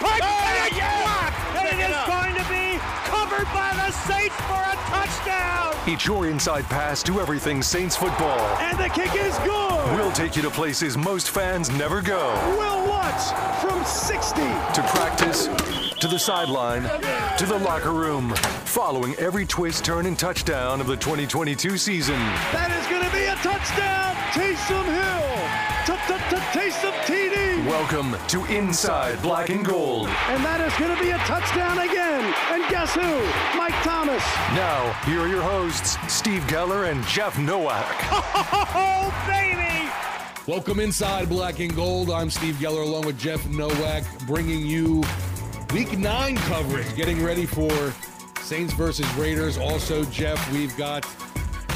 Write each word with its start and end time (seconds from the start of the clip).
Pike, 0.00 0.22
Oh, 0.22 0.46
and 0.48 0.66
it's 0.68 0.76
yes! 0.76 1.02
blocked, 1.02 1.56
and 1.58 1.68
it 1.68 1.84
it 1.84 1.90
is 1.90 1.96
up. 1.96 2.06
going 2.06 2.34
to 2.34 2.44
be 2.50 2.78
covered 3.04 3.48
by 3.52 3.72
the 3.74 3.90
Saints 3.92 4.36
for 4.46 4.60
a 4.60 4.76
touchdown. 4.90 5.74
It's 5.86 6.06
your 6.06 6.26
inside 6.28 6.64
pass 6.66 7.02
to 7.04 7.20
everything 7.20 7.62
Saints 7.62 7.96
football. 7.96 8.38
And 8.60 8.78
the 8.78 8.88
kick 8.88 9.14
is 9.14 9.36
good. 9.38 9.96
We'll 9.96 10.12
take 10.12 10.36
you 10.36 10.42
to 10.42 10.50
places 10.50 10.96
most 10.98 11.30
fans 11.30 11.70
never 11.70 12.02
go. 12.02 12.32
Wil 12.58 12.86
Lutz 12.88 13.32
from 13.62 13.82
60. 13.84 14.40
To 14.42 14.82
practice, 14.94 15.46
to 16.00 16.06
the 16.08 16.18
sideline, 16.18 16.82
to 17.38 17.46
the 17.46 17.58
locker 17.58 17.92
room. 17.92 18.34
Following 18.66 19.14
every 19.16 19.46
twist, 19.46 19.84
turn, 19.84 20.04
and 20.06 20.18
touchdown 20.18 20.80
of 20.80 20.86
the 20.86 20.96
2022 20.96 21.78
season. 21.78 22.18
That 22.52 22.70
is 22.78 22.86
going 22.86 23.02
to 23.04 23.10
be 23.16 23.24
a 23.24 23.34
touchdown. 23.36 24.14
Taysom 24.36 24.84
Hill. 24.84 25.24
Taysom 26.52 26.92
TD. 27.06 27.27
Welcome 27.68 28.16
to 28.28 28.46
Inside 28.46 29.20
Black 29.20 29.50
and 29.50 29.62
Gold. 29.62 30.08
And 30.08 30.42
that 30.42 30.58
is 30.62 30.72
going 30.78 30.96
to 30.96 31.02
be 31.02 31.10
a 31.10 31.18
touchdown 31.18 31.78
again. 31.78 32.24
And 32.50 32.66
guess 32.70 32.94
who? 32.94 33.58
Mike 33.58 33.74
Thomas. 33.82 34.24
Now, 34.56 34.90
here 35.04 35.20
are 35.20 35.28
your 35.28 35.42
hosts, 35.42 35.98
Steve 36.10 36.40
Geller 36.44 36.90
and 36.90 37.04
Jeff 37.06 37.38
Nowak. 37.38 37.84
Oh, 38.74 39.12
baby. 39.26 39.90
Welcome 40.50 40.80
inside 40.80 41.28
Black 41.28 41.60
and 41.60 41.76
Gold. 41.76 42.10
I'm 42.10 42.30
Steve 42.30 42.54
Geller 42.54 42.86
along 42.86 43.04
with 43.04 43.18
Jeff 43.18 43.46
Nowak, 43.48 44.02
bringing 44.26 44.64
you 44.64 45.04
week 45.74 45.98
nine 45.98 46.36
coverage, 46.36 46.96
getting 46.96 47.22
ready 47.22 47.44
for 47.44 47.92
Saints 48.40 48.72
versus 48.72 49.06
Raiders. 49.16 49.58
Also, 49.58 50.04
Jeff, 50.04 50.40
we've 50.52 50.74
got 50.78 51.04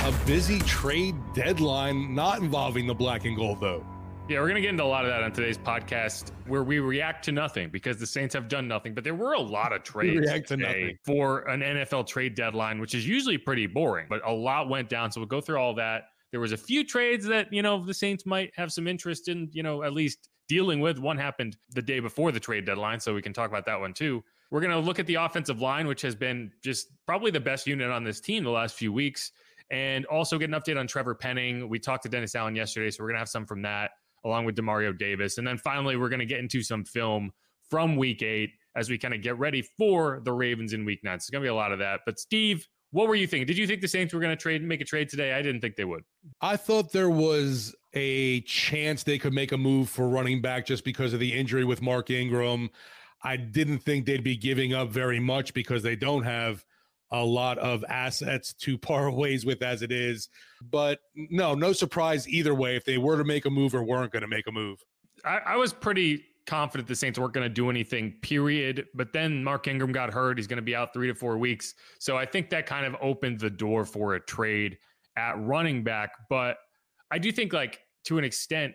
a 0.05 0.13
busy 0.25 0.59
trade 0.61 1.17
deadline 1.35 2.15
not 2.15 2.39
involving 2.41 2.87
the 2.87 2.95
Black 2.95 3.27
and 3.27 3.37
Gold, 3.37 3.61
though. 3.61 3.85
Yeah, 4.29 4.39
we're 4.39 4.47
going 4.47 4.55
to 4.55 4.61
get 4.61 4.71
into 4.71 4.85
a 4.85 4.87
lot 4.87 5.05
of 5.05 5.11
that 5.11 5.25
on 5.25 5.33
today's 5.33 5.59
podcast 5.59 6.31
where 6.47 6.63
we 6.63 6.79
react 6.79 7.25
to 7.25 7.33
nothing 7.33 7.71
because 7.71 7.99
the 7.99 8.07
Saints 8.07 8.33
have 8.35 8.47
done 8.47 8.69
nothing. 8.69 8.95
But 8.95 9.03
there 9.03 9.17
were 9.17 9.33
a 9.33 9.41
lot 9.41 9.73
of 9.73 9.83
trades 9.83 10.21
react 10.21 10.49
to 10.49 10.57
today 10.57 10.83
nothing. 10.83 10.99
for 11.05 11.41
an 11.49 11.61
NFL 11.61 12.07
trade 12.07 12.37
deadline, 12.37 12.81
which 12.81 12.95
is 12.95 13.07
usually 13.07 13.37
pretty 13.37 13.67
boring, 13.67 14.07
but 14.09 14.27
a 14.27 14.33
lot 14.33 14.69
went 14.69 14.89
down. 14.89 15.11
So 15.11 15.21
we'll 15.21 15.27
go 15.27 15.41
through 15.41 15.59
all 15.59 15.75
that. 15.75 16.05
There 16.31 16.39
was 16.39 16.53
a 16.53 16.57
few 16.57 16.85
trades 16.85 17.27
that, 17.27 17.53
you 17.53 17.63
know, 17.63 17.85
the 17.85 17.93
Saints 17.93 18.25
might 18.25 18.53
have 18.55 18.73
some 18.73 18.87
interest 18.87 19.29
in, 19.29 19.51
you 19.53 19.65
know, 19.65 19.83
at 19.83 19.93
least 19.93 20.31
dealing 20.49 20.81
with. 20.81 20.99
One 21.01 21.19
happened 21.19 21.57
the 21.75 21.83
day 21.83 21.99
before 21.99 22.31
the 22.31 22.41
trade 22.41 22.65
deadline, 22.65 23.01
so 23.01 23.15
we 23.15 23.23
can 23.23 23.33
talk 23.33 23.51
about 23.51 23.67
that 23.67 23.81
one 23.81 23.93
too. 23.93 24.23
We're 24.53 24.61
going 24.61 24.71
to 24.73 24.79
look 24.79 25.01
at 25.01 25.07
the 25.07 25.17
offensive 25.17 25.61
line, 25.61 25.89
which 25.89 26.03
has 26.03 26.15
been 26.15 26.53
just 26.63 26.89
probably 27.07 27.33
the 27.33 27.41
best 27.41 27.67
unit 27.67 27.91
on 27.91 28.05
this 28.05 28.21
team 28.21 28.45
the 28.45 28.51
last 28.51 28.77
few 28.77 28.93
weeks, 28.93 29.33
and 29.71 30.07
also 30.07 30.39
get 30.39 30.49
an 30.49 30.59
update 30.59 30.79
on 30.79 30.87
Trevor 30.87 31.17
Penning. 31.17 31.69
We 31.69 31.81
talked 31.81 32.05
to 32.05 32.09
Dennis 32.09 32.37
Allen 32.37 32.55
yesterday, 32.55 32.91
so 32.91 33.03
we're 33.03 33.09
going 33.09 33.17
to 33.17 33.21
have 33.21 33.29
some 33.29 33.47
from 33.47 33.63
that 33.63 33.91
along 34.25 34.45
with 34.45 34.57
Demario 34.57 34.97
Davis. 34.97 35.39
And 35.39 35.47
then 35.47 35.59
finally, 35.59 35.97
we're 35.97 36.09
going 36.09 36.21
to 36.21 36.27
get 36.27 36.41
into 36.41 36.63
some 36.63 36.85
film 36.85 37.31
from 37.71 37.97
week 37.97 38.23
eight 38.23 38.51
as 38.77 38.89
we 38.89 38.99
kind 38.99 39.15
of 39.15 39.23
get 39.23 39.39
ready 39.39 39.63
for 39.79 40.21
the 40.25 40.33
Ravens 40.33 40.73
in 40.73 40.85
week 40.85 41.01
nine. 41.03 41.19
So 41.19 41.25
it's 41.25 41.31
going 41.31 41.43
to 41.43 41.47
be 41.47 41.51
a 41.51 41.55
lot 41.55 41.73
of 41.73 41.79
that. 41.81 42.01
But 42.07 42.19
Steve, 42.19 42.67
what 42.91 43.09
were 43.09 43.15
you 43.15 43.27
thinking? 43.27 43.47
Did 43.47 43.59
you 43.59 43.67
think 43.67 43.81
the 43.81 43.89
Saints 43.89 44.13
were 44.13 44.21
going 44.21 44.37
to 44.37 44.41
trade, 44.41 44.63
make 44.63 44.81
a 44.81 44.85
trade 44.85 45.09
today? 45.09 45.33
I 45.33 45.43
didn't 45.43 45.61
think 45.61 45.77
they 45.77 45.85
would. 45.85 46.05
I 46.41 46.57
thought 46.57 46.93
there 46.93 47.11
was 47.11 47.75
a 47.95 48.43
chance 48.43 49.03
they 49.03 49.19
could 49.19 49.33
make 49.33 49.53
a 49.53 49.59
move 49.59 49.89
for 49.89 50.09
running 50.09 50.41
back 50.41 50.67
just 50.67 50.85
because 50.85 51.13
of 51.13 51.21
the 51.21 51.33
injury 51.33 51.65
with 51.65 51.83
Mark 51.83 52.11
Ingram. 52.11 52.71
I 53.25 53.37
didn't 53.37 53.79
think 53.79 54.05
they'd 54.05 54.25
be 54.25 54.37
giving 54.37 54.75
up 54.75 54.91
very 54.91 55.21
much 55.21 55.55
because 55.55 55.83
they 55.83 55.97
don't 55.97 56.25
have 56.25 56.65
a 57.13 57.25
lot 57.25 57.59
of 57.59 57.85
assets 57.89 58.53
to 58.55 58.77
part 58.79 59.15
ways 59.15 59.47
with 59.47 59.63
as 59.63 59.83
it 59.83 59.93
is. 59.93 60.29
But 60.71 61.01
no, 61.15 61.55
no 61.55 61.73
surprise 61.73 62.29
either 62.29 62.55
way 62.55 62.77
if 62.77 62.85
they 62.85 62.99
were 62.99 63.17
to 63.17 63.25
make 63.25 63.45
a 63.45 63.51
move 63.51 63.75
or 63.75 63.85
weren't 63.85 64.13
going 64.13 64.23
to 64.23 64.29
make 64.29 64.47
a 64.47 64.53
move. 64.53 64.83
I, 65.25 65.39
I 65.47 65.57
was 65.57 65.73
pretty 65.73 66.25
confident 66.47 66.89
the 66.89 66.95
Saints 66.97 67.19
weren't 67.19 67.33
going 67.33 67.45
to 67.45 67.53
do 67.53 67.71
anything, 67.71 68.15
period. 68.23 68.87
But 68.95 69.13
then 69.13 69.45
Mark 69.45 69.69
Ingram 69.69 69.93
got 69.93 70.13
hurt. 70.13 70.39
He's 70.39 70.47
going 70.47 70.57
to 70.57 70.63
be 70.63 70.75
out 70.75 70.93
three 70.93 71.09
to 71.09 71.15
four 71.15 71.39
weeks. 71.39 71.75
So 71.99 72.17
I 72.17 72.27
think 72.27 72.51
that 72.51 72.67
kind 72.67 72.87
of 72.87 72.97
opened 73.01 73.41
the 73.41 73.51
door 73.51 73.85
for 73.85 74.15
a 74.15 74.21
trade 74.21 74.79
at 75.17 75.39
running 75.39 75.85
back. 75.85 76.11
But 76.29 76.57
I 77.11 77.19
do 77.19 77.31
think, 77.31 77.53
like, 77.53 77.81
to 78.05 78.19
an 78.19 78.25
extent, 78.25 78.75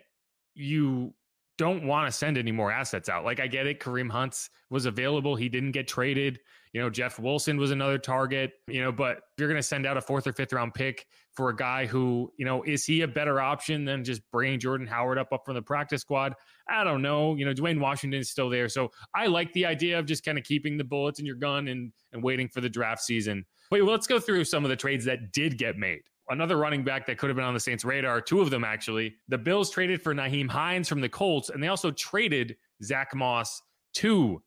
you 0.54 1.14
don't 1.58 1.84
want 1.86 2.06
to 2.06 2.12
send 2.12 2.38
any 2.38 2.52
more 2.52 2.70
assets 2.70 3.08
out. 3.08 3.24
Like, 3.24 3.40
I 3.40 3.46
get 3.46 3.66
it. 3.66 3.80
Kareem 3.80 4.10
Hunt's 4.10 4.48
was 4.70 4.86
available. 4.86 5.36
He 5.36 5.48
didn't 5.48 5.72
get 5.72 5.88
traded. 5.88 6.38
You 6.72 6.80
know, 6.80 6.90
Jeff 6.90 7.18
Wilson 7.18 7.56
was 7.56 7.70
another 7.70 7.98
target, 7.98 8.52
you 8.66 8.82
know, 8.82 8.92
but 8.92 9.20
you're 9.36 9.48
going 9.48 9.58
to 9.58 9.62
send 9.62 9.86
out 9.86 9.96
a 9.96 10.00
fourth 10.00 10.26
or 10.26 10.32
fifth 10.32 10.52
round 10.52 10.74
pick 10.74 11.06
for 11.32 11.50
a 11.50 11.56
guy 11.56 11.86
who, 11.86 12.32
you 12.36 12.44
know, 12.44 12.62
is 12.64 12.84
he 12.84 13.02
a 13.02 13.08
better 13.08 13.40
option 13.40 13.84
than 13.84 14.04
just 14.04 14.22
bringing 14.30 14.58
Jordan 14.58 14.86
Howard 14.86 15.18
up 15.18 15.32
up 15.32 15.44
from 15.44 15.54
the 15.54 15.62
practice 15.62 16.02
squad? 16.02 16.34
I 16.68 16.84
don't 16.84 17.02
know. 17.02 17.36
You 17.36 17.46
know, 17.46 17.54
Dwayne 17.54 17.80
Washington 17.80 18.20
is 18.20 18.30
still 18.30 18.50
there. 18.50 18.68
So 18.68 18.90
I 19.14 19.26
like 19.26 19.52
the 19.52 19.66
idea 19.66 19.98
of 19.98 20.06
just 20.06 20.24
kind 20.24 20.38
of 20.38 20.44
keeping 20.44 20.76
the 20.76 20.84
bullets 20.84 21.20
in 21.20 21.26
your 21.26 21.36
gun 21.36 21.68
and, 21.68 21.92
and 22.12 22.22
waiting 22.22 22.48
for 22.48 22.60
the 22.60 22.68
draft 22.68 23.02
season. 23.02 23.44
But 23.70 23.82
let's 23.82 24.06
go 24.06 24.18
through 24.18 24.44
some 24.44 24.64
of 24.64 24.68
the 24.68 24.76
trades 24.76 25.04
that 25.06 25.32
did 25.32 25.58
get 25.58 25.76
made. 25.76 26.00
Another 26.30 26.58
running 26.58 26.84
back 26.84 27.06
that 27.06 27.16
could 27.16 27.30
have 27.30 27.36
been 27.36 27.44
on 27.44 27.54
the 27.54 27.60
Saints' 27.60 27.84
radar, 27.84 28.20
two 28.20 28.40
of 28.40 28.50
them 28.50 28.62
actually. 28.62 29.14
The 29.28 29.38
Bills 29.38 29.70
traded 29.70 30.02
for 30.02 30.14
Nyheim 30.14 30.48
Hines 30.48 30.88
from 30.88 31.00
the 31.00 31.08
Colts, 31.08 31.48
and 31.48 31.62
they 31.62 31.68
also 31.68 31.90
traded 31.90 32.56
Zach 32.82 33.14
Moss 33.14 33.62
to 33.94 34.42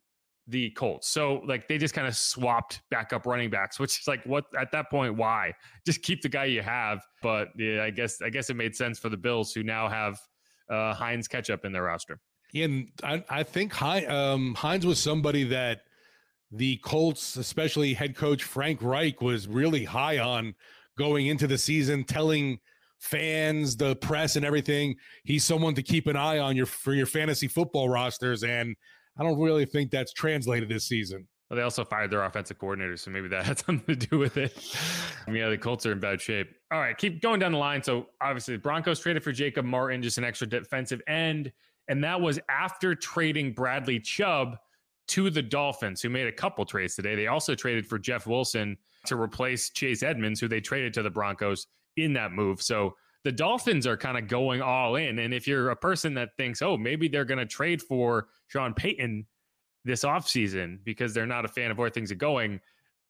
the 0.51 0.69
Colts. 0.71 1.07
So 1.07 1.41
like 1.45 1.67
they 1.67 1.77
just 1.77 1.93
kind 1.93 2.07
of 2.07 2.15
swapped 2.15 2.81
backup 2.91 3.25
running 3.25 3.49
backs, 3.49 3.79
which 3.79 3.99
is 3.99 4.07
like 4.07 4.23
what 4.25 4.45
at 4.59 4.71
that 4.71 4.89
point, 4.91 5.15
why? 5.15 5.53
Just 5.85 6.03
keep 6.03 6.21
the 6.21 6.29
guy 6.29 6.45
you 6.45 6.61
have. 6.61 7.01
But 7.23 7.49
yeah, 7.57 7.83
I 7.83 7.89
guess 7.89 8.21
I 8.21 8.29
guess 8.29 8.49
it 8.49 8.55
made 8.55 8.75
sense 8.75 8.99
for 8.99 9.09
the 9.09 9.17
Bills 9.17 9.53
who 9.53 9.63
now 9.63 9.87
have 9.87 10.19
uh 10.69 10.93
Hines 10.93 11.27
ketchup 11.27 11.65
in 11.65 11.71
their 11.71 11.83
roster. 11.83 12.19
And 12.53 12.89
I, 13.03 13.23
I 13.29 13.43
think 13.43 13.81
um, 13.81 14.55
Hines 14.55 14.85
was 14.85 14.99
somebody 14.99 15.45
that 15.45 15.83
the 16.51 16.77
Colts, 16.77 17.37
especially 17.37 17.93
head 17.93 18.15
coach 18.15 18.43
Frank 18.43 18.81
Reich, 18.81 19.21
was 19.21 19.47
really 19.47 19.85
high 19.85 20.19
on 20.19 20.53
going 20.97 21.27
into 21.27 21.47
the 21.47 21.57
season, 21.57 22.03
telling 22.03 22.59
fans, 22.99 23.77
the 23.77 23.95
press, 23.95 24.35
and 24.35 24.45
everything. 24.45 24.97
He's 25.23 25.45
someone 25.45 25.75
to 25.75 25.81
keep 25.81 26.07
an 26.07 26.17
eye 26.17 26.39
on 26.39 26.57
your 26.57 26.65
for 26.65 26.93
your 26.93 27.05
fantasy 27.05 27.47
football 27.47 27.87
rosters, 27.87 28.43
and 28.43 28.75
I 29.17 29.23
don't 29.23 29.39
really 29.39 29.65
think 29.65 29.91
that's 29.91 30.13
translated 30.13 30.69
this 30.69 30.85
season. 30.85 31.27
Well, 31.49 31.57
they 31.57 31.63
also 31.63 31.83
fired 31.83 32.11
their 32.11 32.23
offensive 32.23 32.57
coordinator, 32.57 32.95
so 32.95 33.11
maybe 33.11 33.27
that 33.27 33.45
had 33.45 33.59
something 33.59 33.97
to 33.97 34.07
do 34.07 34.17
with 34.17 34.37
it. 34.37 34.57
I 35.27 35.31
mean, 35.31 35.41
yeah, 35.41 35.49
the 35.49 35.57
Colts 35.57 35.85
are 35.85 35.91
in 35.91 35.99
bad 35.99 36.21
shape. 36.21 36.49
All 36.71 36.79
right, 36.79 36.97
keep 36.97 37.21
going 37.21 37.39
down 37.39 37.51
the 37.51 37.57
line. 37.57 37.83
So 37.83 38.07
obviously, 38.21 38.55
the 38.55 38.61
Broncos 38.61 38.99
traded 38.99 39.23
for 39.23 39.33
Jacob 39.33 39.65
Martin, 39.65 40.01
just 40.01 40.17
an 40.17 40.23
extra 40.23 40.47
defensive 40.47 41.01
end, 41.07 41.51
and 41.89 42.03
that 42.03 42.19
was 42.19 42.39
after 42.49 42.95
trading 42.95 43.51
Bradley 43.51 43.99
Chubb 43.99 44.57
to 45.09 45.29
the 45.29 45.41
Dolphins, 45.41 46.01
who 46.01 46.09
made 46.09 46.27
a 46.27 46.31
couple 46.31 46.63
trades 46.63 46.95
today. 46.95 47.15
They 47.15 47.27
also 47.27 47.53
traded 47.53 47.85
for 47.85 47.99
Jeff 47.99 48.25
Wilson 48.25 48.77
to 49.07 49.19
replace 49.19 49.71
Chase 49.71 50.03
Edmonds, 50.03 50.39
who 50.39 50.47
they 50.47 50.61
traded 50.61 50.93
to 50.93 51.03
the 51.03 51.09
Broncos 51.09 51.67
in 51.97 52.13
that 52.13 52.31
move. 52.31 52.61
So 52.61 52.95
the 53.23 53.31
Dolphins 53.31 53.85
are 53.85 53.97
kind 53.97 54.17
of 54.17 54.27
going 54.27 54.61
all 54.61 54.95
in. 54.95 55.19
And 55.19 55.33
if 55.33 55.47
you're 55.47 55.69
a 55.69 55.75
person 55.75 56.15
that 56.15 56.29
thinks, 56.37 56.61
oh, 56.61 56.77
maybe 56.77 57.07
they're 57.07 57.25
going 57.25 57.39
to 57.39 57.45
trade 57.45 57.81
for 57.81 58.27
Sean 58.47 58.73
Payton 58.73 59.25
this 59.85 60.03
offseason 60.03 60.79
because 60.83 61.13
they're 61.13 61.27
not 61.27 61.45
a 61.45 61.47
fan 61.47 61.71
of 61.71 61.77
where 61.77 61.89
things 61.89 62.11
are 62.11 62.15
going, 62.15 62.59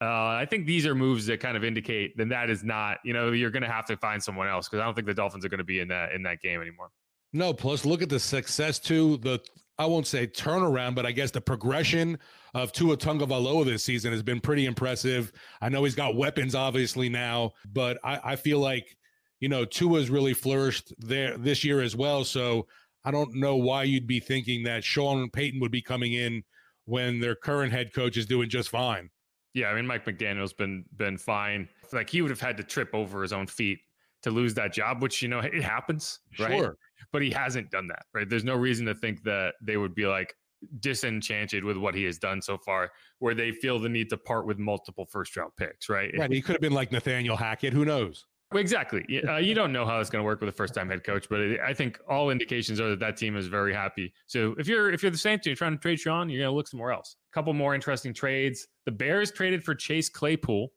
uh, 0.02 0.30
I 0.30 0.48
think 0.50 0.66
these 0.66 0.86
are 0.88 0.96
moves 0.96 1.28
that 1.28 1.40
kind 1.40 1.56
of 1.56 1.64
indicate 1.64 2.18
then 2.18 2.30
that 2.30 2.50
is 2.50 2.64
not, 2.64 2.98
you 3.06 3.14
know, 3.14 3.32
you're 3.32 3.52
going 3.52 3.64
to 3.64 3.70
have 3.70 3.86
to 3.86 3.98
find 3.98 4.22
someone 4.22 4.48
else 4.48 4.68
because 4.68 4.82
I 4.82 4.86
don't 4.86 4.96
think 4.96 5.06
the 5.06 5.14
Dolphins 5.14 5.46
are 5.46 5.50
going 5.50 5.60
to 5.60 5.64
be 5.64 5.80
in 5.80 5.88
that 5.90 6.12
in 6.14 6.24
that 6.24 6.42
game 6.42 6.60
anymore. 6.60 6.90
No, 7.34 7.54
plus 7.54 7.86
look 7.86 8.02
at 8.02 8.10
the 8.10 8.20
success 8.20 8.80
too. 8.80 9.18
The 9.18 9.40
I 9.78 9.86
won't 9.86 10.08
say 10.08 10.28
turnaround, 10.28 10.96
but 10.96 11.06
I 11.06 11.12
guess 11.12 11.32
the 11.32 11.42
progression 11.42 12.18
of 12.54 12.72
Tua 12.72 12.98
Tagovailoa 12.98 13.66
this 13.66 13.84
season 13.84 14.12
has 14.12 14.24
been 14.24 14.42
pretty 14.42 14.66
impressive. 14.66 15.32
I 15.62 15.70
know 15.70 15.84
he's 15.84 15.96
got 15.96 16.16
weapons 16.16 16.56
obviously 16.56 17.08
now, 17.08 17.52
but 17.72 18.00
I, 18.04 18.20
I 18.24 18.36
feel 18.36 18.60
like 18.60 18.98
you 19.41 19.50
know 19.50 19.66
Tua's 19.66 20.09
really 20.09 20.34
flourished 20.34 20.94
there 21.00 21.38
this 21.38 21.63
year 21.66 21.81
as 21.81 21.96
well. 21.96 22.24
So 22.24 22.68
I 23.03 23.12
don't 23.12 23.35
know 23.35 23.57
why 23.57 23.84
you'd 23.84 24.07
be 24.07 24.19
thinking 24.19 24.63
that 24.63 24.83
Sean 24.83 25.30
Payton 25.30 25.60
would 25.60 25.71
be 25.71 25.81
coming 25.81 26.13
in 26.13 26.44
when 26.86 27.19
their 27.19 27.36
current 27.36 27.74
head 27.74 27.94
coach 27.94 28.16
is 28.16 28.25
doing 28.25 28.50
just 28.50 28.69
fine. 28.69 29.10
Yeah, 29.54 29.68
I 29.68 29.75
mean 29.75 29.86
Mike 29.86 30.06
McDaniel's 30.06 30.54
been 30.54 30.86
been 30.95 31.18
fine. 31.18 31.68
Like 31.92 32.10
he 32.10 32.21
would 32.21 32.31
have 32.31 32.39
had 32.39 32.56
to 32.57 32.63
trip 32.63 32.92
over 32.94 33.21
his 33.21 33.33
own 33.33 33.48
feet 33.48 33.80
to 34.21 34.30
lose 34.30 34.54
that 34.54 34.71
job, 34.71 35.01
which 35.01 35.21
you 35.21 35.27
know 35.27 35.39
it 35.39 35.63
happens, 35.63 36.19
right? 36.39 36.51
Sure. 36.51 36.77
But 37.12 37.24
he 37.24 37.31
hasn't 37.31 37.71
done 37.71 37.88
that, 37.88 38.04
right? 38.13 38.30
There's 38.30 38.45
no 38.45 38.56
reason 38.56 38.86
to 38.86 38.95
think 38.95 39.24
that 39.24 39.56
they 39.62 39.75
would 39.75 39.95
be 39.95 40.06
like 40.06 40.33
disenchanted 40.80 41.63
with 41.63 41.75
what 41.75 41.95
he 41.95 42.04
has 42.04 42.19
done 42.19 42.42
so 42.42 42.57
far, 42.60 42.92
where 43.18 43.33
they 43.33 43.51
feel 43.51 43.80
the 43.80 43.89
need 43.89 44.10
to 44.12 44.18
part 44.18 44.45
with 44.45 44.60
multiple 44.60 45.07
first 45.12 45.36
round 45.36 45.51
picks, 45.57 45.89
right? 45.89 46.13
Right. 46.18 46.31
He 46.31 46.42
could 46.42 46.54
have 46.54 46.62
been 46.62 46.74
like 46.74 46.92
Nathaniel 46.92 47.36
Hackett. 47.36 47.74
Who 47.74 47.83
knows? 47.83 48.27
Exactly. 48.53 49.21
Uh, 49.27 49.38
you 49.38 49.53
don't 49.53 49.71
know 49.71 49.86
how 49.86 50.00
it's 50.00 50.09
going 50.09 50.21
to 50.21 50.25
work 50.25 50.42
with 50.42 50.50
a 50.50 50.53
first-time 50.53 50.89
head 50.89 51.03
coach, 51.03 51.27
but 51.30 51.39
I 51.65 51.74
think 51.74 52.00
all 52.09 52.30
indications 52.31 52.81
are 52.81 52.89
that 52.89 53.00
that 53.00 53.15
team 53.18 53.38
is 53.38 53.48
very 53.48 53.74
happy. 53.74 54.13
So 54.27 54.56
if 54.57 54.68
you're 54.68 54.92
if 54.92 55.01
you're 55.01 55.12
the 55.12 55.18
Saints 55.18 55.45
and 55.45 55.51
you're 55.51 55.56
trying 55.56 55.74
to 55.74 55.77
trade 55.77 56.00
Sean, 56.00 56.30
you're 56.30 56.42
going 56.42 56.51
to 56.51 56.56
look 56.56 56.68
somewhere 56.68 56.92
else. 56.92 57.15
A 57.31 57.33
couple 57.33 57.53
more 57.53 57.74
interesting 57.74 58.13
trades. 58.13 58.68
The 58.86 58.92
Bears 58.92 59.31
traded 59.31 59.63
for 59.63 59.74
Chase 59.74 60.09
Claypool, 60.09 60.69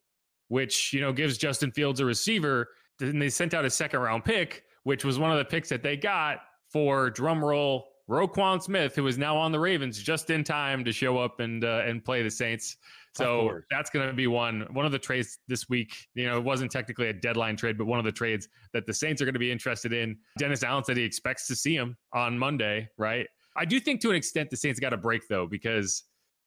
which 0.49 0.93
you 0.93 1.01
know 1.01 1.13
gives 1.13 1.37
Justin 1.37 1.73
Fields 1.73 2.01
a 2.01 2.05
receiver. 2.05 2.69
Then 2.99 3.19
they 3.19 3.29
sent 3.29 3.55
out 3.55 3.65
a 3.65 3.71
second-round 3.71 4.25
pick, 4.25 4.65
which 4.85 5.05
was 5.05 5.19
one 5.19 5.33
of 5.33 5.39
the 5.39 5.45
picks 5.45 5.69
that 5.71 5.83
they 5.83 5.97
got 5.97 6.39
for 6.71 7.11
drumroll 7.11 7.83
Roquan 8.09 8.63
Smith, 8.63 8.95
who 8.95 9.07
is 9.07 9.19
now 9.19 9.37
on 9.37 9.51
the 9.51 9.59
Ravens, 9.59 10.01
just 10.01 10.31
in 10.31 10.45
time 10.45 10.85
to 10.85 10.93
show 10.93 11.19
up 11.19 11.41
and 11.41 11.65
uh, 11.65 11.83
and 11.85 12.05
play 12.05 12.23
the 12.23 12.31
Saints. 12.31 12.77
So 13.17 13.61
that's 13.71 13.91
going 13.91 14.09
to 14.09 14.13
be 14.13 14.27
one 14.27 14.67
one 14.73 14.87
of 14.87 14.93
the 14.93 14.99
trades 14.99 15.39
this 15.49 15.69
week. 15.69 15.95
You 16.15 16.27
know, 16.27 16.39
it 16.39 16.45
wasn't 16.45 16.71
technically 16.71 17.09
a 17.09 17.13
deadline 17.13 17.57
trade, 17.57 17.79
but 17.79 17.87
one 17.87 17.99
of 17.99 18.05
the 18.05 18.13
trades 18.13 18.49
that 18.73 18.87
the 18.87 18.95
Saints 18.95 19.23
are 19.23 19.25
going 19.25 19.35
to 19.35 19.41
be 19.41 19.53
interested 19.53 19.93
in. 19.93 20.17
Dennis 20.39 20.63
Allen 20.63 20.85
said 20.85 20.97
he 20.97 21.05
expects 21.05 21.47
to 21.49 21.57
see 21.57 21.75
him 21.75 21.97
on 22.13 22.39
Monday, 22.39 22.89
right? 22.99 23.27
I 23.57 23.65
do 23.65 23.79
think 23.79 24.01
to 24.03 24.11
an 24.11 24.17
extent 24.17 24.51
the 24.51 24.57
Saints 24.57 24.81
got 24.81 24.93
a 24.93 24.97
break 24.97 25.29
though, 25.29 25.47
because 25.47 26.03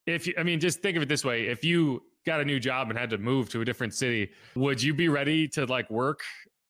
if 0.06 0.28
you, 0.28 0.34
I 0.38 0.44
mean, 0.44 0.60
just 0.60 0.81
think 0.81 0.98
of 0.98 1.04
it 1.04 1.10
this 1.10 1.24
way: 1.24 1.48
if 1.48 1.64
you 1.64 2.02
got 2.25 2.42
a 2.42 2.46
new 2.46 2.60
job 2.60 2.90
and 2.90 3.00
had 3.00 3.10
to 3.12 3.18
move 3.18 3.50
to 3.50 3.62
a 3.62 3.66
different 3.66 3.94
city, 3.94 4.30
would 4.56 4.81
you 4.81 4.94
be 4.94 5.08
ready 5.08 5.48
to 5.50 5.66
like 5.66 5.90
work 5.90 6.22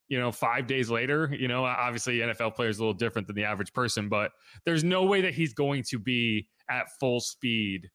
you 0.08 0.18
know, 0.18 0.32
five 0.32 0.66
days 0.66 0.90
later. 0.90 1.34
You 1.38 1.48
know, 1.48 1.64
obviously 1.64 2.18
NFL 2.18 2.54
player 2.54 2.70
is 2.70 2.78
a 2.78 2.80
little 2.80 2.94
different 2.94 3.26
than 3.26 3.36
the 3.36 3.44
average 3.44 3.72
person, 3.72 4.08
but 4.08 4.32
there's 4.64 4.82
no 4.82 5.04
way 5.04 5.20
that 5.20 5.34
he's 5.34 5.52
going 5.52 5.84
to 5.90 5.98
be 5.98 6.48
at 6.70 6.86
full 6.98 7.20
speed 7.20 7.88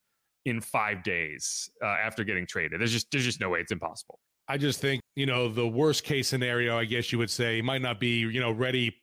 in 0.45 0.61
five 0.61 1.03
days 1.03 1.69
uh, 1.83 1.87
after 1.87 2.23
getting 2.23 2.45
traded. 2.45 2.79
There's 2.79 2.91
just 2.91 3.11
there's 3.11 3.25
just 3.25 3.39
no 3.39 3.49
way. 3.49 3.59
It's 3.59 3.71
impossible. 3.71 4.19
I 4.47 4.57
just 4.57 4.79
think 4.79 5.01
you 5.15 5.25
know 5.25 5.47
the 5.47 5.67
worst 5.67 6.03
case 6.03 6.27
scenario. 6.27 6.77
I 6.77 6.85
guess 6.85 7.11
you 7.11 7.17
would 7.17 7.29
say 7.29 7.61
might 7.61 7.81
not 7.81 7.99
be 7.99 8.19
you 8.19 8.39
know 8.39 8.51
ready 8.51 8.95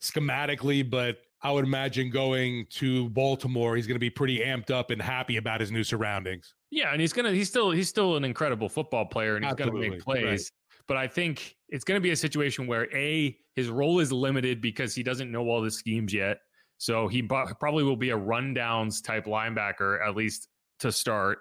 schematically, 0.00 0.88
but 0.88 1.18
I 1.42 1.52
would 1.52 1.64
imagine 1.64 2.10
going 2.10 2.66
to 2.70 3.10
Baltimore, 3.10 3.76
he's 3.76 3.86
going 3.86 3.96
to 3.96 4.00
be 4.00 4.10
pretty 4.10 4.40
amped 4.40 4.70
up 4.70 4.90
and 4.90 5.00
happy 5.00 5.36
about 5.36 5.60
his 5.60 5.70
new 5.70 5.84
surroundings. 5.84 6.54
Yeah, 6.70 6.92
and 6.92 7.00
he's 7.00 7.12
gonna 7.12 7.32
he's 7.32 7.48
still 7.48 7.70
he's 7.70 7.88
still 7.88 8.16
an 8.16 8.24
incredible 8.24 8.68
football 8.68 9.06
player, 9.06 9.36
and 9.36 9.44
he's 9.44 9.54
going 9.54 9.72
to 9.72 9.78
make 9.78 10.00
plays. 10.00 10.24
Right. 10.24 10.40
But 10.88 10.96
I 10.96 11.08
think 11.08 11.56
it's 11.68 11.84
going 11.84 11.96
to 11.96 12.02
be 12.02 12.12
a 12.12 12.16
situation 12.16 12.66
where 12.66 12.92
a 12.94 13.36
his 13.54 13.68
role 13.68 14.00
is 14.00 14.12
limited 14.12 14.60
because 14.60 14.94
he 14.94 15.02
doesn't 15.02 15.30
know 15.30 15.48
all 15.48 15.60
the 15.60 15.70
schemes 15.70 16.12
yet. 16.12 16.38
So 16.78 17.08
he 17.08 17.22
probably 17.22 17.84
will 17.84 17.96
be 17.96 18.10
a 18.10 18.18
rundowns 18.18 19.02
type 19.02 19.24
linebacker 19.24 20.06
at 20.06 20.14
least 20.14 20.48
to 20.80 20.92
start. 20.92 21.38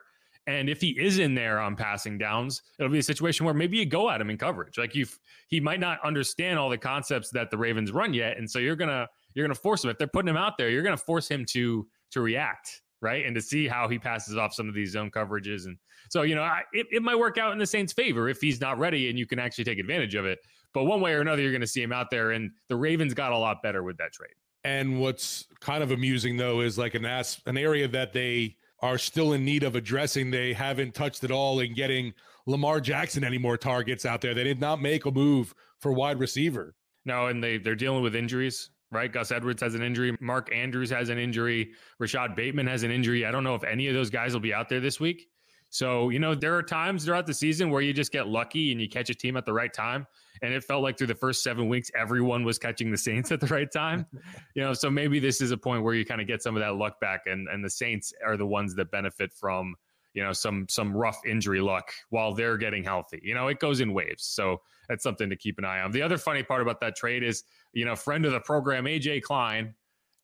And 0.48 0.70
if 0.70 0.80
he 0.80 0.90
is 0.90 1.18
in 1.18 1.34
there 1.34 1.60
on 1.60 1.76
passing 1.76 2.18
downs, 2.18 2.62
it'll 2.78 2.92
be 2.92 3.00
a 3.00 3.04
situation 3.04 3.46
where 3.46 3.56
maybe 3.56 3.78
you 3.78 3.86
go 3.86 4.12
at 4.12 4.22
him 4.22 4.30
in 4.30 4.38
coverage. 4.38 4.78
Like 4.78 4.94
you, 4.94 5.08
he 5.48 5.60
might 5.60 5.80
not 5.80 6.00
understand 6.04 6.60
all 6.60 6.70
the 6.70 6.78
concepts 6.78 7.32
that 7.32 7.50
the 7.50 7.58
Ravens 7.58 7.92
run 7.92 8.14
yet, 8.14 8.38
and 8.38 8.50
so 8.50 8.60
you're 8.60 8.76
gonna 8.76 9.08
you're 9.34 9.44
gonna 9.44 9.56
force 9.56 9.84
him. 9.84 9.90
If 9.90 9.98
they're 9.98 10.08
putting 10.08 10.30
him 10.30 10.38
out 10.38 10.58
there, 10.58 10.70
you're 10.70 10.84
gonna 10.84 10.98
force 10.98 11.28
him 11.28 11.46
to 11.50 11.88
to 12.12 12.22
react, 12.22 12.82
right, 13.02 13.26
and 13.26 13.34
to 13.34 13.42
see 13.42 13.68
how 13.68 13.88
he 13.88 13.98
passes 13.98 14.38
off 14.38 14.54
some 14.54 14.70
of 14.70 14.76
these 14.76 14.92
zone 14.92 15.10
coverages. 15.10 15.66
And 15.66 15.78
so 16.10 16.22
you 16.22 16.36
know, 16.36 16.44
I, 16.44 16.62
it, 16.74 16.86
it 16.92 17.02
might 17.02 17.18
work 17.18 17.40
out 17.40 17.52
in 17.52 17.58
the 17.58 17.66
Saints' 17.66 17.92
favor 17.92 18.30
if 18.30 18.40
he's 18.40 18.62
not 18.62 18.78
ready, 18.78 19.10
and 19.10 19.18
you 19.18 19.26
can 19.26 19.40
actually 19.40 19.64
take 19.64 19.80
advantage 19.80 20.14
of 20.14 20.26
it. 20.26 20.38
But 20.76 20.84
one 20.84 21.02
way 21.02 21.14
or 21.14 21.22
another, 21.22 21.42
you're 21.42 21.58
to 21.58 21.66
see 21.66 21.81
him 21.81 21.94
out 21.94 22.12
there, 22.12 22.31
and 22.31 22.52
the 22.68 22.76
Ravens 22.76 23.16
got 23.16 23.31
a 23.31 23.38
lot 23.38 23.64
better 23.64 23.81
with 23.81 23.98
that 23.98 24.14
trade. 24.14 24.34
And 24.66 25.00
what's 25.00 25.46
kind 25.60 25.84
of 25.84 25.92
amusing 25.92 26.38
though 26.38 26.62
is 26.62 26.78
like 26.78 26.96
an 26.96 27.06
as 27.06 27.40
an 27.46 27.58
area 27.58 27.88
that 27.88 28.14
they 28.14 28.58
are 28.81 28.98
still 28.98 29.33
in 29.33 29.45
need 29.45 29.63
of 29.63 29.75
addressing. 29.75 30.31
They 30.31 30.54
haven't 30.54 30.94
touched 30.94 31.24
at 31.24 31.31
all 31.31 31.60
in 31.60 31.74
getting 31.74 32.13
Lamar 32.45 32.80
Jackson 32.80 33.24
any 33.24 33.38
more 33.38 33.57
targets 33.57 34.06
out 34.06 34.22
there. 34.22 34.33
They 34.33 34.44
did 34.44 34.60
not 34.60 34.81
make 34.81 35.06
a 35.06 35.12
move 35.12 35.54
for 35.80 35.92
wide 35.92 36.19
receiver. 36.19 36.75
No, 37.06 37.27
and 37.27 37.44
they 37.44 37.57
they're 37.57 37.75
dealing 37.75 38.04
with 38.04 38.16
injuries, 38.16 38.72
right? 38.92 39.12
Gus 39.12 39.31
Edwards 39.31 39.62
has 39.62 39.75
an 39.75 39.81
injury. 39.81 40.16
Mark 40.19 40.54
Andrews 40.54 40.89
has 40.89 41.10
an 41.10 41.18
injury. 41.18 41.72
Rashod 42.00 42.36
Bateman 42.36 42.68
has 42.68 42.83
an 42.83 42.92
injury. 42.92 43.25
I 43.25 43.31
don't 43.31 43.44
know 43.44 43.56
if 43.56 43.63
any 43.63 43.88
of 43.88 43.94
those 43.94 44.10
guys 44.10 44.33
will 44.33 44.39
be 44.39 44.54
out 44.54 44.69
there 44.69 44.80
this 44.80 45.00
week. 45.00 45.28
So, 45.70 46.10
you 46.10 46.20
know, 46.20 46.36
there 46.36 46.56
are 46.56 46.64
times 46.64 47.06
throughout 47.06 47.28
the 47.28 47.34
season 47.34 47.70
where 47.70 47.82
you 47.82 47.94
just 47.94 48.12
get 48.12 48.28
lucky 48.28 48.72
and 48.72 48.80
you 48.80 48.88
catch 48.88 49.10
a 49.10 49.16
team 49.16 49.36
at 49.36 49.46
the 49.46 49.54
right 49.54 49.74
time. 49.74 50.08
And 50.42 50.54
it 50.54 50.64
felt 50.64 50.84
like 50.84 50.98
through 50.98 51.08
the 51.08 51.16
first 51.16 51.44
seven 51.44 51.68
weeks, 51.68 51.92
everyone 51.98 52.44
was 52.44 52.58
catching 52.58 52.92
the 52.92 52.98
Saints 52.98 53.32
at 53.32 53.40
the 53.40 53.48
right 53.48 53.72
time. 53.72 54.06
you 54.56 54.64
know, 54.64 54.74
so 54.74 54.90
maybe 54.90 55.20
this 55.20 55.42
is 55.42 55.52
a 55.52 55.58
point 55.58 55.84
where 55.84 55.94
you 55.94 56.06
kind 56.06 56.22
of 56.22 56.28
get 56.28 56.42
some 56.42 56.56
of 56.56 56.62
that 56.62 56.76
luck 56.76 57.00
back, 57.00 57.22
and 57.26 57.48
and 57.50 57.64
the 57.64 57.70
Saints 57.70 58.14
are 58.26 58.38
the 58.38 58.46
ones 58.46 58.76
that 58.76 58.92
benefit 58.92 59.34
from 59.34 59.76
you 60.14 60.24
know 60.24 60.34
some 60.34 60.66
some 60.70 60.96
rough 60.96 61.20
injury 61.26 61.62
luck 61.62 61.92
while 62.10 62.34
they're 62.34 62.58
getting 62.58 62.84
healthy. 62.84 63.20
You 63.24 63.34
know, 63.34 63.48
it 63.48 63.60
goes 63.60 63.82
in 63.82 63.94
waves. 63.94 64.24
So 64.24 64.62
that's 64.88 65.04
something 65.04 65.30
to 65.30 65.36
keep 65.36 65.58
an 65.58 65.66
eye 65.66 65.82
on. 65.82 65.92
The 65.92 66.02
other 66.02 66.18
funny 66.18 66.44
part 66.44 66.62
about 66.62 66.80
that 66.82 66.96
trade 66.96 67.24
is, 67.24 67.44
you 67.74 67.86
know, 67.86 67.96
friend 67.96 68.26
of 68.26 68.32
the 68.32 68.40
program 68.40 68.86
AJ 68.86 69.24
Klein 69.24 69.76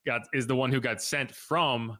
got 0.06 0.22
is 0.32 0.46
the 0.46 0.56
one 0.56 0.72
who 0.72 0.80
got 0.80 1.02
sent 1.02 1.30
from 1.32 1.98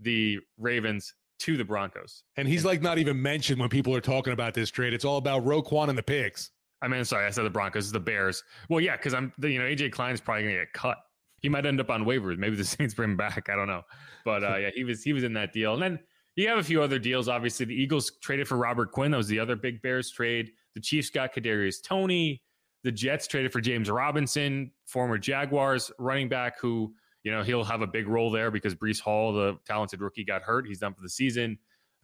the 0.00 0.38
Ravens 0.58 1.14
to 1.40 1.56
the 1.56 1.64
Broncos. 1.64 2.22
And 2.36 2.48
he's 2.48 2.64
like 2.64 2.82
not 2.82 2.98
even 2.98 3.20
mentioned 3.20 3.60
when 3.60 3.68
people 3.68 3.94
are 3.94 4.00
talking 4.00 4.32
about 4.32 4.54
this 4.54 4.70
trade. 4.70 4.92
It's 4.92 5.04
all 5.04 5.16
about 5.18 5.44
Roquan 5.44 5.88
and 5.88 5.98
the 5.98 6.02
picks. 6.02 6.50
I 6.80 6.88
mean, 6.88 7.04
sorry, 7.04 7.26
I 7.26 7.30
said 7.30 7.44
the 7.44 7.50
Broncos, 7.50 7.90
the 7.90 8.00
Bears. 8.00 8.42
Well, 8.68 8.80
yeah, 8.80 8.96
because 8.96 9.14
I'm, 9.14 9.32
you 9.42 9.58
know, 9.58 9.64
AJ 9.64 9.92
Klein 9.92 10.14
is 10.14 10.20
probably 10.20 10.44
going 10.44 10.54
to 10.54 10.60
get 10.60 10.72
cut. 10.72 10.98
He 11.40 11.48
might 11.48 11.66
end 11.66 11.80
up 11.80 11.90
on 11.90 12.04
waivers. 12.04 12.38
Maybe 12.38 12.56
the 12.56 12.64
Saints 12.64 12.94
bring 12.94 13.10
him 13.10 13.16
back. 13.16 13.48
I 13.48 13.56
don't 13.56 13.68
know, 13.68 13.82
but 14.24 14.44
uh, 14.44 14.56
yeah, 14.56 14.70
he 14.74 14.84
was 14.84 15.02
he 15.02 15.12
was 15.12 15.24
in 15.24 15.32
that 15.34 15.52
deal. 15.52 15.74
And 15.74 15.82
then 15.82 15.98
you 16.36 16.48
have 16.48 16.58
a 16.58 16.62
few 16.62 16.82
other 16.82 16.98
deals. 16.98 17.28
Obviously, 17.28 17.66
the 17.66 17.74
Eagles 17.74 18.12
traded 18.22 18.46
for 18.46 18.56
Robert 18.56 18.92
Quinn. 18.92 19.10
That 19.10 19.16
was 19.16 19.28
the 19.28 19.40
other 19.40 19.56
big 19.56 19.82
Bears 19.82 20.10
trade. 20.10 20.52
The 20.74 20.80
Chiefs 20.80 21.10
got 21.10 21.34
Kadarius 21.34 21.82
Toney. 21.82 22.42
The 22.84 22.92
Jets 22.92 23.26
traded 23.26 23.52
for 23.52 23.60
James 23.60 23.90
Robinson, 23.90 24.70
former 24.86 25.18
Jaguars 25.18 25.90
running 25.98 26.28
back, 26.28 26.60
who 26.60 26.94
you 27.22 27.32
know, 27.32 27.42
he'll 27.42 27.64
have 27.64 27.82
a 27.82 27.86
big 27.86 28.08
role 28.08 28.30
there 28.30 28.50
because 28.50 28.74
Breece 28.74 29.00
Hall, 29.00 29.32
the 29.32 29.58
talented 29.66 30.00
rookie, 30.00 30.24
got 30.24 30.42
hurt. 30.42 30.66
He's 30.66 30.78
done 30.78 30.94
for 30.94 31.02
the 31.02 31.08
season. 31.08 31.58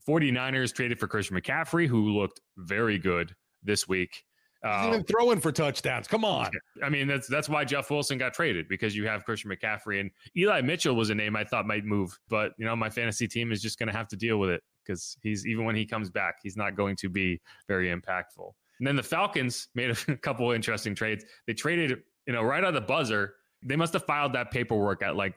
49ers 0.06 0.74
traded 0.74 0.98
for 0.98 1.06
Christian 1.06 1.36
McCaffrey, 1.36 1.86
who 1.86 2.10
looked 2.10 2.40
very 2.56 2.98
good 2.98 3.34
this 3.62 3.88
week. 3.88 4.24
He's 4.62 4.86
even 4.86 5.00
um, 5.00 5.04
throwing 5.04 5.40
for 5.40 5.52
touchdowns. 5.52 6.08
Come 6.08 6.24
on. 6.24 6.50
I 6.82 6.88
mean, 6.88 7.06
that's 7.06 7.28
that's 7.28 7.50
why 7.50 7.66
Jeff 7.66 7.90
Wilson 7.90 8.16
got 8.16 8.32
traded 8.32 8.66
because 8.66 8.96
you 8.96 9.06
have 9.06 9.26
Christian 9.26 9.50
McCaffrey 9.50 10.00
and 10.00 10.10
Eli 10.38 10.62
Mitchell 10.62 10.94
was 10.94 11.10
a 11.10 11.14
name 11.14 11.36
I 11.36 11.44
thought 11.44 11.66
might 11.66 11.84
move, 11.84 12.18
but 12.30 12.52
you 12.56 12.64
know, 12.64 12.74
my 12.74 12.88
fantasy 12.88 13.28
team 13.28 13.52
is 13.52 13.60
just 13.60 13.78
going 13.78 13.88
to 13.88 13.92
have 13.92 14.08
to 14.08 14.16
deal 14.16 14.38
with 14.38 14.48
it 14.48 14.62
because 14.82 15.18
he's 15.22 15.46
even 15.46 15.66
when 15.66 15.76
he 15.76 15.84
comes 15.84 16.08
back, 16.08 16.36
he's 16.42 16.56
not 16.56 16.76
going 16.76 16.96
to 16.96 17.10
be 17.10 17.42
very 17.68 17.94
impactful. 17.94 18.52
And 18.78 18.86
then 18.86 18.96
the 18.96 19.02
Falcons 19.02 19.68
made 19.74 19.90
a 20.08 20.16
couple 20.16 20.50
interesting 20.52 20.94
trades. 20.94 21.26
They 21.46 21.52
traded, 21.52 22.02
you 22.26 22.32
know, 22.32 22.42
right 22.42 22.64
on 22.64 22.72
the 22.72 22.80
buzzer 22.80 23.34
they 23.64 23.76
must 23.76 23.92
have 23.94 24.04
filed 24.04 24.34
that 24.34 24.50
paperwork 24.50 25.02
at 25.02 25.16
like 25.16 25.34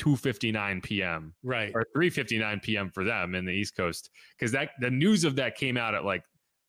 2:59 0.00 0.82
p.m. 0.82 1.34
right 1.42 1.72
or 1.74 1.86
3:59 1.96 2.62
p.m. 2.62 2.90
for 2.90 3.04
them 3.04 3.34
in 3.34 3.44
the 3.44 3.52
East 3.52 3.76
Coast 3.76 4.10
because 4.38 4.52
that 4.52 4.70
the 4.80 4.90
news 4.90 5.24
of 5.24 5.36
that 5.36 5.56
came 5.56 5.76
out 5.76 5.94
at 5.94 6.04
like 6.04 6.22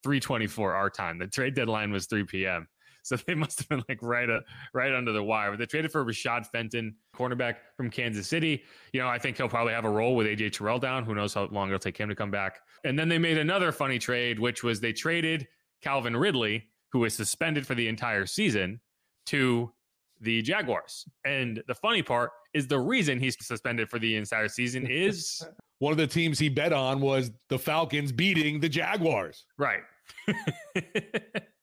3:24 0.05 0.73
our 0.73 0.89
time. 0.89 1.17
The 1.17 1.27
trade 1.27 1.55
deadline 1.55 1.91
was 1.91 2.07
3 2.07 2.23
p.m. 2.25 2.67
So 3.03 3.15
they 3.15 3.33
must 3.33 3.57
have 3.57 3.67
been 3.67 3.83
like 3.89 3.97
right 4.03 4.29
a, 4.29 4.35
uh, 4.35 4.39
right 4.75 4.93
under 4.93 5.11
the 5.11 5.23
wire. 5.23 5.49
But 5.49 5.57
they 5.57 5.65
traded 5.65 5.91
for 5.91 6.05
Rashad 6.05 6.45
Fenton, 6.45 6.95
cornerback 7.15 7.55
from 7.75 7.89
Kansas 7.89 8.27
City. 8.27 8.61
You 8.93 9.01
know, 9.01 9.07
I 9.07 9.17
think 9.17 9.37
he'll 9.37 9.49
probably 9.49 9.73
have 9.73 9.85
a 9.85 9.89
role 9.89 10.15
with 10.15 10.27
AJ 10.27 10.51
Terrell 10.51 10.77
down. 10.77 11.03
Who 11.03 11.15
knows 11.15 11.33
how 11.33 11.45
long 11.45 11.69
it'll 11.69 11.79
take 11.79 11.97
him 11.97 12.09
to 12.09 12.15
come 12.15 12.29
back. 12.29 12.59
And 12.83 12.99
then 12.99 13.09
they 13.09 13.17
made 13.17 13.39
another 13.39 13.71
funny 13.71 13.97
trade, 13.97 14.37
which 14.37 14.63
was 14.63 14.79
they 14.79 14.93
traded 14.93 15.47
Calvin 15.81 16.15
Ridley, 16.15 16.67
who 16.91 16.99
was 16.99 17.15
suspended 17.15 17.65
for 17.65 17.73
the 17.73 17.87
entire 17.87 18.27
season, 18.27 18.79
to 19.25 19.73
the 20.21 20.41
Jaguars. 20.41 21.05
And 21.25 21.61
the 21.67 21.75
funny 21.75 22.01
part 22.01 22.31
is 22.53 22.67
the 22.67 22.79
reason 22.79 23.19
he's 23.19 23.35
suspended 23.45 23.89
for 23.89 23.99
the 23.99 24.15
entire 24.15 24.47
season 24.47 24.87
is 24.87 25.45
one 25.79 25.91
of 25.91 25.97
the 25.97 26.07
teams 26.07 26.39
he 26.39 26.49
bet 26.49 26.73
on 26.73 27.01
was 27.01 27.31
the 27.49 27.59
Falcons 27.59 28.11
beating 28.11 28.59
the 28.59 28.69
Jaguars. 28.69 29.45
Right. 29.57 29.81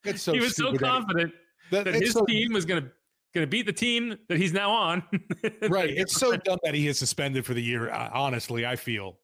It's 0.04 0.22
so 0.22 0.32
he 0.32 0.40
was 0.40 0.56
so 0.56 0.72
confident 0.74 1.32
that, 1.70 1.84
that 1.84 1.94
his 1.94 2.12
so, 2.12 2.24
team 2.24 2.52
was 2.52 2.64
going 2.64 2.82
to 2.82 2.90
going 3.34 3.46
to 3.46 3.50
beat 3.50 3.66
the 3.66 3.72
team 3.72 4.16
that 4.28 4.38
he's 4.38 4.52
now 4.52 4.70
on. 4.70 5.02
right. 5.68 5.90
It's 5.90 6.16
so 6.16 6.36
dumb 6.36 6.58
that 6.64 6.74
he 6.74 6.88
is 6.88 6.98
suspended 6.98 7.44
for 7.44 7.54
the 7.54 7.62
year. 7.62 7.90
Uh, 7.90 8.08
honestly, 8.12 8.64
I 8.64 8.76
feel. 8.76 9.18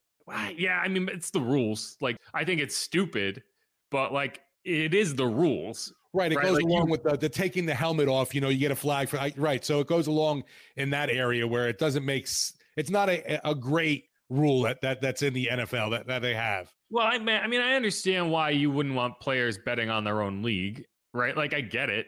Yeah, 0.56 0.78
I 0.78 0.88
mean, 0.88 1.08
it's 1.12 1.30
the 1.30 1.40
rules. 1.40 1.96
Like, 2.00 2.16
I 2.32 2.44
think 2.44 2.60
it's 2.60 2.76
stupid, 2.76 3.42
but 3.90 4.12
like, 4.12 4.40
it 4.64 4.94
is 4.94 5.14
the 5.14 5.26
rules. 5.26 5.92
Right. 6.14 6.32
It 6.32 6.36
right? 6.36 6.46
goes 6.46 6.54
like 6.54 6.64
along 6.64 6.86
you, 6.86 6.92
with 6.92 7.02
the, 7.02 7.16
the, 7.16 7.28
taking 7.28 7.66
the 7.66 7.74
helmet 7.74 8.08
off. 8.08 8.34
You 8.34 8.40
know, 8.40 8.48
you 8.48 8.58
get 8.58 8.70
a 8.70 8.76
flag 8.76 9.08
for 9.08 9.18
right. 9.36 9.64
So 9.64 9.80
it 9.80 9.88
goes 9.88 10.06
along 10.06 10.44
in 10.76 10.90
that 10.90 11.10
area 11.10 11.46
where 11.46 11.68
it 11.68 11.78
doesn't 11.78 12.04
make 12.04 12.28
it's 12.76 12.90
not 12.90 13.08
a, 13.08 13.48
a 13.48 13.54
great 13.54 14.04
rule 14.30 14.62
that, 14.62 14.80
that 14.82 15.00
that's 15.00 15.22
in 15.22 15.34
the 15.34 15.48
NFL 15.52 15.90
that, 15.90 16.06
that 16.06 16.22
they 16.22 16.34
have. 16.34 16.72
Well, 16.90 17.06
I 17.06 17.18
mean, 17.18 17.40
I 17.42 17.46
mean, 17.46 17.60
I 17.60 17.74
understand 17.74 18.30
why 18.30 18.50
you 18.50 18.70
wouldn't 18.70 18.94
want 18.94 19.18
players 19.20 19.58
betting 19.58 19.90
on 19.90 20.04
their 20.04 20.22
own 20.22 20.42
league, 20.42 20.84
right? 21.12 21.36
Like, 21.36 21.54
I 21.54 21.60
get 21.60 21.90
it. 21.90 22.06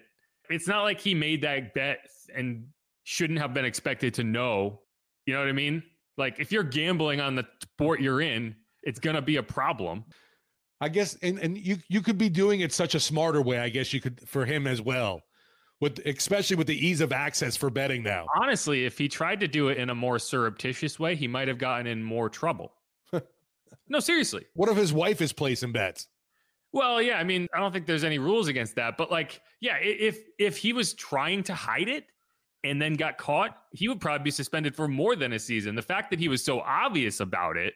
It's 0.48 0.68
not 0.68 0.82
like 0.82 1.00
he 1.00 1.14
made 1.14 1.42
that 1.42 1.74
bet 1.74 1.98
and 2.34 2.66
shouldn't 3.04 3.38
have 3.40 3.52
been 3.52 3.64
expected 3.64 4.14
to 4.14 4.24
know. 4.24 4.82
You 5.26 5.34
know 5.34 5.40
what 5.40 5.48
I 5.48 5.52
mean? 5.52 5.82
Like, 6.16 6.38
if 6.38 6.52
you're 6.52 6.62
gambling 6.62 7.20
on 7.20 7.34
the 7.34 7.46
sport 7.62 8.00
you're 8.00 8.20
in, 8.20 8.54
it's 8.82 9.00
gonna 9.00 9.22
be 9.22 9.36
a 9.36 9.42
problem. 9.42 10.04
I 10.80 10.88
guess, 10.88 11.16
and, 11.22 11.38
and 11.38 11.56
you 11.56 11.78
you 11.88 12.02
could 12.02 12.18
be 12.18 12.28
doing 12.28 12.60
it 12.60 12.72
such 12.72 12.94
a 12.94 13.00
smarter 13.00 13.40
way. 13.40 13.58
I 13.58 13.68
guess 13.68 13.92
you 13.92 14.00
could 14.00 14.20
for 14.28 14.44
him 14.44 14.66
as 14.66 14.82
well, 14.82 15.22
with 15.80 15.98
especially 16.04 16.56
with 16.56 16.66
the 16.66 16.86
ease 16.86 17.00
of 17.00 17.12
access 17.12 17.56
for 17.56 17.70
betting 17.70 18.02
now. 18.02 18.26
Honestly, 18.36 18.84
if 18.84 18.98
he 18.98 19.08
tried 19.08 19.40
to 19.40 19.48
do 19.48 19.68
it 19.68 19.78
in 19.78 19.88
a 19.88 19.94
more 19.94 20.18
surreptitious 20.18 20.98
way, 20.98 21.14
he 21.14 21.28
might 21.28 21.48
have 21.48 21.58
gotten 21.58 21.86
in 21.86 22.02
more 22.02 22.28
trouble. 22.28 22.74
no, 23.88 24.00
seriously. 24.00 24.44
What 24.54 24.68
if 24.68 24.76
his 24.76 24.92
wife 24.92 25.22
is 25.22 25.32
placing 25.32 25.72
bets? 25.72 26.08
Well, 26.72 27.00
yeah, 27.00 27.14
I 27.14 27.24
mean, 27.24 27.46
I 27.54 27.60
don't 27.60 27.72
think 27.72 27.86
there's 27.86 28.04
any 28.04 28.18
rules 28.18 28.48
against 28.48 28.74
that, 28.74 28.98
but 28.98 29.10
like, 29.10 29.40
yeah, 29.60 29.76
if 29.80 30.18
if 30.38 30.58
he 30.58 30.74
was 30.74 30.92
trying 30.92 31.42
to 31.44 31.54
hide 31.54 31.88
it, 31.88 32.04
and 32.64 32.82
then 32.82 32.94
got 32.94 33.16
caught, 33.16 33.56
he 33.72 33.88
would 33.88 34.00
probably 34.00 34.24
be 34.24 34.30
suspended 34.30 34.74
for 34.74 34.88
more 34.88 35.16
than 35.16 35.32
a 35.32 35.38
season. 35.38 35.74
The 35.74 35.82
fact 35.82 36.10
that 36.10 36.18
he 36.18 36.28
was 36.28 36.44
so 36.44 36.60
obvious 36.60 37.20
about 37.20 37.56
it 37.56 37.74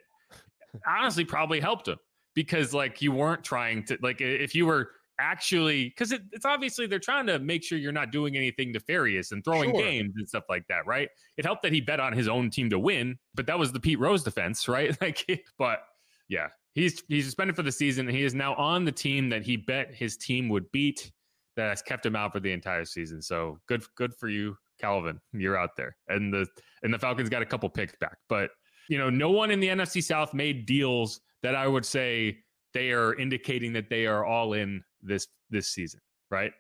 honestly 0.86 1.24
probably 1.24 1.60
helped 1.60 1.88
him 1.88 1.96
because 2.34 2.72
like 2.72 3.02
you 3.02 3.12
weren't 3.12 3.44
trying 3.44 3.84
to 3.84 3.98
like 4.02 4.20
if 4.20 4.54
you 4.54 4.66
were 4.66 4.90
actually 5.18 5.84
because 5.90 6.12
it, 6.12 6.22
it's 6.32 6.46
obviously 6.46 6.86
they're 6.86 6.98
trying 6.98 7.26
to 7.26 7.38
make 7.38 7.62
sure 7.62 7.78
you're 7.78 7.92
not 7.92 8.10
doing 8.10 8.36
anything 8.36 8.72
nefarious 8.72 9.32
and 9.32 9.44
throwing 9.44 9.70
Sure. 9.70 9.82
games 9.82 10.14
and 10.16 10.28
stuff 10.28 10.44
like 10.48 10.66
that, 10.68 10.86
right? 10.86 11.08
It 11.36 11.44
helped 11.44 11.62
that 11.62 11.72
he 11.72 11.80
bet 11.80 12.00
on 12.00 12.12
his 12.12 12.28
own 12.28 12.50
team 12.50 12.70
to 12.70 12.78
win, 12.78 13.18
but 13.34 13.46
that 13.46 13.58
was 13.58 13.72
the 13.72 13.80
Pete 13.80 13.98
Rose 13.98 14.22
defense, 14.22 14.66
right? 14.68 14.96
Like, 15.00 15.26
but 15.58 15.80
yeah, 16.28 16.48
he's 16.72 17.02
he's 17.08 17.26
suspended 17.26 17.56
for 17.56 17.62
the 17.62 17.72
season. 17.72 18.08
And 18.08 18.16
he 18.16 18.24
is 18.24 18.34
now 18.34 18.54
on 18.54 18.84
the 18.84 18.92
team 18.92 19.28
that 19.30 19.42
he 19.42 19.56
bet 19.56 19.94
his 19.94 20.16
team 20.16 20.48
would 20.48 20.70
beat. 20.72 21.10
That 21.56 21.68
has 21.68 21.82
kept 21.82 22.06
him 22.06 22.16
out 22.16 22.32
for 22.32 22.40
the 22.40 22.52
entire 22.52 22.84
season. 22.84 23.20
So 23.20 23.58
good, 23.66 23.82
good 23.96 24.14
for 24.14 24.28
you, 24.28 24.56
Calvin. 24.80 25.20
You're 25.32 25.58
out 25.58 25.76
there, 25.76 25.96
and 26.08 26.32
the 26.32 26.46
and 26.82 26.94
the 26.94 26.98
Falcons 26.98 27.28
got 27.28 27.42
a 27.42 27.46
couple 27.46 27.68
picks 27.68 27.94
back, 28.00 28.16
but 28.28 28.50
you 28.88 28.96
know, 28.98 29.10
no 29.10 29.30
one 29.30 29.50
in 29.50 29.60
the 29.60 29.68
NFC 29.68 30.02
South 30.02 30.32
made 30.32 30.64
deals 30.64 31.20
that 31.42 31.54
I 31.54 31.66
would 31.66 31.86
say 31.86 32.38
they 32.74 32.92
are 32.92 33.14
indicating 33.14 33.72
that 33.74 33.90
they 33.90 34.06
are 34.06 34.24
all 34.24 34.52
in 34.52 34.82
this 35.02 35.26
this 35.50 35.68
season, 35.68 36.00
right? 36.30 36.52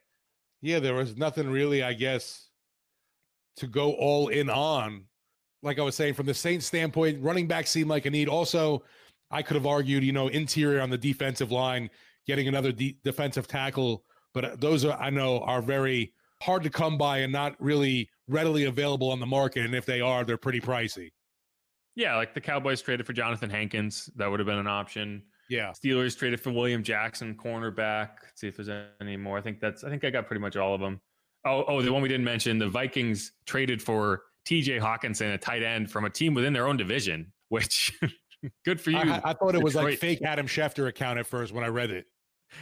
Yeah, 0.62 0.78
there 0.78 0.94
was 0.94 1.16
nothing 1.16 1.48
really, 1.48 1.82
I 1.82 1.94
guess, 1.94 2.48
to 3.56 3.66
go 3.66 3.92
all 3.92 4.28
in 4.28 4.50
on. 4.50 5.04
Like 5.62 5.78
I 5.78 5.82
was 5.82 5.94
saying, 5.94 6.14
from 6.14 6.26
the 6.26 6.34
Saints 6.34 6.66
standpoint, 6.66 7.22
running 7.22 7.46
back 7.46 7.66
seemed 7.66 7.90
like 7.90 8.06
a 8.06 8.10
need. 8.10 8.28
Also, 8.28 8.82
I 9.30 9.42
could 9.42 9.56
have 9.56 9.66
argued, 9.66 10.02
you 10.02 10.12
know, 10.12 10.28
interior 10.28 10.80
on 10.80 10.90
the 10.90 10.98
defensive 10.98 11.52
line, 11.52 11.90
getting 12.26 12.48
another 12.48 12.72
de- 12.72 12.98
defensive 13.04 13.46
tackle, 13.46 14.04
but 14.34 14.44
uh, 14.44 14.56
those 14.58 14.84
are 14.84 14.98
I 14.98 15.10
know 15.10 15.40
are 15.40 15.62
very 15.62 16.14
hard 16.42 16.62
to 16.62 16.70
come 16.70 16.96
by 16.96 17.18
and 17.18 17.32
not 17.32 17.54
really 17.60 18.08
readily 18.28 18.64
available 18.64 19.10
on 19.10 19.20
the 19.20 19.26
market. 19.26 19.64
And 19.64 19.74
if 19.74 19.84
they 19.84 20.00
are, 20.00 20.24
they're 20.24 20.38
pretty 20.38 20.60
pricey. 20.60 21.10
Yeah, 22.00 22.16
like 22.16 22.32
the 22.32 22.40
Cowboys 22.40 22.80
traded 22.80 23.04
for 23.04 23.12
Jonathan 23.12 23.50
Hankins, 23.50 24.08
that 24.16 24.30
would 24.30 24.40
have 24.40 24.46
been 24.46 24.56
an 24.58 24.66
option. 24.66 25.22
Yeah. 25.50 25.72
Steelers 25.72 26.16
traded 26.16 26.40
for 26.40 26.50
William 26.50 26.82
Jackson, 26.82 27.34
cornerback. 27.34 28.08
Let's 28.22 28.40
see 28.40 28.48
if 28.48 28.56
there's 28.56 28.70
any 29.02 29.18
more. 29.18 29.36
I 29.36 29.42
think 29.42 29.60
that's. 29.60 29.84
I 29.84 29.90
think 29.90 30.02
I 30.04 30.08
got 30.10 30.26
pretty 30.26 30.40
much 30.40 30.56
all 30.56 30.74
of 30.74 30.80
them. 30.80 30.98
Oh, 31.44 31.62
oh, 31.68 31.82
the 31.82 31.92
one 31.92 32.00
we 32.00 32.08
didn't 32.08 32.24
mention: 32.24 32.56
the 32.58 32.68
Vikings 32.68 33.32
traded 33.44 33.82
for 33.82 34.22
T.J. 34.46 34.78
Hockenson, 34.78 35.34
a 35.34 35.38
tight 35.38 35.62
end 35.62 35.90
from 35.90 36.06
a 36.06 36.10
team 36.10 36.32
within 36.32 36.54
their 36.54 36.66
own 36.66 36.78
division. 36.78 37.32
Which, 37.50 37.92
good 38.64 38.80
for 38.80 38.92
you. 38.92 38.98
I, 38.98 39.20
I 39.22 39.32
thought 39.34 39.54
it 39.54 39.62
was 39.62 39.74
like 39.74 39.98
fake 39.98 40.22
Adam 40.22 40.46
Schefter 40.46 40.88
account 40.88 41.18
at 41.18 41.26
first 41.26 41.52
when 41.52 41.64
I 41.64 41.68
read 41.68 41.90
it. 41.90 42.06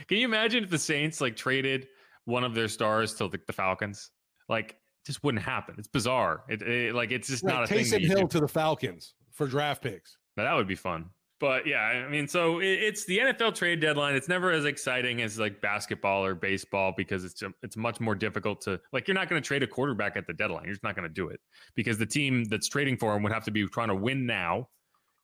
Can 0.08 0.18
you 0.18 0.24
imagine 0.26 0.64
if 0.64 0.70
the 0.70 0.78
Saints 0.78 1.20
like 1.20 1.36
traded 1.36 1.86
one 2.24 2.42
of 2.42 2.54
their 2.54 2.66
stars 2.68 3.14
to 3.14 3.28
the, 3.28 3.38
the 3.46 3.52
Falcons? 3.52 4.10
Like, 4.48 4.76
just 5.06 5.22
wouldn't 5.22 5.44
happen. 5.44 5.74
It's 5.78 5.88
bizarre. 5.88 6.42
It, 6.48 6.62
it- 6.62 6.94
like 6.94 7.10
it's 7.12 7.28
just 7.28 7.44
not 7.44 7.64
a 7.64 7.66
thing. 7.66 7.84
Taysom 7.84 8.00
Hill 8.06 8.20
do. 8.22 8.28
to 8.28 8.40
the 8.40 8.48
Falcons 8.48 9.14
for 9.38 9.46
draft 9.46 9.82
picks. 9.82 10.18
Now, 10.36 10.44
that 10.44 10.54
would 10.54 10.68
be 10.68 10.74
fun. 10.74 11.06
But 11.40 11.68
yeah, 11.68 11.78
I 11.78 12.08
mean, 12.08 12.26
so 12.26 12.58
it's 12.60 13.06
the 13.06 13.18
NFL 13.18 13.54
trade 13.54 13.80
deadline. 13.80 14.16
It's 14.16 14.28
never 14.28 14.50
as 14.50 14.64
exciting 14.64 15.22
as 15.22 15.38
like 15.38 15.60
basketball 15.60 16.24
or 16.24 16.34
baseball 16.34 16.92
because 16.96 17.24
it's 17.24 17.40
it's 17.62 17.76
much 17.76 18.00
more 18.00 18.16
difficult 18.16 18.60
to 18.62 18.80
like. 18.92 19.06
You're 19.06 19.14
not 19.14 19.28
going 19.28 19.40
to 19.40 19.46
trade 19.46 19.62
a 19.62 19.68
quarterback 19.68 20.16
at 20.16 20.26
the 20.26 20.32
deadline. 20.32 20.64
You're 20.64 20.74
just 20.74 20.82
not 20.82 20.96
going 20.96 21.08
to 21.08 21.14
do 21.14 21.28
it 21.28 21.38
because 21.76 21.96
the 21.96 22.06
team 22.06 22.44
that's 22.46 22.68
trading 22.68 22.96
for 22.96 23.14
him 23.14 23.22
would 23.22 23.30
have 23.30 23.44
to 23.44 23.52
be 23.52 23.64
trying 23.68 23.86
to 23.86 23.94
win 23.94 24.26
now. 24.26 24.68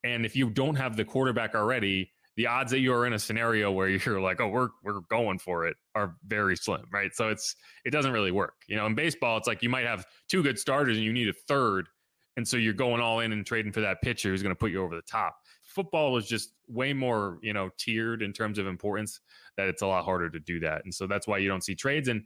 And 0.04 0.24
if 0.24 0.36
you 0.36 0.50
don't 0.50 0.76
have 0.76 0.96
the 0.96 1.04
quarterback 1.04 1.56
already, 1.56 2.12
the 2.36 2.46
odds 2.46 2.70
that 2.70 2.80
you 2.80 2.92
are 2.92 3.06
in 3.06 3.12
a 3.12 3.18
scenario 3.18 3.72
where 3.72 3.88
you're 3.88 4.20
like, 4.20 4.40
oh, 4.40 4.48
we're 4.48 4.68
we're 4.84 5.00
going 5.10 5.40
for 5.40 5.66
it 5.66 5.76
are 5.96 6.14
very 6.26 6.56
slim, 6.56 6.84
right? 6.92 7.14
So 7.14 7.28
it's 7.28 7.56
it 7.84 7.90
doesn't 7.90 8.12
really 8.12 8.30
work. 8.30 8.54
You 8.68 8.76
know, 8.76 8.86
in 8.86 8.94
baseball, 8.94 9.36
it's 9.36 9.48
like 9.48 9.62
you 9.62 9.68
might 9.68 9.86
have 9.86 10.04
two 10.28 10.44
good 10.44 10.58
starters 10.58 10.96
and 10.96 11.04
you 11.04 11.12
need 11.12 11.28
a 11.28 11.32
third, 11.48 11.88
and 12.36 12.46
so 12.46 12.56
you're 12.56 12.72
going 12.72 13.00
all 13.00 13.20
in 13.20 13.32
and 13.32 13.46
trading 13.46 13.72
for 13.72 13.80
that 13.80 14.02
pitcher 14.02 14.30
who's 14.30 14.42
going 14.42 14.54
to 14.54 14.58
put 14.58 14.70
you 14.70 14.82
over 14.82 14.94
the 14.94 15.02
top. 15.02 15.36
Football 15.62 16.16
is 16.16 16.26
just 16.26 16.52
way 16.68 16.92
more, 16.92 17.38
you 17.42 17.52
know, 17.52 17.70
tiered 17.78 18.22
in 18.22 18.32
terms 18.32 18.58
of 18.58 18.66
importance 18.66 19.20
that 19.56 19.68
it's 19.68 19.82
a 19.82 19.86
lot 19.86 20.04
harder 20.04 20.30
to 20.30 20.40
do 20.40 20.60
that, 20.60 20.84
and 20.84 20.94
so 20.94 21.06
that's 21.06 21.26
why 21.26 21.38
you 21.38 21.48
don't 21.48 21.64
see 21.64 21.74
trades 21.74 22.08
and. 22.08 22.22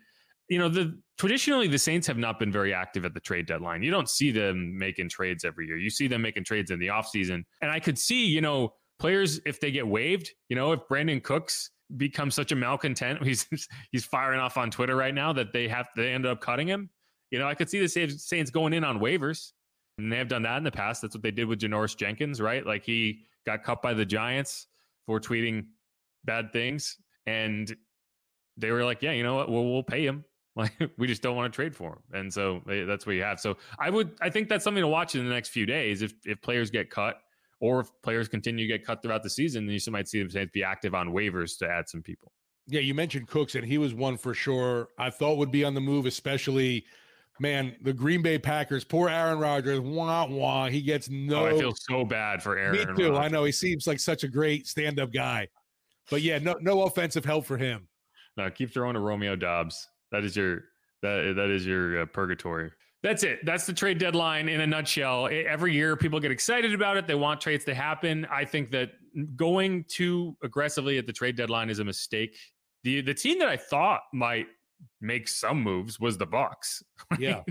You 0.50 0.58
know, 0.58 0.70
the 0.70 0.98
traditionally 1.18 1.68
the 1.68 1.78
Saints 1.78 2.06
have 2.06 2.16
not 2.16 2.38
been 2.38 2.50
very 2.50 2.72
active 2.72 3.04
at 3.04 3.12
the 3.12 3.20
trade 3.20 3.44
deadline. 3.44 3.82
You 3.82 3.90
don't 3.90 4.08
see 4.08 4.30
them 4.30 4.78
making 4.78 5.10
trades 5.10 5.44
every 5.44 5.66
year. 5.66 5.76
You 5.76 5.90
see 5.90 6.08
them 6.08 6.22
making 6.22 6.44
trades 6.44 6.70
in 6.70 6.78
the 6.78 6.86
offseason. 6.86 7.44
And 7.60 7.70
I 7.70 7.78
could 7.80 7.98
see, 7.98 8.24
you 8.24 8.40
know, 8.40 8.72
players 8.98 9.40
if 9.46 9.60
they 9.60 9.70
get 9.70 9.86
waived, 9.86 10.30
you 10.48 10.56
know, 10.56 10.72
if 10.72 10.80
Brandin 10.90 11.22
Cooks 11.22 11.70
becomes 11.96 12.34
such 12.34 12.52
a 12.52 12.56
malcontent, 12.56 13.22
he's 13.24 13.46
he's 13.90 14.04
firing 14.04 14.40
off 14.40 14.56
on 14.56 14.70
Twitter 14.70 14.96
right 14.96 15.14
now 15.14 15.32
that 15.32 15.52
they 15.52 15.68
have 15.68 15.88
they 15.96 16.12
end 16.12 16.26
up 16.26 16.40
cutting 16.40 16.68
him. 16.68 16.90
You 17.30 17.38
know, 17.38 17.46
I 17.46 17.54
could 17.54 17.68
see 17.68 17.80
the 17.80 17.88
Saints 17.88 18.50
going 18.50 18.72
in 18.72 18.84
on 18.84 19.00
waivers, 19.00 19.52
and 19.98 20.12
they 20.12 20.16
have 20.16 20.28
done 20.28 20.42
that 20.42 20.56
in 20.56 20.64
the 20.64 20.70
past. 20.70 21.02
That's 21.02 21.14
what 21.14 21.22
they 21.22 21.30
did 21.30 21.46
with 21.46 21.60
Janoris 21.60 21.96
Jenkins, 21.96 22.40
right? 22.40 22.64
Like 22.64 22.84
he 22.84 23.24
got 23.44 23.64
cut 23.64 23.82
by 23.82 23.94
the 23.94 24.06
Giants 24.06 24.68
for 25.06 25.20
tweeting 25.20 25.66
bad 26.24 26.52
things, 26.52 26.96
and 27.26 27.74
they 28.56 28.70
were 28.70 28.84
like, 28.84 29.02
"Yeah, 29.02 29.12
you 29.12 29.22
know 29.22 29.34
what? 29.34 29.50
Well, 29.50 29.64
we'll 29.64 29.82
pay 29.82 30.06
him. 30.06 30.24
Like 30.56 30.72
we 30.98 31.06
just 31.06 31.22
don't 31.22 31.36
want 31.36 31.52
to 31.52 31.54
trade 31.54 31.76
for 31.76 31.90
him." 31.90 31.98
And 32.12 32.34
so 32.34 32.62
they, 32.66 32.82
that's 32.82 33.06
what 33.06 33.14
you 33.14 33.22
have. 33.22 33.38
So 33.38 33.58
I 33.78 33.90
would, 33.90 34.10
I 34.20 34.28
think 34.28 34.48
that's 34.48 34.64
something 34.64 34.82
to 34.82 34.88
watch 34.88 35.14
in 35.14 35.24
the 35.24 35.32
next 35.32 35.50
few 35.50 35.66
days. 35.66 36.02
If 36.02 36.14
if 36.24 36.42
players 36.42 36.68
get 36.68 36.90
cut, 36.90 37.20
or 37.60 37.78
if 37.78 37.90
players 38.02 38.26
continue 38.26 38.66
to 38.66 38.78
get 38.78 38.84
cut 38.84 39.00
throughout 39.00 39.22
the 39.22 39.30
season, 39.30 39.66
then 39.66 39.78
you 39.80 39.92
might 39.92 40.08
see 40.08 40.20
them 40.20 40.50
be 40.52 40.64
active 40.64 40.96
on 40.96 41.10
waivers 41.10 41.56
to 41.58 41.68
add 41.68 41.88
some 41.88 42.02
people. 42.02 42.32
Yeah, 42.66 42.80
you 42.80 42.92
mentioned 42.92 43.28
Cooks, 43.28 43.54
and 43.54 43.64
he 43.64 43.78
was 43.78 43.94
one 43.94 44.16
for 44.16 44.34
sure. 44.34 44.88
I 44.98 45.10
thought 45.10 45.38
would 45.38 45.52
be 45.52 45.64
on 45.64 45.74
the 45.74 45.80
move, 45.80 46.06
especially, 46.06 46.84
man, 47.40 47.76
the 47.82 47.92
Green 47.92 48.22
Bay 48.22 48.38
Packers. 48.38 48.84
Poor 48.84 49.08
Aaron 49.08 49.38
Rodgers. 49.38 49.80
Wah 49.80 50.26
wah. 50.26 50.68
He 50.68 50.82
gets 50.82 51.08
no. 51.08 51.46
Oh, 51.46 51.56
I 51.56 51.58
feel 51.58 51.74
so 51.74 52.04
bad 52.04 52.42
for 52.42 52.56
Aaron. 52.58 52.94
me 52.96 52.96
too. 52.96 53.16
I 53.16 53.28
know 53.28 53.44
he 53.44 53.52
seems 53.52 53.86
like 53.86 54.00
such 54.00 54.24
a 54.24 54.28
great 54.28 54.66
stand-up 54.66 55.12
guy, 55.12 55.48
but 56.10 56.22
yeah, 56.22 56.38
no, 56.38 56.54
no 56.60 56.82
offensive 56.82 57.24
help 57.24 57.44
for 57.46 57.56
him. 57.56 57.88
No, 58.36 58.50
keep 58.50 58.72
throwing 58.72 58.94
to 58.94 59.00
Romeo 59.00 59.36
Doubs. 59.36 59.86
That 60.12 60.24
is 60.24 60.36
your 60.36 60.64
that 61.02 61.34
that 61.36 61.50
is 61.50 61.66
your 61.66 62.02
uh, 62.02 62.06
purgatory. 62.06 62.70
That's 63.02 63.22
it. 63.22 63.44
That's 63.44 63.64
the 63.64 63.72
trade 63.72 63.98
deadline 63.98 64.48
in 64.48 64.60
a 64.60 64.66
nutshell. 64.66 65.28
Every 65.30 65.72
year, 65.72 65.96
people 65.96 66.18
get 66.18 66.32
excited 66.32 66.74
about 66.74 66.96
it. 66.96 67.06
They 67.06 67.14
want 67.14 67.40
trades 67.40 67.64
to 67.66 67.74
happen. 67.74 68.26
I 68.30 68.44
think 68.44 68.72
that 68.72 68.90
going 69.36 69.84
too 69.88 70.36
aggressively 70.42 70.98
at 70.98 71.06
the 71.06 71.12
trade 71.12 71.36
deadline 71.36 71.70
is 71.70 71.78
a 71.78 71.84
mistake. 71.84 72.36
the 72.82 73.00
The 73.00 73.14
team 73.14 73.38
that 73.38 73.48
I 73.48 73.56
thought 73.56 74.00
might 74.12 74.46
make 75.00 75.28
some 75.28 75.62
moves 75.62 75.98
was 76.00 76.18
the 76.18 76.26
Bucs. 76.26 76.82
Yeah. 77.18 77.42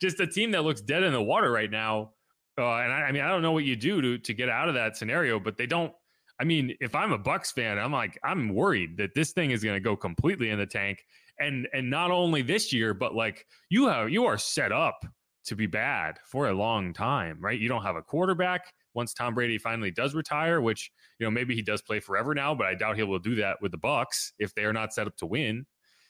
just 0.00 0.20
a 0.20 0.26
team 0.26 0.50
that 0.52 0.64
looks 0.64 0.80
dead 0.80 1.02
in 1.02 1.12
the 1.12 1.22
water 1.22 1.50
right 1.50 1.70
now. 1.70 2.12
Uh, 2.58 2.76
and 2.76 2.92
I, 2.92 3.02
I 3.08 3.12
mean, 3.12 3.22
I 3.22 3.28
don't 3.28 3.42
know 3.42 3.52
what 3.52 3.64
you 3.64 3.76
do 3.76 4.02
to 4.02 4.18
to 4.18 4.34
get 4.34 4.48
out 4.48 4.68
of 4.68 4.74
that 4.74 4.96
scenario, 4.96 5.40
but 5.40 5.56
they 5.56 5.66
don't. 5.66 5.92
I 6.38 6.44
mean, 6.44 6.74
if 6.80 6.94
I'm 6.94 7.12
a 7.12 7.18
Bucs 7.18 7.52
fan, 7.52 7.78
I'm 7.78 7.92
like, 7.92 8.18
I'm 8.24 8.54
worried 8.54 8.96
that 8.98 9.14
this 9.14 9.32
thing 9.32 9.52
is 9.52 9.62
going 9.62 9.76
to 9.76 9.80
go 9.80 9.96
completely 9.96 10.50
in 10.50 10.58
the 10.58 10.66
tank, 10.66 11.04
and 11.38 11.66
and 11.72 11.88
not 11.88 12.10
only 12.10 12.42
this 12.42 12.72
year, 12.72 12.92
but 12.92 13.14
like 13.14 13.46
you 13.70 13.86
have 13.88 14.10
you 14.10 14.26
are 14.26 14.36
set 14.36 14.72
up 14.72 15.04
to 15.44 15.56
be 15.56 15.66
bad 15.66 16.18
for 16.26 16.48
a 16.48 16.52
long 16.52 16.92
time, 16.92 17.38
right? 17.40 17.58
You 17.58 17.68
don't 17.68 17.82
have 17.82 17.96
a 17.96 18.02
quarterback. 18.02 18.72
Once 18.94 19.14
Tom 19.14 19.34
Brady 19.34 19.56
finally 19.56 19.90
does 19.90 20.14
retire, 20.14 20.60
which 20.60 20.90
you 21.18 21.26
know 21.26 21.30
maybe 21.30 21.54
he 21.54 21.62
does 21.62 21.80
play 21.80 22.00
forever 22.00 22.34
now, 22.34 22.54
but 22.54 22.66
I 22.66 22.74
doubt 22.74 22.96
he 22.96 23.02
will 23.02 23.18
do 23.18 23.36
that 23.36 23.56
with 23.62 23.72
the 23.72 23.78
Bucs 23.78 24.32
if 24.38 24.54
they 24.54 24.64
are 24.64 24.72
not 24.72 24.92
set 24.92 25.06
up 25.06 25.16
to 25.16 25.26
win. 25.26 25.64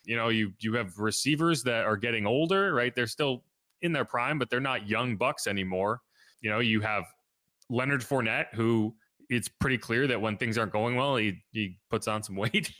You 0.04 0.16
know, 0.16 0.28
you 0.28 0.52
you 0.61 0.75
have 0.75 0.99
receivers 0.99 1.62
that 1.64 1.85
are 1.85 1.97
getting 1.97 2.26
older, 2.26 2.75
right? 2.75 2.94
They're 2.94 3.06
still 3.06 3.44
in 3.82 3.92
their 3.92 4.04
prime, 4.04 4.38
but 4.38 4.50
they're 4.50 4.61
not 4.61 4.88
young 4.88 5.16
bucks 5.16 5.47
anymore. 5.47 6.00
You 6.40 6.50
know, 6.50 6.59
you 6.61 6.80
have 6.80 7.04
Leonard 7.71 8.02
Fournette, 8.02 8.47
who 8.54 8.94
it's 9.28 9.49
pretty 9.49 9.78
clear 9.78 10.06
that 10.06 10.21
when 10.21 10.37
things 10.37 10.59
aren't 10.59 10.73
going 10.73 10.97
well, 10.97 11.16
he 11.16 11.42
he 11.52 11.78
puts 11.90 12.09
on 12.09 12.23
some 12.23 12.37
weight. 12.42 12.73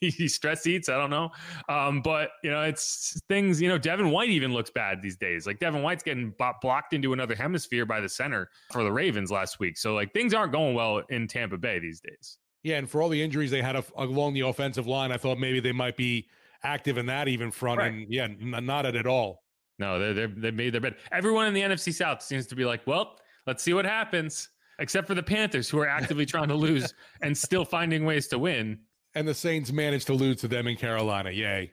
he 0.00 0.28
stress 0.28 0.66
eats. 0.66 0.88
I 0.88 0.96
don't 0.98 1.10
know, 1.10 1.30
um, 1.68 2.02
but 2.02 2.30
you 2.42 2.50
know, 2.50 2.62
it's 2.62 3.20
things. 3.28 3.60
You 3.60 3.68
know, 3.68 3.78
Devin 3.78 4.10
White 4.10 4.30
even 4.30 4.52
looks 4.52 4.70
bad 4.70 5.02
these 5.02 5.16
days. 5.16 5.46
Like 5.46 5.58
Devin 5.58 5.82
White's 5.82 6.02
getting 6.02 6.34
bo- 6.38 6.54
blocked 6.60 6.92
into 6.92 7.12
another 7.12 7.34
hemisphere 7.34 7.86
by 7.86 8.00
the 8.00 8.08
center 8.08 8.50
for 8.72 8.82
the 8.84 8.92
Ravens 8.92 9.30
last 9.30 9.60
week. 9.60 9.78
So 9.78 9.94
like 9.94 10.12
things 10.12 10.34
aren't 10.34 10.52
going 10.52 10.74
well 10.74 11.02
in 11.08 11.26
Tampa 11.26 11.56
Bay 11.58 11.78
these 11.78 12.00
days. 12.00 12.38
Yeah, 12.62 12.76
and 12.78 12.88
for 12.90 13.00
all 13.02 13.08
the 13.08 13.22
injuries 13.22 13.50
they 13.50 13.62
had 13.62 13.76
af- 13.76 13.92
along 13.96 14.34
the 14.34 14.40
offensive 14.40 14.86
line, 14.86 15.12
I 15.12 15.16
thought 15.16 15.38
maybe 15.38 15.60
they 15.60 15.72
might 15.72 15.96
be 15.96 16.28
active 16.62 16.98
in 16.98 17.06
that 17.06 17.26
even 17.28 17.50
front, 17.50 17.78
Right. 17.78 17.92
and 17.92 18.06
yeah, 18.12 18.24
n- 18.24 18.64
not 18.66 18.84
at 18.86 19.06
all. 19.06 19.42
No, 19.78 19.98
they're, 19.98 20.12
they're, 20.12 20.28
they 20.28 20.50
made 20.50 20.74
their 20.74 20.80
bed. 20.82 20.96
Everyone 21.10 21.46
in 21.46 21.54
the 21.54 21.62
NFC 21.62 21.92
South 21.94 22.20
seems 22.22 22.46
to 22.48 22.54
be 22.54 22.66
like, 22.66 22.86
well, 22.86 23.16
let's 23.46 23.62
see 23.62 23.72
what 23.72 23.86
happens, 23.86 24.50
except 24.78 25.06
for 25.06 25.14
the 25.14 25.22
Panthers, 25.22 25.70
who 25.70 25.78
are 25.78 25.88
actively 25.88 26.26
trying 26.26 26.48
to 26.48 26.54
lose 26.54 26.92
and 27.22 27.36
still 27.36 27.64
finding 27.64 28.04
ways 28.04 28.28
to 28.28 28.38
win. 28.38 28.80
And 29.14 29.26
the 29.26 29.32
Saints 29.34 29.72
managed 29.72 30.06
to 30.08 30.12
lose 30.12 30.36
to 30.42 30.48
them 30.48 30.66
in 30.66 30.76
Carolina. 30.76 31.30
Yay! 31.30 31.72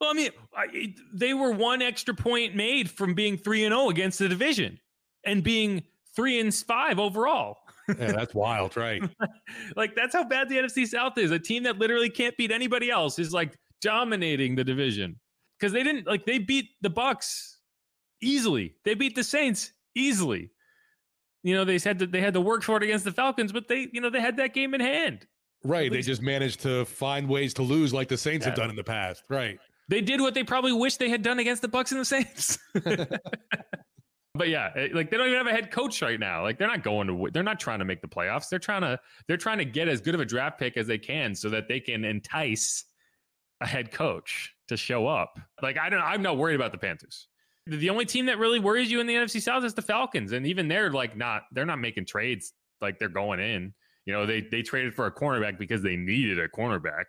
Well, 0.00 0.10
I 0.10 0.12
mean, 0.12 0.30
I, 0.54 0.94
they 1.14 1.32
were 1.34 1.52
one 1.52 1.80
extra 1.82 2.14
point 2.14 2.54
made 2.56 2.90
from 2.90 3.14
being 3.14 3.38
3 3.38 3.64
and 3.64 3.72
0 3.72 3.88
against 3.90 4.18
the 4.18 4.28
division 4.28 4.78
and 5.24 5.42
being 5.44 5.84
3 6.16 6.40
and 6.40 6.52
5 6.54 6.98
overall. 6.98 7.58
Yeah, 7.88 8.12
that's 8.12 8.34
wild, 8.34 8.76
right? 8.76 9.02
like, 9.76 9.94
that's 9.94 10.14
how 10.14 10.24
bad 10.24 10.48
the 10.48 10.56
NFC 10.56 10.86
South 10.86 11.18
is. 11.18 11.30
A 11.30 11.38
team 11.38 11.62
that 11.64 11.78
literally 11.78 12.10
can't 12.10 12.36
beat 12.36 12.50
anybody 12.50 12.90
else 12.90 13.18
is 13.18 13.32
like 13.32 13.56
dominating 13.80 14.56
the 14.56 14.64
division. 14.64 15.16
because 15.58 15.72
they 15.72 15.82
didn't 15.82 16.06
like 16.06 16.26
they 16.26 16.38
beat 16.38 16.70
the 16.80 16.90
Bucs 16.90 17.56
easily. 18.20 18.74
They 18.84 18.94
beat 18.94 19.14
the 19.14 19.24
Saints 19.24 19.72
easily. 19.94 20.50
You 21.42 21.54
know, 21.54 21.64
they 21.64 21.78
said 21.78 22.00
that 22.00 22.12
they 22.12 22.20
had 22.20 22.34
to 22.34 22.40
work 22.40 22.62
for 22.62 22.76
it 22.76 22.82
against 22.82 23.04
the 23.04 23.12
Falcons, 23.12 23.52
but 23.52 23.68
they, 23.68 23.88
you 23.92 24.00
know, 24.00 24.10
they 24.10 24.20
had 24.20 24.36
that 24.38 24.52
game 24.52 24.74
in 24.74 24.80
hand. 24.80 25.26
Right. 25.62 25.90
They 25.90 26.02
just 26.02 26.22
managed 26.22 26.60
to 26.62 26.84
find 26.84 27.28
ways 27.28 27.54
to 27.54 27.62
lose 27.62 27.94
like 27.94 28.08
the 28.08 28.16
Saints 28.16 28.44
yeah. 28.44 28.50
have 28.50 28.58
done 28.58 28.70
in 28.70 28.76
the 28.76 28.84
past. 28.84 29.22
Right. 29.28 29.58
They 29.88 30.00
did 30.00 30.20
what 30.20 30.34
they 30.34 30.42
probably 30.42 30.72
wish 30.72 30.96
they 30.96 31.08
had 31.08 31.22
done 31.22 31.38
against 31.38 31.62
the 31.62 31.68
Bucs 31.68 31.92
and 31.92 32.00
the 32.00 32.04
Saints. 32.04 32.58
but 34.36 34.48
yeah, 34.48 34.70
eh, 34.76 34.88
like 34.92 35.10
they 35.10 35.16
don't 35.16 35.26
even 35.26 35.38
have 35.38 35.46
a 35.46 35.52
head 35.52 35.70
coach 35.70 36.02
right 36.02 36.18
now. 36.18 36.42
Like 36.42 36.58
they're 36.58 36.68
not 36.68 36.82
going 36.82 37.06
to 37.08 37.30
they're 37.32 37.42
not 37.42 37.60
trying 37.60 37.78
to 37.78 37.84
make 37.84 38.00
the 38.00 38.08
playoffs. 38.08 38.48
They're 38.48 38.58
trying 38.58 38.82
to 38.82 38.98
they're 39.28 39.36
trying 39.36 39.58
to 39.58 39.64
get 39.64 39.88
as 39.88 40.00
good 40.00 40.14
of 40.14 40.20
a 40.20 40.24
draft 40.24 40.58
pick 40.58 40.76
as 40.76 40.86
they 40.86 40.98
can 40.98 41.34
so 41.34 41.48
that 41.50 41.68
they 41.68 41.80
can 41.80 42.04
entice 42.04 42.84
a 43.60 43.66
head 43.66 43.90
coach 43.90 44.54
to 44.68 44.76
show 44.76 45.06
up. 45.06 45.38
Like 45.62 45.78
I 45.78 45.88
don't 45.88 46.00
I'm 46.00 46.22
not 46.22 46.36
worried 46.36 46.56
about 46.56 46.72
the 46.72 46.78
Panthers. 46.78 47.28
The 47.66 47.90
only 47.90 48.04
team 48.04 48.26
that 48.26 48.38
really 48.38 48.60
worries 48.60 48.90
you 48.90 49.00
in 49.00 49.06
the 49.06 49.14
NFC 49.14 49.42
South 49.42 49.64
is 49.64 49.74
the 49.74 49.82
Falcons 49.82 50.32
and 50.32 50.46
even 50.46 50.68
they're 50.68 50.90
like 50.90 51.16
not 51.16 51.42
they're 51.52 51.66
not 51.66 51.78
making 51.78 52.06
trades 52.06 52.52
like 52.80 52.98
they're 52.98 53.08
going 53.08 53.40
in. 53.40 53.74
You 54.04 54.12
know, 54.12 54.26
they 54.26 54.40
they 54.40 54.62
traded 54.62 54.94
for 54.94 55.06
a 55.06 55.12
cornerback 55.12 55.58
because 55.58 55.82
they 55.82 55.96
needed 55.96 56.38
a 56.38 56.48
cornerback. 56.48 57.04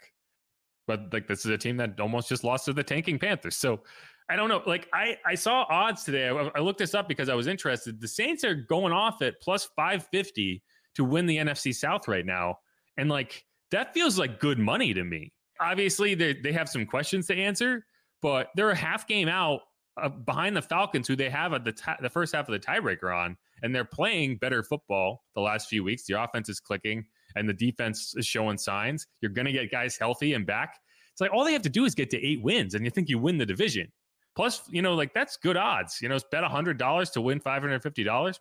But 0.87 1.13
like 1.13 1.27
this 1.27 1.45
is 1.45 1.51
a 1.51 1.57
team 1.57 1.77
that 1.77 1.99
almost 1.99 2.29
just 2.29 2.43
lost 2.43 2.65
to 2.65 2.73
the 2.73 2.83
tanking 2.83 3.19
Panthers. 3.19 3.55
So 3.55 3.81
I 4.29 4.35
don't 4.35 4.49
know. 4.49 4.61
Like 4.65 4.87
I 4.93 5.17
I 5.25 5.35
saw 5.35 5.65
odds 5.69 6.03
today. 6.03 6.27
I, 6.27 6.51
I 6.55 6.59
looked 6.59 6.79
this 6.79 6.93
up 6.93 7.07
because 7.07 7.29
I 7.29 7.35
was 7.35 7.47
interested. 7.47 8.01
The 8.01 8.07
Saints 8.07 8.43
are 8.43 8.55
going 8.55 8.91
off 8.91 9.21
at 9.21 9.39
plus 9.41 9.69
550 9.75 10.61
to 10.95 11.03
win 11.03 11.25
the 11.25 11.37
NFC 11.37 11.73
South 11.73 12.07
right 12.07 12.25
now. 12.25 12.57
And 12.97 13.09
like 13.09 13.45
that 13.71 13.93
feels 13.93 14.19
like 14.19 14.39
good 14.39 14.59
money 14.59 14.93
to 14.93 15.03
me. 15.03 15.31
Obviously, 15.61 16.13
they 16.13 16.33
they 16.33 16.51
have 16.51 16.69
some 16.69 16.85
questions 16.85 17.27
to 17.27 17.35
answer, 17.35 17.85
but 18.21 18.49
they're 18.55 18.71
a 18.71 18.75
half 18.75 19.07
game 19.07 19.29
out 19.29 19.61
uh, 20.01 20.09
behind 20.09 20.55
the 20.55 20.61
Falcons, 20.61 21.07
who 21.07 21.15
they 21.15 21.29
have 21.29 21.53
at 21.53 21.63
the 21.63 21.71
t- 21.71 21.91
the 22.01 22.09
first 22.09 22.35
half 22.35 22.47
of 22.47 22.53
the 22.53 22.59
tiebreaker 22.59 23.15
on, 23.15 23.37
and 23.63 23.73
they're 23.73 23.85
playing 23.85 24.37
better 24.37 24.61
football 24.61 25.23
the 25.35 25.41
last 25.41 25.69
few 25.69 25.83
weeks. 25.83 26.05
The 26.05 26.21
offense 26.21 26.49
is 26.49 26.59
clicking, 26.59 27.05
and 27.35 27.47
the 27.47 27.53
defense 27.53 28.13
is 28.15 28.25
showing 28.25 28.57
signs. 28.57 29.07
You're 29.21 29.31
going 29.31 29.45
to 29.45 29.51
get 29.51 29.71
guys 29.71 29.97
healthy 29.97 30.33
and 30.33 30.45
back. 30.45 30.75
It's 31.11 31.21
like 31.21 31.33
all 31.33 31.43
they 31.43 31.53
have 31.53 31.63
to 31.63 31.69
do 31.69 31.85
is 31.85 31.95
get 31.95 32.09
to 32.11 32.23
eight 32.23 32.43
wins, 32.43 32.75
and 32.75 32.85
you 32.85 32.91
think 32.91 33.09
you 33.09 33.17
win 33.17 33.37
the 33.37 33.45
division. 33.45 33.91
Plus, 34.37 34.61
you 34.69 34.83
know, 34.83 34.93
like 34.93 35.15
that's 35.15 35.35
good 35.35 35.57
odds. 35.57 35.99
You 35.99 36.09
know, 36.09 36.15
it's 36.15 36.23
bet 36.23 36.43
hundred 36.43 36.77
dollars 36.77 37.09
to 37.09 37.21
win 37.21 37.39
five 37.39 37.63
hundred 37.63 37.81
fifty 37.81 38.03
dollars. 38.03 38.39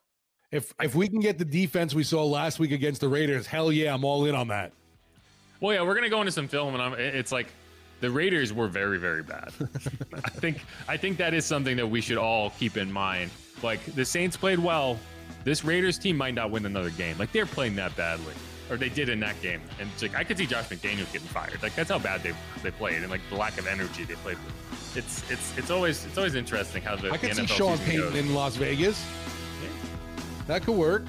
If 0.53 0.75
if 0.79 0.95
we 0.95 1.09
can 1.09 1.21
get 1.21 1.39
the 1.39 1.45
defense 1.47 1.95
we 1.95 2.03
saw 2.03 2.23
last 2.23 2.59
week 2.59 2.71
against 2.71 3.01
the 3.01 3.09
Raiders, 3.09 3.47
hell 3.47 3.73
yeah, 3.73 3.95
I'm 3.95 4.05
all 4.05 4.27
in 4.27 4.35
on 4.35 4.49
that. 4.49 4.73
Well, 5.59 5.75
yeah, 5.75 5.81
we're 5.81 5.95
gonna 5.95 6.11
go 6.11 6.21
into 6.21 6.33
some 6.33 6.49
film, 6.49 6.75
and 6.75 6.83
I'm, 6.83 6.93
it's 6.93 7.33
like 7.33 7.47
the 8.01 8.11
Raiders 8.11 8.53
were 8.53 8.69
very, 8.69 8.99
very 8.99 9.23
bad. 9.23 9.55
I 10.23 10.29
think 10.29 10.67
I 10.87 10.99
think 10.99 11.17
that 11.17 11.33
is 11.33 11.47
something 11.47 11.79
that 11.79 11.87
we 11.87 12.03
should 12.03 12.19
all 12.19 12.51
keep 12.51 12.77
in 12.77 12.93
mind. 12.93 13.31
Like 13.63 13.83
the 13.95 14.05
Saints 14.05 14.37
played 14.37 14.59
well. 14.59 14.99
This 15.45 15.65
Raiders 15.65 15.99
team 15.99 16.19
might 16.19 16.35
not 16.35 16.51
win 16.51 16.67
another 16.67 16.91
game. 16.91 17.17
Like 17.17 17.33
they're 17.33 17.47
playing 17.47 17.75
that 17.77 17.97
badly, 17.97 18.35
or 18.71 18.77
they 18.77 18.89
did 18.89 19.09
in 19.09 19.21
that 19.21 19.41
game. 19.43 19.61
And 19.81 19.89
it's 19.93 20.03
like 20.03 20.15
I 20.15 20.25
could 20.25 20.39
see 20.39 20.47
Josh 20.47 20.69
McDaniels 20.69 21.13
getting 21.13 21.29
fired. 21.29 21.63
Like 21.63 21.75
that's 21.75 21.91
how 21.91 21.99
bad 21.99 22.23
they 22.23 22.33
they 22.63 22.71
played, 22.71 23.03
and 23.03 23.11
like 23.11 23.21
the 23.31 23.37
lack 23.37 23.59
of 23.59 23.67
energy 23.67 24.05
they 24.05 24.15
played 24.17 24.39
with. 24.45 24.97
It's 24.97 25.31
it's 25.31 25.57
it's 25.59 25.71
always 25.71 26.05
it's 26.07 26.17
always 26.19 26.35
interesting 26.35 26.83
how 26.83 26.97
the 26.97 27.11
I 27.11 27.19
could 27.19 27.35
see 27.35 27.47
Sean 27.47 27.79
Payton 27.79 28.01
goes. 28.01 28.15
in 28.17 28.35
Las 28.35 28.57
Vegas. 28.57 29.05
Yeah. 29.63 29.69
That 30.47 30.63
could 30.65 30.77
work. 30.77 31.05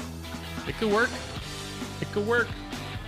It 0.68 0.76
could 0.78 0.92
work. 0.92 1.10
It 2.02 2.12
could 2.12 2.28
work. 2.28 2.48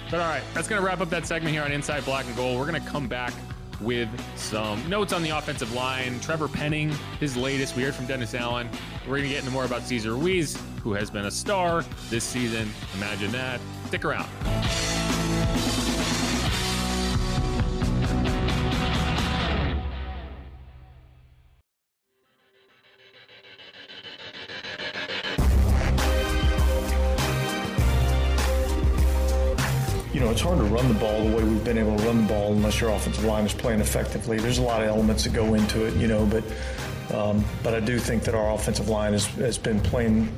But 0.09 0.21
all 0.21 0.27
right, 0.27 0.43
that's 0.53 0.67
going 0.67 0.81
to 0.81 0.85
wrap 0.85 1.01
up 1.01 1.09
that 1.11 1.27
segment 1.27 1.53
here 1.53 1.63
on 1.63 1.71
Inside 1.71 2.03
Black 2.03 2.25
and 2.25 2.35
Gold. 2.35 2.57
We're 2.57 2.65
going 2.65 2.81
to 2.81 2.89
come 2.89 3.07
back 3.07 3.31
with 3.79 4.09
some 4.35 4.87
notes 4.89 5.13
on 5.13 5.21
the 5.21 5.29
offensive 5.29 5.71
line. 5.73 6.19
Trevor 6.19 6.47
Penning, 6.47 6.91
his 7.19 7.37
latest. 7.37 7.75
We 7.75 7.83
heard 7.83 7.93
from 7.93 8.07
Dennis 8.07 8.33
Allen. 8.33 8.67
We're 9.05 9.17
going 9.17 9.23
to 9.23 9.29
get 9.29 9.39
into 9.39 9.51
more 9.51 9.65
about 9.65 9.83
Cesar 9.83 10.13
Ruiz, 10.13 10.59
who 10.81 10.93
has 10.93 11.09
been 11.09 11.25
a 11.25 11.31
star 11.31 11.83
this 12.09 12.23
season. 12.23 12.69
Imagine 12.95 13.31
that. 13.33 13.61
Stick 13.89 14.05
around. 14.05 14.29
You 30.13 30.19
know, 30.19 30.29
it's 30.29 30.41
hard 30.41 30.59
to 30.59 30.63
run 30.65 30.87
the 30.87 30.93
ball 30.93 31.23
the 31.23 31.35
way 31.35 31.43
we've 31.43 31.63
been 31.63 31.79
able 31.79 31.97
to 31.97 32.03
run 32.03 32.21
the 32.21 32.27
ball 32.27 32.53
unless 32.53 32.79
your 32.79 32.91
offensive 32.91 33.25
line 33.25 33.45
is 33.45 33.55
playing 33.55 33.79
effectively. 33.79 34.37
There's 34.37 34.59
a 34.59 34.61
lot 34.61 34.83
of 34.83 34.87
elements 34.87 35.23
that 35.23 35.33
go 35.33 35.55
into 35.55 35.87
it, 35.87 35.95
you 35.95 36.07
know, 36.07 36.27
but 36.27 36.43
um, 37.11 37.43
but 37.63 37.73
I 37.73 37.79
do 37.79 37.97
think 37.97 38.21
that 38.25 38.35
our 38.35 38.53
offensive 38.53 38.87
line 38.87 39.13
has, 39.13 39.25
has 39.37 39.57
been 39.57 39.79
playing 39.79 40.31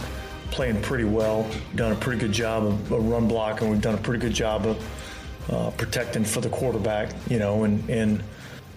playing 0.51 0.81
pretty 0.81 1.05
well. 1.05 1.49
Done 1.75 1.91
a 1.91 1.95
pretty 1.95 2.19
good 2.19 2.31
job 2.31 2.65
of, 2.65 2.91
of 2.91 3.07
run 3.07 3.27
blocking. 3.27 3.69
We've 3.69 3.81
done 3.81 3.95
a 3.95 4.01
pretty 4.01 4.19
good 4.19 4.33
job 4.33 4.65
of 4.67 5.51
uh, 5.51 5.71
protecting 5.71 6.23
for 6.23 6.41
the 6.41 6.49
quarterback, 6.49 7.09
you 7.29 7.39
know, 7.39 7.63
and 7.63 7.89
and 7.89 8.23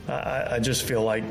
I, 0.08 0.54
I 0.56 0.58
just 0.58 0.84
feel 0.84 1.02
like 1.02 1.24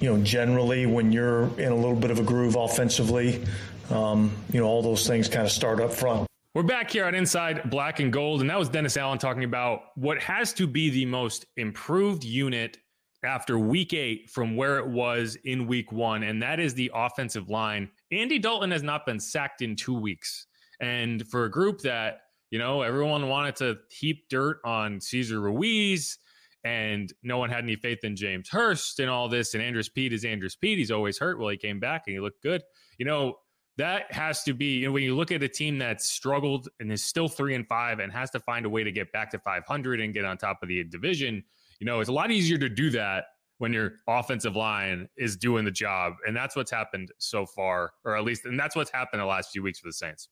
you 0.00 0.10
know 0.12 0.22
generally 0.22 0.86
when 0.86 1.12
you're 1.12 1.44
in 1.58 1.72
a 1.72 1.76
little 1.76 1.96
bit 1.96 2.10
of 2.10 2.18
a 2.18 2.22
groove 2.22 2.56
offensively, 2.56 3.44
um, 3.90 4.32
you 4.52 4.60
know, 4.60 4.66
all 4.66 4.82
those 4.82 5.06
things 5.06 5.28
kind 5.28 5.46
of 5.46 5.52
start 5.52 5.80
up 5.80 5.92
front. 5.92 6.26
We're 6.54 6.62
back 6.62 6.90
here 6.90 7.04
on 7.04 7.14
Inside 7.14 7.68
Black 7.68 8.00
and 8.00 8.10
Gold, 8.12 8.40
and 8.40 8.48
that 8.48 8.58
was 8.58 8.70
Dennis 8.70 8.96
Allen 8.96 9.18
talking 9.18 9.44
about 9.44 9.82
what 9.94 10.20
has 10.22 10.54
to 10.54 10.66
be 10.66 10.88
the 10.88 11.04
most 11.04 11.44
improved 11.56 12.24
unit 12.24 12.78
after 13.22 13.58
week 13.58 13.92
eight 13.92 14.30
from 14.30 14.56
where 14.56 14.78
it 14.78 14.86
was 14.86 15.36
in 15.44 15.66
week 15.66 15.92
one, 15.92 16.22
and 16.22 16.42
that 16.42 16.58
is 16.58 16.72
the 16.74 16.90
offensive 16.94 17.50
line. 17.50 17.90
Andy 18.12 18.38
Dalton 18.38 18.70
has 18.70 18.82
not 18.82 19.06
been 19.06 19.20
sacked 19.20 19.62
in 19.62 19.76
two 19.76 19.98
weeks. 19.98 20.46
And 20.80 21.26
for 21.28 21.44
a 21.44 21.50
group 21.50 21.80
that, 21.80 22.20
you 22.50 22.58
know, 22.58 22.82
everyone 22.82 23.28
wanted 23.28 23.56
to 23.56 23.78
heap 23.90 24.28
dirt 24.28 24.60
on 24.64 25.00
Cesar 25.00 25.40
Ruiz, 25.40 26.18
and 26.64 27.12
no 27.22 27.38
one 27.38 27.48
had 27.48 27.64
any 27.64 27.76
faith 27.76 28.04
in 28.04 28.16
James 28.16 28.48
Hurst 28.48 29.00
and 29.00 29.08
all 29.08 29.28
this, 29.28 29.54
and 29.54 29.62
Andrus 29.62 29.88
Peat 29.88 30.12
is 30.12 30.24
Andrus 30.24 30.56
Peat. 30.56 30.78
He's 30.78 30.90
always 30.90 31.18
hurt. 31.18 31.38
Well, 31.38 31.48
he 31.48 31.56
came 31.56 31.80
back 31.80 32.04
and 32.06 32.14
he 32.14 32.20
looked 32.20 32.42
good. 32.42 32.62
You 32.98 33.06
know, 33.06 33.36
that 33.76 34.10
has 34.12 34.42
to 34.44 34.54
be 34.54 34.78
you 34.78 34.86
know, 34.86 34.92
when 34.92 35.02
you 35.02 35.14
look 35.14 35.30
at 35.30 35.42
a 35.42 35.48
team 35.48 35.78
that's 35.78 36.06
struggled 36.06 36.68
and 36.80 36.90
is 36.90 37.02
still 37.02 37.28
three 37.28 37.54
and 37.54 37.66
five 37.66 37.98
and 37.98 38.12
has 38.12 38.30
to 38.30 38.40
find 38.40 38.66
a 38.66 38.68
way 38.68 38.84
to 38.84 38.90
get 38.92 39.12
back 39.12 39.30
to 39.30 39.38
500 39.38 40.00
and 40.00 40.14
get 40.14 40.24
on 40.24 40.38
top 40.38 40.62
of 40.62 40.68
the 40.68 40.82
division 40.84 41.42
you 41.80 41.86
know 41.86 42.00
it's 42.00 42.08
a 42.08 42.12
lot 42.12 42.30
easier 42.30 42.58
to 42.58 42.68
do 42.68 42.90
that 42.90 43.24
when 43.58 43.72
your 43.72 43.94
offensive 44.06 44.54
line 44.54 45.08
is 45.16 45.36
doing 45.36 45.64
the 45.64 45.70
job. 45.70 46.14
And 46.26 46.36
that's 46.36 46.56
what's 46.56 46.70
happened 46.70 47.10
so 47.18 47.46
far 47.46 47.92
or 48.04 48.16
at 48.16 48.24
least 48.24 48.44
and 48.44 48.58
that's 48.58 48.76
what's 48.76 48.90
happened 48.90 49.20
the 49.20 49.26
last 49.26 49.50
few 49.50 49.62
weeks 49.62 49.78
for 49.78 49.88
the 49.88 49.92
saints. 49.92 50.28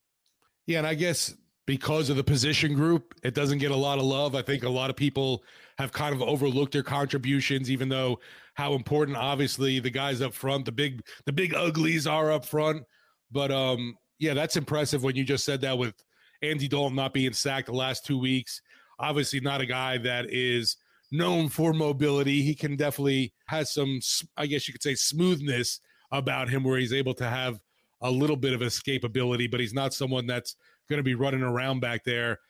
Yeah 0.66 0.78
and 0.78 0.87
i 0.87 0.94
guess 0.94 1.34
because 1.66 2.10
of 2.10 2.16
the 2.16 2.24
position 2.24 2.74
group 2.74 3.14
it 3.22 3.34
doesn't 3.34 3.58
get 3.58 3.70
a 3.70 3.76
lot 3.76 3.98
of 3.98 4.04
love. 4.04 4.34
I 4.34 4.42
think 4.42 4.64
a 4.64 4.68
lot 4.68 4.90
of 4.90 4.96
people 4.96 5.42
have 5.78 5.92
kind 5.92 6.14
of 6.14 6.22
overlooked 6.22 6.72
their 6.72 6.82
contributions 6.82 7.70
even 7.70 7.88
though 7.88 8.20
how 8.54 8.74
important 8.74 9.16
obviously 9.16 9.80
the 9.80 9.90
guys 9.90 10.20
up 10.20 10.34
front 10.34 10.66
the 10.66 10.72
big 10.72 11.02
the 11.26 11.32
big 11.32 11.54
uglies 11.54 12.06
are 12.06 12.30
up 12.30 12.44
front. 12.44 12.84
But 13.30 13.50
um, 13.50 13.96
yeah, 14.18 14.34
that's 14.34 14.56
impressive 14.56 15.02
when 15.02 15.16
you 15.16 15.24
just 15.24 15.44
said 15.44 15.60
that 15.62 15.76
with 15.76 15.94
Andy 16.42 16.68
Dalton 16.68 16.96
not 16.96 17.14
being 17.14 17.32
sacked 17.32 17.66
the 17.66 17.72
last 17.72 18.04
two 18.04 18.18
weeks. 18.18 18.60
Obviously, 18.98 19.40
not 19.40 19.60
a 19.60 19.66
guy 19.66 19.98
that 19.98 20.26
is 20.30 20.76
known 21.10 21.48
for 21.48 21.72
mobility. 21.72 22.42
He 22.42 22.54
can 22.54 22.76
definitely 22.76 23.32
has 23.46 23.72
some, 23.72 24.00
I 24.36 24.46
guess 24.46 24.66
you 24.68 24.72
could 24.72 24.82
say, 24.82 24.94
smoothness 24.94 25.80
about 26.10 26.48
him, 26.48 26.64
where 26.64 26.78
he's 26.78 26.92
able 26.92 27.14
to 27.14 27.28
have 27.28 27.60
a 28.00 28.10
little 28.10 28.36
bit 28.36 28.52
of 28.52 28.60
escapability, 28.60 29.50
but 29.50 29.60
he's 29.60 29.74
not 29.74 29.94
someone 29.94 30.26
that's 30.26 30.56
going 30.88 30.98
to 30.98 31.04
be 31.04 31.14
running 31.14 31.42
around 31.42 31.80
back 31.80 32.04
there. 32.04 32.40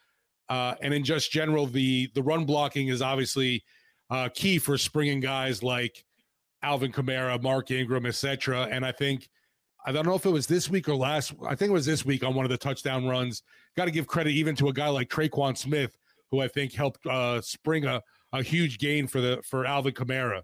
Uh, 0.48 0.74
and 0.82 0.92
in 0.92 1.04
just 1.04 1.30
general, 1.30 1.66
the 1.66 2.10
the 2.14 2.22
run 2.22 2.44
blocking 2.44 2.88
is 2.88 3.00
obviously 3.00 3.64
uh, 4.10 4.28
key 4.34 4.58
for 4.58 4.76
springing 4.76 5.20
guys 5.20 5.62
like 5.62 6.04
Alvin 6.62 6.92
Kamara, 6.92 7.40
Mark 7.42 7.70
Ingram, 7.70 8.06
etc. 8.06 8.68
And 8.70 8.84
I 8.84 8.92
think 8.92 9.30
I 9.86 9.92
don't 9.92 10.06
know 10.06 10.14
if 10.14 10.26
it 10.26 10.30
was 10.30 10.46
this 10.46 10.68
week 10.68 10.88
or 10.88 10.96
last. 10.96 11.34
I 11.46 11.54
think 11.54 11.70
it 11.70 11.74
was 11.74 11.86
this 11.86 12.04
week 12.04 12.24
on 12.24 12.34
one 12.34 12.44
of 12.44 12.50
the 12.50 12.58
touchdown 12.58 13.06
runs. 13.06 13.42
Got 13.76 13.86
to 13.86 13.90
give 13.90 14.06
credit 14.06 14.32
even 14.32 14.56
to 14.56 14.68
a 14.68 14.72
guy 14.72 14.88
like 14.88 15.08
Tre'Quan 15.08 15.56
Smith, 15.56 15.96
who 16.30 16.40
I 16.40 16.48
think 16.48 16.72
helped 16.72 17.04
uh, 17.06 17.40
spring 17.40 17.84
a, 17.84 18.02
a 18.34 18.42
huge 18.42 18.78
gain 18.78 19.06
for 19.06 19.20
the 19.20 19.42
for 19.48 19.64
Alvin 19.64 19.94
Kamara. 19.94 20.42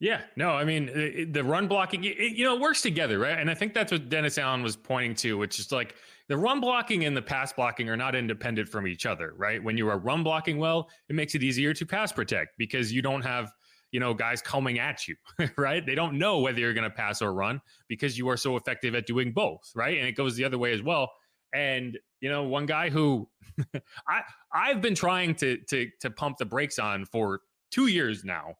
Yeah, 0.00 0.20
no, 0.36 0.50
I 0.50 0.64
mean 0.64 0.90
it, 0.92 1.32
the 1.32 1.42
run 1.42 1.66
blocking, 1.66 2.04
it, 2.04 2.18
you 2.18 2.44
know, 2.44 2.54
it 2.54 2.60
works 2.60 2.82
together, 2.82 3.18
right? 3.18 3.38
And 3.38 3.50
I 3.50 3.54
think 3.54 3.74
that's 3.74 3.90
what 3.90 4.08
Dennis 4.08 4.38
Allen 4.38 4.62
was 4.62 4.76
pointing 4.76 5.14
to, 5.16 5.36
which 5.36 5.58
is 5.58 5.72
like 5.72 5.96
the 6.28 6.36
run 6.36 6.60
blocking 6.60 7.04
and 7.04 7.16
the 7.16 7.22
pass 7.22 7.52
blocking 7.52 7.88
are 7.88 7.96
not 7.96 8.14
independent 8.14 8.68
from 8.68 8.86
each 8.86 9.06
other, 9.06 9.32
right? 9.36 9.62
When 9.62 9.76
you 9.76 9.88
are 9.88 9.98
run 9.98 10.22
blocking 10.22 10.58
well, 10.58 10.88
it 11.08 11.16
makes 11.16 11.34
it 11.34 11.42
easier 11.42 11.74
to 11.74 11.86
pass 11.86 12.12
protect 12.12 12.58
because 12.58 12.92
you 12.92 13.02
don't 13.02 13.22
have 13.22 13.50
you 13.90 14.00
know, 14.00 14.12
guys 14.12 14.42
coming 14.42 14.78
at 14.78 15.08
you, 15.08 15.16
right? 15.56 15.84
They 15.84 15.94
don't 15.94 16.18
know 16.18 16.40
whether 16.40 16.60
you're 16.60 16.74
going 16.74 16.88
to 16.88 16.94
pass 16.94 17.22
or 17.22 17.32
run 17.32 17.60
because 17.88 18.18
you 18.18 18.28
are 18.28 18.36
so 18.36 18.56
effective 18.56 18.94
at 18.94 19.06
doing 19.06 19.32
both, 19.32 19.70
right? 19.74 19.98
And 19.98 20.06
it 20.06 20.12
goes 20.12 20.36
the 20.36 20.44
other 20.44 20.58
way 20.58 20.72
as 20.72 20.82
well. 20.82 21.10
And 21.54 21.98
you 22.20 22.28
know, 22.30 22.44
one 22.44 22.66
guy 22.66 22.90
who 22.90 23.28
I 24.08 24.22
I've 24.52 24.80
been 24.80 24.94
trying 24.94 25.34
to 25.36 25.58
to 25.70 25.88
to 26.00 26.10
pump 26.10 26.38
the 26.38 26.46
brakes 26.46 26.78
on 26.78 27.04
for 27.06 27.40
two 27.70 27.86
years 27.88 28.24
now 28.24 28.56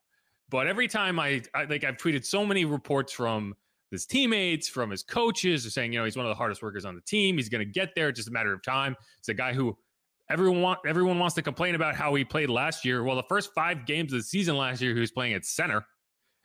But 0.50 0.66
every 0.66 0.88
time 0.88 1.18
I, 1.20 1.42
I 1.54 1.64
like, 1.64 1.84
I've 1.84 1.96
tweeted 1.96 2.24
so 2.24 2.46
many 2.46 2.64
reports 2.64 3.12
from 3.12 3.54
his 3.90 4.06
teammates, 4.06 4.68
from 4.68 4.90
his 4.90 5.02
coaches, 5.02 5.66
are 5.66 5.70
saying, 5.70 5.92
you 5.92 5.98
know, 5.98 6.04
he's 6.04 6.16
one 6.16 6.26
of 6.26 6.30
the 6.30 6.36
hardest 6.36 6.62
workers 6.62 6.84
on 6.84 6.94
the 6.94 7.00
team. 7.02 7.36
He's 7.36 7.48
going 7.48 7.66
to 7.66 7.70
get 7.72 7.94
there. 7.94 8.12
Just 8.12 8.28
a 8.28 8.30
matter 8.32 8.52
of 8.52 8.62
time. 8.62 8.96
It's 9.18 9.28
a 9.28 9.34
guy 9.34 9.52
who 9.54 9.76
everyone 10.30 10.62
want, 10.62 10.80
everyone 10.86 11.18
wants 11.18 11.34
to 11.36 11.42
complain 11.42 11.74
about 11.74 11.94
how 11.96 12.14
he 12.14 12.24
played 12.24 12.50
last 12.50 12.84
year. 12.84 13.02
Well, 13.04 13.16
the 13.16 13.22
first 13.24 13.50
five 13.54 13.86
games 13.86 14.12
of 14.12 14.20
the 14.20 14.24
season 14.24 14.56
last 14.56 14.80
year, 14.82 14.94
he 14.94 15.00
was 15.00 15.10
playing 15.12 15.34
at 15.34 15.44
center, 15.44 15.84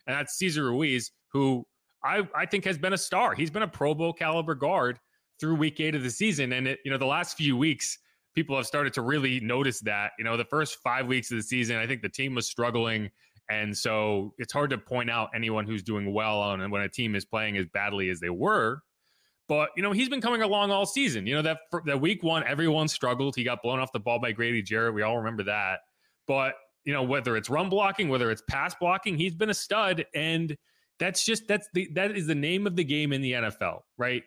and 0.08 0.16
that's 0.18 0.36
Cesar 0.36 0.66
Ruiz, 0.66 1.12
who 1.30 1.66
I 2.04 2.28
I 2.36 2.46
think 2.46 2.66
has 2.66 2.78
been 2.78 2.94
a 2.94 2.98
star. 2.98 3.36
He's 3.36 3.52
been 3.52 3.64
a 3.64 3.68
Pro 3.68 3.94
Bowl 3.94 4.14
caliber 4.14 4.56
guard 4.56 5.00
through 5.44 5.56
week 5.56 5.82
eight 5.82 5.94
of 5.94 6.04
the 6.04 6.10
season, 6.10 6.54
and 6.54 6.70
it, 6.70 6.80
you 6.86 6.92
know 6.92 6.98
the 6.98 7.06
last 7.06 7.36
few 7.36 7.58
weeks 7.58 7.98
people 8.34 8.56
have 8.56 8.66
started 8.66 8.94
to 8.94 9.02
really 9.02 9.42
notice 9.42 9.82
that. 9.82 10.12
You 10.18 10.24
know, 10.24 10.38
the 10.38 10.46
first 10.46 10.78
five 10.82 11.06
weeks 11.06 11.30
of 11.32 11.38
the 11.38 11.44
season, 11.44 11.76
I 11.76 11.86
think 11.86 12.02
the 12.02 12.08
team 12.08 12.34
was 12.34 12.48
struggling. 12.48 13.12
And 13.50 13.78
so 13.78 14.34
it's 14.38 14.54
hard 14.54 14.70
to 14.70 14.78
point 14.78 15.10
out 15.10 15.32
anyone 15.36 15.68
who's 15.68 15.84
doing 15.84 16.14
well 16.14 16.40
on 16.40 16.72
when 16.72 16.82
a 16.82 16.88
team 16.88 17.14
is 17.14 17.26
playing 17.26 17.58
as 17.58 17.66
badly 17.66 18.10
as 18.10 18.22
they 18.22 18.30
were. 18.30 18.80
But 19.50 19.72
you 19.76 19.84
know 19.84 19.92
he's 19.92 20.08
been 20.08 20.22
coming 20.22 20.44
along 20.44 20.72
all 20.72 20.86
season. 20.86 21.28
You 21.28 21.36
know 21.36 21.42
that 21.42 21.58
that 21.88 22.00
week 22.00 22.24
one, 22.24 22.46
everyone 22.48 22.88
struggled. 22.88 23.36
He 23.36 23.44
got 23.44 23.62
blown 23.62 23.82
off 23.82 23.92
the 23.92 24.00
ball 24.00 24.20
by 24.20 24.32
Grady 24.32 24.62
Jarrett. 24.62 24.94
We 24.94 25.02
all 25.02 25.18
remember 25.18 25.44
that. 25.44 25.80
But 26.26 26.54
you 26.86 26.94
know 26.94 27.04
whether 27.04 27.36
it's 27.36 27.50
run 27.50 27.68
blocking, 27.68 28.08
whether 28.08 28.32
it's 28.32 28.44
pass 28.50 28.74
blocking, 28.76 29.18
he's 29.18 29.36
been 29.36 29.50
a 29.50 29.54
stud. 29.54 30.06
And 30.16 30.56
that's 31.00 31.26
just 31.26 31.50
that's 31.50 31.68
the 31.74 31.90
that 31.96 32.16
is 32.16 32.28
the 32.28 32.36
name 32.36 32.66
of 32.66 32.78
the 32.78 32.86
game 32.86 33.12
in 33.12 33.22
the 33.22 33.34
NFL, 33.34 33.82
right? 33.98 34.24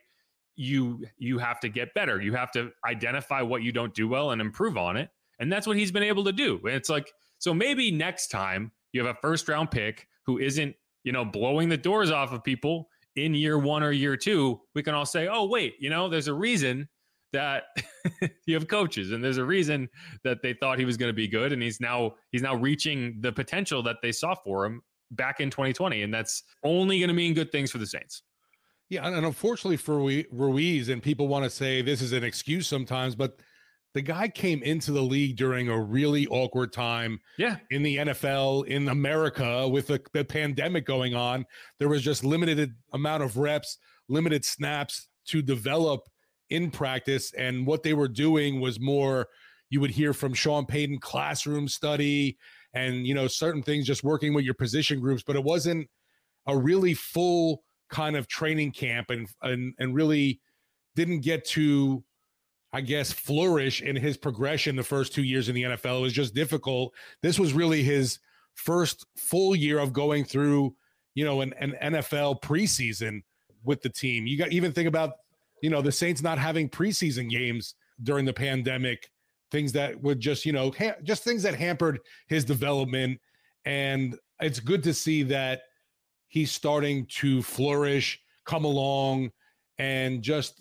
You 0.57 1.05
you 1.19 1.39
have 1.39 1.61
to 1.61 1.69
get 1.69 1.95
better. 1.95 2.21
You 2.21 2.35
have 2.35 2.51
to 2.53 2.71
identify 2.85 3.43
what 3.43 3.63
you 3.63 3.73
don't 3.73 3.95
do 3.95 4.09
well 4.09 4.31
and 4.31 4.41
improve 4.41 4.77
on 4.77 4.97
it. 4.97 5.11
And 5.39 5.53
that's 5.53 5.67
what 5.67 5.77
he's 5.77 5.93
been 5.93 6.03
able 6.03 6.25
to 6.25 6.33
do. 6.33 6.61
It's 6.65 6.89
like 6.89 7.13
so 7.39 7.53
maybe 7.53 7.91
next 7.91 8.29
time 8.29 8.73
you 8.93 9.05
have 9.05 9.15
a 9.15 9.19
first 9.21 9.49
round 9.49 9.71
pick 9.71 10.09
who 10.25 10.39
isn't 10.39 10.75
you 11.05 11.13
know 11.13 11.25
blowing 11.25 11.69
the 11.69 11.77
doors 11.77 12.11
off 12.11 12.33
of 12.33 12.43
people 12.43 12.89
in 13.17 13.35
year 13.35 13.59
one 13.59 13.83
or 13.83 13.93
year 13.93 14.17
two, 14.17 14.61
we 14.75 14.83
can 14.83 14.95
all 14.95 15.07
say, 15.07 15.27
oh, 15.27 15.47
wait, 15.47 15.75
you 15.81 15.91
know, 15.91 16.09
there's 16.09 16.29
a 16.29 16.35
reason 16.35 16.89
that 17.33 17.65
you 18.47 18.55
have 18.55 18.69
coaches 18.69 19.11
and 19.11 19.25
there's 19.25 19.39
a 19.39 19.45
reason 19.45 19.89
that 20.23 20.43
they 20.43 20.53
thought 20.53 20.79
he 20.79 20.85
was 20.85 20.97
going 20.97 21.09
to 21.09 21.15
be 21.15 21.27
good 21.27 21.53
and 21.53 21.63
he's 21.63 21.81
now 21.81 22.15
he's 22.31 22.43
now 22.43 22.55
reaching 22.55 23.17
the 23.21 23.33
potential 23.33 23.83
that 23.83 23.97
they 24.03 24.13
saw 24.13 24.35
for 24.35 24.65
him 24.65 24.81
back 25.11 25.41
in 25.41 25.51
2020 25.51 26.03
and 26.03 26.15
that's 26.15 26.43
only 26.63 26.99
going 26.99 27.09
to 27.09 27.15
mean 27.15 27.35
good 27.35 27.51
things 27.51 27.71
for 27.71 27.79
the 27.79 27.87
Saints. 27.87 28.23
Yeah, 28.89 29.07
and 29.07 29.27
unfortunately 29.27 29.77
for 29.77 29.97
Ruiz 29.97 30.89
and 30.89 31.03
people 31.03 31.29
want 31.29 31.45
to 31.45 31.51
say 31.51 31.83
this 31.83 32.01
is 32.01 32.13
an 32.13 32.23
excuse 32.23 32.69
sometimes 32.69 33.15
but 33.15 33.41
the 33.97 34.03
guy 34.03 34.29
came 34.29 34.63
into 34.63 34.93
the 34.93 35.01
league 35.01 35.37
during 35.37 35.71
a 35.71 35.81
really 35.81 36.27
awkward 36.27 36.71
time 36.71 37.19
yeah. 37.39 37.57
in 37.71 37.83
the 37.83 37.97
nfl 37.97 38.67
in 38.67 38.91
america 38.91 39.67
with 39.67 39.87
the, 39.87 39.99
the, 40.13 40.23
pandemic 40.23 40.85
going 40.85 41.15
on. 41.15 41.47
There 41.79 41.89
was 41.89 42.03
just 42.03 42.23
limited 42.23 42.75
amount 42.93 43.23
of 43.23 43.39
reps 43.39 43.79
limited 44.09 44.45
snaps 44.45 45.09
to 45.29 45.41
develop 45.41 46.03
in 46.51 46.71
practice 46.71 47.33
and 47.33 47.67
what 47.67 47.83
they 47.83 47.95
were 47.95 48.07
doing 48.07 48.61
was 48.61 48.79
more 48.79 49.29
you 49.71 49.81
would 49.81 49.91
hear 49.91 50.13
from 50.13 50.33
sean 50.33 50.65
payton 50.65 50.99
classroom 50.99 51.67
study 51.67 52.37
and 52.75 53.07
you 53.07 53.15
know 53.15 53.27
certain 53.27 53.63
things 53.63 53.87
just 53.87 54.05
working 54.05 54.33
with 54.33 54.45
your 54.45 54.55
position 54.55 55.01
groups 55.01 55.25
but 55.27 55.35
it 55.35 55.43
wasn't 55.43 55.89
a 56.47 56.57
really 56.57 56.95
full 56.95 57.65
kind 57.89 58.17
of 58.17 58.29
training 58.29 58.73
camp 58.73 59.11
and 59.11 59.29
and, 59.43 59.75
and 59.79 59.95
really 59.95 60.41
didn't 60.95 61.21
get 61.21 61.45
to 61.45 62.03
I 62.73 62.83
guess, 62.83 63.11
flourish 63.11 63.81
in 63.81 63.97
his 63.97 64.19
progression 64.19 64.77
the 64.77 64.83
first 64.83 65.15
two 65.15 65.23
years 65.23 65.49
in 65.49 65.55
the 65.55 65.63
NFL. 65.63 66.01
It 66.01 66.03
was 66.03 66.13
just 66.13 66.35
difficult. 66.35 66.93
This 67.23 67.39
was 67.39 67.55
really 67.55 67.83
his 67.83 68.19
first 68.53 69.07
full 69.17 69.57
year 69.57 69.79
of 69.79 69.95
going 69.95 70.25
through, 70.25 70.75
you 71.15 71.25
know, 71.25 71.41
an, 71.41 71.55
an 71.55 71.75
NFL 71.81 72.43
preseason 72.43 73.23
with 73.65 73.81
the 73.81 73.89
team. 73.89 74.27
You 74.27 74.37
got 74.37 74.53
even 74.53 74.73
think 74.73 74.89
about, 74.89 75.13
you 75.63 75.71
know, 75.71 75.81
the 75.81 75.91
Saints 75.91 76.23
not 76.23 76.39
having 76.39 76.69
preseason 76.69 77.31
games 77.31 77.77
during 78.03 78.27
the 78.27 78.33
pandemic, 78.35 79.11
things 79.51 79.73
that 79.73 79.99
would 80.03 80.21
just, 80.21 80.45
you 80.45 80.53
know, 80.53 80.71
ha- 80.77 80.97
just 81.03 81.25
things 81.25 81.43
that 81.45 81.55
hampered 81.55 82.01
his 82.27 82.45
development. 82.45 83.19
And 83.65 84.19
it's 84.41 84.61
good 84.61 84.83
to 84.83 84.93
see 84.93 85.23
that 85.23 85.63
he's 86.37 86.53
starting 86.53 87.07
to 87.07 87.41
flourish, 87.41 88.21
come 88.45 88.67
along, 88.67 89.31
and 89.79 90.21
just 90.21 90.61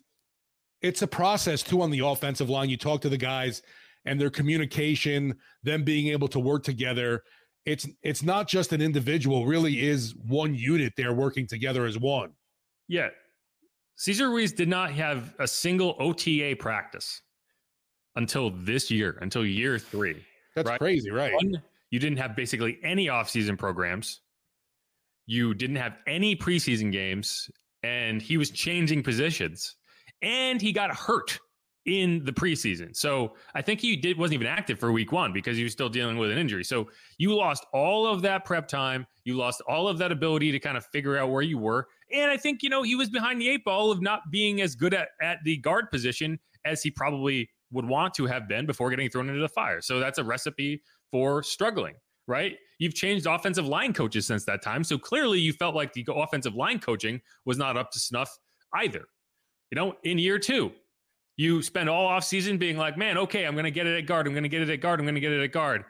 it's 0.82 1.02
a 1.02 1.08
process 1.08 1.62
too 1.62 1.82
on 1.82 1.92
the 1.92 2.00
offensive 2.00 2.50
line. 2.50 2.70
You 2.70 2.78
talk 2.78 3.02
to 3.02 3.10
the 3.10 3.18
guys 3.18 3.62
and 4.06 4.20
their 4.20 4.30
communication, 4.30 5.36
them 5.64 5.84
being 5.84 6.08
able 6.08 6.30
to 6.30 6.40
work 6.40 6.64
together. 6.64 7.24
It's 7.66 7.86
it's 8.04 8.24
not 8.24 8.48
just 8.48 8.72
an 8.72 8.82
individual, 8.82 9.46
really 9.46 9.86
is 9.86 10.16
one 10.16 10.56
unit 10.56 10.94
They're 10.96 11.14
working 11.14 11.46
together 11.46 11.86
as 11.86 12.00
one. 12.00 12.32
Yeah. 12.88 13.10
Cesar 13.98 14.30
Ruiz 14.30 14.54
did 14.54 14.70
not 14.70 14.92
have 14.92 15.36
a 15.40 15.48
single 15.48 15.98
OTA 16.00 16.56
practice 16.58 17.22
until 18.16 18.52
this 18.52 18.90
year, 18.90 19.18
until 19.20 19.46
year 19.46 19.78
three. 19.78 20.24
That's 20.56 20.70
right? 20.70 20.80
crazy, 20.80 21.12
right? 21.12 21.34
One, 21.34 21.62
you 21.90 22.00
didn't 22.00 22.20
have 22.20 22.34
basically 22.34 22.78
any 22.82 23.08
offseason 23.08 23.58
programs. 23.58 24.22
You 25.28 25.54
didn't 25.54 25.78
have 25.78 25.98
any 26.08 26.36
preseason 26.36 26.92
games, 26.92 27.50
and 27.84 28.22
he 28.22 28.38
was 28.38 28.50
changing 28.50 29.04
positions 29.04 29.76
and 30.22 30.62
he 30.62 30.72
got 30.72 30.94
hurt 30.96 31.40
in 31.86 32.26
the 32.26 32.32
preseason. 32.32 32.96
So 32.96 33.36
I 33.54 33.62
think 33.62 33.80
he 33.80 33.96
did 33.96 34.18
wasn't 34.18 34.36
even 34.36 34.48
active 34.48 34.80
for 34.80 34.92
week 34.92 35.12
one 35.12 35.32
because 35.32 35.56
he 35.56 35.64
was 35.64 35.72
still 35.72 35.88
dealing 35.88 36.18
with 36.18 36.32
an 36.32 36.38
injury. 36.38 36.64
So 36.64 36.90
you 37.20 37.36
lost 37.36 37.64
all 37.74 38.08
of 38.08 38.24
that 38.24 38.44
prep 38.44 38.68
time. 38.68 39.06
You 39.24 39.36
lost 39.36 39.62
all 39.68 39.88
of 39.88 40.00
that 40.00 40.12
ability 40.12 40.52
to 40.52 40.60
kind 40.60 40.78
of 40.78 40.86
figure 40.88 41.16
out 41.16 41.30
where 41.30 41.44
you 41.44 41.60
were. 41.60 41.88
And 42.12 42.32
I 42.32 42.38
think, 42.38 42.64
you 42.64 42.70
know, 42.70 42.82
he 42.82 42.96
was 42.96 43.10
behind 43.10 43.40
the 43.40 43.50
eight 43.50 43.64
ball 43.64 43.92
of 43.92 44.02
not 44.02 44.22
being 44.32 44.62
as 44.62 44.76
good 44.76 44.96
at, 44.96 45.10
at 45.22 45.38
the 45.44 45.58
guard 45.58 45.92
position 45.92 46.40
as 46.66 46.82
he 46.82 46.90
probably 46.90 47.50
would 47.72 47.86
want 47.86 48.16
to 48.16 48.26
have 48.26 48.48
been 48.48 48.66
before 48.66 48.90
getting 48.90 49.10
thrown 49.10 49.30
into 49.30 49.42
the 49.42 49.50
fire. 49.50 49.80
So 49.82 50.00
that's 50.00 50.18
a 50.18 50.24
recipe 50.24 50.82
for 51.12 51.44
struggling, 51.44 51.96
right? 52.28 52.56
You've 52.80 52.94
changed 52.94 53.26
offensive 53.26 53.68
line 53.68 53.94
coaches 53.94 54.26
since 54.26 54.44
that 54.46 54.62
time. 54.62 54.84
So 54.84 54.98
clearly 54.98 55.40
you 55.40 55.54
felt 55.54 55.76
like 55.76 55.94
the 55.94 56.06
offensive 56.14 56.56
line 56.56 56.80
coaching 56.80 57.22
was 57.46 57.58
not 57.58 57.78
up 57.78 57.92
to 57.92 58.00
snuff 58.00 58.36
either. 58.76 59.06
You 59.72 59.76
know, 59.76 59.96
in 60.04 60.18
year 60.18 60.40
two, 60.40 60.72
you 61.38 61.62
spend 61.62 61.90
all 61.90 62.06
off 62.06 62.24
season 62.24 62.58
being 62.58 62.78
like, 62.78 62.98
man, 62.98 63.18
okay, 63.18 63.46
I'm 63.46 63.54
going 63.54 63.66
to 63.66 63.72
get 63.72 63.88
it 63.88 63.98
at 63.98 64.06
guard. 64.06 64.28
I'm 64.28 64.34
going 64.34 64.44
to 64.44 64.50
get 64.50 64.62
it 64.62 64.70
at 64.70 64.82
guard. 64.82 65.00
I'm 65.00 65.06
going 65.06 65.16
to 65.16 65.22
get 65.22 65.32
it 65.32 65.44
at 65.44 65.52
guard. 65.52 65.84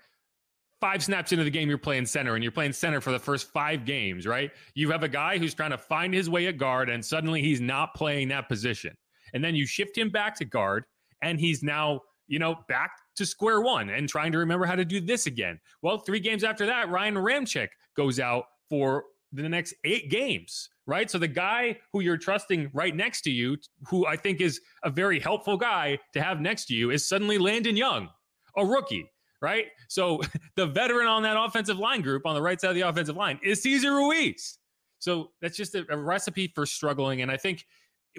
Five 0.81 1.03
snaps 1.03 1.31
into 1.31 1.43
the 1.43 1.49
game, 1.49 1.69
you're 1.69 1.77
playing 1.77 2.05
center 2.05 2.35
and 2.35 2.43
you're 2.43 2.51
playing 2.51 2.73
center 2.73 2.99
for 2.99 3.11
the 3.11 3.19
first 3.19 3.51
five 3.51 3.85
games, 3.85 4.27
right? 4.27 4.51
You 4.73 4.91
have 4.91 5.03
a 5.03 5.07
guy 5.07 5.37
who's 5.37 5.53
trying 5.53 5.71
to 5.71 5.77
find 5.77 6.13
his 6.13 6.29
way 6.29 6.47
at 6.47 6.57
guard 6.57 6.89
and 6.89 7.03
suddenly 7.03 7.41
he's 7.41 7.61
not 7.61 7.93
playing 7.95 8.27
that 8.29 8.49
position. 8.49 8.95
And 9.33 9.43
then 9.43 9.55
you 9.55 9.65
shift 9.65 9.97
him 9.97 10.09
back 10.09 10.35
to 10.35 10.45
guard 10.45 10.83
and 11.21 11.39
he's 11.39 11.63
now, 11.63 12.01
you 12.27 12.39
know, 12.39 12.55
back 12.67 12.91
to 13.15 13.25
square 13.25 13.61
one 13.61 13.89
and 13.89 14.09
trying 14.09 14.31
to 14.31 14.37
remember 14.37 14.65
how 14.65 14.75
to 14.75 14.85
do 14.85 14.99
this 14.99 15.25
again. 15.27 15.59
Well, 15.81 15.99
three 15.99 16.19
games 16.19 16.43
after 16.43 16.65
that, 16.65 16.89
Ryan 16.89 17.15
Ramczyk 17.15 17.69
goes 17.95 18.19
out 18.19 18.45
for 18.69 19.05
the 19.31 19.47
next 19.47 19.73
eight 19.83 20.09
games 20.09 20.69
right? 20.87 21.09
So 21.09 21.17
the 21.17 21.27
guy 21.27 21.77
who 21.91 22.01
you're 22.01 22.17
trusting 22.17 22.69
right 22.73 22.95
next 22.95 23.21
to 23.21 23.31
you, 23.31 23.57
who 23.87 24.05
I 24.05 24.15
think 24.15 24.41
is 24.41 24.61
a 24.83 24.89
very 24.89 25.19
helpful 25.19 25.57
guy 25.57 25.99
to 26.13 26.21
have 26.21 26.39
next 26.39 26.65
to 26.65 26.73
you, 26.73 26.91
is 26.91 27.07
suddenly 27.07 27.37
Landon 27.37 27.75
Young, 27.75 28.09
a 28.55 28.65
rookie, 28.65 29.09
right? 29.41 29.65
So 29.87 30.21
the 30.55 30.67
veteran 30.67 31.07
on 31.07 31.23
that 31.23 31.37
offensive 31.37 31.79
line 31.79 32.01
group 32.01 32.25
on 32.25 32.35
the 32.35 32.41
right 32.41 32.59
side 32.59 32.69
of 32.69 32.75
the 32.75 32.81
offensive 32.81 33.15
line 33.15 33.39
is 33.43 33.61
Cesar 33.61 33.93
Ruiz. 33.93 34.59
So 34.99 35.31
that's 35.41 35.57
just 35.57 35.75
a, 35.75 35.85
a 35.89 35.97
recipe 35.97 36.51
for 36.53 36.65
struggling. 36.65 37.21
And 37.21 37.31
I 37.31 37.37
think 37.37 37.65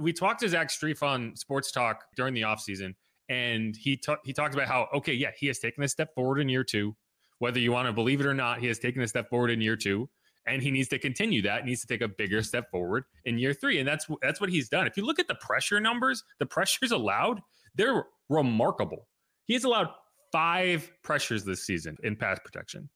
we 0.00 0.12
talked 0.12 0.40
to 0.40 0.48
Zach 0.48 0.68
Strief 0.68 1.02
on 1.02 1.34
Sports 1.36 1.72
Talk 1.72 2.04
during 2.16 2.34
the 2.34 2.42
offseason, 2.42 2.94
and 3.28 3.76
he 3.76 3.96
ta- 3.96 4.18
he 4.24 4.32
talked 4.32 4.54
about 4.54 4.68
how 4.68 4.88
okay, 4.94 5.12
yeah, 5.12 5.30
he 5.36 5.46
has 5.48 5.58
taken 5.58 5.82
a 5.82 5.88
step 5.88 6.14
forward 6.14 6.40
in 6.40 6.48
year 6.48 6.64
two. 6.64 6.94
Whether 7.38 7.60
you 7.60 7.72
want 7.72 7.86
to 7.86 7.92
believe 7.92 8.20
it 8.20 8.26
or 8.26 8.34
not, 8.34 8.60
he 8.60 8.66
has 8.66 8.78
taken 8.78 9.02
a 9.02 9.08
step 9.08 9.28
forward 9.28 9.50
in 9.50 9.60
year 9.60 9.76
two 9.76 10.08
and 10.46 10.62
he 10.62 10.70
needs 10.70 10.88
to 10.88 10.98
continue 10.98 11.42
that. 11.42 11.62
He 11.62 11.70
needs 11.70 11.80
to 11.82 11.86
take 11.86 12.00
a 12.00 12.08
bigger 12.08 12.42
step 12.42 12.70
forward 12.70 13.04
in 13.24 13.38
year 13.38 13.52
three, 13.52 13.78
and 13.78 13.88
that's 13.88 14.06
that's 14.22 14.40
what 14.40 14.50
he's 14.50 14.68
done. 14.68 14.86
If 14.86 14.96
you 14.96 15.04
look 15.04 15.18
at 15.18 15.28
the 15.28 15.34
pressure 15.36 15.80
numbers, 15.80 16.22
the 16.38 16.46
pressures 16.46 16.92
allowed, 16.92 17.40
they're 17.74 18.04
remarkable. 18.28 19.08
He 19.44 19.54
has 19.54 19.64
allowed 19.64 19.88
five 20.32 20.90
pressures 21.02 21.44
this 21.44 21.64
season 21.64 21.96
in 22.02 22.16
pass 22.16 22.38
protection. 22.44 22.88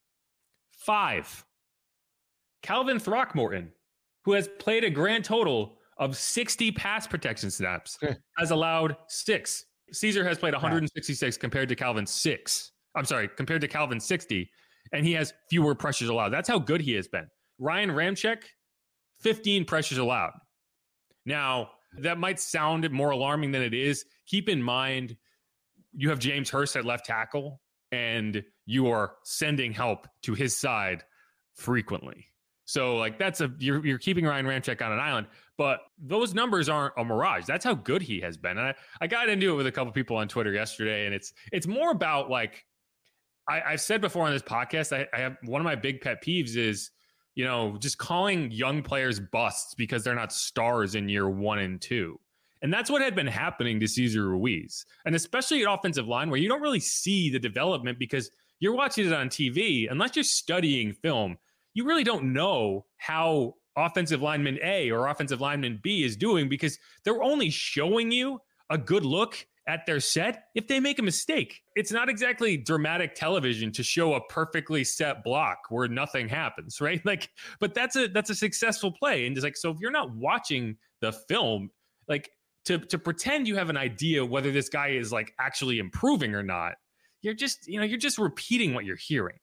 Five. 0.72 1.44
Calvin 2.62 2.98
Throckmorton, 2.98 3.70
who 4.24 4.32
has 4.32 4.48
played 4.58 4.84
a 4.84 4.90
grand 4.90 5.24
total 5.24 5.78
of 5.98 6.16
60 6.16 6.72
pass 6.72 7.06
protection 7.06 7.50
snaps, 7.50 7.98
has 8.38 8.50
allowed 8.50 8.96
six. 9.08 9.64
Cesar 9.92 10.24
has 10.24 10.38
played 10.38 10.54
166 10.54 11.36
compared 11.36 11.68
to 11.68 11.76
Calvin 11.76 12.06
six. 12.06 12.72
I'm 12.94 13.04
sorry, 13.04 13.28
compared 13.36 13.60
to 13.60 13.68
Calvin 13.68 14.00
60, 14.00 14.50
and 14.92 15.06
he 15.06 15.12
has 15.12 15.32
fewer 15.48 15.74
pressures 15.74 16.08
allowed. 16.08 16.30
That's 16.30 16.48
how 16.48 16.58
good 16.58 16.80
he 16.80 16.94
has 16.94 17.06
been. 17.06 17.28
Ryan 17.58 17.90
Ramczyk, 17.90 18.42
15 19.20 19.64
pressures 19.64 19.98
allowed. 19.98 20.32
Now, 21.24 21.70
that 21.98 22.18
might 22.18 22.40
sound 22.40 22.90
more 22.90 23.10
alarming 23.10 23.52
than 23.52 23.62
it 23.62 23.74
is. 23.74 24.04
Keep 24.26 24.48
in 24.48 24.62
mind, 24.62 25.16
you 25.92 26.08
have 26.08 26.18
James 26.18 26.50
Hurst 26.50 26.76
at 26.76 26.84
left 26.84 27.06
tackle, 27.06 27.60
and 27.92 28.42
you 28.66 28.88
are 28.88 29.14
sending 29.24 29.72
help 29.72 30.06
to 30.22 30.34
his 30.34 30.56
side 30.56 31.04
frequently. 31.54 32.26
So 32.70 32.94
like 32.94 33.18
that's 33.18 33.40
a 33.40 33.50
you're 33.58 33.84
you're 33.84 33.98
keeping 33.98 34.24
Ryan 34.24 34.46
Ramczyk 34.46 34.80
on 34.80 34.92
an 34.92 35.00
island, 35.00 35.26
but 35.58 35.80
those 35.98 36.34
numbers 36.34 36.68
aren't 36.68 36.94
a 36.96 37.04
mirage. 37.04 37.44
That's 37.44 37.64
how 37.64 37.74
good 37.74 38.00
he 38.00 38.20
has 38.20 38.36
been. 38.36 38.58
And 38.58 38.68
I, 38.68 38.74
I 39.00 39.08
got 39.08 39.28
into 39.28 39.52
it 39.52 39.56
with 39.56 39.66
a 39.66 39.72
couple 39.72 39.92
people 39.92 40.16
on 40.16 40.28
Twitter 40.28 40.52
yesterday, 40.52 41.04
and 41.04 41.12
it's 41.12 41.32
it's 41.50 41.66
more 41.66 41.90
about 41.90 42.30
like 42.30 42.64
I, 43.48 43.72
have 43.72 43.80
said 43.80 44.00
before 44.00 44.24
on 44.26 44.32
this 44.32 44.42
podcast. 44.42 44.96
I, 44.96 45.08
I 45.12 45.20
have 45.20 45.36
one 45.46 45.60
of 45.60 45.64
my 45.64 45.74
big 45.74 46.00
pet 46.00 46.22
peeves 46.22 46.56
is 46.56 46.92
you 47.34 47.44
know 47.44 47.76
just 47.76 47.98
calling 47.98 48.52
young 48.52 48.84
players 48.84 49.18
busts 49.18 49.74
because 49.74 50.04
they're 50.04 50.14
not 50.14 50.32
stars 50.32 50.94
in 50.94 51.08
year 51.08 51.28
one 51.28 51.58
and 51.58 51.80
two. 51.80 52.20
And 52.62 52.72
that's 52.72 52.88
what 52.88 53.02
had 53.02 53.16
been 53.16 53.26
happening 53.26 53.80
to 53.80 53.88
Cesar 53.88 54.28
Ruiz, 54.28 54.86
and 55.06 55.16
especially 55.16 55.64
at 55.64 55.72
offensive 55.72 56.06
line 56.06 56.30
where 56.30 56.38
you 56.38 56.48
don't 56.48 56.62
really 56.62 56.78
see 56.78 57.30
the 57.30 57.40
development 57.40 57.98
because 57.98 58.30
you're 58.60 58.76
watching 58.76 59.08
it 59.08 59.12
on 59.12 59.28
TV. 59.28 59.90
Unless 59.90 60.14
you're 60.14 60.22
studying 60.22 60.92
film, 60.92 61.36
you 61.74 61.84
really 61.86 62.04
don't 62.04 62.32
know 62.32 62.86
how 62.96 63.54
offensive 63.76 64.20
lineman 64.20 64.58
A 64.62 64.90
or 64.90 65.06
offensive 65.06 65.40
lineman 65.40 65.80
B 65.82 66.04
is 66.04 66.16
doing 66.16 66.48
because 66.48 66.78
they're 67.04 67.22
only 67.22 67.50
showing 67.50 68.10
you 68.10 68.40
a 68.68 68.78
good 68.78 69.04
look 69.04 69.46
at 69.66 69.86
their 69.86 70.00
set 70.00 70.44
if 70.54 70.66
they 70.66 70.80
make 70.80 70.98
a 70.98 71.02
mistake. 71.02 71.60
It's 71.76 71.92
not 71.92 72.08
exactly 72.08 72.56
dramatic 72.56 73.14
television 73.14 73.70
to 73.72 73.82
show 73.82 74.14
a 74.14 74.24
perfectly 74.26 74.84
set 74.84 75.22
block 75.22 75.58
where 75.68 75.86
nothing 75.86 76.28
happens, 76.28 76.80
right? 76.80 77.04
Like 77.04 77.28
but 77.60 77.74
that's 77.74 77.96
a 77.96 78.08
that's 78.08 78.30
a 78.30 78.34
successful 78.34 78.92
play 78.92 79.26
and 79.26 79.36
it's 79.36 79.44
like 79.44 79.56
so 79.56 79.70
if 79.70 79.78
you're 79.80 79.90
not 79.90 80.14
watching 80.14 80.76
the 81.00 81.12
film 81.12 81.70
like 82.08 82.30
to 82.64 82.78
to 82.78 82.98
pretend 82.98 83.48
you 83.48 83.56
have 83.56 83.70
an 83.70 83.76
idea 83.76 84.24
whether 84.24 84.52
this 84.52 84.68
guy 84.68 84.88
is 84.88 85.12
like 85.12 85.32
actually 85.38 85.78
improving 85.78 86.34
or 86.34 86.42
not, 86.42 86.74
you're 87.22 87.34
just, 87.34 87.66
you 87.66 87.78
know, 87.78 87.84
you're 87.84 87.98
just 87.98 88.18
repeating 88.18 88.74
what 88.74 88.84
you're 88.84 88.96
hearing. 88.96 89.38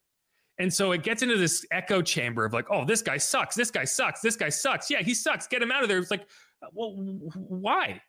And 0.60 0.74
so 0.74 0.91
it 0.91 1.04
gets 1.04 1.22
into 1.22 1.38
this 1.38 1.65
echo 1.72 2.02
chamber 2.02 2.46
of 2.46 2.54
like, 2.54 2.65
oh, 2.72 2.84
this 2.84 3.02
guy 3.02 3.17
sucks. 3.17 3.56
This 3.56 3.70
guy 3.70 3.84
sucks. 3.84 4.22
This 4.22 4.36
guy 4.36 4.50
sucks. 4.50 4.89
Yeah, 4.89 5.02
he 5.02 5.13
sucks. 5.13 5.48
Get 5.48 5.62
him 5.62 5.72
out 5.72 5.84
of 5.84 5.89
there. 5.89 6.00
It's 6.00 6.12
like, 6.12 6.26
uh, 6.63 6.67
well, 6.74 6.93
why? 6.96 8.02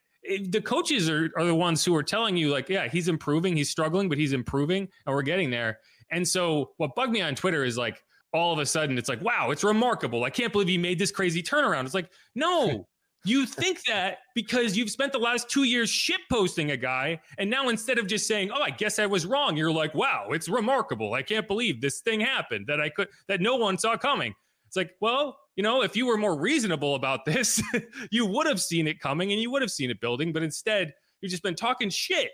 the 0.50 0.60
coaches 0.60 1.08
are, 1.08 1.30
are 1.38 1.44
the 1.44 1.54
ones 1.54 1.84
who 1.84 1.94
are 1.94 2.02
telling 2.02 2.36
you, 2.36 2.50
like, 2.50 2.68
yeah, 2.68 2.88
he's 2.88 3.08
improving. 3.08 3.56
He's 3.56 3.70
struggling, 3.70 4.08
but 4.08 4.18
he's 4.18 4.32
improving 4.32 4.88
and 5.06 5.14
we're 5.14 5.22
getting 5.22 5.48
there. 5.50 5.78
And 6.10 6.26
so 6.26 6.72
what 6.76 6.94
bugged 6.94 7.12
me 7.12 7.20
on 7.20 7.34
Twitter 7.34 7.64
is 7.64 7.78
like, 7.78 8.02
all 8.34 8.52
of 8.52 8.58
a 8.58 8.66
sudden 8.66 8.98
it's 8.98 9.08
like, 9.08 9.22
wow, 9.22 9.50
it's 9.50 9.64
remarkable. 9.64 10.24
I 10.24 10.30
can't 10.30 10.52
believe 10.52 10.68
he 10.68 10.76
made 10.76 10.98
this 10.98 11.10
crazy 11.10 11.42
turnaround. 11.42 11.84
It's 11.84 11.94
like, 11.94 12.10
no, 12.34 12.86
you 13.24 13.46
think 13.46 13.82
that 13.84 14.18
because 14.34 14.76
you've 14.76 14.90
spent 14.90 15.12
the 15.12 15.18
last 15.18 15.50
two 15.50 15.64
years 15.64 15.90
shit 15.90 16.20
posting 16.30 16.70
a 16.70 16.76
guy, 16.76 17.20
and 17.38 17.50
now 17.50 17.68
instead 17.68 17.98
of 17.98 18.06
just 18.06 18.26
saying, 18.26 18.50
"Oh, 18.50 18.62
I 18.62 18.70
guess 18.70 18.98
I 18.98 19.06
was 19.06 19.26
wrong," 19.26 19.56
you're 19.56 19.72
like, 19.72 19.94
"Wow, 19.94 20.28
it's 20.30 20.48
remarkable. 20.48 21.14
I 21.14 21.22
can't 21.22 21.46
believe 21.46 21.80
this 21.80 22.00
thing 22.00 22.20
happened 22.20 22.66
that 22.68 22.80
I 22.80 22.88
could 22.88 23.08
that 23.28 23.40
no 23.40 23.56
one 23.56 23.78
saw 23.78 23.96
coming." 23.96 24.34
It's 24.68 24.76
like, 24.76 24.92
well, 25.00 25.38
you 25.56 25.62
know, 25.62 25.82
if 25.82 25.96
you 25.96 26.06
were 26.06 26.18
more 26.18 26.38
reasonable 26.38 26.94
about 26.94 27.24
this, 27.24 27.60
you 28.10 28.26
would 28.26 28.46
have 28.46 28.60
seen 28.60 28.86
it 28.86 29.00
coming 29.00 29.32
and 29.32 29.40
you 29.40 29.50
would 29.50 29.62
have 29.62 29.70
seen 29.70 29.90
it 29.90 29.98
building, 29.98 30.32
but 30.32 30.42
instead, 30.42 30.92
you've 31.20 31.30
just 31.30 31.42
been 31.42 31.54
talking 31.54 31.88
shit 31.88 32.30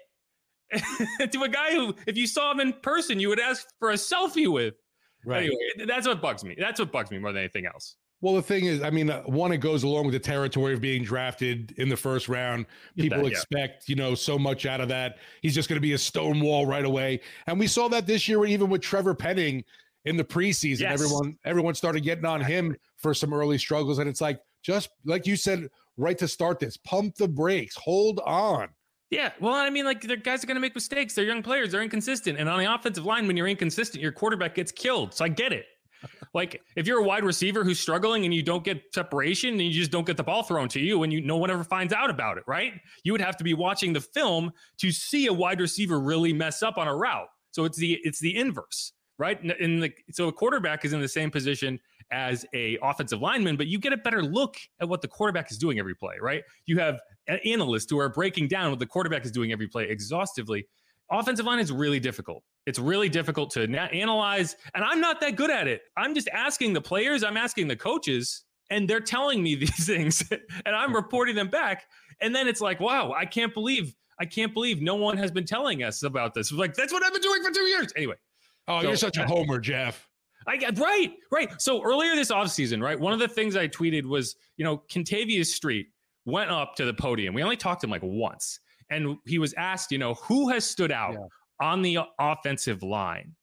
to 0.73 1.43
a 1.45 1.49
guy 1.49 1.73
who, 1.73 1.95
if 2.09 2.17
you 2.17 2.27
saw 2.27 2.51
him 2.51 2.59
in 2.59 2.73
person, 2.83 3.21
you 3.21 3.29
would 3.29 3.39
ask 3.39 3.67
for 3.79 3.91
a 3.93 3.95
selfie 3.95 4.53
with. 4.53 4.75
Right. 5.25 5.45
Anyway, 5.45 5.87
that's 5.87 6.09
what 6.09 6.21
bugs 6.21 6.45
me. 6.45 6.57
That's 6.59 6.81
what 6.81 6.91
bugs 6.91 7.11
me 7.13 7.19
more 7.19 7.33
than 7.33 7.41
anything 7.41 7.67
else. 7.67 7.97
Well, 8.25 8.33
the 8.33 8.41
thing 8.41 8.65
is, 8.65 8.81
I 8.81 8.89
mean, 8.89 9.11
uh, 9.11 9.21
one, 9.25 9.53
it 9.53 9.59
goes 9.59 9.83
along 9.83 10.07
with 10.07 10.15
the 10.15 10.19
territory 10.19 10.73
of 10.73 10.81
being 10.81 11.05
drafted 11.05 11.75
in 11.77 11.91
the 11.91 11.97
first 11.97 12.27
round. 12.27 12.65
People 12.97 13.27
expect, 13.27 13.87
yeah. 13.87 13.93
you 13.93 13.97
know, 13.97 14.15
so 14.15 14.39
much 14.39 14.65
out 14.65 14.81
of 14.81 14.89
that. 14.89 15.19
He's 15.43 15.55
just 15.55 15.69
going 15.69 15.77
to 15.77 15.83
be 15.83 15.93
a 15.93 15.99
stone 15.99 16.41
wall 16.41 16.65
right 16.65 16.87
away. 16.87 17.21
And 17.47 17.61
we 17.61 17.67
saw 17.67 17.87
that 17.89 18.07
this 18.07 18.27
year, 18.27 18.47
even 18.47 18.71
with 18.71 18.81
Trevor 18.81 19.15
Penning 19.15 19.63
in 20.07 20.17
the 20.17 20.25
preseason. 20.25 20.81
Yes. 20.81 21.03
Everyone, 21.03 21.37
everyone 21.45 21.75
started 21.75 22.03
getting 22.03 22.25
on 22.25 22.41
him 22.41 22.75
for 22.97 23.13
some 23.13 23.35
early 23.35 23.59
struggles. 23.59 23.99
And 23.99 24.09
it's 24.09 24.23
like, 24.23 24.41
just 24.63 24.89
like 25.05 25.27
you 25.27 25.37
said, 25.37 25.69
right 25.99 26.17
to 26.17 26.27
start 26.27 26.59
this, 26.59 26.79
pump 26.79 27.17
the 27.17 27.29
brakes, 27.29 27.77
hold 27.77 28.21
on. 28.21 28.71
Yeah, 29.11 29.33
well, 29.39 29.53
I 29.53 29.69
mean, 29.69 29.85
like 29.85 30.01
the 30.01 30.17
guys 30.17 30.43
are 30.43 30.47
going 30.47 30.55
to 30.55 30.63
make 30.63 30.75
mistakes. 30.75 31.15
They're 31.15 31.27
young 31.27 31.43
players. 31.43 31.73
They're 31.73 31.83
inconsistent, 31.83 32.39
and 32.39 32.49
on 32.49 32.59
the 32.59 32.75
offensive 32.75 33.05
line, 33.05 33.27
when 33.27 33.37
you're 33.37 33.47
inconsistent, 33.47 34.03
your 34.03 34.13
quarterback 34.13 34.55
gets 34.55 34.73
killed. 34.73 35.13
So 35.13 35.27
I 35.27 35.29
get 35.29 35.53
it 35.53 35.67
like 36.35 36.63
if 36.77 36.87
you're 36.87 37.01
a 37.01 37.05
wide 37.05 37.25
receiver 37.25 37.65
who's 37.65 37.81
struggling 37.81 38.25
and 38.25 38.35
you 38.35 38.43
don't 38.43 38.65
get 38.65 38.83
separation 38.95 39.51
and 39.51 39.63
you 39.63 39.71
just 39.71 39.91
don't 39.91 40.07
get 40.07 40.17
the 40.17 40.25
ball 40.25 40.43
thrown 40.43 40.69
to 40.71 40.81
you 40.81 41.03
and 41.03 41.13
you 41.13 41.21
no 41.21 41.37
one 41.37 41.51
ever 41.51 41.65
finds 41.65 41.93
out 41.93 42.11
about 42.11 42.39
it, 42.39 42.45
right? 42.47 42.73
You 43.03 43.13
would 43.13 43.21
have 43.21 43.37
to 43.39 43.45
be 43.45 43.55
watching 43.55 43.93
the 43.93 44.01
film 44.01 44.53
to 44.79 44.91
see 44.91 45.27
a 45.27 45.33
wide 45.33 45.61
receiver 45.61 46.01
really 46.01 46.33
mess 46.33 46.63
up 46.63 46.79
on 46.79 46.89
a 46.89 46.95
route. 46.95 47.29
So 47.53 47.65
it's 47.65 47.79
the 47.79 48.01
it's 48.03 48.21
the 48.21 48.37
inverse, 48.37 48.93
right? 49.19 49.41
And 49.43 49.83
the, 49.83 49.93
so 50.11 50.29
a 50.29 50.33
quarterback 50.33 50.85
is 50.85 50.93
in 50.93 51.01
the 51.01 51.09
same 51.09 51.31
position 51.31 51.79
as 52.11 52.45
a 52.55 52.79
offensive 52.83 53.21
lineman, 53.21 53.57
but 53.57 53.67
you 53.67 53.79
get 53.79 53.93
a 53.93 53.97
better 53.97 54.23
look 54.23 54.57
at 54.81 54.89
what 54.89 55.03
the 55.03 55.09
quarterback 55.09 55.51
is 55.51 55.59
doing 55.59 55.79
every 55.79 55.95
play, 55.95 56.17
right? 56.21 56.43
You 56.67 56.79
have 56.79 57.01
analysts 57.45 57.91
who 57.91 57.99
are 57.99 58.09
breaking 58.09 58.49
down 58.49 58.71
what 58.71 58.79
the 58.79 58.87
quarterback 58.87 59.25
is 59.25 59.31
doing 59.31 59.53
every 59.53 59.67
play 59.67 59.89
exhaustively. 59.89 60.67
Offensive 61.11 61.47
line 61.47 61.59
is 61.59 61.71
really 61.71 62.01
difficult. 62.01 62.43
It's 62.67 62.79
really 62.79 63.09
difficult 63.09 63.51
to 63.53 63.67
na- 63.67 63.87
analyze, 63.87 64.57
and 64.75 64.85
I'm 64.85 65.01
not 65.01 65.21
that 65.21 65.37
good 65.37 65.51
at 65.51 65.69
it. 65.69 65.83
I'm 65.97 66.15
just 66.15 66.29
asking 66.29 66.73
the 66.73 66.81
players, 66.81 67.23
I'm 67.23 67.37
asking 67.37 67.69
the 67.69 67.77
coaches, 67.77 68.45
and 68.71 68.89
they're 68.89 69.01
telling 69.01 69.43
me 69.43 69.55
these 69.57 69.87
things, 69.87 70.23
and 70.31 70.75
I'm 70.75 70.95
reporting 70.95 71.35
them 71.35 71.49
back. 71.49 71.85
And 72.21 72.35
then 72.35 72.49
it's 72.49 72.61
like, 72.61 72.81
wow, 72.81 73.13
I 73.13 73.27
can't 73.27 73.53
believe, 73.53 73.95
I 74.19 74.25
can't 74.25 74.55
believe 74.55 74.81
no 74.81 74.95
one 74.95 75.17
has 75.19 75.31
been 75.31 75.45
telling 75.45 75.83
us 75.83 76.03
about 76.03 76.35
this. 76.35 76.53
Like 76.53 76.75
that's 76.75 76.93
what 76.93 77.05
I've 77.05 77.13
been 77.13 77.23
doing 77.23 77.43
for 77.43 77.51
two 77.51 77.65
years. 77.65 77.93
Anyway. 77.97 78.17
Oh, 78.67 78.81
so, 78.81 78.87
you're 78.87 78.97
such 78.97 79.19
a 79.19 79.27
homer, 79.27 79.59
Jeff. 79.59 80.09
I 80.47 80.57
get 80.57 80.79
right, 80.79 81.13
right. 81.31 81.61
So 81.61 81.83
earlier 81.83 82.15
this 82.15 82.31
offseason, 82.31 82.83
right, 82.83 82.99
one 82.99 83.13
of 83.13 83.19
the 83.19 83.29
things 83.29 83.57
I 83.57 83.69
tweeted 83.69 84.05
was, 84.05 84.37
you 84.57 84.65
know, 84.65 84.83
Kentavius 84.91 85.47
Street 85.47 85.89
went 86.27 86.51
up 86.51 86.75
to 86.77 86.85
the 86.85 86.95
podium. 86.95 87.35
We 87.35 87.43
only 87.43 87.57
talked 87.57 87.81
to 87.83 87.87
him 87.87 87.91
like 87.91 88.03
once. 88.03 88.61
And 88.91 89.17
he 89.27 89.39
was 89.39 89.55
asked, 89.55 89.91
you 89.93 89.99
know, 89.99 90.15
who 90.15 90.49
has 90.51 90.65
stood 90.65 90.93
out 90.93 91.15
yeah 91.15 91.27
on 91.61 91.83
the 91.83 91.99
offensive 92.19 92.83
line. 92.83 93.35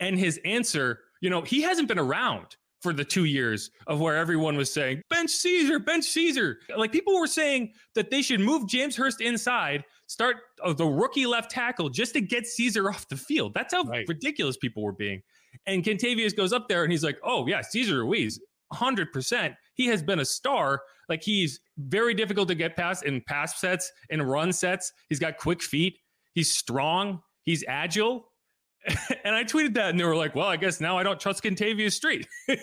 And 0.00 0.18
his 0.18 0.40
answer, 0.44 1.00
you 1.20 1.30
know, 1.30 1.42
he 1.42 1.62
hasn't 1.62 1.88
been 1.88 1.98
around 1.98 2.56
for 2.82 2.92
the 2.92 3.04
two 3.04 3.24
years 3.24 3.70
of 3.86 4.00
where 4.00 4.16
everyone 4.16 4.56
was 4.56 4.72
saying, 4.72 5.02
bench 5.08 5.30
Cesar, 5.30 5.78
bench 5.78 6.04
Cesar. 6.04 6.58
Like 6.76 6.92
people 6.92 7.18
were 7.18 7.26
saying 7.26 7.72
that 7.94 8.10
they 8.10 8.22
should 8.22 8.40
move 8.40 8.68
James 8.68 8.94
Hurst 8.94 9.20
inside, 9.20 9.84
start 10.06 10.36
uh, 10.62 10.72
the 10.72 10.84
rookie 10.84 11.26
left 11.26 11.50
tackle 11.50 11.88
just 11.88 12.12
to 12.14 12.20
get 12.20 12.46
Cesar 12.46 12.88
off 12.90 13.08
the 13.08 13.16
field. 13.16 13.54
That's 13.54 13.74
how 13.74 13.82
right. 13.84 14.06
ridiculous 14.06 14.56
people 14.56 14.82
were 14.82 14.92
being. 14.92 15.22
And 15.66 15.82
Kentavius 15.82 16.36
goes 16.36 16.52
up 16.52 16.68
there 16.68 16.82
and 16.82 16.92
he's 16.92 17.02
like, 17.02 17.18
oh, 17.24 17.46
yeah, 17.46 17.62
Cesar 17.62 18.00
Ruiz, 18.00 18.38
100%. 18.72 19.56
He 19.74 19.86
has 19.86 20.02
been 20.02 20.20
a 20.20 20.24
star. 20.24 20.82
Like 21.08 21.22
he's 21.22 21.60
very 21.78 22.14
difficult 22.14 22.48
to 22.48 22.54
get 22.54 22.76
past 22.76 23.04
in 23.04 23.22
pass 23.26 23.60
sets, 23.60 23.90
in 24.10 24.22
run 24.22 24.52
sets. 24.52 24.92
He's 25.08 25.18
got 25.18 25.38
quick 25.38 25.62
feet. 25.62 25.98
He's 26.34 26.52
strong. 26.52 27.22
He's 27.44 27.64
agile. 27.68 28.28
and 29.24 29.34
I 29.34 29.42
tweeted 29.42 29.74
that, 29.74 29.90
and 29.90 29.98
they 29.98 30.04
were 30.04 30.14
like, 30.16 30.36
"Well, 30.36 30.46
I 30.46 30.56
guess 30.56 30.80
now 30.80 30.96
I 30.96 31.02
don't 31.02 31.18
trust 31.18 31.42
Kentavius 31.42 31.92
Street." 31.92 32.28
and 32.48 32.58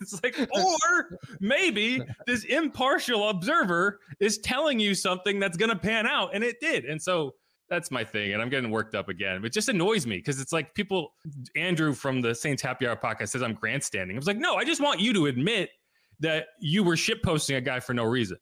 it's 0.00 0.22
like, 0.22 0.38
or 0.52 1.18
maybe 1.40 2.00
this 2.26 2.44
impartial 2.44 3.28
observer 3.28 4.00
is 4.18 4.38
telling 4.38 4.80
you 4.80 4.94
something 4.94 5.38
that's 5.38 5.58
going 5.58 5.68
to 5.68 5.76
pan 5.76 6.06
out, 6.06 6.34
and 6.34 6.42
it 6.42 6.58
did. 6.60 6.86
And 6.86 7.02
so 7.02 7.34
that's 7.70 7.90
my 7.90 8.04
thing, 8.04 8.32
and 8.32 8.42
I'm 8.42 8.48
getting 8.48 8.70
worked 8.70 8.94
up 8.94 9.08
again. 9.08 9.44
It 9.44 9.52
just 9.52 9.68
annoys 9.68 10.06
me 10.06 10.16
because 10.16 10.40
it's 10.40 10.52
like 10.52 10.74
people. 10.74 11.14
Andrew 11.56 11.94
from 11.94 12.20
the 12.20 12.34
Saints 12.34 12.60
Happy 12.60 12.86
Hour 12.86 12.96
podcast 12.96 13.28
says 13.28 13.42
I'm 13.42 13.54
grandstanding. 13.54 14.16
I 14.16 14.18
was 14.18 14.26
like, 14.26 14.36
no, 14.36 14.56
I 14.56 14.64
just 14.64 14.80
want 14.80 15.00
you 15.00 15.12
to 15.14 15.26
admit 15.26 15.70
that 16.18 16.48
you 16.60 16.82
were 16.82 16.96
shit 16.96 17.22
posting 17.22 17.56
a 17.56 17.60
guy 17.60 17.80
for 17.80 17.94
no 17.94 18.04
reason. 18.04 18.38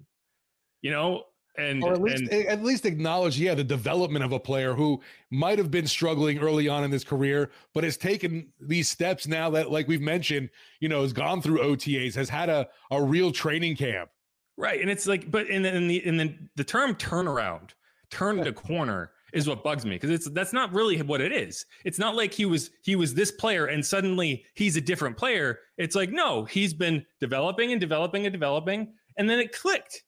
You 0.81 0.93
know, 0.93 1.25
and 1.59 1.83
or 1.83 1.93
at 1.93 2.01
least 2.01 2.23
and, 2.23 2.47
at 2.47 2.63
least 2.63 2.87
acknowledge 2.87 3.39
yeah 3.39 3.55
the 3.55 3.65
development 3.65 4.25
of 4.25 4.33
a 4.33 4.39
player 4.39 4.75
who 4.75 5.01
might 5.31 5.59
have 5.59 5.71
been 5.71 5.87
struggling 5.87 6.39
early 6.39 6.69
on 6.69 6.85
in 6.85 6.91
his 6.91 7.05
career 7.05 7.51
but 7.75 7.85
has 7.85 7.97
taken 7.97 8.47
these 8.61 8.89
steps 8.89 9.27
now 9.27 9.51
that 9.51 9.71
like 9.71 9.89
we've 9.89 10.01
mentioned 10.01 10.49
you 10.81 10.89
know 10.89 11.03
has 11.03 11.13
gone 11.13 11.43
through 11.43 11.59
otas 11.59 12.15
has 12.15 12.29
had 12.29 12.49
a, 12.49 12.69
a 12.91 13.03
real 13.03 13.33
training 13.33 13.77
camp 13.77 14.09
right 14.57 14.81
and 14.81 14.89
it's 14.89 15.07
like 15.07 15.31
but 15.31 15.49
in, 15.49 15.65
in 15.67 15.89
the 15.89 16.07
in 16.07 16.17
the, 16.17 16.35
the 16.57 16.65
term 16.65 16.95
turnaround 16.95 17.71
turn 18.11 18.37
the 18.37 18.53
corner 18.69 19.11
is 19.33 19.49
what 19.49 19.63
bugs 19.63 19.85
me 19.85 19.97
because 19.97 20.11
it's 20.11 20.29
that's 20.31 20.53
not 20.53 20.73
really 20.73 21.01
what 21.03 21.21
it 21.21 21.33
is 21.33 21.67
it's 21.85 21.99
not 21.99 22.17
like 22.17 22.33
he 22.33 22.47
was 22.47 22.71
he 22.83 22.97
was 22.97 23.13
this 23.13 23.31
player 23.31 23.67
and 23.67 23.85
suddenly 23.85 24.45
he's 24.55 24.77
a 24.77 24.81
different 24.81 25.17
player 25.17 25.59
it's 25.77 25.95
like 25.95 26.11
no 26.11 26.45
he's 26.45 26.73
been 26.73 27.05
developing 27.21 27.73
and 27.73 27.81
developing 27.81 28.25
and 28.25 28.33
developing 28.33 28.93
and 29.19 29.29
then 29.29 29.39
it 29.39 29.53
clicked 29.53 30.03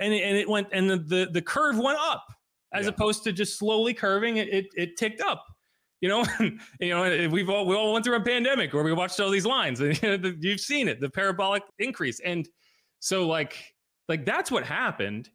and 0.00 0.12
it, 0.12 0.22
and 0.22 0.36
it 0.36 0.48
went 0.48 0.66
and 0.72 0.90
the, 0.90 0.98
the, 0.98 1.28
the 1.32 1.42
curve 1.42 1.78
went 1.78 1.98
up 2.00 2.26
as 2.74 2.84
yeah. 2.84 2.90
opposed 2.90 3.24
to 3.24 3.32
just 3.32 3.58
slowly 3.58 3.94
curving. 3.94 4.36
It, 4.36 4.48
it, 4.52 4.66
it 4.76 4.96
ticked 4.96 5.20
up. 5.20 5.44
You 6.00 6.08
know, 6.08 6.24
you 6.80 6.90
know, 6.90 7.28
we've 7.30 7.48
all 7.48 7.66
we 7.66 7.74
all 7.74 7.92
went 7.92 8.04
through 8.04 8.16
a 8.16 8.24
pandemic 8.24 8.74
where 8.74 8.84
we 8.84 8.92
watched 8.92 9.18
all 9.20 9.30
these 9.30 9.46
lines, 9.46 9.80
and 10.02 10.36
you've 10.40 10.60
seen 10.60 10.88
it, 10.88 11.00
the 11.00 11.08
parabolic 11.08 11.62
increase, 11.78 12.20
and 12.20 12.46
so 12.98 13.26
like 13.26 13.56
like 14.08 14.26
that's 14.26 14.50
what 14.50 14.64
happened. 14.64 15.30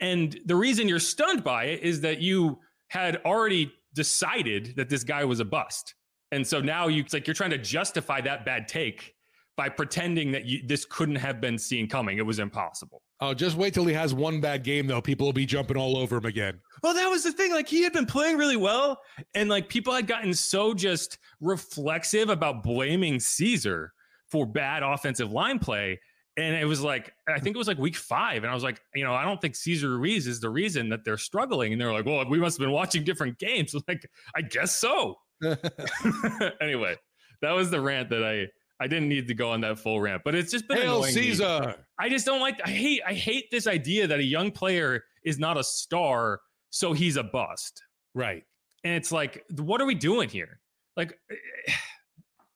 And 0.00 0.38
the 0.46 0.56
reason 0.56 0.88
you're 0.88 1.00
stunned 1.00 1.42
by 1.42 1.64
it 1.64 1.82
is 1.82 2.00
that 2.02 2.20
you 2.20 2.58
had 2.88 3.20
already 3.24 3.72
decided 3.94 4.74
that 4.76 4.88
this 4.88 5.04
guy 5.04 5.24
was 5.24 5.40
a 5.40 5.44
bust. 5.44 5.94
And 6.32 6.46
so 6.46 6.60
now 6.60 6.88
you, 6.88 7.02
it's 7.02 7.14
like 7.14 7.26
you're 7.26 7.34
trying 7.34 7.50
to 7.50 7.58
justify 7.58 8.20
that 8.22 8.44
bad 8.44 8.68
take 8.68 9.14
by 9.56 9.68
pretending 9.68 10.30
that 10.32 10.44
you, 10.44 10.62
this 10.66 10.84
couldn't 10.84 11.16
have 11.16 11.40
been 11.40 11.58
seen 11.58 11.88
coming. 11.88 12.18
It 12.18 12.26
was 12.26 12.38
impossible. 12.38 13.02
Oh, 13.20 13.34
just 13.34 13.56
wait 13.56 13.74
till 13.74 13.84
he 13.84 13.94
has 13.94 14.14
one 14.14 14.40
bad 14.40 14.62
game, 14.62 14.86
though. 14.86 15.00
People 15.00 15.26
will 15.26 15.32
be 15.32 15.46
jumping 15.46 15.76
all 15.76 15.98
over 15.98 16.18
him 16.18 16.26
again. 16.26 16.60
Well, 16.82 16.94
that 16.94 17.08
was 17.08 17.24
the 17.24 17.32
thing. 17.32 17.52
Like 17.52 17.66
he 17.66 17.82
had 17.82 17.92
been 17.92 18.06
playing 18.06 18.36
really 18.36 18.56
well, 18.56 19.00
and 19.34 19.50
like 19.50 19.68
people 19.68 19.92
had 19.92 20.06
gotten 20.06 20.32
so 20.32 20.72
just 20.72 21.18
reflexive 21.40 22.28
about 22.28 22.62
blaming 22.62 23.18
Cesar 23.18 23.92
for 24.30 24.46
bad 24.46 24.84
offensive 24.84 25.32
line 25.32 25.58
play. 25.58 25.98
And 26.38 26.54
it 26.54 26.66
was 26.66 26.80
like, 26.80 27.12
I 27.28 27.40
think 27.40 27.56
it 27.56 27.58
was 27.58 27.66
like 27.66 27.78
week 27.78 27.96
five. 27.96 28.44
And 28.44 28.50
I 28.50 28.54
was 28.54 28.62
like, 28.62 28.80
you 28.94 29.02
know, 29.02 29.12
I 29.12 29.24
don't 29.24 29.40
think 29.40 29.56
Cesar 29.56 29.98
Ruiz 29.98 30.28
is 30.28 30.38
the 30.38 30.48
reason 30.48 30.88
that 30.90 31.04
they're 31.04 31.18
struggling. 31.18 31.72
And 31.72 31.80
they're 31.80 31.92
like, 31.92 32.06
well, 32.06 32.24
we 32.28 32.38
must 32.38 32.58
have 32.58 32.64
been 32.64 32.72
watching 32.72 33.02
different 33.02 33.38
games. 33.38 33.74
Like, 33.88 34.08
I 34.36 34.42
guess 34.42 34.76
so. 34.76 35.16
anyway, 36.60 36.96
that 37.40 37.52
was 37.52 37.70
the 37.70 37.80
rant 37.80 38.10
that 38.10 38.22
I 38.22 38.46
I 38.80 38.86
didn't 38.86 39.08
need 39.08 39.26
to 39.28 39.34
go 39.34 39.50
on 39.50 39.62
that 39.62 39.78
full 39.78 40.00
rant, 40.00 40.22
but 40.24 40.34
it's 40.34 40.52
just 40.52 40.68
been 40.68 40.78
Hail 40.78 41.02
Caesar. 41.02 41.60
Me. 41.66 41.72
I 41.98 42.08
just 42.08 42.26
don't 42.26 42.40
like 42.40 42.60
I 42.64 42.70
hate 42.70 43.00
I 43.06 43.14
hate 43.14 43.50
this 43.50 43.66
idea 43.66 44.06
that 44.06 44.18
a 44.18 44.24
young 44.24 44.50
player 44.50 45.04
is 45.24 45.38
not 45.38 45.56
a 45.56 45.64
star, 45.64 46.40
so 46.70 46.92
he's 46.92 47.16
a 47.16 47.22
bust. 47.24 47.82
Right. 48.14 48.44
And 48.84 48.94
it's 48.94 49.10
like, 49.10 49.44
what 49.56 49.80
are 49.80 49.86
we 49.86 49.94
doing 49.94 50.28
here? 50.28 50.60
Like 50.96 51.18
eh, 51.30 51.72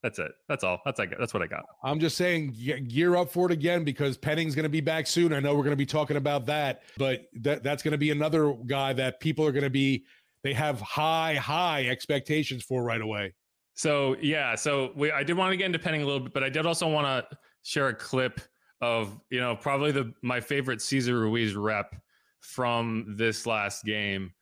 that's 0.02 0.18
it. 0.18 0.32
That's 0.48 0.64
all. 0.64 0.80
That's 0.84 0.98
like 0.98 1.14
that's 1.18 1.32
what 1.32 1.42
I 1.42 1.46
got. 1.46 1.62
I'm 1.84 2.00
just 2.00 2.16
saying 2.16 2.56
gear 2.88 3.16
up 3.16 3.30
for 3.30 3.46
it 3.46 3.52
again 3.52 3.84
because 3.84 4.16
Penning's 4.16 4.54
going 4.54 4.64
to 4.64 4.68
be 4.68 4.80
back 4.80 5.06
soon. 5.06 5.32
I 5.32 5.38
know 5.38 5.54
we're 5.54 5.62
going 5.62 5.70
to 5.70 5.76
be 5.76 5.86
talking 5.86 6.16
about 6.16 6.46
that, 6.46 6.82
but 6.98 7.26
that 7.42 7.62
that's 7.62 7.82
going 7.82 7.92
to 7.92 7.98
be 7.98 8.10
another 8.10 8.54
guy 8.66 8.92
that 8.94 9.20
people 9.20 9.46
are 9.46 9.52
going 9.52 9.62
to 9.62 9.70
be 9.70 10.04
they 10.42 10.52
have 10.54 10.80
high 10.80 11.36
high 11.36 11.86
expectations 11.86 12.64
for 12.64 12.82
right 12.82 13.00
away. 13.00 13.32
So 13.74 14.16
yeah, 14.20 14.56
so 14.56 14.92
we 14.96 15.12
I 15.12 15.22
did 15.22 15.36
want 15.36 15.52
to 15.52 15.56
get 15.56 15.66
into 15.66 15.78
Penning 15.78 16.02
a 16.02 16.06
little 16.06 16.20
bit, 16.20 16.34
but 16.34 16.42
I 16.42 16.48
did 16.48 16.66
also 16.66 16.88
want 16.88 17.06
to 17.06 17.36
share 17.62 17.88
a 17.88 17.94
clip 17.94 18.40
of 18.80 19.18
you 19.30 19.40
know 19.40 19.54
probably 19.54 19.92
the 19.92 20.12
my 20.22 20.40
favorite 20.40 20.82
Cesar 20.82 21.20
Ruiz 21.20 21.54
rep 21.54 21.94
from 22.40 23.14
this 23.16 23.46
last 23.46 23.84
game 23.84 24.32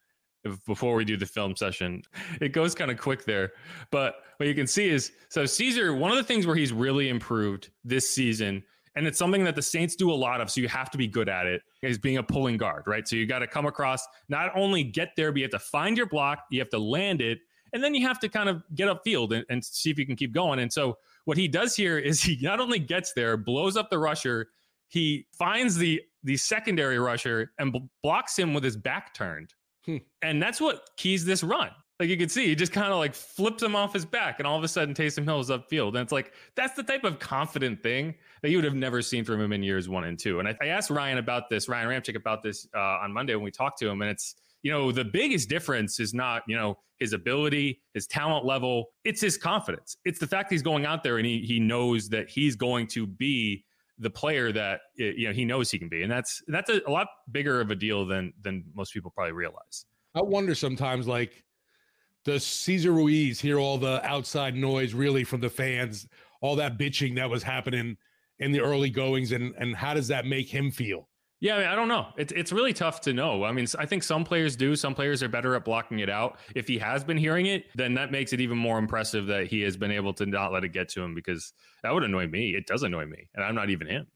before 0.66 0.94
we 0.94 1.04
do 1.04 1.16
the 1.16 1.26
film 1.26 1.56
session. 1.56 2.02
It 2.40 2.52
goes 2.52 2.74
kind 2.74 2.90
of 2.90 2.98
quick 2.98 3.24
there, 3.24 3.52
but 3.90 4.16
what 4.38 4.48
you 4.48 4.54
can 4.54 4.66
see 4.66 4.88
is 4.88 5.12
so 5.28 5.44
Cesar. 5.46 5.94
One 5.94 6.10
of 6.10 6.16
the 6.16 6.24
things 6.24 6.46
where 6.46 6.56
he's 6.56 6.72
really 6.72 7.08
improved 7.08 7.70
this 7.84 8.08
season. 8.08 8.62
And 8.96 9.06
it's 9.06 9.18
something 9.18 9.44
that 9.44 9.54
the 9.54 9.62
Saints 9.62 9.94
do 9.94 10.10
a 10.10 10.14
lot 10.14 10.40
of. 10.40 10.50
So 10.50 10.60
you 10.60 10.66
have 10.66 10.90
to 10.90 10.98
be 10.98 11.06
good 11.06 11.28
at 11.28 11.46
it 11.46 11.62
is 11.80 11.96
being 11.96 12.16
a 12.16 12.22
pulling 12.24 12.56
guard, 12.56 12.82
right? 12.86 13.06
So 13.06 13.14
you 13.14 13.24
got 13.24 13.38
to 13.38 13.46
come 13.46 13.64
across, 13.64 14.04
not 14.28 14.50
only 14.56 14.82
get 14.82 15.10
there, 15.16 15.30
but 15.30 15.38
you 15.38 15.44
have 15.44 15.52
to 15.52 15.60
find 15.60 15.96
your 15.96 16.06
block, 16.06 16.40
you 16.50 16.58
have 16.58 16.70
to 16.70 16.78
land 16.78 17.20
it, 17.20 17.38
and 17.72 17.84
then 17.84 17.94
you 17.94 18.06
have 18.06 18.18
to 18.20 18.28
kind 18.28 18.48
of 18.48 18.64
get 18.74 18.88
upfield 18.88 19.32
and, 19.32 19.44
and 19.48 19.64
see 19.64 19.90
if 19.90 19.98
you 19.98 20.06
can 20.06 20.16
keep 20.16 20.32
going. 20.32 20.58
And 20.58 20.72
so 20.72 20.98
what 21.24 21.36
he 21.36 21.46
does 21.46 21.76
here 21.76 21.98
is 21.98 22.20
he 22.22 22.38
not 22.40 22.58
only 22.58 22.80
gets 22.80 23.12
there, 23.12 23.36
blows 23.36 23.76
up 23.76 23.90
the 23.90 23.98
rusher, 23.98 24.48
he 24.88 25.26
finds 25.32 25.76
the 25.76 26.02
the 26.22 26.36
secondary 26.36 26.98
rusher 26.98 27.52
and 27.58 27.72
b- 27.72 27.88
blocks 28.02 28.38
him 28.38 28.52
with 28.52 28.62
his 28.62 28.76
back 28.76 29.14
turned. 29.14 29.54
Hmm. 29.86 29.98
And 30.22 30.42
that's 30.42 30.60
what 30.60 30.88
keys 30.96 31.24
this 31.24 31.42
run. 31.42 31.70
Like 31.98 32.08
you 32.08 32.16
can 32.16 32.30
see, 32.30 32.46
he 32.46 32.54
just 32.54 32.72
kind 32.72 32.90
of 32.90 32.98
like 32.98 33.14
flips 33.14 33.62
him 33.62 33.76
off 33.76 33.92
his 33.92 34.06
back, 34.06 34.38
and 34.38 34.46
all 34.46 34.56
of 34.56 34.64
a 34.64 34.68
sudden 34.68 34.94
Taysom 34.94 35.24
Hill 35.24 35.40
is 35.40 35.50
upfield. 35.50 35.88
And 35.88 35.98
it's 35.98 36.12
like 36.12 36.32
that's 36.54 36.74
the 36.74 36.82
type 36.82 37.04
of 37.04 37.18
confident 37.18 37.82
thing 37.82 38.14
that 38.42 38.50
you 38.50 38.56
would 38.56 38.64
have 38.64 38.74
never 38.74 39.02
seen 39.02 39.22
from 39.22 39.40
him 39.40 39.52
in 39.52 39.62
years 39.62 39.86
one 39.88 40.04
and 40.04 40.18
two. 40.18 40.38
And 40.38 40.48
I, 40.48 40.56
I 40.62 40.66
asked 40.68 40.88
Ryan 40.88 41.18
about 41.18 41.50
this, 41.50 41.68
Ryan 41.68 41.88
Ramczyk 41.88 42.16
about 42.16 42.42
this 42.42 42.66
uh, 42.74 42.78
on 42.78 43.12
Monday 43.12 43.34
when 43.34 43.44
we 43.44 43.50
talked 43.50 43.78
to 43.80 43.88
him, 43.88 44.00
and 44.00 44.10
it's 44.10 44.34
you 44.62 44.70
know, 44.70 44.92
the 44.92 45.04
biggest 45.04 45.48
difference 45.48 46.00
is 46.00 46.12
not, 46.12 46.42
you 46.46 46.56
know, 46.56 46.78
his 46.98 47.12
ability, 47.12 47.80
his 47.94 48.06
talent 48.06 48.44
level, 48.44 48.90
it's 49.04 49.20
his 49.20 49.38
confidence. 49.38 49.96
It's 50.04 50.18
the 50.18 50.26
fact 50.26 50.50
he's 50.50 50.62
going 50.62 50.84
out 50.84 51.02
there 51.02 51.16
and 51.16 51.26
he 51.26 51.40
he 51.40 51.58
knows 51.58 52.08
that 52.10 52.28
he's 52.28 52.56
going 52.56 52.86
to 52.88 53.06
be 53.06 53.64
the 54.00 54.10
player 54.10 54.50
that 54.50 54.80
you 54.96 55.28
know 55.28 55.32
he 55.32 55.44
knows 55.44 55.70
he 55.70 55.78
can 55.78 55.88
be. 55.88 56.02
And 56.02 56.10
that's 56.10 56.42
that's 56.48 56.70
a, 56.70 56.80
a 56.86 56.90
lot 56.90 57.06
bigger 57.30 57.60
of 57.60 57.70
a 57.70 57.76
deal 57.76 58.06
than 58.06 58.32
than 58.40 58.64
most 58.74 58.92
people 58.92 59.10
probably 59.10 59.32
realize. 59.32 59.84
I 60.14 60.22
wonder 60.22 60.54
sometimes 60.54 61.06
like 61.06 61.44
does 62.24 62.44
Cesar 62.44 62.92
Ruiz 62.92 63.40
hear 63.40 63.58
all 63.58 63.78
the 63.78 64.04
outside 64.04 64.54
noise 64.54 64.92
really 64.92 65.24
from 65.24 65.40
the 65.40 65.50
fans, 65.50 66.06
all 66.40 66.56
that 66.56 66.78
bitching 66.78 67.14
that 67.16 67.30
was 67.30 67.42
happening 67.42 67.96
in 68.38 68.52
the 68.52 68.60
early 68.60 68.90
goings 68.90 69.32
and 69.32 69.54
and 69.58 69.76
how 69.76 69.94
does 69.94 70.08
that 70.08 70.24
make 70.24 70.48
him 70.48 70.70
feel? 70.70 71.09
Yeah, 71.40 71.56
I, 71.56 71.58
mean, 71.58 71.68
I 71.68 71.74
don't 71.74 71.88
know. 71.88 72.08
It's 72.18 72.32
it's 72.34 72.52
really 72.52 72.74
tough 72.74 73.00
to 73.02 73.14
know. 73.14 73.44
I 73.44 73.52
mean, 73.52 73.66
I 73.78 73.86
think 73.86 74.02
some 74.02 74.24
players 74.24 74.56
do. 74.56 74.76
Some 74.76 74.94
players 74.94 75.22
are 75.22 75.28
better 75.28 75.54
at 75.54 75.64
blocking 75.64 76.00
it 76.00 76.10
out. 76.10 76.38
If 76.54 76.68
he 76.68 76.76
has 76.78 77.02
been 77.02 77.16
hearing 77.16 77.46
it, 77.46 77.64
then 77.74 77.94
that 77.94 78.12
makes 78.12 78.34
it 78.34 78.40
even 78.42 78.58
more 78.58 78.78
impressive 78.78 79.26
that 79.28 79.46
he 79.46 79.62
has 79.62 79.76
been 79.76 79.90
able 79.90 80.12
to 80.14 80.26
not 80.26 80.52
let 80.52 80.64
it 80.64 80.68
get 80.68 80.90
to 80.90 81.02
him 81.02 81.14
because 81.14 81.54
that 81.82 81.94
would 81.94 82.04
annoy 82.04 82.26
me. 82.26 82.54
It 82.54 82.66
does 82.66 82.82
annoy 82.82 83.06
me, 83.06 83.28
and 83.34 83.42
I'm 83.42 83.54
not 83.54 83.70
even 83.70 83.86
him. 83.86 84.06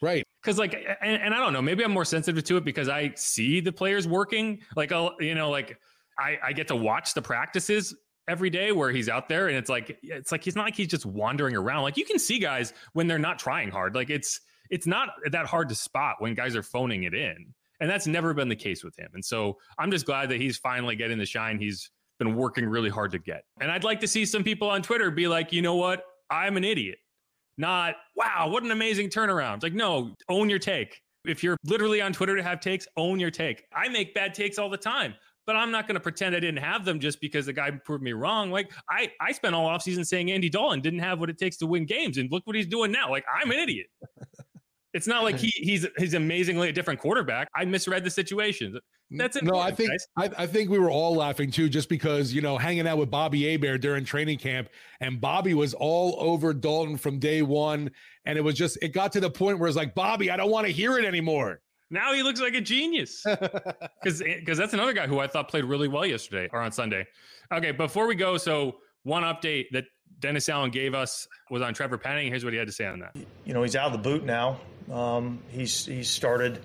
Right. 0.00 0.24
Because 0.42 0.58
like, 0.58 0.74
and, 1.02 1.20
and 1.20 1.34
I 1.34 1.38
don't 1.38 1.52
know. 1.52 1.60
Maybe 1.60 1.84
I'm 1.84 1.90
more 1.90 2.04
sensitive 2.04 2.44
to 2.44 2.56
it 2.56 2.64
because 2.64 2.88
I 2.88 3.12
see 3.16 3.60
the 3.60 3.72
players 3.72 4.06
working. 4.06 4.60
Like, 4.76 4.92
I'll 4.92 5.16
you 5.18 5.34
know, 5.34 5.50
like 5.50 5.76
I 6.18 6.38
I 6.42 6.52
get 6.52 6.68
to 6.68 6.76
watch 6.76 7.14
the 7.14 7.22
practices 7.22 7.96
every 8.28 8.48
day 8.48 8.70
where 8.70 8.92
he's 8.92 9.08
out 9.08 9.28
there, 9.28 9.48
and 9.48 9.56
it's 9.56 9.68
like 9.68 9.98
it's 10.04 10.30
like 10.30 10.44
he's 10.44 10.54
not 10.54 10.66
like 10.66 10.76
he's 10.76 10.88
just 10.88 11.04
wandering 11.04 11.56
around. 11.56 11.82
Like 11.82 11.96
you 11.96 12.04
can 12.04 12.20
see 12.20 12.38
guys 12.38 12.72
when 12.92 13.08
they're 13.08 13.18
not 13.18 13.40
trying 13.40 13.70
hard. 13.70 13.96
Like 13.96 14.08
it's 14.08 14.40
it's 14.70 14.86
not 14.86 15.10
that 15.30 15.46
hard 15.46 15.68
to 15.68 15.74
spot 15.74 16.16
when 16.20 16.34
guys 16.34 16.56
are 16.56 16.62
phoning 16.62 17.04
it 17.04 17.14
in. 17.14 17.52
And 17.80 17.90
that's 17.90 18.06
never 18.06 18.34
been 18.34 18.48
the 18.48 18.56
case 18.56 18.84
with 18.84 18.96
him. 18.98 19.10
And 19.14 19.24
so 19.24 19.56
I'm 19.78 19.90
just 19.90 20.06
glad 20.06 20.28
that 20.28 20.40
he's 20.40 20.58
finally 20.58 20.96
getting 20.96 21.18
the 21.18 21.26
shine 21.26 21.58
he's 21.58 21.90
been 22.18 22.36
working 22.36 22.66
really 22.66 22.90
hard 22.90 23.10
to 23.12 23.18
get. 23.18 23.44
And 23.60 23.70
I'd 23.70 23.84
like 23.84 24.00
to 24.00 24.06
see 24.06 24.26
some 24.26 24.44
people 24.44 24.68
on 24.68 24.82
Twitter 24.82 25.10
be 25.10 25.26
like, 25.26 25.52
you 25.52 25.62
know 25.62 25.76
what? 25.76 26.04
I'm 26.30 26.56
an 26.56 26.64
idiot. 26.64 26.98
Not, 27.56 27.96
wow, 28.14 28.48
what 28.48 28.62
an 28.62 28.70
amazing 28.70 29.08
turnaround. 29.08 29.62
Like, 29.62 29.72
no, 29.72 30.14
own 30.28 30.48
your 30.48 30.58
take. 30.58 31.00
If 31.26 31.42
you're 31.42 31.56
literally 31.64 32.00
on 32.00 32.12
Twitter 32.12 32.36
to 32.36 32.42
have 32.42 32.60
takes, 32.60 32.86
own 32.96 33.18
your 33.18 33.30
take. 33.30 33.64
I 33.74 33.88
make 33.88 34.14
bad 34.14 34.34
takes 34.34 34.58
all 34.58 34.70
the 34.70 34.78
time, 34.78 35.14
but 35.46 35.56
I'm 35.56 35.70
not 35.70 35.86
going 35.86 35.94
to 35.94 36.00
pretend 36.00 36.34
I 36.34 36.40
didn't 36.40 36.62
have 36.62 36.84
them 36.84 37.00
just 37.00 37.20
because 37.20 37.46
the 37.46 37.52
guy 37.52 37.70
proved 37.70 38.02
me 38.02 38.12
wrong. 38.12 38.50
Like 38.50 38.70
I, 38.88 39.10
I 39.20 39.32
spent 39.32 39.54
all 39.54 39.68
offseason 39.68 40.06
saying 40.06 40.30
Andy 40.30 40.48
Dalton 40.48 40.80
didn't 40.80 41.00
have 41.00 41.20
what 41.20 41.28
it 41.28 41.38
takes 41.38 41.56
to 41.58 41.66
win 41.66 41.86
games. 41.86 42.18
And 42.18 42.30
look 42.30 42.46
what 42.46 42.56
he's 42.56 42.66
doing 42.66 42.92
now. 42.92 43.10
Like 43.10 43.24
I'm 43.34 43.50
an 43.50 43.58
idiot. 43.58 43.86
It's 44.92 45.06
not 45.06 45.22
like 45.22 45.36
he 45.38 45.48
he's 45.48 45.86
he's 45.98 46.14
amazingly 46.14 46.68
a 46.68 46.72
different 46.72 47.00
quarterback. 47.00 47.48
I 47.54 47.64
misread 47.64 48.04
the 48.04 48.10
situation. 48.10 48.78
That's 49.10 49.36
it. 49.36 49.42
No, 49.42 49.58
I 49.58 49.72
think 49.72 49.90
I, 50.16 50.30
I, 50.38 50.46
think 50.46 50.70
we 50.70 50.78
were 50.78 50.90
all 50.90 51.16
laughing 51.16 51.50
too, 51.50 51.68
just 51.68 51.88
because 51.88 52.32
you 52.32 52.42
know 52.42 52.56
hanging 52.56 52.86
out 52.86 52.98
with 52.98 53.10
Bobby 53.10 53.50
Hebert 53.50 53.80
during 53.80 54.04
training 54.04 54.38
camp, 54.38 54.68
and 55.00 55.20
Bobby 55.20 55.54
was 55.54 55.74
all 55.74 56.16
over 56.20 56.54
Dalton 56.54 56.96
from 56.96 57.18
day 57.18 57.42
one, 57.42 57.90
and 58.24 58.38
it 58.38 58.42
was 58.42 58.54
just 58.54 58.78
it 58.82 58.88
got 58.88 59.10
to 59.12 59.20
the 59.20 59.30
point 59.30 59.58
where 59.58 59.68
it's 59.68 59.76
like 59.76 59.94
Bobby, 59.94 60.30
I 60.30 60.36
don't 60.36 60.50
want 60.50 60.66
to 60.66 60.72
hear 60.72 60.96
it 60.98 61.04
anymore. 61.04 61.60
Now 61.90 62.14
he 62.14 62.22
looks 62.22 62.40
like 62.40 62.54
a 62.54 62.60
genius 62.60 63.22
because 63.24 64.22
because 64.22 64.60
eh, 64.60 64.62
that's 64.62 64.74
another 64.74 64.92
guy 64.92 65.08
who 65.08 65.18
I 65.18 65.26
thought 65.26 65.48
played 65.48 65.64
really 65.64 65.88
well 65.88 66.06
yesterday 66.06 66.48
or 66.52 66.60
on 66.60 66.70
Sunday. 66.70 67.04
Okay, 67.52 67.72
before 67.72 68.06
we 68.06 68.14
go, 68.14 68.36
so 68.36 68.76
one 69.02 69.24
update 69.24 69.66
that 69.72 69.86
Dennis 70.20 70.48
Allen 70.48 70.70
gave 70.70 70.94
us 70.94 71.26
was 71.50 71.62
on 71.62 71.74
Trevor 71.74 71.98
Penning. 71.98 72.28
Here's 72.28 72.44
what 72.44 72.52
he 72.52 72.58
had 72.58 72.68
to 72.68 72.72
say 72.72 72.86
on 72.86 73.00
that. 73.00 73.16
You 73.44 73.54
know, 73.54 73.62
he's 73.62 73.74
out 73.74 73.86
of 73.86 73.92
the 73.92 73.98
boot 73.98 74.24
now. 74.24 74.60
Um, 74.92 75.40
he's 75.48 75.86
he's 75.86 76.08
started, 76.08 76.60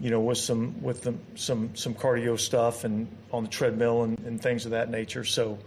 you 0.00 0.10
know, 0.10 0.20
with 0.20 0.38
some 0.38 0.82
with 0.82 1.02
the, 1.02 1.14
some 1.34 1.74
some 1.74 1.94
cardio 1.94 2.38
stuff 2.38 2.84
and 2.84 3.08
on 3.32 3.44
the 3.44 3.50
treadmill 3.50 4.04
and, 4.04 4.18
and 4.20 4.40
things 4.40 4.64
of 4.64 4.70
that 4.72 4.90
nature. 4.90 5.24
So, 5.24 5.58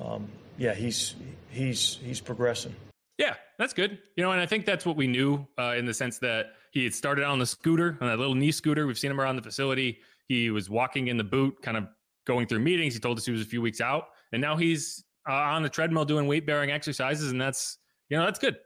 um, 0.00 0.28
yeah, 0.58 0.74
he's 0.74 1.14
he's 1.50 1.98
he's 2.02 2.20
progressing. 2.20 2.74
Yeah, 3.18 3.34
that's 3.58 3.72
good. 3.72 3.98
You 4.16 4.24
know, 4.24 4.32
and 4.32 4.40
I 4.40 4.46
think 4.46 4.66
that's 4.66 4.86
what 4.86 4.96
we 4.96 5.06
knew 5.06 5.46
uh, 5.58 5.74
in 5.76 5.86
the 5.86 5.94
sense 5.94 6.18
that 6.18 6.52
he 6.70 6.84
had 6.84 6.94
started 6.94 7.24
on 7.24 7.38
the 7.38 7.46
scooter, 7.46 7.98
on 8.00 8.08
that 8.08 8.18
little 8.18 8.34
knee 8.34 8.52
scooter. 8.52 8.86
We've 8.86 8.98
seen 8.98 9.10
him 9.10 9.20
around 9.20 9.36
the 9.36 9.42
facility. 9.42 10.00
He 10.28 10.50
was 10.50 10.70
walking 10.70 11.08
in 11.08 11.16
the 11.18 11.24
boot, 11.24 11.60
kind 11.62 11.76
of 11.76 11.88
going 12.26 12.46
through 12.46 12.60
meetings. 12.60 12.94
He 12.94 13.00
told 13.00 13.18
us 13.18 13.26
he 13.26 13.32
was 13.32 13.42
a 13.42 13.46
few 13.46 13.60
weeks 13.60 13.80
out, 13.80 14.06
and 14.32 14.40
now 14.40 14.56
he's 14.56 15.04
uh, 15.28 15.32
on 15.32 15.62
the 15.62 15.68
treadmill 15.68 16.04
doing 16.04 16.26
weight 16.26 16.46
bearing 16.46 16.70
exercises, 16.70 17.30
and 17.30 17.40
that's 17.40 17.78
you 18.08 18.16
know 18.16 18.24
that's 18.24 18.38
good. 18.38 18.56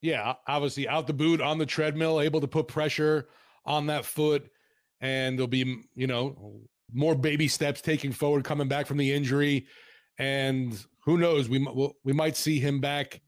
Yeah, 0.00 0.34
obviously 0.46 0.88
out 0.88 1.06
the 1.06 1.12
boot 1.12 1.40
on 1.40 1.58
the 1.58 1.66
treadmill, 1.66 2.20
able 2.20 2.40
to 2.40 2.48
put 2.48 2.68
pressure 2.68 3.28
on 3.64 3.86
that 3.86 4.04
foot, 4.04 4.48
and 5.00 5.38
there'll 5.38 5.48
be 5.48 5.82
you 5.94 6.06
know 6.06 6.62
more 6.92 7.14
baby 7.14 7.48
steps 7.48 7.80
taking 7.80 8.12
forward, 8.12 8.44
coming 8.44 8.68
back 8.68 8.86
from 8.86 8.96
the 8.96 9.12
injury, 9.12 9.66
and 10.18 10.84
who 11.04 11.18
knows 11.18 11.48
we 11.48 11.66
we 12.04 12.12
might 12.12 12.36
see 12.36 12.58
him 12.58 12.80
back. 12.80 13.20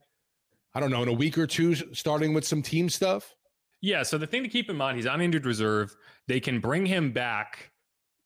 I 0.74 0.80
don't 0.80 0.90
know 0.90 1.02
in 1.02 1.08
a 1.08 1.12
week 1.12 1.36
or 1.36 1.46
two, 1.46 1.74
starting 1.94 2.32
with 2.32 2.46
some 2.46 2.62
team 2.62 2.88
stuff. 2.88 3.34
Yeah. 3.80 4.02
So 4.02 4.18
the 4.18 4.26
thing 4.26 4.42
to 4.42 4.48
keep 4.48 4.70
in 4.70 4.76
mind, 4.76 4.96
he's 4.96 5.06
on 5.06 5.20
injured 5.20 5.46
reserve. 5.46 5.96
They 6.28 6.38
can 6.38 6.60
bring 6.60 6.86
him 6.86 7.12
back 7.12 7.72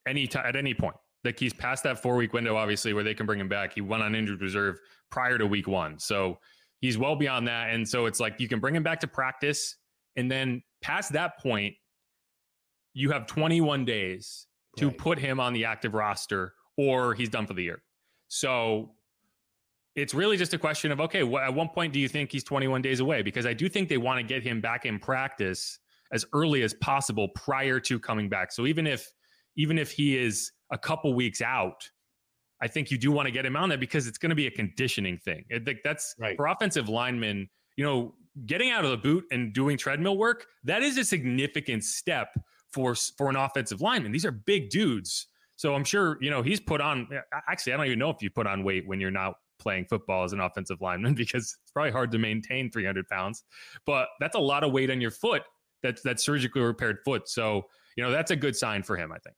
any 0.06 0.26
time 0.26 0.46
at 0.46 0.56
any 0.56 0.74
point. 0.74 0.96
Like 1.24 1.38
he's 1.38 1.54
past 1.54 1.84
that 1.84 2.02
four 2.02 2.16
week 2.16 2.32
window, 2.34 2.56
obviously, 2.56 2.92
where 2.92 3.04
they 3.04 3.14
can 3.14 3.24
bring 3.24 3.40
him 3.40 3.48
back. 3.48 3.74
He 3.74 3.80
went 3.80 4.02
on 4.02 4.14
injured 4.14 4.42
reserve 4.42 4.78
prior 5.10 5.38
to 5.38 5.46
week 5.46 5.66
one. 5.66 5.98
So 5.98 6.38
he's 6.84 6.98
well 6.98 7.16
beyond 7.16 7.48
that. 7.48 7.70
And 7.70 7.88
so 7.88 8.04
it's 8.04 8.20
like 8.20 8.38
you 8.38 8.46
can 8.46 8.60
bring 8.60 8.76
him 8.76 8.82
back 8.82 9.00
to 9.00 9.06
practice. 9.06 9.76
And 10.16 10.30
then 10.30 10.62
past 10.82 11.14
that 11.14 11.38
point, 11.38 11.72
you 12.92 13.10
have 13.10 13.26
21 13.26 13.86
days 13.86 14.46
to 14.76 14.88
right. 14.88 14.98
put 14.98 15.18
him 15.18 15.40
on 15.40 15.54
the 15.54 15.64
active 15.64 15.94
roster 15.94 16.52
or 16.76 17.14
he's 17.14 17.30
done 17.30 17.46
for 17.46 17.54
the 17.54 17.62
year. 17.62 17.82
So 18.28 18.90
it's 19.96 20.12
really 20.12 20.36
just 20.36 20.52
a 20.52 20.58
question 20.58 20.92
of 20.92 21.00
okay, 21.00 21.22
wh- 21.22 21.40
at 21.40 21.54
one 21.54 21.70
point 21.70 21.94
do 21.94 22.00
you 22.00 22.08
think 22.08 22.30
he's 22.30 22.44
21 22.44 22.82
days 22.82 23.00
away? 23.00 23.22
Because 23.22 23.46
I 23.46 23.54
do 23.54 23.66
think 23.66 23.88
they 23.88 23.96
want 23.96 24.18
to 24.18 24.22
get 24.22 24.42
him 24.42 24.60
back 24.60 24.84
in 24.84 24.98
practice 24.98 25.78
as 26.12 26.26
early 26.34 26.62
as 26.64 26.74
possible 26.74 27.28
prior 27.28 27.80
to 27.80 27.98
coming 27.98 28.28
back. 28.28 28.52
So 28.52 28.66
even 28.66 28.86
if 28.86 29.10
even 29.56 29.78
if 29.78 29.90
he 29.90 30.18
is 30.18 30.52
a 30.70 30.76
couple 30.76 31.14
weeks 31.14 31.40
out, 31.40 31.88
I 32.64 32.66
think 32.66 32.90
you 32.90 32.96
do 32.96 33.12
want 33.12 33.26
to 33.26 33.30
get 33.30 33.44
him 33.44 33.56
on 33.56 33.68
there 33.68 33.76
because 33.76 34.06
it's 34.06 34.16
going 34.16 34.30
to 34.30 34.36
be 34.36 34.46
a 34.46 34.50
conditioning 34.50 35.18
thing. 35.18 35.44
I 35.54 35.58
think 35.58 35.80
that's 35.84 36.14
right. 36.18 36.34
for 36.34 36.46
offensive 36.46 36.88
linemen. 36.88 37.50
You 37.76 37.84
know, 37.84 38.14
getting 38.46 38.70
out 38.70 38.86
of 38.86 38.90
the 38.90 38.96
boot 38.96 39.24
and 39.30 39.52
doing 39.52 39.76
treadmill 39.76 40.16
work 40.16 40.46
that 40.64 40.82
is 40.82 40.96
a 40.96 41.04
significant 41.04 41.84
step 41.84 42.28
for 42.72 42.94
for 42.94 43.28
an 43.28 43.36
offensive 43.36 43.82
lineman. 43.82 44.12
These 44.12 44.24
are 44.24 44.32
big 44.32 44.70
dudes. 44.70 45.26
So 45.56 45.74
I'm 45.74 45.84
sure 45.84 46.16
you 46.22 46.30
know 46.30 46.40
he's 46.40 46.58
put 46.58 46.80
on. 46.80 47.06
Actually, 47.48 47.74
I 47.74 47.76
don't 47.76 47.86
even 47.86 47.98
know 47.98 48.08
if 48.08 48.22
you 48.22 48.30
put 48.30 48.46
on 48.46 48.64
weight 48.64 48.88
when 48.88 48.98
you're 48.98 49.10
not 49.10 49.34
playing 49.58 49.84
football 49.84 50.24
as 50.24 50.32
an 50.32 50.40
offensive 50.40 50.80
lineman 50.80 51.14
because 51.22 51.42
it's 51.42 51.72
probably 51.72 51.92
hard 51.92 52.10
to 52.12 52.18
maintain 52.18 52.70
300 52.70 53.06
pounds. 53.08 53.44
But 53.84 54.08
that's 54.20 54.36
a 54.36 54.40
lot 54.40 54.64
of 54.64 54.72
weight 54.72 54.90
on 54.90 55.02
your 55.02 55.10
foot. 55.10 55.42
That's 55.82 56.00
that 56.02 56.18
surgically 56.18 56.62
repaired 56.62 56.98
foot. 57.04 57.28
So 57.28 57.66
you 57.94 58.02
know 58.02 58.10
that's 58.10 58.30
a 58.30 58.36
good 58.36 58.56
sign 58.56 58.82
for 58.82 58.96
him. 58.96 59.12
I 59.12 59.18
think. 59.18 59.36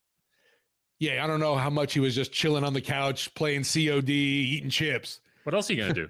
Yeah, 0.99 1.23
I 1.23 1.27
don't 1.27 1.41
know 1.41 1.57
how 1.57 1.71
much 1.71 1.93
he 1.93 2.01
was 2.01 2.15
just 2.15 2.33
chilling 2.33 2.65
on 2.65 2.73
the 2.73 2.81
couch 2.81 3.35
playing 3.35 3.65
COD, 3.65 4.09
eating 4.09 4.71
chips. 4.71 5.21
What 5.45 5.55
else 5.55 5.69
are 5.69 5.75
you 5.75 5.83
gonna 5.83 5.95
do? 5.95 6.09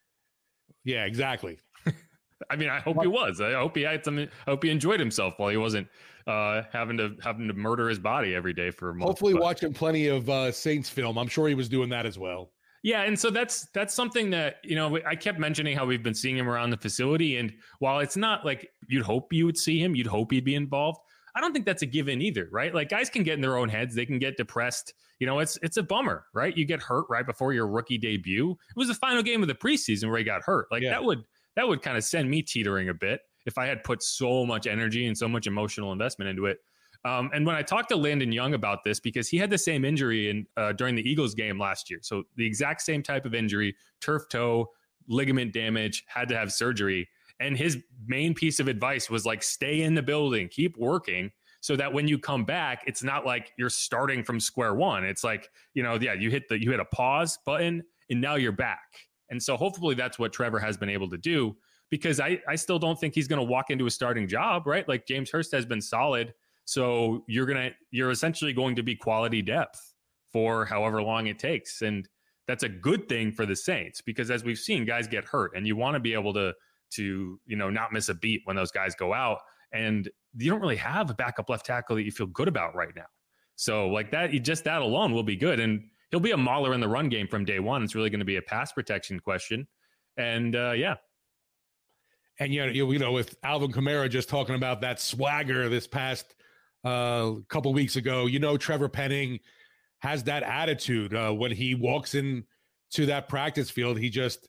yeah, 0.84 1.04
exactly. 1.04 1.58
I 2.50 2.56
mean, 2.56 2.68
I 2.68 2.80
hope 2.80 3.00
he 3.00 3.08
was. 3.08 3.40
I 3.40 3.52
hope 3.52 3.76
he 3.76 3.82
had 3.82 4.04
some. 4.04 4.18
I 4.18 4.28
hope 4.46 4.62
he 4.62 4.70
enjoyed 4.70 5.00
himself 5.00 5.34
while 5.38 5.48
he 5.48 5.56
wasn't 5.56 5.88
uh, 6.26 6.62
having 6.72 6.96
to 6.98 7.16
having 7.22 7.48
to 7.48 7.54
murder 7.54 7.88
his 7.88 7.98
body 7.98 8.34
every 8.34 8.52
day 8.52 8.70
for 8.70 8.90
a 8.90 8.94
month. 8.94 9.08
Hopefully, 9.08 9.34
watching 9.34 9.72
plenty 9.72 10.08
of 10.08 10.28
uh, 10.28 10.52
Saints 10.52 10.88
film. 10.88 11.18
I'm 11.18 11.28
sure 11.28 11.48
he 11.48 11.54
was 11.54 11.68
doing 11.68 11.88
that 11.90 12.06
as 12.06 12.18
well. 12.18 12.50
Yeah, 12.82 13.02
and 13.02 13.18
so 13.18 13.30
that's 13.30 13.66
that's 13.72 13.94
something 13.94 14.30
that 14.30 14.56
you 14.62 14.76
know 14.76 14.98
I 15.06 15.16
kept 15.16 15.38
mentioning 15.38 15.76
how 15.76 15.86
we've 15.86 16.02
been 16.02 16.14
seeing 16.14 16.36
him 16.36 16.48
around 16.48 16.70
the 16.70 16.76
facility, 16.76 17.38
and 17.38 17.52
while 17.78 18.00
it's 18.00 18.16
not 18.16 18.44
like 18.44 18.68
you'd 18.88 19.04
hope 19.04 19.32
you 19.32 19.46
would 19.46 19.56
see 19.56 19.82
him, 19.82 19.94
you'd 19.94 20.06
hope 20.06 20.32
he'd 20.32 20.44
be 20.44 20.54
involved. 20.54 21.00
I 21.34 21.40
don't 21.40 21.52
think 21.52 21.66
that's 21.66 21.82
a 21.82 21.86
given 21.86 22.22
either, 22.22 22.48
right? 22.52 22.74
Like 22.74 22.88
guys 22.88 23.10
can 23.10 23.22
get 23.22 23.34
in 23.34 23.40
their 23.40 23.56
own 23.56 23.68
heads, 23.68 23.94
they 23.94 24.06
can 24.06 24.18
get 24.18 24.36
depressed. 24.36 24.94
You 25.18 25.26
know, 25.26 25.38
it's 25.38 25.58
it's 25.62 25.76
a 25.76 25.82
bummer, 25.82 26.26
right? 26.34 26.56
You 26.56 26.64
get 26.64 26.82
hurt 26.82 27.06
right 27.08 27.26
before 27.26 27.52
your 27.52 27.66
rookie 27.66 27.98
debut. 27.98 28.52
It 28.52 28.76
was 28.76 28.88
the 28.88 28.94
final 28.94 29.22
game 29.22 29.42
of 29.42 29.48
the 29.48 29.54
preseason 29.54 30.08
where 30.08 30.18
he 30.18 30.24
got 30.24 30.42
hurt. 30.42 30.66
Like 30.70 30.82
yeah. 30.82 30.90
that 30.90 31.04
would 31.04 31.24
that 31.56 31.66
would 31.66 31.82
kind 31.82 31.96
of 31.96 32.04
send 32.04 32.30
me 32.30 32.42
teetering 32.42 32.88
a 32.88 32.94
bit 32.94 33.20
if 33.46 33.58
I 33.58 33.66
had 33.66 33.84
put 33.84 34.02
so 34.02 34.46
much 34.46 34.66
energy 34.66 35.06
and 35.06 35.16
so 35.16 35.28
much 35.28 35.46
emotional 35.46 35.92
investment 35.92 36.28
into 36.28 36.46
it. 36.46 36.58
Um, 37.04 37.30
and 37.34 37.44
when 37.46 37.54
I 37.54 37.62
talked 37.62 37.90
to 37.90 37.96
Landon 37.96 38.32
Young 38.32 38.54
about 38.54 38.82
this, 38.82 38.98
because 38.98 39.28
he 39.28 39.36
had 39.36 39.50
the 39.50 39.58
same 39.58 39.84
injury 39.84 40.30
in 40.30 40.46
uh, 40.56 40.72
during 40.72 40.94
the 40.94 41.08
Eagles 41.08 41.34
game 41.34 41.58
last 41.58 41.90
year, 41.90 42.00
so 42.02 42.24
the 42.36 42.46
exact 42.46 42.80
same 42.80 43.02
type 43.02 43.26
of 43.26 43.34
injury, 43.34 43.76
turf 44.00 44.28
toe, 44.30 44.70
ligament 45.06 45.52
damage, 45.52 46.04
had 46.06 46.28
to 46.30 46.36
have 46.36 46.50
surgery. 46.50 47.06
And 47.40 47.56
his 47.56 47.78
main 48.06 48.34
piece 48.34 48.60
of 48.60 48.68
advice 48.68 49.10
was 49.10 49.26
like, 49.26 49.42
stay 49.42 49.82
in 49.82 49.94
the 49.94 50.02
building, 50.02 50.48
keep 50.48 50.76
working 50.76 51.30
so 51.60 51.76
that 51.76 51.92
when 51.92 52.06
you 52.06 52.18
come 52.18 52.44
back, 52.44 52.84
it's 52.86 53.02
not 53.02 53.24
like 53.24 53.52
you're 53.56 53.70
starting 53.70 54.22
from 54.22 54.38
square 54.38 54.74
one. 54.74 55.02
It's 55.02 55.24
like, 55.24 55.48
you 55.72 55.82
know, 55.82 55.98
yeah, 56.00 56.12
you 56.12 56.30
hit 56.30 56.48
the 56.48 56.62
you 56.62 56.70
hit 56.70 56.78
a 56.78 56.84
pause 56.84 57.38
button 57.46 57.82
and 58.10 58.20
now 58.20 58.34
you're 58.34 58.52
back. 58.52 58.84
And 59.30 59.42
so 59.42 59.56
hopefully 59.56 59.94
that's 59.94 60.18
what 60.18 60.32
Trevor 60.32 60.58
has 60.58 60.76
been 60.76 60.90
able 60.90 61.08
to 61.08 61.16
do 61.16 61.56
because 61.90 62.20
I, 62.20 62.40
I 62.48 62.56
still 62.56 62.78
don't 62.78 62.98
think 62.98 63.14
he's 63.14 63.28
going 63.28 63.38
to 63.38 63.50
walk 63.50 63.70
into 63.70 63.86
a 63.86 63.90
starting 63.90 64.28
job, 64.28 64.66
right? 64.66 64.86
Like 64.86 65.06
James 65.06 65.30
Hurst 65.30 65.52
has 65.52 65.64
been 65.64 65.80
solid. 65.80 66.34
So 66.66 67.24
you're 67.28 67.46
going 67.46 67.70
to, 67.70 67.76
you're 67.90 68.10
essentially 68.10 68.52
going 68.52 68.76
to 68.76 68.82
be 68.82 68.94
quality 68.94 69.42
depth 69.42 69.94
for 70.32 70.64
however 70.64 71.02
long 71.02 71.28
it 71.28 71.38
takes. 71.38 71.82
And 71.82 72.08
that's 72.46 72.62
a 72.62 72.68
good 72.68 73.08
thing 73.08 73.32
for 73.32 73.46
the 73.46 73.56
Saints 73.56 74.00
because 74.00 74.30
as 74.30 74.44
we've 74.44 74.58
seen, 74.58 74.84
guys 74.84 75.06
get 75.08 75.24
hurt 75.24 75.52
and 75.56 75.66
you 75.66 75.76
want 75.76 75.94
to 75.94 76.00
be 76.00 76.12
able 76.12 76.34
to, 76.34 76.52
to, 76.96 77.40
you 77.46 77.56
know, 77.56 77.70
not 77.70 77.92
miss 77.92 78.08
a 78.08 78.14
beat 78.14 78.42
when 78.44 78.56
those 78.56 78.70
guys 78.70 78.94
go 78.94 79.12
out. 79.12 79.38
And 79.72 80.08
you 80.36 80.50
don't 80.50 80.60
really 80.60 80.76
have 80.76 81.10
a 81.10 81.14
backup 81.14 81.48
left 81.48 81.66
tackle 81.66 81.96
that 81.96 82.04
you 82.04 82.12
feel 82.12 82.26
good 82.26 82.48
about 82.48 82.74
right 82.74 82.94
now. 82.94 83.06
So 83.56 83.88
like 83.88 84.10
that, 84.12 84.30
just 84.42 84.64
that 84.64 84.82
alone 84.82 85.12
will 85.12 85.22
be 85.22 85.36
good. 85.36 85.60
And 85.60 85.88
he'll 86.10 86.20
be 86.20 86.32
a 86.32 86.36
mauler 86.36 86.74
in 86.74 86.80
the 86.80 86.88
run 86.88 87.08
game 87.08 87.26
from 87.26 87.44
day 87.44 87.60
one. 87.60 87.82
It's 87.82 87.94
really 87.94 88.10
going 88.10 88.20
to 88.20 88.24
be 88.24 88.36
a 88.36 88.42
pass 88.42 88.72
protection 88.72 89.20
question. 89.20 89.66
And 90.16 90.54
uh, 90.54 90.72
yeah. 90.76 90.94
And 92.40 92.52
you 92.52 92.66
know, 92.66 92.90
you 92.90 92.98
know, 92.98 93.12
with 93.12 93.36
Alvin 93.42 93.72
Kamara 93.72 94.10
just 94.10 94.28
talking 94.28 94.54
about 94.54 94.80
that 94.80 95.00
swagger 95.00 95.68
this 95.68 95.86
past 95.86 96.34
uh, 96.84 97.32
couple 97.48 97.72
weeks 97.72 97.96
ago, 97.96 98.26
you 98.26 98.38
know, 98.38 98.56
Trevor 98.56 98.88
Penning 98.88 99.38
has 100.00 100.24
that 100.24 100.42
attitude 100.42 101.14
uh, 101.14 101.32
when 101.32 101.50
he 101.50 101.74
walks 101.74 102.14
in 102.14 102.44
to 102.90 103.06
that 103.06 103.28
practice 103.28 103.70
field. 103.70 103.98
He 103.98 104.10
just 104.10 104.48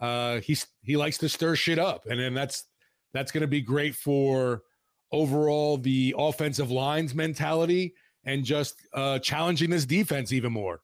uh, 0.00 0.40
he's 0.40 0.66
he 0.82 0.96
likes 0.96 1.18
to 1.18 1.28
stir 1.28 1.56
shit 1.56 1.78
up, 1.78 2.06
and 2.06 2.18
then 2.18 2.34
that's 2.34 2.64
that's 3.12 3.32
going 3.32 3.42
to 3.42 3.48
be 3.48 3.60
great 3.60 3.94
for 3.94 4.62
overall 5.12 5.78
the 5.78 6.14
offensive 6.18 6.70
lines 6.70 7.14
mentality 7.14 7.94
and 8.24 8.44
just 8.44 8.76
uh, 8.92 9.18
challenging 9.18 9.70
this 9.70 9.86
defense 9.86 10.32
even 10.32 10.52
more. 10.52 10.80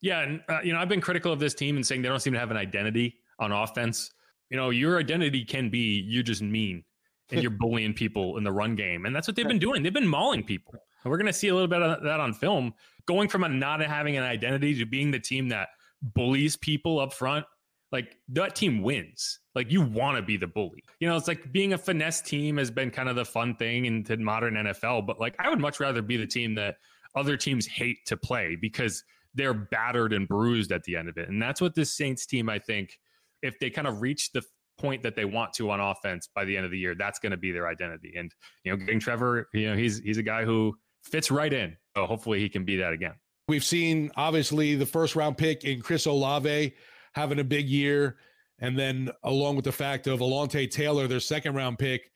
Yeah, 0.00 0.20
and 0.20 0.42
uh, 0.48 0.60
you 0.64 0.72
know 0.72 0.78
I've 0.78 0.88
been 0.88 1.00
critical 1.00 1.32
of 1.32 1.38
this 1.38 1.54
team 1.54 1.76
and 1.76 1.86
saying 1.86 2.02
they 2.02 2.08
don't 2.08 2.20
seem 2.20 2.32
to 2.32 2.38
have 2.38 2.50
an 2.50 2.56
identity 2.56 3.18
on 3.38 3.52
offense. 3.52 4.10
You 4.48 4.56
know, 4.56 4.70
your 4.70 4.98
identity 4.98 5.44
can 5.44 5.70
be 5.70 6.04
you're 6.06 6.22
just 6.22 6.42
mean 6.42 6.84
and 7.30 7.42
you're 7.42 7.50
bullying 7.50 7.92
people 7.92 8.36
in 8.36 8.44
the 8.44 8.52
run 8.52 8.74
game, 8.74 9.06
and 9.06 9.14
that's 9.14 9.28
what 9.28 9.36
they've 9.36 9.46
been 9.46 9.58
doing. 9.58 9.82
They've 9.82 9.92
been 9.92 10.08
mauling 10.08 10.42
people. 10.42 10.74
And 11.02 11.10
we're 11.10 11.16
going 11.16 11.26
to 11.28 11.32
see 11.32 11.48
a 11.48 11.54
little 11.54 11.68
bit 11.68 11.82
of 11.82 12.02
that 12.02 12.20
on 12.20 12.34
film, 12.34 12.74
going 13.06 13.28
from 13.28 13.44
a 13.44 13.48
not 13.48 13.80
having 13.80 14.16
an 14.16 14.22
identity 14.22 14.76
to 14.78 14.84
being 14.84 15.10
the 15.10 15.18
team 15.18 15.48
that 15.48 15.68
bullies 16.02 16.56
people 16.56 16.98
up 16.98 17.12
front. 17.12 17.46
Like 17.92 18.16
that 18.28 18.54
team 18.54 18.82
wins. 18.82 19.40
Like 19.54 19.70
you 19.70 19.80
want 19.80 20.16
to 20.16 20.22
be 20.22 20.36
the 20.36 20.46
bully. 20.46 20.84
You 21.00 21.08
know, 21.08 21.16
it's 21.16 21.28
like 21.28 21.52
being 21.52 21.72
a 21.72 21.78
finesse 21.78 22.20
team 22.20 22.56
has 22.56 22.70
been 22.70 22.90
kind 22.90 23.08
of 23.08 23.16
the 23.16 23.24
fun 23.24 23.56
thing 23.56 23.84
into 23.86 24.16
modern 24.16 24.54
NFL, 24.54 25.06
but 25.06 25.18
like 25.18 25.34
I 25.38 25.48
would 25.48 25.60
much 25.60 25.80
rather 25.80 26.02
be 26.02 26.16
the 26.16 26.26
team 26.26 26.54
that 26.54 26.76
other 27.16 27.36
teams 27.36 27.66
hate 27.66 27.98
to 28.06 28.16
play 28.16 28.56
because 28.60 29.02
they're 29.34 29.54
battered 29.54 30.12
and 30.12 30.28
bruised 30.28 30.72
at 30.72 30.84
the 30.84 30.96
end 30.96 31.08
of 31.08 31.16
it. 31.16 31.28
And 31.28 31.42
that's 31.42 31.60
what 31.60 31.74
this 31.74 31.92
Saints 31.92 32.26
team, 32.26 32.48
I 32.48 32.58
think, 32.58 32.98
if 33.42 33.58
they 33.58 33.70
kind 33.70 33.88
of 33.88 34.00
reach 34.00 34.32
the 34.32 34.42
point 34.78 35.02
that 35.02 35.14
they 35.14 35.24
want 35.24 35.52
to 35.54 35.70
on 35.70 35.80
offense 35.80 36.28
by 36.34 36.44
the 36.44 36.56
end 36.56 36.64
of 36.64 36.70
the 36.70 36.78
year, 36.78 36.94
that's 36.94 37.18
going 37.18 37.32
to 37.32 37.36
be 37.36 37.52
their 37.52 37.68
identity. 37.68 38.14
And 38.16 38.32
you 38.64 38.72
know, 38.72 38.76
getting 38.76 39.00
Trevor, 39.00 39.48
you 39.52 39.70
know, 39.70 39.76
he's 39.76 39.98
he's 39.98 40.18
a 40.18 40.22
guy 40.22 40.44
who 40.44 40.76
fits 41.02 41.30
right 41.30 41.52
in. 41.52 41.76
So 41.96 42.06
hopefully 42.06 42.40
he 42.40 42.48
can 42.48 42.64
be 42.64 42.76
that 42.76 42.92
again. 42.92 43.14
We've 43.48 43.64
seen 43.64 44.12
obviously 44.16 44.76
the 44.76 44.86
first 44.86 45.16
round 45.16 45.36
pick 45.36 45.64
in 45.64 45.80
Chris 45.80 46.06
Olave 46.06 46.72
having 47.14 47.38
a 47.38 47.44
big 47.44 47.68
year. 47.68 48.16
And 48.60 48.78
then 48.78 49.10
along 49.24 49.56
with 49.56 49.64
the 49.64 49.72
fact 49.72 50.06
of 50.06 50.20
Alontae 50.20 50.70
Taylor, 50.70 51.06
their 51.06 51.20
second 51.20 51.54
round 51.54 51.78
pick, 51.78 52.10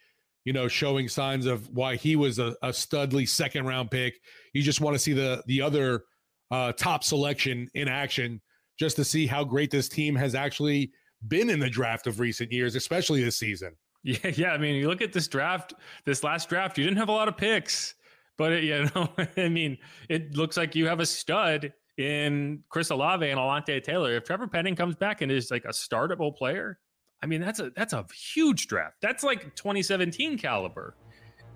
you 0.45 0.53
know, 0.53 0.69
showing 0.69 1.09
signs 1.09 1.47
of 1.47 1.69
why 1.71 1.97
he 1.97 2.17
was 2.17 2.39
a, 2.39 2.55
a 2.63 2.69
studly 2.69 3.29
second 3.29 3.67
round 3.67 3.91
pick. 3.91 4.15
You 4.53 4.63
just 4.63 4.81
want 4.81 4.95
to 4.95 4.99
see 4.99 5.15
the 5.15 5.43
the 5.47 5.63
other 5.63 6.05
uh, 6.51 6.73
top 6.73 7.03
selection 7.03 7.69
in 7.75 7.89
action 7.89 8.41
just 8.79 8.97
to 8.97 9.05
see 9.05 9.27
how 9.27 9.45
great 9.45 9.71
this 9.71 9.89
team 9.89 10.15
has 10.15 10.35
actually 10.35 10.93
been 11.29 11.49
in 11.49 11.61
the 11.61 11.71
draft 11.71 12.07
of 12.07 12.21
recent 12.21 12.53
years, 12.53 12.75
especially 12.75 13.23
this 13.23 13.37
season. 13.37 13.75
Yeah, 14.07 14.33
yeah. 14.35 14.53
I 14.53 14.59
mean, 14.59 14.75
you 14.75 14.87
look 14.87 15.01
at 15.01 15.15
this 15.15 15.27
draft, 15.29 15.73
this 16.05 16.23
last 16.23 16.51
draft, 16.51 16.77
you 16.77 16.85
didn't 16.85 16.99
have 16.99 17.09
a 17.09 17.13
lot 17.13 17.27
of 17.27 17.39
picks, 17.39 17.95
but 18.37 18.53
it, 18.53 18.65
you 18.65 18.87
know, 18.95 19.09
I 19.39 19.49
mean, 19.49 19.79
it 20.11 20.37
looks 20.37 20.59
like 20.59 20.75
you 20.75 20.87
have 20.89 21.01
a 21.01 21.07
stud 21.07 21.73
in 21.99 22.63
Chris 22.69 22.91
Olave 22.91 23.29
and 23.29 23.39
Alontae 23.39 23.83
Taylor. 23.83 24.17
If 24.17 24.25
Trevor 24.25 24.47
Penning 24.47 24.75
comes 24.75 24.97
back 24.97 25.21
and 25.23 25.31
is 25.31 25.51
like 25.51 25.65
a 25.65 25.69
startable 25.69 26.35
player, 26.35 26.79
I 27.23 27.27
mean 27.27 27.41
that's 27.41 27.61
a 27.61 27.71
that's 27.77 27.93
a 27.93 28.05
huge 28.15 28.67
draft. 28.67 28.97
That's 29.01 29.25
like 29.25 29.55
2017 29.57 30.39
caliber. 30.39 30.95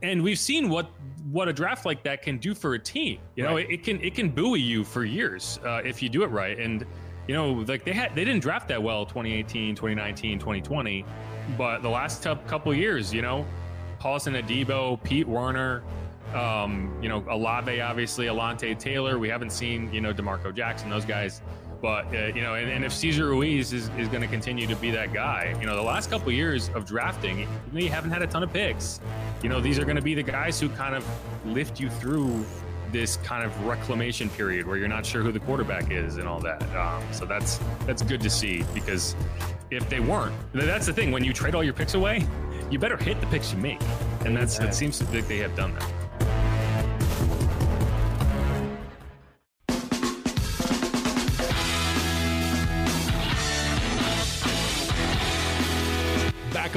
And 0.03 0.23
we've 0.23 0.39
seen 0.39 0.69
what 0.69 0.91
what 1.31 1.49
a 1.49 1.53
draft 1.53 1.85
like 1.85 2.05
that 2.05 2.23
can 2.23 2.39
do 2.39 2.55
for 2.55 2.75
a 2.75 2.79
team. 2.79 3.19
You 3.35 3.45
know, 3.45 3.55
right. 3.55 3.69
it, 3.69 3.75
it, 3.75 3.83
can 3.83 4.01
it 4.01 4.15
can 4.15 4.31
buoy 4.31 4.61
you 4.61 4.85
for 4.85 5.05
years 5.05 5.59
uh, 5.65 5.83
if 5.85 6.03
you 6.03 6.09
do 6.09 6.23
it 6.23 6.29
right. 6.29 6.59
And 6.59 6.87
you 7.27 7.35
know, 7.35 7.53
like 7.53 7.85
they 7.85 7.93
had 7.93 8.15
they 8.15 8.25
didn't 8.25 8.41
draft 8.41 8.69
that 8.69 8.83
well 8.83 9.05
2018, 9.05 9.75
2019, 9.75 10.39
2020, 10.39 11.05
but 11.59 11.83
the 11.83 11.89
last 11.89 12.23
couple 12.47 12.73
years, 12.73 13.13
you 13.13 13.23
know, 13.23 13.45
Paulson 13.99 14.35
Adebo, 14.35 15.03
Pete 15.03 15.27
Werner, 15.27 15.83
um, 16.35 16.97
you 17.03 17.09
know, 17.09 17.25
Olave, 17.29 17.81
obviously, 17.81 18.27
Alontae 18.27 18.79
Taylor. 18.79 19.19
We 19.19 19.29
haven't 19.29 19.51
seen, 19.51 19.93
you 19.93 20.01
know, 20.01 20.13
D'Marco 20.13 20.53
Jackson, 20.53 20.91
those 20.91 21.05
guys. 21.05 21.41
But, 21.81 22.13
uh, 22.13 22.27
you 22.35 22.43
know, 22.43 22.55
and, 22.55 22.71
and, 22.71 22.85
if 22.85 22.93
Cesar 22.93 23.27
Ruiz 23.27 23.73
is, 23.73 23.89
is 23.91 24.09
going 24.09 24.21
to 24.21 24.27
continue 24.27 24.67
to 24.67 24.75
be 24.75 24.91
that 24.91 25.13
guy, 25.13 25.57
you 25.61 25.67
know, 25.67 25.77
the 25.77 25.83
last 25.83 26.11
couple 26.11 26.29
of 26.29 26.35
years 26.35 26.71
of 26.71 26.85
drafting, 26.85 27.47
we 27.73 27.87
haven't 27.87 28.11
had 28.11 28.21
a 28.21 28.27
ton 28.27 28.43
of 28.43 28.53
picks. 28.53 29.01
You 29.45 29.49
know, 29.49 29.61
these 29.61 29.79
are 29.79 29.85
going 29.85 29.97
to 29.97 30.03
be 30.03 30.15
the 30.15 30.23
guys 30.25 30.59
who 30.59 30.69
kind 30.71 30.97
of 30.97 31.07
lift 31.47 31.79
you 31.79 31.89
through 31.89 32.45
this 32.91 33.17
kind 33.19 33.45
of 33.45 33.65
reclamation 33.65 34.29
period 34.31 34.67
where 34.67 34.77
you're 34.77 34.89
not 34.89 35.05
sure 35.07 35.23
who 35.23 35.31
the 35.31 35.41
quarterback 35.41 35.93
is 35.93 36.17
and 36.17 36.27
all 36.27 36.41
that. 36.41 36.63
Um, 36.75 37.03
so 37.13 37.25
that's 37.25 37.61
that's 37.87 38.03
good 38.03 38.21
to 38.23 38.31
see 38.31 38.65
because 38.75 39.15
if 39.71 39.89
they 39.89 40.01
weren't, 40.01 40.35
that's 40.55 40.87
the 40.87 40.93
thing. 40.93 41.13
When 41.13 41.23
you 41.23 41.33
trade 41.33 41.55
all 41.55 41.63
your 41.63 41.75
picks 41.75 41.95
away, 41.95 42.27
you 42.71 42.79
better 42.79 42.97
hit 42.97 43.21
the 43.21 43.27
picks 43.27 43.53
you 43.53 43.59
make, 43.59 43.81
and 44.25 44.37
that's 44.37 44.59
it 44.59 44.75
seems 44.75 45.01
like 45.13 45.29
they 45.29 45.39
have 45.39 45.55
done 45.55 45.75
that. 45.75 46.08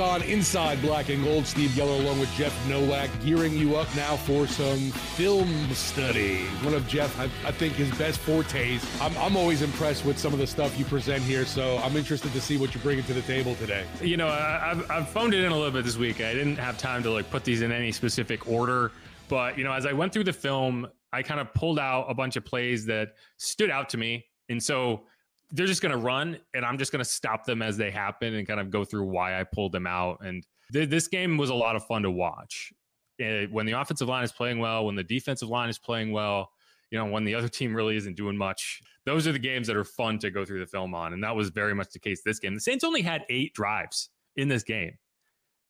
On 0.02 0.22
Inside 0.24 0.82
Black 0.82 1.10
and 1.10 1.24
Gold, 1.24 1.46
Steve 1.46 1.70
Geller 1.72 2.00
along 2.00 2.20
with 2.20 2.34
Jeff 2.34 2.54
Nowak, 2.68 3.10
gearing 3.24 3.54
you 3.54 3.76
up 3.76 3.88
now 3.96 4.18
for 4.18 4.48
some 4.48 4.80
film 5.16 5.48
study. 5.74 6.40
One 6.64 6.74
of 6.74 6.88
Jeff, 6.88 7.18
I, 7.20 7.26
I 7.48 7.52
think, 7.52 7.74
his 7.74 7.90
best 7.98 8.20
fortes. 8.20 8.86
I'm, 9.00 9.16
I'm 9.18 9.38
always 9.38 9.62
impressed 9.62 10.04
with 10.04 10.18
some 10.18 10.34
of 10.34 10.40
the 10.40 10.48
stuff 10.48 10.78
you 10.78 10.86
present 10.86 11.24
here, 11.24 11.46
so 11.46 11.78
I'm 11.78 11.96
interested 11.96 12.34
to 12.34 12.42
see 12.42 12.58
what 12.58 12.74
you're 12.74 12.84
bringing 12.84 13.04
to 13.06 13.14
the 13.14 13.22
table 13.22 13.56
today. 13.56 13.86
You 14.02 14.18
know, 14.18 14.28
I, 14.28 14.72
I've, 14.72 14.92
I've 14.92 15.10
phoned 15.10 15.34
it 15.34 15.44
in 15.44 15.52
a 15.52 15.56
little 15.56 15.72
bit 15.72 15.86
this 15.86 15.98
week. 15.98 16.20
I 16.20 16.34
didn't 16.34 16.58
have 16.58 16.78
time 16.78 17.04
to 17.04 17.12
like 17.12 17.30
put 17.30 17.44
these 17.44 17.62
in 17.62 17.72
any 17.72 17.92
specific 17.92 18.48
order, 18.48 18.92
but 19.30 19.58
you 19.58 19.64
know, 19.64 19.72
as 19.72 19.86
I 19.86 19.94
went 19.94 20.14
through 20.14 20.26
the 20.26 20.34
film, 20.34 20.88
I 21.14 21.22
kind 21.22 21.40
of 21.40 21.54
pulled 21.54 21.80
out 21.80 22.08
a 22.10 22.14
bunch 22.14 22.36
of 22.36 22.44
plays 22.44 22.86
that 22.88 23.14
stood 23.38 23.70
out 23.70 23.90
to 23.90 23.98
me, 23.98 24.26
and 24.50 24.62
so 24.62 25.04
they're 25.52 25.68
just 25.68 25.82
going 25.82 25.92
to 25.92 25.98
run 25.98 26.38
and 26.54 26.66
I'm 26.66 26.78
just 26.78 26.92
going 26.92 27.04
to 27.04 27.10
stop 27.10 27.46
them 27.46 27.62
as 27.62 27.78
they 27.78 27.92
happen 27.92 28.34
and 28.36 28.48
kind 28.48 28.60
of 28.60 28.70
go 28.70 28.84
through 28.86 29.06
why 29.06 29.40
I 29.40 29.44
pulled 29.44 29.72
them 29.72 29.86
out. 29.86 30.20
And 30.24 30.46
th- 30.72 30.90
this 30.90 31.08
game 31.08 31.38
was 31.38 31.50
a 31.50 31.56
lot 31.56 31.76
of 31.76 31.86
fun 31.86 32.04
to 32.04 32.12
watch. 32.12 32.72
It, 33.20 33.52
when 33.52 33.66
the 33.66 33.74
offensive 33.74 34.08
line 34.08 34.24
is 34.24 34.32
playing 34.32 34.60
well, 34.60 34.86
when 34.86 34.96
the 34.96 35.04
defensive 35.04 35.50
line 35.50 35.70
is 35.70 35.78
playing 35.78 36.12
well, 36.12 36.50
you 36.90 36.98
know, 36.98 37.06
when 37.06 37.24
the 37.24 37.36
other 37.36 37.48
team 37.48 37.76
really 37.76 37.96
isn't 37.96 38.16
doing 38.16 38.38
much, 38.38 38.82
those 39.06 39.28
are 39.28 39.32
the 39.32 39.40
games 39.40 39.68
that 39.68 39.78
are 39.78 39.84
fun 39.84 40.20
to 40.20 40.30
go 40.30 40.46
through 40.46 40.60
the 40.60 40.66
film 40.66 40.94
on. 40.94 41.14
And 41.14 41.24
that 41.24 41.36
was 41.36 41.50
very 41.50 41.74
much 41.74 41.92
the 41.92 42.00
case 42.00 42.22
this 42.24 42.40
game. 42.40 42.54
The 42.54 42.62
Saints 42.62 42.84
only 42.84 43.02
had 43.02 43.26
eight 43.30 43.54
drives 43.54 44.10
in 44.36 44.48
this 44.48 44.64
game. 44.64 44.98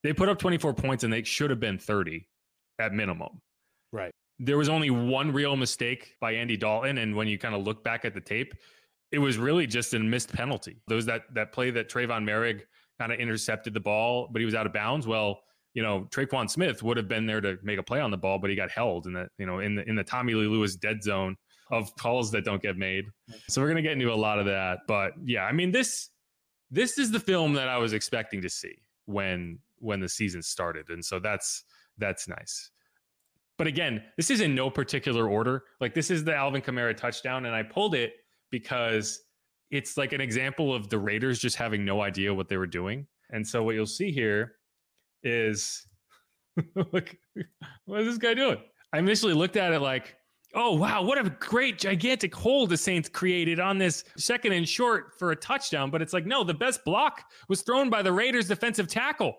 They 0.03 0.13
put 0.13 0.29
up 0.29 0.39
24 0.39 0.73
points 0.73 1.03
and 1.03 1.13
they 1.13 1.23
should 1.23 1.49
have 1.49 1.59
been 1.59 1.77
30 1.77 2.27
at 2.79 2.93
minimum. 2.93 3.41
Right. 3.91 4.11
There 4.39 4.57
was 4.57 4.69
only 4.69 4.89
one 4.89 5.31
real 5.31 5.55
mistake 5.55 6.15
by 6.19 6.31
Andy 6.33 6.57
Dalton. 6.57 6.97
And 6.97 7.15
when 7.15 7.27
you 7.27 7.37
kind 7.37 7.53
of 7.53 7.63
look 7.63 7.83
back 7.83 8.05
at 8.05 8.15
the 8.15 8.21
tape, 8.21 8.55
it 9.11 9.19
was 9.19 9.37
really 9.37 9.67
just 9.67 9.93
a 9.93 9.99
missed 9.99 10.33
penalty. 10.33 10.81
Those 10.87 11.05
that 11.05 11.23
that 11.33 11.51
play 11.51 11.71
that 11.71 11.89
Trevon 11.89 12.23
Moehrig 12.23 12.61
kind 12.99 13.11
of 13.11 13.19
intercepted 13.19 13.73
the 13.73 13.79
ball, 13.79 14.29
but 14.31 14.39
he 14.39 14.45
was 14.45 14.55
out 14.55 14.65
of 14.65 14.73
bounds. 14.73 15.07
Well, 15.07 15.41
you 15.73 15.81
know, 15.81 16.07
Tre'Quan 16.11 16.49
Smith 16.49 16.83
would 16.83 16.97
have 16.97 17.07
been 17.07 17.25
there 17.25 17.41
to 17.41 17.57
make 17.63 17.79
a 17.79 17.83
play 17.83 17.99
on 17.99 18.11
the 18.11 18.17
ball, 18.17 18.39
but 18.39 18.49
he 18.49 18.55
got 18.55 18.71
held 18.71 19.07
in 19.07 19.13
the, 19.13 19.27
you 19.37 19.45
know, 19.45 19.59
in 19.59 19.75
the 19.75 19.87
in 19.87 19.95
the 19.95 20.03
Tommy 20.03 20.33
Lee 20.33 20.47
Lewis 20.47 20.75
dead 20.75 21.03
zone 21.03 21.35
of 21.71 21.95
calls 21.95 22.31
that 22.31 22.43
don't 22.43 22.61
get 22.61 22.77
made. 22.77 23.05
So 23.47 23.61
we're 23.61 23.69
gonna 23.69 23.81
get 23.81 23.93
into 23.93 24.11
a 24.11 24.15
lot 24.15 24.39
of 24.39 24.45
that. 24.45 24.79
But 24.87 25.13
yeah, 25.23 25.43
I 25.43 25.51
mean 25.51 25.71
this 25.71 26.09
this 26.69 26.97
is 26.97 27.11
the 27.11 27.19
film 27.19 27.53
that 27.53 27.67
I 27.67 27.77
was 27.77 27.93
expecting 27.93 28.41
to 28.41 28.49
see 28.49 28.75
when 29.05 29.59
when 29.79 29.99
the 29.99 30.09
season 30.09 30.41
started. 30.41 30.89
And 30.89 31.03
so 31.03 31.19
that's 31.19 31.63
that's 31.97 32.27
nice. 32.27 32.71
But 33.57 33.67
again, 33.67 34.01
this 34.17 34.31
is 34.31 34.41
in 34.41 34.55
no 34.55 34.69
particular 34.69 35.29
order. 35.29 35.63
Like 35.79 35.93
this 35.93 36.09
is 36.09 36.23
the 36.23 36.35
Alvin 36.35 36.61
Kamara 36.61 36.95
touchdown, 36.95 37.45
and 37.45 37.55
I 37.55 37.63
pulled 37.63 37.93
it 37.93 38.13
because 38.51 39.21
it's 39.71 39.97
like 39.97 40.13
an 40.13 40.21
example 40.21 40.73
of 40.73 40.89
the 40.89 40.99
Raiders 40.99 41.39
just 41.39 41.55
having 41.55 41.85
no 41.85 42.01
idea 42.01 42.33
what 42.33 42.49
they 42.49 42.57
were 42.57 42.67
doing. 42.67 43.07
And 43.31 43.47
so 43.47 43.63
what 43.63 43.75
you'll 43.75 43.85
see 43.85 44.11
here 44.11 44.55
is 45.23 45.87
look, 46.75 47.15
what 47.85 48.01
is 48.01 48.07
this 48.07 48.17
guy 48.17 48.33
doing? 48.33 48.57
I 48.93 48.99
initially 48.99 49.33
looked 49.33 49.55
at 49.55 49.71
it 49.71 49.79
like, 49.79 50.15
oh 50.53 50.73
wow, 50.73 51.01
what 51.01 51.17
a 51.17 51.29
great 51.29 51.79
gigantic 51.79 52.35
hole 52.35 52.67
the 52.67 52.77
Saints 52.77 53.07
created 53.07 53.59
on 53.59 53.77
this 53.77 54.03
second 54.17 54.51
and 54.51 54.67
short 54.67 55.17
for 55.17 55.31
a 55.31 55.35
touchdown. 55.35 55.89
But 55.89 56.01
it's 56.01 56.13
like, 56.13 56.25
no, 56.25 56.43
the 56.43 56.53
best 56.53 56.83
block 56.83 57.23
was 57.47 57.61
thrown 57.61 57.89
by 57.89 58.01
the 58.01 58.11
Raiders 58.11 58.47
defensive 58.47 58.87
tackle, 58.87 59.35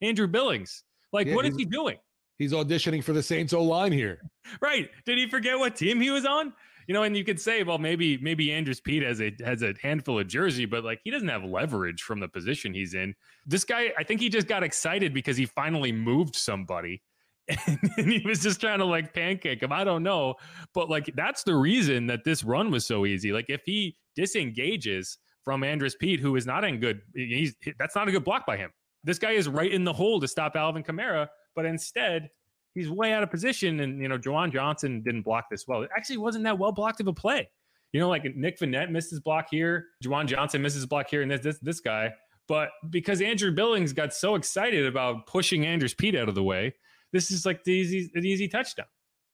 Andrew 0.00 0.26
Billings. 0.26 0.84
Like, 1.12 1.26
yeah, 1.26 1.34
what 1.34 1.44
is 1.44 1.56
he 1.56 1.64
doing? 1.64 1.96
He's 2.38 2.52
auditioning 2.52 3.02
for 3.02 3.12
the 3.12 3.22
Saints 3.22 3.52
O 3.52 3.62
line 3.62 3.92
here. 3.92 4.20
Right. 4.60 4.88
Did 5.04 5.18
he 5.18 5.28
forget 5.28 5.58
what 5.58 5.74
team 5.74 6.00
he 6.00 6.10
was 6.10 6.24
on? 6.24 6.52
You 6.86 6.94
know, 6.94 7.02
and 7.02 7.16
you 7.16 7.24
could 7.24 7.40
say, 7.40 7.62
well, 7.62 7.78
maybe 7.78 8.16
maybe 8.18 8.52
Andrus 8.52 8.80
Peat 8.80 9.02
has 9.02 9.20
a 9.20 9.32
has 9.44 9.62
a 9.62 9.74
handful 9.82 10.18
of 10.18 10.28
jersey, 10.28 10.66
but 10.66 10.84
like 10.84 11.00
he 11.04 11.10
doesn't 11.10 11.28
have 11.28 11.44
leverage 11.44 12.02
from 12.02 12.20
the 12.20 12.28
position 12.28 12.72
he's 12.72 12.94
in. 12.94 13.14
This 13.44 13.64
guy, 13.64 13.92
I 13.98 14.04
think 14.04 14.20
he 14.20 14.28
just 14.28 14.46
got 14.46 14.62
excited 14.62 15.12
because 15.12 15.36
he 15.36 15.46
finally 15.46 15.92
moved 15.92 16.36
somebody. 16.36 17.02
And 17.96 18.10
he 18.10 18.22
was 18.26 18.40
just 18.40 18.60
trying 18.60 18.80
to 18.80 18.84
like 18.84 19.14
pancake 19.14 19.62
him. 19.62 19.72
I 19.72 19.84
don't 19.84 20.02
know. 20.02 20.34
But 20.74 20.90
like 20.90 21.12
that's 21.14 21.44
the 21.44 21.54
reason 21.54 22.08
that 22.08 22.24
this 22.24 22.42
run 22.42 22.72
was 22.72 22.84
so 22.84 23.06
easy. 23.06 23.32
Like 23.32 23.46
if 23.48 23.62
he 23.64 23.96
disengages 24.16 25.18
from 25.44 25.62
Andrus 25.62 25.94
Peat, 25.94 26.18
who 26.18 26.34
is 26.34 26.44
not 26.44 26.64
in 26.64 26.80
good, 26.80 27.02
he's 27.14 27.54
that's 27.78 27.94
not 27.94 28.08
a 28.08 28.12
good 28.12 28.24
block 28.24 28.46
by 28.46 28.56
him. 28.56 28.70
This 29.04 29.20
guy 29.20 29.32
is 29.32 29.48
right 29.48 29.70
in 29.70 29.84
the 29.84 29.92
hole 29.92 30.20
to 30.20 30.26
stop 30.26 30.56
Alvin 30.56 30.82
Kamara, 30.82 31.28
but 31.54 31.64
instead 31.64 32.30
he's 32.76 32.90
way 32.90 33.12
out 33.12 33.22
of 33.22 33.30
position. 33.30 33.80
And, 33.80 34.00
you 34.00 34.06
know, 34.06 34.18
Juwan 34.18 34.52
Johnson 34.52 35.02
didn't 35.02 35.22
block 35.22 35.46
this 35.50 35.66
well. 35.66 35.82
It 35.82 35.90
actually 35.96 36.18
wasn't 36.18 36.44
that 36.44 36.58
well 36.58 36.70
blocked 36.70 37.00
of 37.00 37.08
a 37.08 37.12
play. 37.12 37.48
You 37.92 38.00
know, 38.00 38.08
like 38.08 38.24
Nick 38.36 38.58
Vannett 38.58 38.90
missed 38.90 39.10
his 39.10 39.20
block 39.20 39.46
here, 39.50 39.86
Juwan 40.04 40.26
Johnson 40.26 40.60
misses 40.60 40.82
his 40.82 40.86
block 40.86 41.08
here, 41.08 41.22
and 41.22 41.30
this, 41.30 41.40
this, 41.40 41.58
this 41.60 41.80
guy. 41.80 42.12
But 42.46 42.68
because 42.90 43.22
Andrew 43.22 43.50
Billings 43.50 43.92
got 43.92 44.12
so 44.12 44.34
excited 44.34 44.86
about 44.86 45.26
pushing 45.26 45.64
Andrus 45.64 45.94
Peat 45.94 46.14
out 46.14 46.28
of 46.28 46.34
the 46.34 46.42
way, 46.42 46.74
this 47.12 47.30
is 47.30 47.46
like 47.46 47.64
the 47.64 47.72
easy, 47.72 48.10
easy 48.16 48.48
touchdown. 48.48 48.86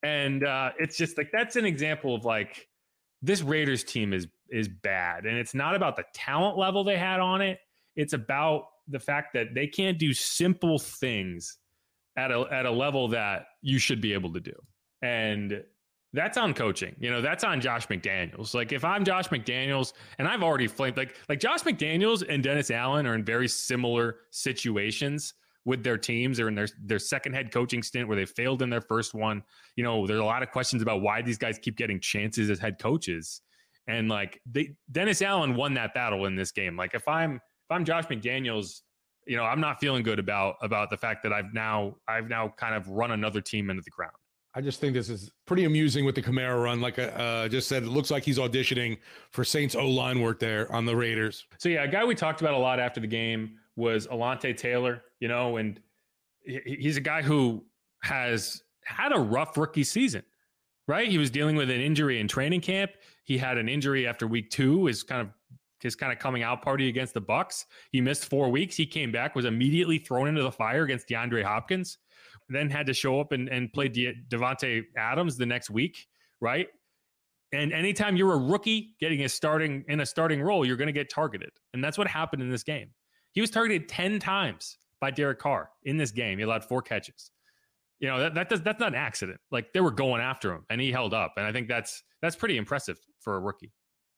And 0.03 0.45
uh, 0.45 0.71
it's 0.79 0.97
just 0.97 1.19
like 1.19 1.31
that's 1.33 1.57
an 1.57 1.65
example 1.65 2.15
of 2.15 2.25
like 2.25 2.69
this 3.21 3.43
Raiders 3.43 3.85
team 3.85 4.13
is 4.13 4.27
is 4.51 4.69
bad, 4.69 5.27
and 5.27 5.37
it's 5.37 5.55
not 5.55 5.75
about 5.75 5.97
the 5.97 6.05
talent 6.15 6.59
level 6.59 6.85
they 6.85 6.97
had 6.97 7.21
on 7.21 7.41
it. 7.41 7.59
It's 7.97 8.13
about 8.13 8.65
the 8.89 8.99
fact 8.99 9.33
that 9.35 9.55
they 9.55 9.67
can't 9.67 9.99
do 9.99 10.13
simple 10.13 10.79
things 10.79 11.59
at 12.17 12.31
a 12.31 12.47
at 12.51 12.67
a 12.67 12.71
level 12.71 13.09
that 13.09 13.47
you 13.61 13.79
should 13.79 14.01
be 14.01 14.13
able 14.13 14.33
to 14.33 14.41
do. 14.41 14.55
And 15.03 15.63
that's 16.13 16.37
on 16.37 16.53
coaching. 16.53 16.95
You 16.99 17.11
know, 17.11 17.23
that's 17.23 17.43
on 17.43 17.61
Josh 17.61 17.87
McDaniels. 17.89 18.55
Like 18.55 18.73
if 18.73 18.85
I'm 18.85 19.05
Josh 19.05 19.29
McDaniels 19.29 19.95
and 20.19 20.29
I've 20.29 20.43
already 20.43 20.67
flamed 20.67 20.97
like 20.97 21.17
like 21.29 21.41
Josh 21.41 21.63
McDaniels 21.63 22.25
and 22.29 22.43
Dennis 22.43 22.71
Allen 22.71 23.07
are 23.07 23.15
in 23.15 23.25
very 23.25 23.49
similar 23.49 24.17
situations 24.31 25.35
with 25.65 25.83
their 25.83 25.97
teams. 25.97 26.37
They're 26.37 26.49
in 26.49 26.55
their 26.55 26.69
their 26.85 26.99
second 26.99 27.35
head 27.35 27.51
coaching 27.51 27.83
stint 27.83 28.09
where 28.09 28.17
they 28.17 28.27
failed 28.27 28.63
in 28.63 28.71
their 28.71 28.81
first 28.81 29.15
one. 29.15 29.43
You 29.77 29.85
know, 29.85 30.07
there's 30.07 30.21
a 30.21 30.25
lot 30.25 30.43
of 30.43 30.51
questions 30.51 30.83
about 30.83 31.01
why 31.01 31.23
these 31.23 31.39
guys 31.39 31.59
keep 31.59 31.77
getting 31.77 32.01
chances 32.01 32.51
as 32.51 32.59
head 32.59 32.79
coaches. 32.79 33.41
And 33.89 34.09
like 34.09 34.41
they 34.47 34.75
Dennis 34.91 35.23
Allen 35.23 35.57
won 35.57 35.75
that 35.75 35.95
battle 35.95 36.27
in 36.27 36.37
this 36.37 36.53
game. 36.53 36.77
Like 36.77 36.95
if 36.95 37.09
I'm 37.09 37.37
if 37.37 37.71
I'm 37.71 37.85
Josh 37.85 38.05
McDaniels, 38.05 38.83
you 39.27 39.37
know, 39.37 39.45
I'm 39.45 39.61
not 39.61 39.81
feeling 39.81 40.03
good 40.03 40.19
about 40.19 40.57
about 40.63 40.91
the 40.91 40.97
fact 40.97 41.23
that 41.23 41.33
I've 41.33 41.53
now 41.53 41.97
I've 42.09 42.29
now 42.29 42.53
kind 42.57 42.75
of 42.75 42.89
run 42.89 43.13
another 43.13 43.41
team 43.41 43.71
into 43.71 43.83
the 43.83 43.91
ground. 43.91 44.15
I 44.55 44.61
just 44.61 44.81
think 44.81 44.93
this 44.93 45.09
is 45.09 45.31
pretty 45.47 45.65
amusing 45.65 46.05
with 46.05 46.15
the 46.15 46.23
Kamara 46.23 46.63
run. 46.63 46.81
Like 46.81 46.99
I 46.99 47.05
uh, 47.05 47.49
just 47.49 47.69
said, 47.69 47.85
it 47.85 47.89
looks 47.89 48.11
like 48.11 48.23
he's 48.23 48.39
auditioning 48.39 48.99
for 49.31 49.45
Saints 49.45 49.75
O 49.75 49.89
line 49.89 50.21
work 50.21 50.39
there 50.39 50.71
on 50.71 50.85
the 50.85 50.95
Raiders. 50.95 51.47
So 51.59 51.71
yeah, 51.71 51.85
a 51.85 51.89
guy 51.89 52.05
we 52.05 52.15
talked 52.15 52.43
about 52.43 52.55
a 52.55 52.59
lot 52.59 52.79
after 52.79 53.01
the 53.01 53.07
game 53.07 53.59
was 53.77 54.07
Alontae 54.09 54.57
Taylor. 54.57 55.03
You 55.21 55.29
know, 55.29 55.57
and 55.57 55.81
he's 56.45 56.97
a 56.97 57.01
guy 57.01 57.23
who 57.23 57.65
has 58.03 58.63
had 58.85 59.13
a 59.13 59.19
rough 59.19 59.57
rookie 59.57 59.85
season. 59.85 60.23
Right, 60.89 61.09
he 61.09 61.17
was 61.17 61.31
dealing 61.31 61.55
with 61.55 61.71
an 61.71 61.81
injury 61.81 62.19
in 62.19 62.27
training 62.27 62.61
camp. 62.61 62.91
He 63.23 63.39
had 63.39 63.57
an 63.57 63.69
injury 63.69 64.07
after 64.07 64.27
week 64.27 64.51
two. 64.51 64.89
Is 64.89 65.05
kind 65.05 65.23
of 65.23 65.29
his 65.83 65.97
kind 65.97 66.13
of 66.13 66.19
coming 66.19 66.43
out 66.43 66.63
party 66.63 66.89
against 66.89 67.15
the 67.15 67.21
Bucs. 67.21 67.65
He 67.91 68.01
missed 68.01 68.27
four 68.27 68.51
weeks. 68.51 68.77
He 68.77 68.87
came 68.87 69.11
back, 69.11 69.35
was 69.35 69.45
immediately 69.45 69.99
thrown 69.99 70.29
into 70.29 70.43
the 70.43 70.53
fire 70.53 70.85
against 70.85 71.09
DeAndre 71.09 71.43
Hopkins, 71.43 71.99
then 72.49 72.71
had 72.71 72.87
to 72.87 72.95
show 72.95 73.21
up 73.21 73.33
and, 73.33 73.49
and 73.49 73.73
play 73.73 73.89
De- 73.89 74.15
Davante 74.29 74.85
Adams 74.97 75.37
the 75.37 75.47
next 75.47 75.71
week, 75.71 76.07
right? 76.41 76.69
And 77.53 77.73
anytime 77.73 78.17
you're 78.17 78.33
a 78.33 78.39
rookie 78.39 78.95
getting 78.99 79.25
a 79.25 79.29
starting 79.29 79.85
in 79.89 80.01
a 80.01 80.07
starting 80.07 80.41
role, 80.41 80.65
you're 80.65 80.77
going 80.77 80.87
to 80.87 80.93
get 80.93 81.11
targeted, 81.11 81.51
and 81.75 81.85
that's 81.85 81.99
what 81.99 82.07
happened 82.07 82.43
in 82.43 82.51
this 82.51 82.63
game. 82.63 82.91
He 83.33 83.41
was 83.41 83.51
targeted 83.51 83.89
ten 83.89 84.19
times 84.19 84.79
by 85.01 85.11
Derek 85.11 85.39
Carr 85.39 85.71
in 85.83 85.99
this 85.99 86.13
game. 86.13 86.39
He 86.39 86.45
allowed 86.45 86.65
four 86.65 86.81
catches. 86.81 87.31
You 87.99 88.09
know 88.09 88.21
that, 88.21 88.35
that 88.35 88.49
does 88.49 88.63
that's 88.63 88.81
not 88.81 88.89
an 88.89 88.95
accident. 88.95 89.39
Like 89.51 89.73
they 89.75 89.81
were 89.81 89.91
going 89.91 90.23
after 90.23 90.51
him, 90.51 90.65
and 90.71 90.81
he 90.81 90.91
held 90.91 91.13
up, 91.13 91.35
and 91.37 91.45
I 91.45 91.53
think 91.53 91.69
that's 91.69 92.03
that's 92.23 92.37
pretty 92.37 92.57
impressive 92.57 92.99
for 93.21 93.37
a 93.37 93.41
rookie 93.41 93.73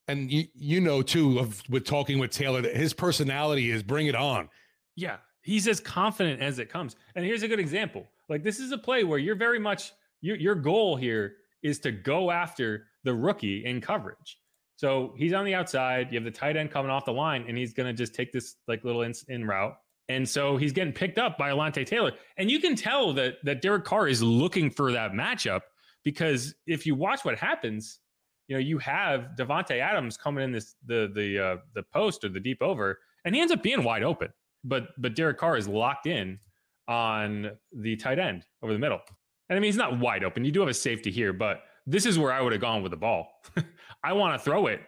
and 0.09 0.31
you 0.31 0.47
you 0.55 0.81
know 0.81 1.03
too 1.03 1.39
of 1.39 1.63
with 1.69 1.85
talking 1.85 2.19
with 2.19 2.31
Taylor 2.31 2.63
that 2.63 2.77
his 2.77 2.93
personality 2.93 3.71
is 3.71 3.83
bring 3.83 4.07
it 4.07 4.15
on. 4.15 4.49
Yeah, 4.97 5.17
he's 5.43 5.67
as 5.69 5.81
confident 5.81 6.43
as 6.43 6.59
it 6.59 6.69
comes. 6.69 6.97
And 7.15 7.25
here's 7.25 7.43
a 7.43 7.49
good 7.49 7.61
example. 7.61 8.07
Like 8.29 8.43
this 8.43 8.59
is 8.59 8.73
a 8.73 8.79
play 8.79 9.05
where 9.05 9.19
you're 9.19 9.37
very 9.37 9.59
much 9.59 9.93
your 10.21 10.37
your 10.37 10.55
goal 10.55 10.97
here 10.97 11.37
is 11.63 11.79
to 11.81 11.93
go 11.93 12.31
after 12.31 12.87
the 13.05 13.15
rookie 13.15 13.65
in 13.65 13.81
coverage. 13.81 14.39
So 14.77 15.15
he's 15.17 15.33
on 15.33 15.45
the 15.45 15.55
outside. 15.55 16.09
You 16.11 16.19
have 16.19 16.25
the 16.25 16.31
tight 16.31 16.57
end 16.57 16.71
coming 16.71 16.91
off 16.91 17.05
the 17.05 17.13
line, 17.13 17.45
and 17.49 17.57
he's 17.57 17.73
going 17.73 17.87
to 17.87 17.93
just 17.93 18.15
take 18.15 18.33
this 18.33 18.57
like 18.67 18.85
little 18.85 19.03
in, 19.03 19.15
in 19.29 19.47
route. 19.47 19.77
And 20.09 20.29
so 20.29 20.57
he's 20.57 20.73
getting 20.73 20.93
picked 20.93 21.17
up 21.17 21.39
by 21.39 21.51
Alontae 21.51 21.87
Taylor, 21.87 22.13
and 22.37 22.51
you 22.51 22.61
can 22.61 22.77
tell 22.77 23.13
that 23.15 23.37
that 23.45 23.63
Derek 23.63 23.85
Carr 23.85 24.09
is 24.09 24.23
looking 24.23 24.71
for 24.71 24.93
that 24.93 25.13
matchup 25.13 25.61
because 26.05 26.55
if 26.67 26.87
you 26.87 26.95
watch 26.95 27.25
what 27.25 27.39
happens, 27.39 28.01
you 28.49 28.57
know, 28.57 28.61
you 28.61 28.79
have 28.79 29.31
Davante 29.37 29.81
Adams 29.81 30.17
coming 30.17 30.45
in 30.45 30.53
this 30.53 30.75
the 30.87 31.11
the 31.15 31.39
uh, 31.39 31.57
the 31.75 31.83
post 31.83 32.25
or 32.25 32.29
the 32.29 32.41
deep 32.41 32.63
over, 32.63 32.99
and 33.25 33.35
he 33.35 33.41
ends 33.41 33.53
up 33.53 33.63
being 33.63 33.83
wide 33.83 34.03
open. 34.03 34.29
But 34.65 34.89
but 34.99 35.15
Derek 35.15 35.39
Carr 35.39 35.57
is 35.57 35.69
locked 35.69 36.07
in 36.07 36.39
on 36.89 37.53
the 37.73 37.97
tight 37.97 38.19
end 38.19 38.45
over 38.63 38.73
the 38.73 38.79
middle. 38.79 39.01
And 39.49 39.57
I 39.57 39.61
mean, 39.61 39.69
he's 39.69 39.77
not 39.77 39.99
wide 39.99 40.25
open. 40.25 40.45
You 40.45 40.53
do 40.53 40.61
have 40.61 40.69
a 40.69 40.75
safety 40.75 41.11
here, 41.11 41.33
but 41.33 41.63
this 41.87 42.07
is 42.07 42.19
where 42.19 42.33
I 42.33 42.41
would 42.41 42.53
have 42.53 42.61
gone 42.61 42.83
with 42.83 42.91
the 42.91 42.97
ball. 42.97 43.29
I 44.05 44.13
want 44.13 44.39
to 44.39 44.43
throw 44.43 44.67
it 44.67 44.81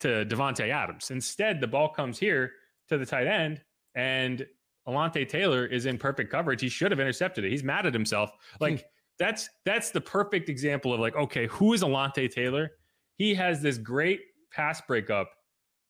to 0.00 0.24
Davante 0.26 0.68
Adams. 0.68 1.10
Instead, 1.10 1.60
the 1.60 1.66
ball 1.66 1.88
comes 1.88 2.18
here 2.18 2.52
to 2.88 2.98
the 2.98 3.06
tight 3.06 3.26
end, 3.26 3.62
and 3.94 4.46
Alontae 4.88 5.28
Taylor 5.28 5.66
is 5.66 5.86
in 5.86 5.98
perfect 5.98 6.30
coverage. 6.30 6.60
He 6.60 6.68
should 6.68 6.90
have 6.90 7.00
intercepted 7.00 7.44
it. 7.44 7.50
He's 7.50 7.62
mad 7.62 7.86
at 7.86 7.94
himself. 7.94 8.30
Hmm. 8.58 8.64
Like 8.64 8.84
that's 9.18 9.48
that's 9.64 9.90
the 9.90 10.00
perfect 10.00 10.48
example 10.48 10.92
of 10.92 11.00
like, 11.00 11.16
okay, 11.16 11.46
who 11.46 11.72
is 11.72 11.82
Alontae 11.82 12.30
Taylor? 12.30 12.72
He 13.22 13.34
has 13.34 13.62
this 13.62 13.78
great 13.78 14.20
pass 14.52 14.80
breakup, 14.80 15.30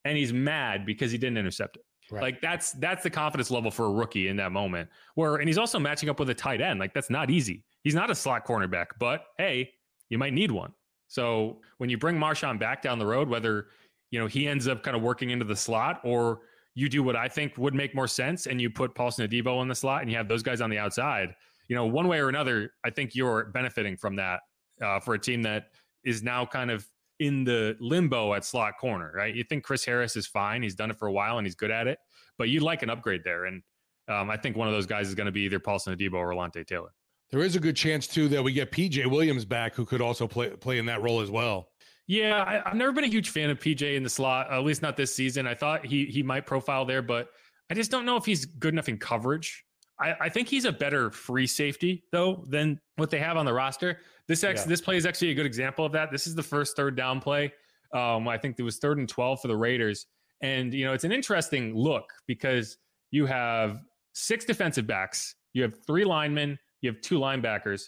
and 0.04 0.18
he's 0.18 0.34
mad 0.34 0.84
because 0.84 1.10
he 1.10 1.16
didn't 1.16 1.38
intercept 1.38 1.76
it. 1.76 1.84
Right. 2.10 2.20
Like 2.20 2.42
that's 2.42 2.72
that's 2.72 3.02
the 3.02 3.08
confidence 3.08 3.50
level 3.50 3.70
for 3.70 3.86
a 3.86 3.90
rookie 3.90 4.28
in 4.28 4.36
that 4.36 4.52
moment. 4.52 4.90
Where 5.14 5.36
and 5.36 5.48
he's 5.48 5.56
also 5.56 5.78
matching 5.78 6.10
up 6.10 6.20
with 6.20 6.28
a 6.28 6.34
tight 6.34 6.60
end. 6.60 6.78
Like 6.78 6.92
that's 6.92 7.08
not 7.08 7.30
easy. 7.30 7.64
He's 7.84 7.94
not 7.94 8.10
a 8.10 8.14
slot 8.14 8.46
cornerback, 8.46 8.88
but 8.98 9.24
hey, 9.38 9.70
you 10.10 10.18
might 10.18 10.34
need 10.34 10.50
one. 10.50 10.74
So 11.08 11.60
when 11.78 11.88
you 11.88 11.96
bring 11.96 12.18
Marshon 12.18 12.58
back 12.58 12.82
down 12.82 12.98
the 12.98 13.06
road, 13.06 13.30
whether 13.30 13.68
you 14.10 14.20
know 14.20 14.26
he 14.26 14.46
ends 14.46 14.68
up 14.68 14.82
kind 14.82 14.94
of 14.94 15.02
working 15.02 15.30
into 15.30 15.46
the 15.46 15.56
slot 15.56 16.02
or 16.04 16.40
you 16.74 16.90
do 16.90 17.02
what 17.02 17.16
I 17.16 17.28
think 17.28 17.56
would 17.56 17.74
make 17.74 17.94
more 17.94 18.08
sense 18.08 18.46
and 18.46 18.60
you 18.60 18.68
put 18.68 18.94
Paulson 18.94 19.26
Adebo 19.26 19.62
in 19.62 19.68
the 19.68 19.74
slot 19.74 20.02
and 20.02 20.10
you 20.10 20.18
have 20.18 20.28
those 20.28 20.42
guys 20.42 20.60
on 20.60 20.68
the 20.68 20.78
outside, 20.78 21.34
you 21.68 21.76
know, 21.76 21.86
one 21.86 22.08
way 22.08 22.18
or 22.18 22.28
another, 22.28 22.72
I 22.84 22.90
think 22.90 23.14
you're 23.14 23.44
benefiting 23.46 23.96
from 23.96 24.16
that 24.16 24.40
uh, 24.82 25.00
for 25.00 25.14
a 25.14 25.18
team 25.18 25.42
that 25.42 25.68
is 26.04 26.22
now 26.22 26.44
kind 26.44 26.70
of 26.70 26.86
in 27.22 27.44
the 27.44 27.76
limbo 27.80 28.34
at 28.34 28.44
slot 28.44 28.74
corner, 28.80 29.12
right? 29.14 29.34
You 29.34 29.44
think 29.44 29.64
Chris 29.64 29.84
Harris 29.84 30.16
is 30.16 30.26
fine. 30.26 30.62
He's 30.62 30.74
done 30.74 30.90
it 30.90 30.98
for 30.98 31.08
a 31.08 31.12
while 31.12 31.38
and 31.38 31.46
he's 31.46 31.54
good 31.54 31.70
at 31.70 31.86
it, 31.86 31.98
but 32.38 32.48
you'd 32.48 32.62
like 32.62 32.82
an 32.82 32.90
upgrade 32.90 33.22
there. 33.24 33.46
And 33.46 33.62
um, 34.08 34.30
I 34.30 34.36
think 34.36 34.56
one 34.56 34.68
of 34.68 34.74
those 34.74 34.86
guys 34.86 35.08
is 35.08 35.14
going 35.14 35.26
to 35.26 35.32
be 35.32 35.42
either 35.42 35.58
Paulson 35.58 35.96
Adebo 35.96 36.14
or 36.14 36.30
Alontae 36.30 36.66
Taylor. 36.66 36.90
There 37.30 37.40
is 37.40 37.56
a 37.56 37.60
good 37.60 37.76
chance 37.76 38.06
too 38.06 38.28
that 38.28 38.42
we 38.42 38.52
get 38.52 38.70
PJ 38.70 39.06
Williams 39.06 39.44
back, 39.44 39.74
who 39.74 39.86
could 39.86 40.02
also 40.02 40.28
play 40.28 40.50
play 40.50 40.78
in 40.78 40.86
that 40.86 41.00
role 41.02 41.20
as 41.20 41.30
well. 41.30 41.68
Yeah, 42.06 42.44
I, 42.46 42.68
have 42.68 42.76
never 42.76 42.92
been 42.92 43.04
a 43.04 43.08
huge 43.08 43.30
fan 43.30 43.48
of 43.48 43.58
PJ 43.58 43.96
in 43.96 44.02
the 44.02 44.10
slot, 44.10 44.52
at 44.52 44.62
least 44.64 44.82
not 44.82 44.98
this 44.98 45.14
season. 45.14 45.46
I 45.46 45.54
thought 45.54 45.86
he 45.86 46.04
he 46.04 46.22
might 46.22 46.44
profile 46.44 46.84
there, 46.84 47.00
but 47.00 47.28
I 47.70 47.74
just 47.74 47.90
don't 47.90 48.04
know 48.04 48.16
if 48.16 48.26
he's 48.26 48.44
good 48.44 48.74
enough 48.74 48.90
in 48.90 48.98
coverage. 48.98 49.64
I, 49.98 50.14
I 50.20 50.28
think 50.28 50.48
he's 50.48 50.66
a 50.66 50.72
better 50.72 51.10
free 51.10 51.46
safety 51.46 52.04
though 52.12 52.44
than 52.48 52.78
what 52.96 53.08
they 53.08 53.18
have 53.18 53.38
on 53.38 53.46
the 53.46 53.52
roster. 53.52 54.00
This 54.28 54.44
ex, 54.44 54.62
yeah. 54.62 54.66
this 54.66 54.80
play 54.80 54.96
is 54.96 55.06
actually 55.06 55.30
a 55.30 55.34
good 55.34 55.46
example 55.46 55.84
of 55.84 55.92
that. 55.92 56.10
This 56.10 56.26
is 56.26 56.34
the 56.34 56.42
first 56.42 56.76
third 56.76 56.96
down 56.96 57.20
play. 57.20 57.52
Um, 57.92 58.28
I 58.28 58.38
think 58.38 58.56
it 58.58 58.62
was 58.62 58.78
third 58.78 58.98
and 58.98 59.08
twelve 59.08 59.40
for 59.40 59.48
the 59.48 59.56
Raiders, 59.56 60.06
and 60.40 60.72
you 60.72 60.84
know 60.84 60.92
it's 60.92 61.04
an 61.04 61.12
interesting 61.12 61.74
look 61.74 62.04
because 62.26 62.78
you 63.10 63.26
have 63.26 63.80
six 64.14 64.44
defensive 64.44 64.86
backs, 64.86 65.34
you 65.52 65.62
have 65.62 65.74
three 65.86 66.04
linemen, 66.04 66.58
you 66.80 66.90
have 66.90 67.00
two 67.00 67.18
linebackers, 67.18 67.84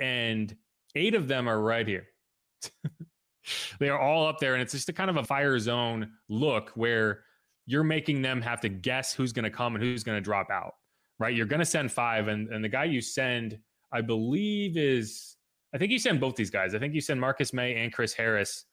and 0.00 0.56
eight 0.94 1.14
of 1.14 1.28
them 1.28 1.48
are 1.48 1.60
right 1.60 1.86
here. 1.86 2.06
they 3.78 3.88
are 3.88 3.98
all 3.98 4.26
up 4.26 4.38
there, 4.38 4.54
and 4.54 4.62
it's 4.62 4.72
just 4.72 4.88
a 4.88 4.92
kind 4.92 5.10
of 5.10 5.16
a 5.16 5.24
fire 5.24 5.58
zone 5.58 6.10
look 6.28 6.70
where 6.70 7.24
you're 7.66 7.84
making 7.84 8.22
them 8.22 8.40
have 8.40 8.60
to 8.60 8.68
guess 8.68 9.12
who's 9.12 9.32
going 9.32 9.44
to 9.44 9.50
come 9.50 9.74
and 9.74 9.84
who's 9.84 10.02
going 10.02 10.16
to 10.16 10.22
drop 10.22 10.50
out. 10.50 10.74
Right? 11.18 11.34
You're 11.34 11.46
going 11.46 11.60
to 11.60 11.66
send 11.66 11.92
five, 11.92 12.28
and 12.28 12.48
and 12.48 12.64
the 12.64 12.68
guy 12.68 12.84
you 12.84 13.00
send, 13.00 13.58
I 13.92 14.00
believe, 14.00 14.76
is 14.76 15.36
I 15.74 15.78
think 15.78 15.90
you 15.90 15.98
send 15.98 16.20
both 16.20 16.36
these 16.36 16.50
guys. 16.50 16.74
I 16.74 16.78
think 16.78 16.94
you 16.94 17.00
send 17.00 17.20
Marcus 17.20 17.52
Maye 17.52 17.76
and 17.76 17.92
Chris 17.92 18.12
Harris, 18.12 18.66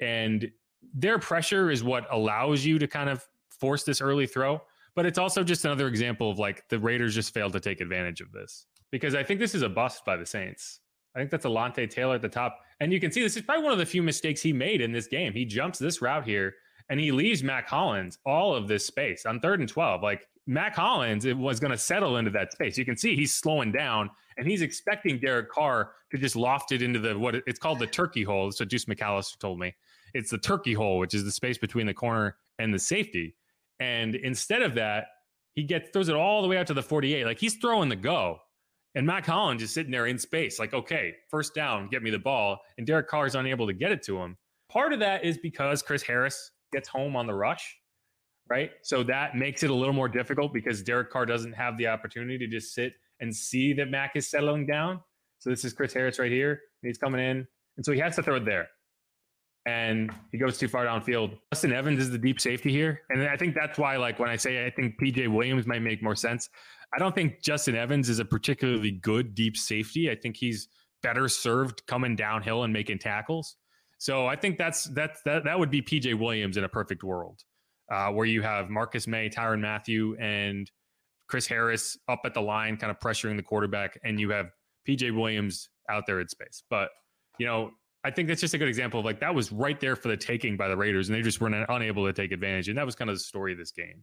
and 0.00 0.50
their 0.94 1.18
pressure 1.18 1.70
is 1.70 1.82
what 1.82 2.06
allows 2.10 2.64
you 2.64 2.78
to 2.78 2.86
kind 2.86 3.10
of 3.10 3.24
force 3.48 3.84
this 3.84 4.00
early 4.00 4.26
throw. 4.26 4.60
But 4.94 5.06
it's 5.06 5.18
also 5.18 5.44
just 5.44 5.64
another 5.64 5.86
example 5.86 6.30
of 6.30 6.38
like 6.38 6.68
the 6.68 6.78
Raiders 6.78 7.14
just 7.14 7.32
failed 7.32 7.52
to 7.52 7.60
take 7.60 7.80
advantage 7.80 8.20
of 8.20 8.32
this 8.32 8.66
because 8.90 9.14
I 9.14 9.22
think 9.22 9.38
this 9.38 9.54
is 9.54 9.62
a 9.62 9.68
bust 9.68 10.04
by 10.04 10.16
the 10.16 10.26
Saints. 10.26 10.80
I 11.14 11.18
think 11.18 11.30
that's 11.30 11.46
Alontae 11.46 11.88
Taylor 11.88 12.14
at 12.14 12.22
the 12.22 12.28
top. 12.28 12.58
And 12.80 12.92
you 12.92 13.00
can 13.00 13.12
see 13.12 13.22
this 13.22 13.36
is 13.36 13.42
probably 13.42 13.64
one 13.64 13.72
of 13.72 13.78
the 13.78 13.86
few 13.86 14.02
mistakes 14.02 14.42
he 14.42 14.52
made 14.52 14.80
in 14.80 14.92
this 14.92 15.06
game. 15.06 15.32
He 15.32 15.44
jumps 15.44 15.78
this 15.78 16.02
route 16.02 16.24
here 16.24 16.54
and 16.90 16.98
he 16.98 17.12
leaves 17.12 17.42
Mack 17.42 17.68
Hollins 17.68 18.18
all 18.24 18.54
of 18.54 18.68
this 18.68 18.86
space 18.86 19.26
on 19.26 19.40
third 19.40 19.60
and 19.60 19.68
12. 19.68 20.02
Like 20.02 20.26
Mack 20.46 20.74
Hollins 20.74 21.24
it 21.24 21.36
was 21.36 21.60
going 21.60 21.70
to 21.70 21.78
settle 21.78 22.16
into 22.16 22.30
that 22.32 22.52
space. 22.52 22.78
You 22.78 22.84
can 22.84 22.96
see 22.96 23.14
he's 23.14 23.34
slowing 23.34 23.72
down 23.72 24.10
and 24.38 24.46
he's 24.46 24.62
expecting 24.62 25.18
Derek 25.18 25.50
Carr 25.50 25.92
to 26.10 26.18
just 26.18 26.36
loft 26.36 26.72
it 26.72 26.80
into 26.80 26.98
the 26.98 27.18
what 27.18 27.34
it's 27.34 27.58
called 27.58 27.80
the 27.80 27.86
turkey 27.86 28.22
hole. 28.22 28.50
So 28.52 28.64
Deuce 28.64 28.86
McAllister 28.86 29.38
told 29.38 29.58
me. 29.58 29.74
It's 30.14 30.30
the 30.30 30.38
turkey 30.38 30.72
hole, 30.72 30.98
which 30.98 31.12
is 31.12 31.24
the 31.24 31.30
space 31.30 31.58
between 31.58 31.86
the 31.86 31.92
corner 31.92 32.36
and 32.58 32.72
the 32.72 32.78
safety. 32.78 33.36
And 33.78 34.14
instead 34.14 34.62
of 34.62 34.74
that, 34.76 35.06
he 35.54 35.64
gets 35.64 35.90
throws 35.90 36.08
it 36.08 36.16
all 36.16 36.40
the 36.40 36.48
way 36.48 36.56
out 36.56 36.68
to 36.68 36.74
the 36.74 36.82
48. 36.82 37.26
Like 37.26 37.38
he's 37.38 37.56
throwing 37.56 37.88
the 37.88 37.96
go. 37.96 38.38
And 38.94 39.06
Mack 39.06 39.26
Hollins 39.26 39.62
is 39.62 39.70
sitting 39.70 39.92
there 39.92 40.06
in 40.06 40.18
space, 40.18 40.58
like, 40.58 40.72
okay, 40.72 41.14
first 41.30 41.54
down, 41.54 41.88
get 41.88 42.02
me 42.02 42.10
the 42.10 42.18
ball. 42.18 42.58
And 42.78 42.86
Derek 42.86 43.06
Carr 43.06 43.26
is 43.26 43.34
unable 43.34 43.66
to 43.66 43.74
get 43.74 43.92
it 43.92 44.02
to 44.04 44.18
him. 44.18 44.36
Part 44.70 44.92
of 44.92 45.00
that 45.00 45.24
is 45.24 45.36
because 45.38 45.82
Chris 45.82 46.02
Harris 46.02 46.52
gets 46.72 46.88
home 46.88 47.14
on 47.14 47.26
the 47.26 47.34
rush, 47.34 47.76
right? 48.48 48.70
So 48.82 49.02
that 49.04 49.36
makes 49.36 49.62
it 49.62 49.70
a 49.70 49.74
little 49.74 49.94
more 49.94 50.08
difficult 50.08 50.54
because 50.54 50.82
Derek 50.82 51.10
Carr 51.10 51.26
doesn't 51.26 51.52
have 51.52 51.76
the 51.76 51.86
opportunity 51.86 52.38
to 52.38 52.46
just 52.46 52.74
sit 52.74 52.94
and 53.20 53.34
see 53.34 53.72
that 53.74 53.88
Mac 53.88 54.12
is 54.14 54.30
settling 54.30 54.66
down. 54.66 55.00
So 55.38 55.50
this 55.50 55.64
is 55.64 55.72
Chris 55.72 55.92
Harris 55.92 56.18
right 56.18 56.30
here. 56.30 56.60
He's 56.82 56.98
coming 56.98 57.20
in. 57.20 57.46
And 57.76 57.84
so 57.84 57.92
he 57.92 57.98
has 58.00 58.16
to 58.16 58.22
throw 58.22 58.36
it 58.36 58.44
there. 58.44 58.68
And 59.66 60.10
he 60.32 60.38
goes 60.38 60.58
too 60.58 60.68
far 60.68 60.86
downfield. 60.86 61.38
Justin 61.52 61.72
Evans 61.72 62.00
is 62.00 62.10
the 62.10 62.18
deep 62.18 62.40
safety 62.40 62.70
here. 62.70 63.02
And 63.10 63.22
I 63.22 63.36
think 63.36 63.54
that's 63.54 63.78
why, 63.78 63.96
like, 63.96 64.18
when 64.18 64.30
I 64.30 64.36
say 64.36 64.64
I 64.64 64.70
think 64.70 64.94
PJ 65.00 65.28
Williams 65.28 65.66
might 65.66 65.82
make 65.82 66.02
more 66.02 66.16
sense, 66.16 66.48
I 66.94 66.98
don't 66.98 67.14
think 67.14 67.42
Justin 67.42 67.76
Evans 67.76 68.08
is 68.08 68.18
a 68.18 68.24
particularly 68.24 68.92
good 68.92 69.34
deep 69.34 69.56
safety. 69.56 70.10
I 70.10 70.16
think 70.16 70.36
he's 70.36 70.68
better 71.02 71.28
served 71.28 71.86
coming 71.86 72.16
downhill 72.16 72.64
and 72.64 72.72
making 72.72 72.98
tackles. 72.98 73.56
So 73.98 74.26
I 74.26 74.36
think 74.36 74.58
that's 74.58 74.84
that's 74.84 75.20
that 75.22 75.44
that 75.44 75.58
would 75.58 75.70
be 75.70 75.82
PJ 75.82 76.18
Williams 76.18 76.56
in 76.56 76.64
a 76.64 76.68
perfect 76.68 77.02
world, 77.02 77.42
uh, 77.92 78.10
where 78.10 78.26
you 78.26 78.42
have 78.42 78.70
Marcus 78.70 79.06
Maye, 79.06 79.28
Tyrann 79.28 79.60
Mathieu, 79.60 80.16
and 80.18 80.70
Chris 81.28 81.46
Harris 81.46 81.96
up 82.08 82.20
at 82.24 82.34
the 82.34 82.40
line, 82.40 82.76
kind 82.76 82.90
of 82.90 82.98
pressuring 82.98 83.36
the 83.36 83.42
quarterback, 83.42 83.98
and 84.04 84.18
you 84.18 84.30
have 84.30 84.50
PJ 84.86 85.14
Williams 85.14 85.68
out 85.88 86.06
there 86.06 86.20
in 86.20 86.28
space. 86.28 86.62
But 86.68 86.90
you 87.38 87.46
know, 87.46 87.70
I 88.04 88.10
think 88.10 88.28
that's 88.28 88.40
just 88.40 88.54
a 88.54 88.58
good 88.58 88.68
example 88.68 89.00
of 89.00 89.06
like 89.06 89.20
that 89.20 89.34
was 89.34 89.52
right 89.52 89.78
there 89.78 89.96
for 89.96 90.08
the 90.08 90.16
taking 90.16 90.56
by 90.56 90.68
the 90.68 90.76
Raiders, 90.76 91.08
and 91.08 91.16
they 91.16 91.22
just 91.22 91.40
were 91.40 91.50
not, 91.50 91.66
unable 91.68 92.06
to 92.06 92.12
take 92.12 92.32
advantage. 92.32 92.68
And 92.68 92.78
that 92.78 92.86
was 92.86 92.94
kind 92.94 93.10
of 93.10 93.16
the 93.16 93.20
story 93.20 93.52
of 93.52 93.58
this 93.58 93.70
game. 93.70 94.02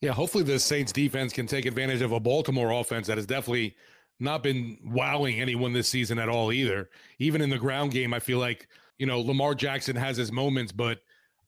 Yeah, 0.00 0.12
hopefully 0.12 0.44
the 0.44 0.58
Saints 0.58 0.92
defense 0.92 1.32
can 1.32 1.46
take 1.46 1.64
advantage 1.64 2.02
of 2.02 2.12
a 2.12 2.20
Baltimore 2.20 2.70
offense 2.72 3.06
that 3.06 3.16
has 3.16 3.26
definitely 3.26 3.76
not 4.20 4.42
been 4.42 4.78
wowing 4.84 5.40
anyone 5.40 5.72
this 5.72 5.88
season 5.88 6.18
at 6.18 6.28
all 6.28 6.52
either. 6.52 6.90
Even 7.18 7.40
in 7.40 7.50
the 7.50 7.58
ground 7.58 7.92
game, 7.92 8.12
I 8.12 8.18
feel 8.18 8.38
like, 8.38 8.68
you 8.98 9.06
know, 9.06 9.20
Lamar 9.20 9.54
Jackson 9.54 9.96
has 9.96 10.16
his 10.16 10.32
moments, 10.32 10.72
but 10.72 11.00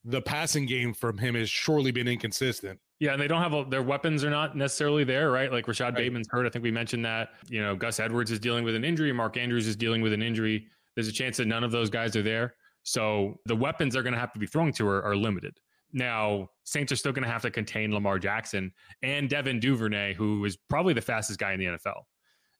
the 0.05 0.23
passing 0.23 0.67
game 0.67 0.95
from 0.95 1.19
him 1.19 1.35
has 1.35 1.51
surely 1.51 1.91
been 1.91 2.09
inconsistent. 2.09 2.79
Yeah, 3.01 3.13
and 3.13 3.23
they 3.23 3.29
don't 3.29 3.43
have 3.43 3.55
a, 3.55 3.65
their 3.65 3.83
weapons 3.83 4.25
are 4.25 4.31
not 4.31 4.57
necessarily 4.57 5.05
there, 5.05 5.31
right? 5.31 5.53
Like 5.53 5.69
Rashod 5.69 5.95
right. 5.95 6.03
Bateman's 6.03 6.29
hurt. 6.29 6.47
I 6.47 6.51
think 6.51 6.65
we 6.65 6.73
mentioned 6.73 7.05
that. 7.05 7.31
You 7.49 7.63
know, 7.63 7.77
Gus 7.77 8.01
Edwards 8.01 8.31
is 8.31 8.41
dealing 8.41 8.65
with 8.65 8.75
an 8.75 8.85
injury. 8.85 9.13
Mark 9.13 9.37
Andrews 9.37 9.67
is 9.69 9.77
dealing 9.77 10.03
with 10.03 10.13
an 10.13 10.23
injury. 10.23 10.67
There's 10.97 11.09
a 11.09 11.13
chance 11.13 11.37
that 11.37 11.47
none 11.47 11.63
of 11.63 11.71
those 11.71 11.91
guys 11.91 12.17
are 12.17 12.23
there. 12.23 12.55
So 12.83 13.39
the 13.47 13.55
weapons 13.55 13.95
they're 13.95 14.03
going 14.03 14.15
to 14.15 14.19
have 14.19 14.33
to 14.33 14.39
be 14.39 14.47
thrown 14.47 14.73
to 14.73 14.89
are, 14.89 15.03
are 15.03 15.15
limited. 15.15 15.59
Now, 15.93 16.49
Saints 16.65 16.93
are 16.93 16.97
still 16.97 17.13
going 17.13 17.25
to 17.25 17.31
have 17.31 17.43
to 17.43 17.51
contain 17.51 17.95
Lamar 17.95 18.19
Jackson 18.19 18.73
and 19.03 19.29
Devin 19.29 19.61
Duvernay, 19.61 20.15
who 20.15 20.45
is 20.45 20.57
probably 20.69 20.93
the 20.93 21.01
fastest 21.01 21.39
guy 21.39 21.53
in 21.53 21.61
the 21.61 21.67
NFL. 21.67 22.03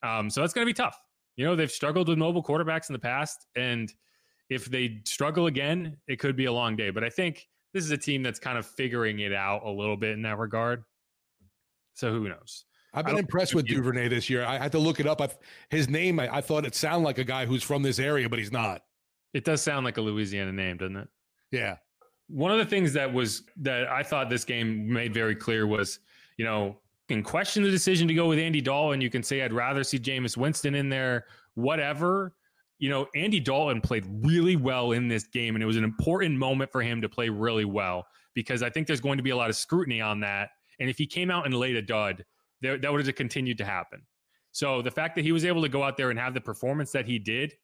Um, 0.03 0.31
so 0.31 0.41
that's 0.41 0.53
going 0.53 0.67
to 0.67 0.71
be 0.71 0.75
tough. 0.75 0.97
You 1.37 1.45
know, 1.45 1.57
they've 1.57 1.71
struggled 1.71 2.09
with 2.09 2.19
mobile 2.19 2.43
quarterbacks 2.43 2.89
in 2.89 2.93
the 2.95 2.99
past. 2.99 3.47
And 3.57 3.93
if 4.49 4.67
they 4.67 5.01
struggle 5.05 5.47
again, 5.47 5.97
it 6.07 6.19
could 6.19 6.37
be 6.37 6.47
a 6.47 6.53
long 6.53 6.77
day. 6.77 6.91
But 6.91 7.05
I 7.05 7.11
think 7.11 7.47
this 7.73 7.85
is 7.85 7.91
a 7.91 7.99
team 7.99 8.23
that's 8.23 8.39
kind 8.39 8.59
of 8.59 8.67
figuring 8.67 9.21
it 9.21 9.33
out 9.33 9.65
a 9.65 9.71
little 9.71 9.97
bit 9.97 10.11
in 10.11 10.23
that 10.23 10.39
regard. 10.39 10.85
So 11.95 12.11
who 12.13 12.29
knows? 12.29 12.65
I've 12.95 13.05
been 13.05 13.19
impressed 13.19 13.55
with 13.55 13.67
Duvernay 13.67 14.09
this 14.09 14.31
year. 14.31 14.45
I 14.45 14.59
had 14.59 14.73
to 14.73 14.79
look 14.79 14.99
it 14.99 15.07
up. 15.07 15.21
I, 15.21 15.29
his 15.69 15.89
name, 15.89 16.19
I, 16.19 16.37
I 16.37 16.41
thought 16.41 16.65
it 16.65 16.75
sounded 16.75 17.05
like 17.05 17.19
a 17.19 17.25
guy 17.25 17.45
who's 17.45 17.63
from 17.63 17.83
this 17.83 17.99
area, 17.99 18.29
but 18.29 18.39
he's 18.39 18.51
not. 18.51 18.83
It 19.35 19.45
does 19.45 19.61
sound 19.61 19.85
like 19.85 19.99
a 19.99 20.01
Louisiana 20.01 20.53
name, 20.53 20.79
doesn't 20.79 20.97
it? 20.97 21.09
Yeah 21.53 21.77
one 22.29 22.53
of 22.53 22.59
the 22.59 22.65
things 22.65 22.93
that 22.93 23.13
was 23.13 23.43
that 23.57 23.89
I 23.89 24.03
thought 24.03 24.31
this 24.31 24.45
game 24.45 24.91
made 24.91 25.13
very 25.13 25.35
clear 25.35 25.67
was, 25.67 25.99
you 26.37 26.45
know, 26.45 26.79
can 27.09 27.23
question 27.23 27.63
the 27.63 27.71
decision 27.71 28.07
to 28.09 28.15
go 28.15 28.29
with 28.29 28.39
Andy 28.39 28.61
Dalton. 28.61 29.01
You 29.01 29.11
can 29.11 29.23
say 29.23 29.43
I'd 29.43 29.53
rather 29.53 29.83
see 29.83 29.99
Jameis 29.99 30.37
Winston 30.37 30.75
in 30.75 30.89
there, 30.89 31.25
whatever. 31.55 32.35
You 32.79 32.91
know, 32.91 33.09
Andy 33.15 33.41
Dalton 33.41 33.81
played 33.81 34.05
really 34.07 34.57
well 34.57 34.93
in 34.93 35.09
this 35.09 35.27
game, 35.27 35.57
and 35.57 35.63
it 35.63 35.67
was 35.67 35.77
an 35.77 35.85
important 35.85 36.37
moment 36.37 36.71
for 36.71 36.81
him 36.81 37.01
to 37.03 37.09
play 37.09 37.29
really 37.29 37.65
well 37.65 38.07
because 38.35 38.63
I 38.63 38.71
think 38.71 38.87
there's 38.87 39.01
going 39.01 39.17
to 39.17 39.23
be 39.23 39.31
a 39.31 39.37
lot 39.37 39.51
of 39.51 39.57
scrutiny 39.57 40.01
on 40.01 40.21
that. 40.21 40.51
And 40.79 40.89
if 40.89 40.97
he 40.97 41.07
came 41.07 41.31
out 41.31 41.45
and 41.45 41.55
laid 41.55 41.77
a 41.77 41.83
dud, 41.83 42.25
there, 42.61 42.79
that 42.79 42.93
would 42.93 43.05
have 43.05 43.15
continued 43.17 43.59
to 43.59 43.65
happen. 43.65 44.03
So 44.53 44.83
the 44.83 44.91
fact 44.91 45.17
that 45.17 45.23
he 45.23 45.33
was 45.33 45.45
able 45.45 45.63
to 45.63 45.69
go 45.69 45.83
out 45.83 45.97
there 45.97 46.11
and 46.11 46.19
have 46.19 46.35
the 46.35 46.41
performance 46.41 46.93
that 46.93 47.07
he 47.07 47.19
did 47.19 47.55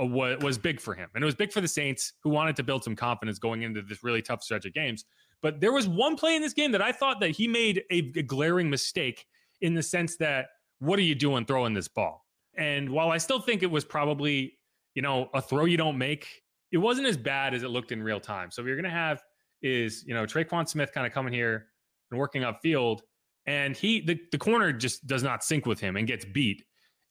uh, 0.00 0.06
was, 0.06 0.42
was 0.42 0.58
big 0.58 0.80
for 0.80 0.94
him. 0.94 1.08
And 1.14 1.22
it 1.22 1.26
was 1.26 1.34
big 1.34 1.52
for 1.52 1.60
the 1.60 1.68
Saints 1.68 2.14
who 2.22 2.30
wanted 2.30 2.56
to 2.56 2.62
build 2.62 2.84
some 2.84 2.96
confidence 2.96 3.38
going 3.38 3.62
into 3.62 3.82
this 3.82 4.02
really 4.02 4.22
tough 4.22 4.42
stretch 4.42 4.66
of 4.66 4.72
games. 4.72 5.04
But 5.42 5.60
there 5.60 5.72
was 5.72 5.86
one 5.86 6.16
play 6.16 6.36
in 6.36 6.42
this 6.42 6.54
game 6.54 6.72
that 6.72 6.82
I 6.82 6.90
thought 6.90 7.20
that 7.20 7.30
he 7.30 7.46
made 7.46 7.82
a, 7.92 8.10
a 8.16 8.22
glaring 8.22 8.70
mistake 8.70 9.26
in 9.60 9.74
the 9.74 9.82
sense 9.82 10.16
that 10.16 10.46
what 10.78 10.98
are 10.98 11.02
you 11.02 11.14
doing 11.14 11.44
throwing 11.44 11.74
this 11.74 11.88
ball? 11.88 12.23
And 12.56 12.88
while 12.90 13.10
I 13.10 13.18
still 13.18 13.40
think 13.40 13.62
it 13.62 13.70
was 13.70 13.84
probably, 13.84 14.58
you 14.94 15.02
know, 15.02 15.28
a 15.34 15.42
throw 15.42 15.64
you 15.64 15.76
don't 15.76 15.98
make, 15.98 16.26
it 16.72 16.78
wasn't 16.78 17.06
as 17.06 17.16
bad 17.16 17.54
as 17.54 17.62
it 17.62 17.68
looked 17.68 17.92
in 17.92 18.02
real 18.02 18.20
time. 18.20 18.50
So 18.50 18.62
what 18.62 18.68
you're 18.68 18.76
going 18.76 18.84
to 18.84 18.90
have 18.90 19.22
is, 19.62 20.04
you 20.06 20.14
know, 20.14 20.24
Tre'Quan 20.24 20.68
Smith 20.68 20.92
kind 20.92 21.06
of 21.06 21.12
coming 21.12 21.32
here 21.32 21.66
and 22.10 22.18
working 22.20 22.42
upfield. 22.42 23.00
and 23.46 23.76
he 23.76 24.00
the, 24.00 24.18
the 24.32 24.38
corner 24.38 24.72
just 24.72 25.06
does 25.06 25.22
not 25.22 25.44
sync 25.44 25.66
with 25.66 25.80
him 25.80 25.96
and 25.96 26.06
gets 26.06 26.24
beat. 26.24 26.64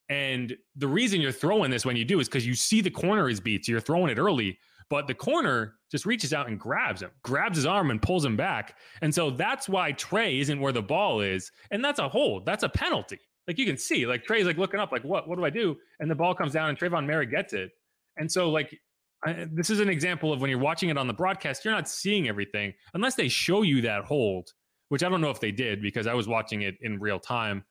And 0.09 0.55
the 0.75 0.87
reason 0.87 1.21
you're 1.21 1.31
throwing 1.31 1.71
this 1.71 1.85
when 1.85 1.95
you 1.95 2.05
do 2.05 2.19
is 2.19 2.27
because 2.27 2.45
you 2.45 2.55
see 2.55 2.81
the 2.81 2.89
corner 2.89 3.29
is 3.29 3.39
beat, 3.39 3.65
so 3.65 3.71
you're 3.71 3.81
throwing 3.81 4.11
it 4.11 4.19
early. 4.19 4.57
But 4.89 5.07
the 5.07 5.13
corner 5.13 5.75
just 5.89 6.05
reaches 6.05 6.33
out 6.33 6.47
and 6.47 6.59
grabs 6.59 7.01
him, 7.01 7.11
grabs 7.23 7.57
his 7.57 7.65
arm 7.65 7.89
and 7.89 8.01
pulls 8.01 8.25
him 8.25 8.35
back. 8.35 8.75
And 9.01 9.15
so 9.15 9.29
that's 9.31 9.69
why 9.69 9.93
Trey 9.93 10.39
isn't 10.39 10.59
where 10.59 10.73
the 10.73 10.81
ball 10.81 11.21
is. 11.21 11.51
And 11.71 11.83
that's 11.83 11.99
a 11.99 12.09
hold. 12.09 12.45
That's 12.45 12.63
a 12.63 12.69
penalty. 12.69 13.19
Like 13.47 13.57
you 13.57 13.65
can 13.65 13.77
see, 13.77 14.05
like 14.05 14.23
Trey's 14.23 14.45
like 14.45 14.57
looking 14.57 14.79
up, 14.79 14.91
like, 14.91 15.03
what, 15.03 15.27
what 15.27 15.37
do 15.37 15.45
I 15.45 15.49
do? 15.49 15.75
And 15.99 16.09
the 16.09 16.15
ball 16.15 16.33
comes 16.33 16.53
down 16.53 16.69
and 16.69 16.77
Tre'von 16.77 17.05
Moehrig 17.05 17.31
gets 17.31 17.53
it. 17.53 17.71
And 18.17 18.31
so, 18.31 18.49
like, 18.49 18.79
I, 19.25 19.47
this 19.51 19.69
is 19.69 19.79
an 19.79 19.89
example 19.89 20.31
of 20.31 20.41
when 20.41 20.49
you're 20.49 20.59
watching 20.59 20.89
it 20.89 20.97
on 20.97 21.07
the 21.07 21.13
broadcast, 21.13 21.63
you're 21.63 21.73
not 21.73 21.89
seeing 21.89 22.27
everything 22.27 22.73
unless 22.93 23.15
they 23.15 23.27
show 23.27 23.61
you 23.61 23.81
that 23.81 24.05
hold, 24.05 24.51
which 24.89 25.03
I 25.03 25.09
don't 25.09 25.21
know 25.21 25.29
if 25.29 25.39
they 25.39 25.51
did 25.51 25.81
because 25.81 26.07
I 26.07 26.13
was 26.13 26.27
watching 26.27 26.61
it 26.61 26.75
in 26.81 26.99
real 26.99 27.19
time. 27.19 27.63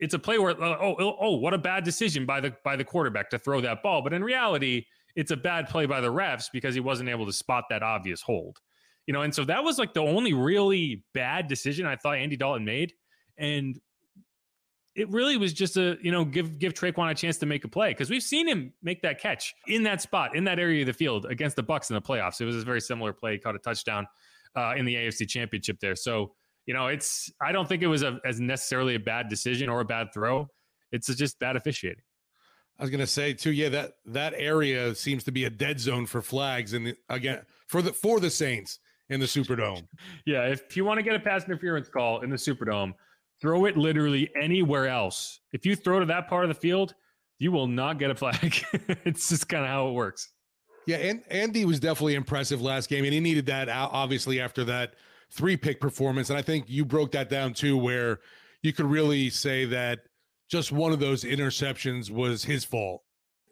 It's 0.00 0.14
a 0.14 0.18
play 0.18 0.38
where 0.38 0.50
uh, 0.50 0.76
oh, 0.80 0.96
oh 0.98 1.16
oh 1.20 1.36
what 1.36 1.54
a 1.54 1.58
bad 1.58 1.84
decision 1.84 2.26
by 2.26 2.40
the 2.40 2.54
by 2.64 2.76
the 2.76 2.84
quarterback 2.84 3.30
to 3.30 3.38
throw 3.38 3.60
that 3.60 3.82
ball, 3.82 4.02
but 4.02 4.12
in 4.12 4.24
reality, 4.24 4.84
it's 5.14 5.30
a 5.30 5.36
bad 5.36 5.68
play 5.68 5.86
by 5.86 6.00
the 6.00 6.12
refs 6.12 6.46
because 6.52 6.74
he 6.74 6.80
wasn't 6.80 7.08
able 7.08 7.26
to 7.26 7.32
spot 7.32 7.64
that 7.70 7.82
obvious 7.82 8.20
hold. 8.20 8.58
You 9.06 9.12
know, 9.12 9.22
and 9.22 9.34
so 9.34 9.44
that 9.44 9.62
was 9.62 9.78
like 9.78 9.94
the 9.94 10.00
only 10.00 10.32
really 10.32 11.04
bad 11.12 11.46
decision 11.46 11.86
I 11.86 11.96
thought 11.96 12.16
Andy 12.16 12.36
Dalton 12.36 12.64
made. 12.64 12.92
And 13.38 13.78
it 14.94 15.10
really 15.10 15.36
was 15.36 15.52
just 15.52 15.76
a 15.76 15.98
you 16.00 16.12
know 16.12 16.24
give 16.24 16.58
give 16.58 16.74
Tre'Quan 16.74 17.10
a 17.10 17.14
chance 17.14 17.38
to 17.38 17.46
make 17.46 17.64
a 17.64 17.68
play 17.68 17.90
because 17.90 18.10
we've 18.10 18.22
seen 18.22 18.46
him 18.46 18.72
make 18.82 19.02
that 19.02 19.20
catch 19.20 19.54
in 19.66 19.82
that 19.84 20.00
spot 20.00 20.36
in 20.36 20.44
that 20.44 20.58
area 20.58 20.82
of 20.82 20.86
the 20.86 20.92
field 20.92 21.26
against 21.26 21.56
the 21.56 21.64
Bucs 21.64 21.90
in 21.90 21.94
the 21.94 22.02
playoffs. 22.02 22.40
It 22.40 22.44
was 22.44 22.56
a 22.56 22.64
very 22.64 22.80
similar 22.80 23.12
play, 23.12 23.32
he 23.32 23.38
caught 23.38 23.54
a 23.54 23.58
touchdown 23.58 24.06
uh, 24.56 24.74
in 24.76 24.84
the 24.84 24.94
AFC 24.94 25.28
Championship 25.28 25.80
there. 25.80 25.96
So 25.96 26.32
you 26.66 26.74
know, 26.74 26.86
it's 26.86 27.30
I 27.40 27.52
don't 27.52 27.68
think 27.68 27.82
it 27.82 27.88
was 27.88 28.02
a, 28.02 28.20
as 28.24 28.40
necessarily 28.40 28.94
a 28.94 29.00
bad 29.00 29.28
decision 29.28 29.68
or 29.68 29.80
a 29.80 29.84
bad 29.84 30.12
throw. 30.14 30.48
It's 30.92 31.12
just 31.14 31.38
bad 31.38 31.56
officiating. 31.56 32.02
I 32.78 32.82
was 32.82 32.90
gonna 32.90 33.06
say 33.06 33.34
too, 33.34 33.52
yeah 33.52 33.68
that 33.70 33.92
that 34.06 34.34
area 34.36 34.94
seems 34.94 35.24
to 35.24 35.32
be 35.32 35.44
a 35.44 35.50
dead 35.50 35.80
zone 35.80 36.06
for 36.06 36.22
flags, 36.22 36.72
and 36.72 36.94
again 37.08 37.42
for 37.66 37.82
the 37.82 37.92
for 37.92 38.20
the 38.20 38.30
Saints 38.30 38.78
in 39.10 39.20
the 39.20 39.26
Superdome. 39.26 39.86
yeah, 40.26 40.46
if 40.46 40.76
you 40.76 40.84
want 40.84 40.98
to 40.98 41.02
get 41.02 41.14
a 41.14 41.20
pass 41.20 41.44
interference 41.44 41.88
call 41.88 42.20
in 42.20 42.30
the 42.30 42.36
Superdome 42.36 42.94
Throw 43.44 43.66
it 43.66 43.76
literally 43.76 44.30
anywhere 44.40 44.88
else. 44.88 45.38
If 45.52 45.66
you 45.66 45.76
throw 45.76 46.00
to 46.00 46.06
that 46.06 46.28
part 46.28 46.44
of 46.44 46.48
the 46.48 46.54
field, 46.54 46.94
you 47.38 47.52
will 47.52 47.66
not 47.66 47.98
get 47.98 48.10
a 48.10 48.14
flag. 48.14 48.64
it's 49.04 49.28
just 49.28 49.50
kind 49.50 49.64
of 49.64 49.68
how 49.68 49.88
it 49.88 49.92
works. 49.92 50.30
Yeah, 50.86 50.96
and 50.96 51.22
Andy 51.28 51.66
was 51.66 51.78
definitely 51.78 52.14
impressive 52.14 52.62
last 52.62 52.88
game, 52.88 53.04
and 53.04 53.12
he 53.12 53.20
needed 53.20 53.44
that 53.44 53.68
obviously 53.68 54.40
after 54.40 54.64
that 54.64 54.94
three 55.30 55.58
pick 55.58 55.78
performance. 55.78 56.30
And 56.30 56.38
I 56.38 56.42
think 56.42 56.64
you 56.68 56.86
broke 56.86 57.12
that 57.12 57.28
down 57.28 57.52
too, 57.52 57.76
where 57.76 58.20
you 58.62 58.72
could 58.72 58.86
really 58.86 59.28
say 59.28 59.66
that 59.66 59.98
just 60.50 60.72
one 60.72 60.92
of 60.92 60.98
those 60.98 61.22
interceptions 61.22 62.10
was 62.10 62.44
his 62.44 62.64
fault. 62.64 63.02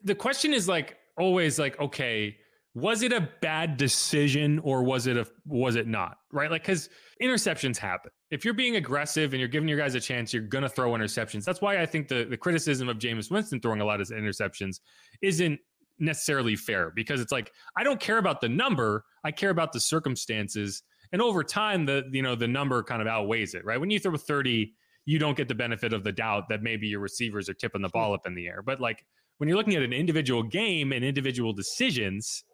The 0.05 0.15
question 0.15 0.55
is 0.55 0.69
like 0.69 0.97
always 1.19 1.59
like, 1.59 1.79
okay, 1.79 2.39
was 2.73 3.03
it 3.03 3.13
a 3.13 3.29
bad 3.43 3.77
decision 3.77 4.59
or 4.61 4.85
was 4.85 5.07
it 5.07 5.19
a 5.19 5.27
was 5.45 5.77
it 5.77 5.87
not? 5.87 6.17
Right? 6.33 6.51
Like 6.51 6.65
cuz 6.65 6.89
interceptions 7.21 7.77
happen 7.77 8.11
if 8.33 8.47
you're 8.47 8.55
being 8.55 8.77
aggressive 8.77 9.35
and 9.35 9.41
you're 9.41 9.49
giving 9.49 9.69
your 9.69 9.77
guys 9.77 9.95
a 9.95 10.01
chance, 10.01 10.33
you're 10.33 10.43
going 10.43 10.63
to 10.63 10.69
throw 10.69 10.93
interceptions. 10.93 11.45
That's 11.45 11.61
why 11.61 11.79
I 11.79 11.85
think 11.85 12.09
the, 12.09 12.25
the 12.25 12.37
criticism 12.37 12.89
of 12.89 12.99
Jameis 12.99 13.31
Winston 13.31 13.61
throwing 13.61 13.83
a 13.83 13.85
lot 13.85 14.01
of 14.01 14.09
interceptions 14.09 14.81
isn't 15.21 15.61
necessarily 15.99 16.57
fair 16.57 16.91
because 16.97 17.21
it's 17.21 17.31
like, 17.31 17.53
I 17.77 17.85
don't 17.85 18.01
care 18.01 18.17
about 18.17 18.41
the 18.41 18.49
number. 18.49 19.05
I 19.23 19.33
care 19.33 19.51
about 19.51 19.75
the 19.75 19.81
circumstances. 19.81 20.83
And 21.13 21.21
over 21.21 21.45
time, 21.45 21.85
the, 21.85 22.09
you 22.11 22.23
know, 22.23 22.35
the 22.35 22.49
number 22.49 22.83
kind 22.83 23.03
of 23.03 23.07
outweighs 23.07 23.53
it, 23.53 23.67
right? 23.67 23.79
When 23.79 23.91
you 23.91 23.99
throw 23.99 24.17
30, 24.17 24.73
you 25.05 25.19
don't 25.19 25.37
get 25.37 25.49
the 25.49 25.55
benefit 25.55 25.93
of 25.93 26.03
the 26.03 26.13
doubt 26.13 26.49
that 26.49 26.63
maybe 26.63 26.87
your 26.89 27.01
receivers 27.01 27.51
are 27.51 27.55
tipping 27.55 27.83
the 27.83 27.89
hmm. 27.89 27.99
ball 27.99 28.15
up 28.15 28.27
in 28.27 28.35
the 28.35 28.47
air. 28.47 28.63
But 28.63 28.81
like 28.81 29.05
when 29.37 29.49
you're 29.49 29.59
looking 29.59 29.77
at 29.77 29.83
an 29.83 29.93
individual 29.93 30.43
game 30.43 30.93
and 30.93 31.05
individual 31.05 31.53
decisions, 31.53 32.45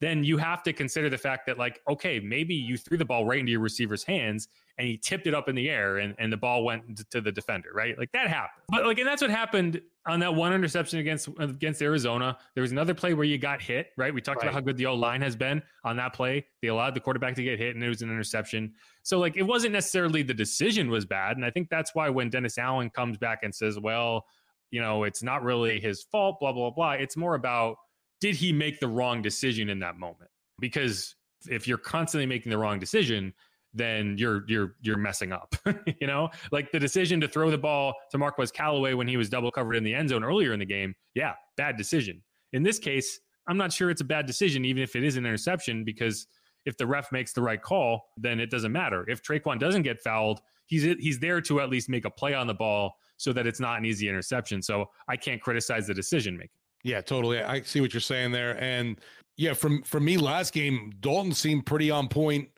then 0.00 0.24
you 0.24 0.38
have 0.38 0.62
to 0.62 0.72
consider 0.72 1.10
the 1.10 1.18
fact 1.18 1.46
that 1.46 1.58
like 1.58 1.80
okay 1.88 2.20
maybe 2.20 2.54
you 2.54 2.76
threw 2.76 2.98
the 2.98 3.04
ball 3.04 3.24
right 3.24 3.38
into 3.38 3.50
your 3.50 3.62
receiver's 3.62 4.04
hands 4.04 4.48
and 4.78 4.86
he 4.86 4.98
tipped 4.98 5.26
it 5.26 5.34
up 5.34 5.48
in 5.48 5.54
the 5.54 5.70
air 5.70 5.98
and, 5.98 6.14
and 6.18 6.32
the 6.32 6.36
ball 6.36 6.64
went 6.64 7.08
to 7.10 7.20
the 7.20 7.32
defender 7.32 7.70
right? 7.74 7.98
Like 7.98 8.12
that 8.12 8.28
happened. 8.28 8.64
But 8.68 8.86
like 8.86 8.98
and 8.98 9.06
that's 9.06 9.22
what 9.22 9.30
happened 9.30 9.80
on 10.06 10.20
that 10.20 10.34
one 10.34 10.52
interception 10.52 10.98
against 10.98 11.28
against 11.38 11.82
arizona. 11.82 12.38
There 12.54 12.62
was 12.62 12.72
another 12.72 12.94
play 12.94 13.14
where 13.14 13.24
you 13.24 13.38
got 13.38 13.60
hit 13.62 13.88
right? 13.96 14.12
We 14.12 14.20
talked 14.20 14.38
right. 14.38 14.48
about 14.48 14.54
how 14.54 14.60
good 14.60 14.76
the 14.76 14.86
old 14.86 15.00
line 15.00 15.22
has 15.22 15.36
been 15.36 15.62
on 15.84 15.96
that 15.96 16.12
play. 16.12 16.46
They 16.62 16.68
allowed 16.68 16.94
the 16.94 17.00
quarterback 17.00 17.34
to 17.36 17.42
get 17.42 17.58
hit 17.58 17.74
and 17.74 17.84
it 17.84 17.88
was 17.88 18.02
an 18.02 18.10
interception. 18.10 18.74
So 19.02 19.18
like 19.18 19.36
it 19.36 19.42
wasn't 19.42 19.72
necessarily 19.72 20.22
the 20.22 20.34
decision 20.34 20.90
was 20.90 21.04
bad 21.04 21.36
and 21.36 21.46
i 21.46 21.50
think 21.50 21.68
that's 21.68 21.94
why 21.94 22.08
when 22.08 22.28
dennis 22.28 22.58
allen 22.58 22.90
comes 22.90 23.16
back 23.16 23.40
and 23.44 23.54
says 23.54 23.78
well 23.78 24.26
you 24.72 24.80
know 24.80 25.04
it's 25.04 25.22
not 25.22 25.44
really 25.44 25.78
his 25.78 26.02
fault 26.02 26.38
blah 26.40 26.52
blah 26.52 26.70
blah 26.70 26.92
it's 26.92 27.16
more 27.16 27.36
about 27.36 27.76
did 28.20 28.34
he 28.34 28.52
make 28.52 28.80
the 28.80 28.88
wrong 28.88 29.22
decision 29.22 29.68
in 29.68 29.78
that 29.80 29.98
moment? 29.98 30.30
Because 30.58 31.14
if 31.48 31.68
you're 31.68 31.78
constantly 31.78 32.26
making 32.26 32.50
the 32.50 32.58
wrong 32.58 32.78
decision, 32.78 33.34
then 33.76 34.16
you're 34.18 34.44
you're 34.48 34.74
you're 34.80 34.96
messing 34.96 35.32
up. 35.32 35.54
you 36.00 36.06
know, 36.06 36.30
like 36.50 36.72
the 36.72 36.80
decision 36.80 37.20
to 37.20 37.28
throw 37.28 37.50
the 37.50 37.58
ball 37.58 37.94
to 38.10 38.18
Marquez 38.18 38.50
Callaway 38.50 38.94
when 38.94 39.06
he 39.06 39.16
was 39.16 39.28
double 39.28 39.50
covered 39.50 39.74
in 39.74 39.84
the 39.84 39.94
end 39.94 40.08
zone 40.08 40.24
earlier 40.24 40.52
in 40.52 40.58
the 40.58 40.66
game. 40.66 40.94
Yeah, 41.14 41.34
bad 41.56 41.76
decision. 41.76 42.22
In 42.52 42.62
this 42.62 42.78
case, 42.78 43.20
I'm 43.46 43.56
not 43.56 43.72
sure 43.72 43.90
it's 43.90 44.00
a 44.00 44.04
bad 44.04 44.26
decision, 44.26 44.64
even 44.64 44.82
if 44.82 44.96
it 44.96 45.04
is 45.04 45.16
an 45.16 45.26
interception, 45.26 45.84
because 45.84 46.26
if 46.64 46.76
the 46.76 46.86
ref 46.86 47.12
makes 47.12 47.32
the 47.32 47.42
right 47.42 47.60
call, 47.60 48.12
then 48.16 48.40
it 48.40 48.50
doesn't 48.50 48.72
matter. 48.72 49.08
If 49.08 49.22
Tre'Quan 49.22 49.60
doesn't 49.60 49.82
get 49.82 50.00
fouled, 50.00 50.40
he's 50.66 50.82
he's 50.82 51.18
there 51.20 51.40
to 51.42 51.60
at 51.60 51.68
least 51.68 51.88
make 51.88 52.04
a 52.04 52.10
play 52.10 52.34
on 52.34 52.46
the 52.46 52.54
ball 52.54 52.96
so 53.18 53.32
that 53.32 53.46
it's 53.46 53.60
not 53.60 53.78
an 53.78 53.84
easy 53.84 54.08
interception. 54.08 54.62
So 54.62 54.90
I 55.08 55.16
can't 55.16 55.40
criticize 55.40 55.86
the 55.86 55.94
decision 55.94 56.36
making. 56.36 56.50
Yeah, 56.82 57.00
totally. 57.00 57.42
I 57.42 57.62
see 57.62 57.80
what 57.80 57.92
you're 57.94 58.00
saying 58.00 58.32
there. 58.32 58.62
And 58.62 59.00
yeah, 59.36 59.52
from 59.52 59.82
for 59.82 60.00
me 60.00 60.16
last 60.16 60.52
game, 60.52 60.92
Dalton 61.00 61.32
seemed 61.32 61.66
pretty 61.66 61.90
on 61.90 62.08
point 62.08 62.48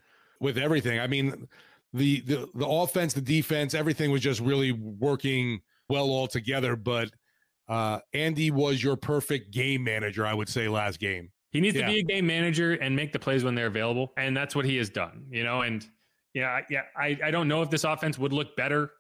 with 0.40 0.58
everything. 0.58 1.00
I 1.00 1.06
mean, 1.06 1.48
the 1.92 2.20
the 2.20 2.48
the 2.54 2.66
offense, 2.66 3.14
the 3.14 3.20
defense, 3.20 3.74
everything 3.74 4.10
was 4.10 4.20
just 4.20 4.40
really 4.40 4.72
working 4.72 5.60
well 5.88 6.10
all 6.10 6.26
together. 6.26 6.76
But 6.76 7.10
uh, 7.68 8.00
Andy 8.12 8.50
was 8.50 8.82
your 8.82 8.96
perfect 8.96 9.50
game 9.50 9.84
manager, 9.84 10.26
I 10.26 10.34
would 10.34 10.48
say, 10.48 10.68
last 10.68 11.00
game. 11.00 11.30
He 11.50 11.60
needs 11.60 11.76
yeah. 11.76 11.86
to 11.86 11.92
be 11.92 12.00
a 12.00 12.02
game 12.02 12.26
manager 12.26 12.74
and 12.74 12.94
make 12.94 13.12
the 13.12 13.18
plays 13.18 13.42
when 13.42 13.54
they're 13.54 13.66
available, 13.66 14.12
and 14.16 14.36
that's 14.36 14.54
what 14.54 14.64
he 14.64 14.76
has 14.76 14.90
done. 14.90 15.24
You 15.30 15.44
know, 15.44 15.62
and 15.62 15.86
yeah, 16.34 16.60
yeah, 16.68 16.82
I 16.96 17.18
I 17.24 17.30
don't 17.30 17.48
know 17.48 17.62
if 17.62 17.70
this 17.70 17.84
offense 17.84 18.18
would 18.18 18.32
look 18.32 18.56
better 18.56 18.92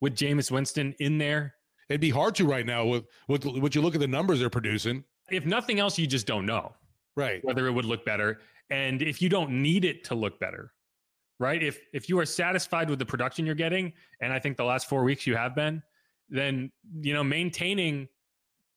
with 0.00 0.14
Jameis 0.14 0.50
Winston 0.50 0.94
in 1.00 1.18
there 1.18 1.54
It'd 1.88 2.00
be 2.00 2.10
hard 2.10 2.34
to 2.36 2.46
right 2.46 2.66
now 2.66 2.84
with 2.84 3.04
with 3.28 3.44
what 3.44 3.74
you 3.74 3.80
look 3.80 3.94
at 3.94 4.00
the 4.00 4.08
numbers 4.08 4.40
they're 4.40 4.50
producing. 4.50 5.04
If 5.30 5.46
nothing 5.46 5.80
else, 5.80 5.98
you 5.98 6.06
just 6.06 6.26
don't 6.26 6.44
know, 6.44 6.74
right? 7.16 7.42
Whether 7.44 7.66
it 7.66 7.72
would 7.72 7.86
look 7.86 8.04
better, 8.04 8.40
and 8.70 9.00
if 9.00 9.22
you 9.22 9.28
don't 9.28 9.50
need 9.50 9.84
it 9.84 10.04
to 10.04 10.14
look 10.14 10.38
better, 10.38 10.72
right? 11.38 11.62
If 11.62 11.80
if 11.92 12.08
you 12.08 12.18
are 12.18 12.26
satisfied 12.26 12.90
with 12.90 12.98
the 12.98 13.06
production 13.06 13.46
you're 13.46 13.54
getting, 13.54 13.92
and 14.20 14.32
I 14.32 14.38
think 14.38 14.56
the 14.56 14.64
last 14.64 14.88
four 14.88 15.04
weeks 15.04 15.26
you 15.26 15.36
have 15.36 15.54
been, 15.54 15.82
then 16.28 16.70
you 17.00 17.14
know 17.14 17.24
maintaining 17.24 18.08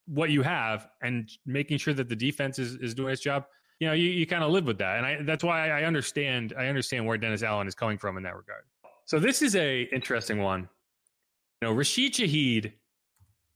what 0.06 0.30
you 0.30 0.42
have 0.42 0.88
and 1.02 1.30
making 1.46 1.78
sure 1.78 1.94
that 1.94 2.10
the 2.10 2.16
defense 2.16 2.60
is, 2.60 2.76
is 2.78 2.94
doing 2.94 3.14
its 3.14 3.22
job 3.22 3.46
you 3.80 3.88
know 3.88 3.94
you, 3.94 4.10
you 4.10 4.26
kind 4.26 4.44
of 4.44 4.52
live 4.52 4.66
with 4.66 4.80
that 4.80 4.98
and 4.98 5.06
I, 5.06 5.22
that's 5.22 5.44
why 5.44 5.70
i 5.70 5.84
understand 5.84 6.56
i 6.58 6.66
understand 6.66 7.06
where 7.06 7.18
dennis 7.20 7.44
allen 7.44 7.68
is 7.68 7.76
coming 7.76 8.00
from 8.00 8.18
in 8.18 8.24
that 8.24 8.36
regard 8.36 8.64
so 9.06 9.20
this 9.20 9.44
is 9.44 9.56
a 9.56 9.84
interesting 9.94 10.40
one 10.40 10.68
you 11.62 11.68
know 11.68 11.72
rashid 11.72 12.14
shaheed 12.14 12.74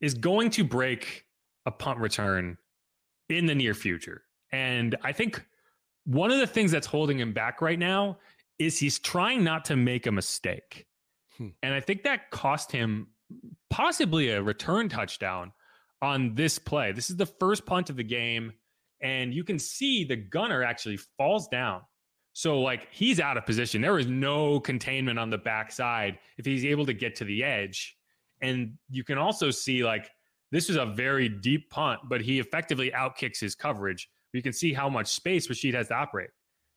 is 0.01 0.13
going 0.13 0.51
to 0.51 0.63
break 0.63 1.25
a 1.65 1.71
punt 1.71 1.99
return 1.99 2.57
in 3.29 3.45
the 3.45 3.55
near 3.55 3.73
future. 3.73 4.23
And 4.51 4.95
I 5.03 5.11
think 5.11 5.43
one 6.05 6.31
of 6.31 6.39
the 6.39 6.47
things 6.47 6.71
that's 6.71 6.87
holding 6.87 7.19
him 7.19 7.33
back 7.33 7.61
right 7.61 7.79
now 7.79 8.19
is 8.59 8.79
he's 8.79 8.99
trying 8.99 9.43
not 9.43 9.65
to 9.65 9.75
make 9.75 10.07
a 10.07 10.11
mistake. 10.11 10.85
Hmm. 11.37 11.49
And 11.63 11.73
I 11.73 11.79
think 11.79 12.03
that 12.03 12.31
cost 12.31 12.71
him 12.71 13.07
possibly 13.69 14.29
a 14.29 14.41
return 14.41 14.89
touchdown 14.89 15.51
on 16.01 16.35
this 16.35 16.59
play. 16.59 16.91
This 16.91 17.09
is 17.09 17.17
the 17.17 17.25
first 17.25 17.65
punt 17.65 17.89
of 17.89 17.97
the 17.97 18.03
game. 18.03 18.53
And 19.01 19.33
you 19.33 19.43
can 19.43 19.59
see 19.59 20.03
the 20.03 20.15
gunner 20.15 20.63
actually 20.63 20.97
falls 21.17 21.47
down. 21.47 21.81
So, 22.33 22.59
like, 22.61 22.87
he's 22.91 23.19
out 23.19 23.37
of 23.37 23.45
position. 23.45 23.81
There 23.81 23.97
is 23.97 24.07
no 24.07 24.59
containment 24.59 25.19
on 25.19 25.29
the 25.29 25.37
backside 25.37 26.19
if 26.37 26.45
he's 26.45 26.65
able 26.65 26.85
to 26.85 26.93
get 26.93 27.15
to 27.17 27.23
the 27.23 27.43
edge. 27.43 27.95
And 28.41 28.73
you 28.89 29.03
can 29.03 29.17
also 29.17 29.51
see 29.51 29.83
like 29.83 30.09
this 30.51 30.69
is 30.69 30.75
a 30.75 30.85
very 30.85 31.29
deep 31.29 31.69
punt, 31.69 32.01
but 32.05 32.21
he 32.21 32.39
effectively 32.39 32.91
outkicks 32.91 33.39
his 33.39 33.55
coverage. 33.55 34.09
You 34.33 34.41
can 34.41 34.53
see 34.53 34.73
how 34.73 34.89
much 34.89 35.07
space 35.07 35.49
Rashid 35.49 35.75
has 35.75 35.87
to 35.87 35.95
operate. 35.95 36.29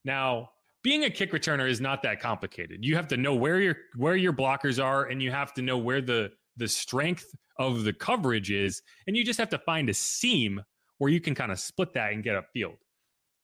Now, 0.05 0.51
being 0.89 1.05
a 1.05 1.11
kick 1.11 1.33
returner 1.33 1.69
is 1.69 1.83
not 1.83 2.03
that 2.03 2.19
complicated. 2.19 2.83
You 2.83 2.97
have 2.97 3.09
to 3.09 3.19
know 3.19 3.35
where 3.35 3.61
your 3.61 3.77
where 3.95 4.17
your 4.17 4.33
blockers 4.33 4.83
are, 4.83 5.05
and 5.05 5.23
you 5.23 5.31
have 5.31 5.53
to 5.55 5.61
know 5.61 5.77
where 5.77 6.01
the 6.01 6.31
the 6.57 6.67
strength 6.67 7.27
of 7.59 7.85
the 7.85 7.93
coverage 7.93 8.51
is, 8.51 8.81
and 9.07 9.15
you 9.15 9.23
just 9.23 9.39
have 9.39 9.51
to 9.51 9.59
find 9.59 9.91
a 9.91 9.95
seam 9.95 10.63
where 10.97 11.11
you 11.11 11.21
can 11.21 11.35
kind 11.35 11.53
of 11.53 11.61
split 11.61 11.93
that 11.93 12.15
and 12.15 12.25
get 12.25 12.43
upfield. 12.43 12.77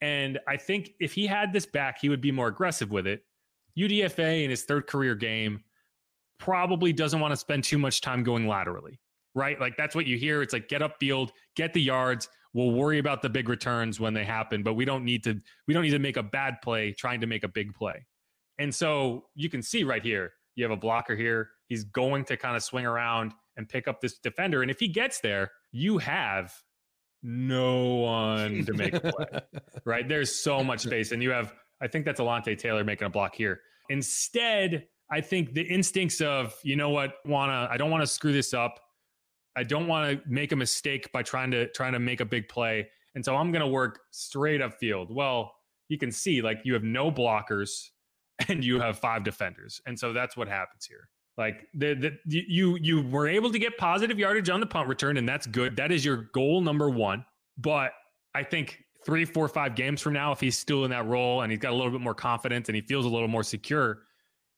And 0.00 0.38
I 0.48 0.56
think 0.56 0.92
if 1.00 1.12
he 1.12 1.26
had 1.26 1.52
this 1.52 1.66
back, 1.66 1.98
he 2.00 2.08
would 2.08 2.22
be 2.22 2.32
more 2.32 2.48
aggressive 2.48 2.90
with 2.90 3.06
it. 3.06 3.26
UDFA 3.78 4.44
in 4.44 4.48
his 4.48 4.62
third 4.62 4.86
career 4.86 5.14
game 5.14 5.64
probably 6.38 6.94
doesn't 6.94 7.20
want 7.20 7.32
to 7.32 7.36
spend 7.36 7.62
too 7.62 7.76
much 7.76 8.00
time 8.00 8.22
going 8.22 8.48
laterally, 8.48 8.98
right? 9.34 9.60
Like 9.60 9.76
that's 9.76 9.94
what 9.94 10.06
you 10.06 10.16
hear. 10.16 10.40
It's 10.40 10.54
like 10.54 10.68
get 10.68 10.80
upfield, 10.80 11.28
get 11.56 11.74
the 11.74 11.82
yards. 11.82 12.26
We'll 12.54 12.70
worry 12.70 12.98
about 12.98 13.20
the 13.20 13.28
big 13.28 13.48
returns 13.48 14.00
when 14.00 14.14
they 14.14 14.24
happen, 14.24 14.62
but 14.62 14.74
we 14.74 14.84
don't 14.84 15.04
need 15.04 15.24
to 15.24 15.40
we 15.66 15.74
don't 15.74 15.82
need 15.82 15.90
to 15.90 15.98
make 15.98 16.16
a 16.16 16.22
bad 16.22 16.62
play 16.62 16.92
trying 16.92 17.20
to 17.20 17.26
make 17.26 17.44
a 17.44 17.48
big 17.48 17.74
play. 17.74 18.06
And 18.58 18.74
so 18.74 19.26
you 19.34 19.50
can 19.50 19.60
see 19.60 19.84
right 19.84 20.02
here, 20.02 20.32
you 20.54 20.64
have 20.64 20.70
a 20.70 20.76
blocker 20.76 21.16
here. 21.16 21.50
He's 21.66 21.84
going 21.84 22.24
to 22.26 22.36
kind 22.36 22.56
of 22.56 22.62
swing 22.62 22.86
around 22.86 23.32
and 23.56 23.68
pick 23.68 23.88
up 23.88 24.00
this 24.00 24.18
defender. 24.18 24.62
And 24.62 24.70
if 24.70 24.78
he 24.78 24.88
gets 24.88 25.20
there, 25.20 25.50
you 25.72 25.98
have 25.98 26.54
no 27.22 27.94
one 27.94 28.64
to 28.66 28.72
make 28.72 28.94
a 28.94 29.00
play, 29.00 29.40
right? 29.84 30.08
There's 30.08 30.34
so 30.34 30.62
much 30.62 30.80
space. 30.80 31.12
And 31.12 31.22
you 31.22 31.30
have, 31.30 31.54
I 31.80 31.88
think 31.88 32.04
that's 32.04 32.20
Alontae 32.20 32.58
Taylor 32.58 32.84
making 32.84 33.06
a 33.06 33.10
block 33.10 33.34
here. 33.34 33.60
Instead, 33.88 34.86
I 35.10 35.20
think 35.20 35.54
the 35.54 35.62
instincts 35.62 36.20
of, 36.20 36.54
you 36.62 36.76
know 36.76 36.90
what, 36.90 37.14
wanna, 37.24 37.68
I 37.70 37.76
don't 37.76 37.90
want 37.90 38.02
to 38.02 38.06
screw 38.06 38.32
this 38.32 38.54
up. 38.54 38.78
I 39.56 39.62
don't 39.62 39.86
want 39.86 40.10
to 40.10 40.28
make 40.28 40.52
a 40.52 40.56
mistake 40.56 41.10
by 41.12 41.22
trying 41.22 41.50
to 41.52 41.68
trying 41.68 41.92
to 41.92 41.98
make 41.98 42.20
a 42.20 42.24
big 42.24 42.48
play. 42.48 42.88
And 43.14 43.24
so 43.24 43.36
I'm 43.36 43.52
going 43.52 43.62
to 43.62 43.68
work 43.68 44.00
straight 44.10 44.60
up 44.60 44.74
field. 44.78 45.14
Well, 45.14 45.52
you 45.88 45.98
can 45.98 46.10
see 46.10 46.42
like 46.42 46.60
you 46.64 46.74
have 46.74 46.82
no 46.82 47.10
blockers 47.10 47.90
and 48.48 48.64
you 48.64 48.80
have 48.80 48.98
five 48.98 49.24
defenders. 49.24 49.80
And 49.86 49.98
so 49.98 50.12
that's 50.12 50.36
what 50.36 50.48
happens 50.48 50.86
here. 50.86 51.08
Like 51.36 51.66
the, 51.74 51.94
the 51.94 52.18
you 52.26 52.76
you 52.80 53.02
were 53.02 53.26
able 53.26 53.50
to 53.50 53.58
get 53.58 53.76
positive 53.76 54.18
yardage 54.18 54.50
on 54.50 54.60
the 54.60 54.66
punt 54.66 54.88
return, 54.88 55.16
and 55.16 55.28
that's 55.28 55.48
good. 55.48 55.74
That 55.76 55.90
is 55.90 56.04
your 56.04 56.28
goal 56.32 56.60
number 56.60 56.88
one. 56.90 57.24
But 57.58 57.90
I 58.36 58.44
think 58.44 58.84
three, 59.04 59.24
four, 59.24 59.48
five 59.48 59.74
games 59.74 60.00
from 60.00 60.12
now, 60.12 60.30
if 60.30 60.40
he's 60.40 60.56
still 60.56 60.84
in 60.84 60.90
that 60.90 61.06
role 61.06 61.42
and 61.42 61.50
he's 61.50 61.60
got 61.60 61.72
a 61.72 61.76
little 61.76 61.90
bit 61.90 62.00
more 62.00 62.14
confidence 62.14 62.68
and 62.68 62.76
he 62.76 62.82
feels 62.82 63.04
a 63.04 63.08
little 63.08 63.28
more 63.28 63.42
secure, 63.42 64.02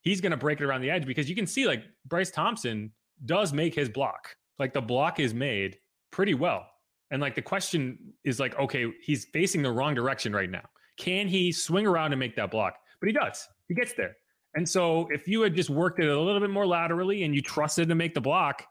he's 0.02 0.20
going 0.20 0.30
to 0.30 0.36
break 0.36 0.60
it 0.60 0.64
around 0.64 0.82
the 0.82 0.90
edge 0.90 1.06
because 1.06 1.28
you 1.28 1.34
can 1.34 1.46
see 1.46 1.66
like 1.66 1.82
Bryce 2.04 2.30
Thompson 2.30 2.92
does 3.24 3.52
make 3.52 3.74
his 3.74 3.88
block. 3.88 4.36
Like 4.58 4.72
the 4.72 4.80
block 4.80 5.20
is 5.20 5.34
made 5.34 5.78
pretty 6.10 6.34
well. 6.34 6.66
And 7.10 7.20
like 7.22 7.34
the 7.34 7.42
question 7.42 7.98
is 8.24 8.40
like, 8.40 8.58
okay, 8.58 8.92
he's 9.02 9.26
facing 9.26 9.62
the 9.62 9.70
wrong 9.70 9.94
direction 9.94 10.32
right 10.32 10.50
now. 10.50 10.64
Can 10.98 11.28
he 11.28 11.52
swing 11.52 11.86
around 11.86 12.12
and 12.12 12.18
make 12.18 12.36
that 12.36 12.50
block? 12.50 12.74
But 13.00 13.08
he 13.08 13.12
does. 13.12 13.46
He 13.68 13.74
gets 13.74 13.92
there. 13.92 14.16
And 14.54 14.66
so 14.68 15.08
if 15.10 15.28
you 15.28 15.42
had 15.42 15.54
just 15.54 15.68
worked 15.68 16.00
it 16.00 16.08
a 16.08 16.20
little 16.20 16.40
bit 16.40 16.50
more 16.50 16.66
laterally 16.66 17.24
and 17.24 17.34
you 17.34 17.42
trusted 17.42 17.88
to 17.88 17.94
make 17.94 18.14
the 18.14 18.20
block, 18.20 18.66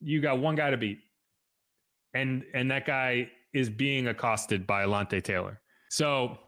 you 0.00 0.20
got 0.20 0.38
one 0.38 0.56
guy 0.56 0.70
to 0.70 0.76
beat. 0.76 0.98
And 2.14 2.44
and 2.54 2.70
that 2.70 2.86
guy 2.86 3.30
is 3.54 3.70
being 3.70 4.08
accosted 4.08 4.66
by 4.66 4.84
Alontae 4.84 5.22
Taylor. 5.22 5.60
So, 5.90 6.38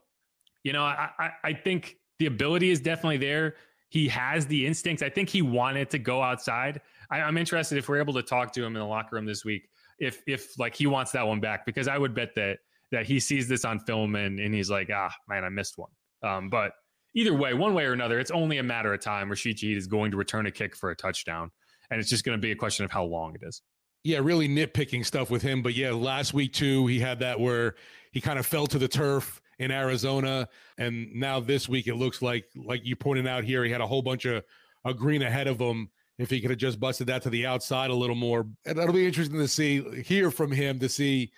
you 0.65 0.73
know, 0.73 0.83
I, 0.83 1.11
I, 1.19 1.31
I 1.45 1.53
think 1.53 1.97
the 2.19 2.27
ability 2.27 2.71
is 2.71 2.81
definitely 2.81 3.19
there. 3.19 3.55
He 3.89 4.09
has 4.09 4.47
the 4.47 4.67
instincts. 4.67 5.03
I 5.03 5.09
think 5.09 5.29
he 5.29 5.43
wanted 5.43 5.91
to 5.91 5.99
go 5.99 6.23
outside. 6.23 6.81
I, 7.11 7.21
I'm 7.21 7.37
interested 7.37 7.79
if 7.79 7.89
we're 7.89 8.01
able 8.01 8.15
to 8.15 8.23
talk 8.23 8.53
to 8.53 8.65
him 8.65 8.77
in 8.77 8.81
the 8.81 8.87
locker 8.87 9.17
room 9.17 9.27
this 9.27 9.45
week, 9.45 9.69
if 9.99 10.23
if 10.27 10.59
like 10.59 10.75
he 10.75 10.87
wants 10.87 11.13
that 11.13 11.27
one 11.27 11.41
back, 11.41 11.67
because 11.67 11.89
I 11.89 11.99
would 11.99 12.15
bet 12.15 12.35
that 12.37 12.59
that 12.93 13.07
he 13.07 13.21
sees 13.21 13.49
this 13.49 13.65
on 13.65 13.79
film 13.81 14.17
and, 14.17 14.41
and 14.41 14.55
he's 14.55 14.71
like, 14.71 14.91
ah, 14.93 15.13
man, 15.29 15.45
I 15.45 15.49
missed 15.49 15.79
one. 15.79 15.91
Um, 16.23 16.51
but 16.51 16.73
either 17.15 17.35
way, 17.35 17.55
one 17.55 17.75
way 17.75 17.85
or 17.85 17.93
another, 17.93 18.19
it's 18.19 18.31
only 18.31 18.59
a 18.59 18.63
matter 18.63 18.93
of 18.93 19.01
time 19.01 19.29
where 19.29 19.37
Sheed 19.37 19.77
is 19.77 19.87
going 19.87 20.11
to 20.11 20.17
return 20.17 20.47
a 20.47 20.51
kick 20.51 20.77
for 20.77 20.91
a 20.91 20.97
touchdown. 20.97 21.51
And 21.91 22.01
it's 22.01 22.11
just 22.11 22.25
going 22.25 22.37
to 22.37 22.41
be 22.41 22.53
a 22.53 22.57
question 22.57 22.85
of 22.85 22.91
how 22.91 23.05
long 23.05 23.35
it 23.35 23.43
is. 23.47 23.63
Yeah, 24.03 24.19
really 24.19 24.49
nitpicking 24.49 25.05
stuff 25.05 25.31
with 25.31 25.43
him. 25.43 25.63
But 25.63 25.75
yeah, 25.75 25.93
last 25.93 26.33
week 26.33 26.53
too, 26.53 26.87
he 26.87 27.01
had 27.01 27.21
that 27.21 27.39
where 27.39 27.75
he 28.13 28.21
kind 28.21 28.39
of 28.39 28.47
fell 28.47 28.67
to 28.69 28.79
the 28.79 28.89
turf 28.89 29.41
in 29.59 29.71
Arizona. 29.71 30.49
And 30.79 31.13
now 31.15 31.41
this 31.41 31.69
week, 31.69 31.87
it 31.87 31.97
looks 31.97 32.23
like, 32.23 32.47
like 32.57 32.81
you 32.85 32.97
pointed 32.97 33.27
out 33.27 33.45
here, 33.45 33.65
he 33.65 33.71
had 33.71 33.81
a 33.81 33.87
whole 33.87 34.03
bunch 34.03 34.25
of 34.25 34.43
a 34.85 34.95
green 34.95 35.23
ahead 35.23 35.47
of 35.47 35.61
him. 35.61 35.91
If 36.21 36.31
he 36.31 36.41
could 36.41 36.51
have 36.51 36.59
just 36.59 36.79
busted 36.79 37.07
that 37.07 37.23
to 37.23 37.31
the 37.31 37.47
outside 37.47 37.91
a 37.91 37.95
little 37.95 38.17
more, 38.17 38.47
and 38.67 38.79
that'll 38.79 38.95
be 38.95 39.07
interesting 39.07 39.39
to 39.39 39.49
see, 39.49 40.03
hear 40.03 40.31
from 40.31 40.53
him 40.53 40.79
to 40.81 40.89
see 40.89 41.33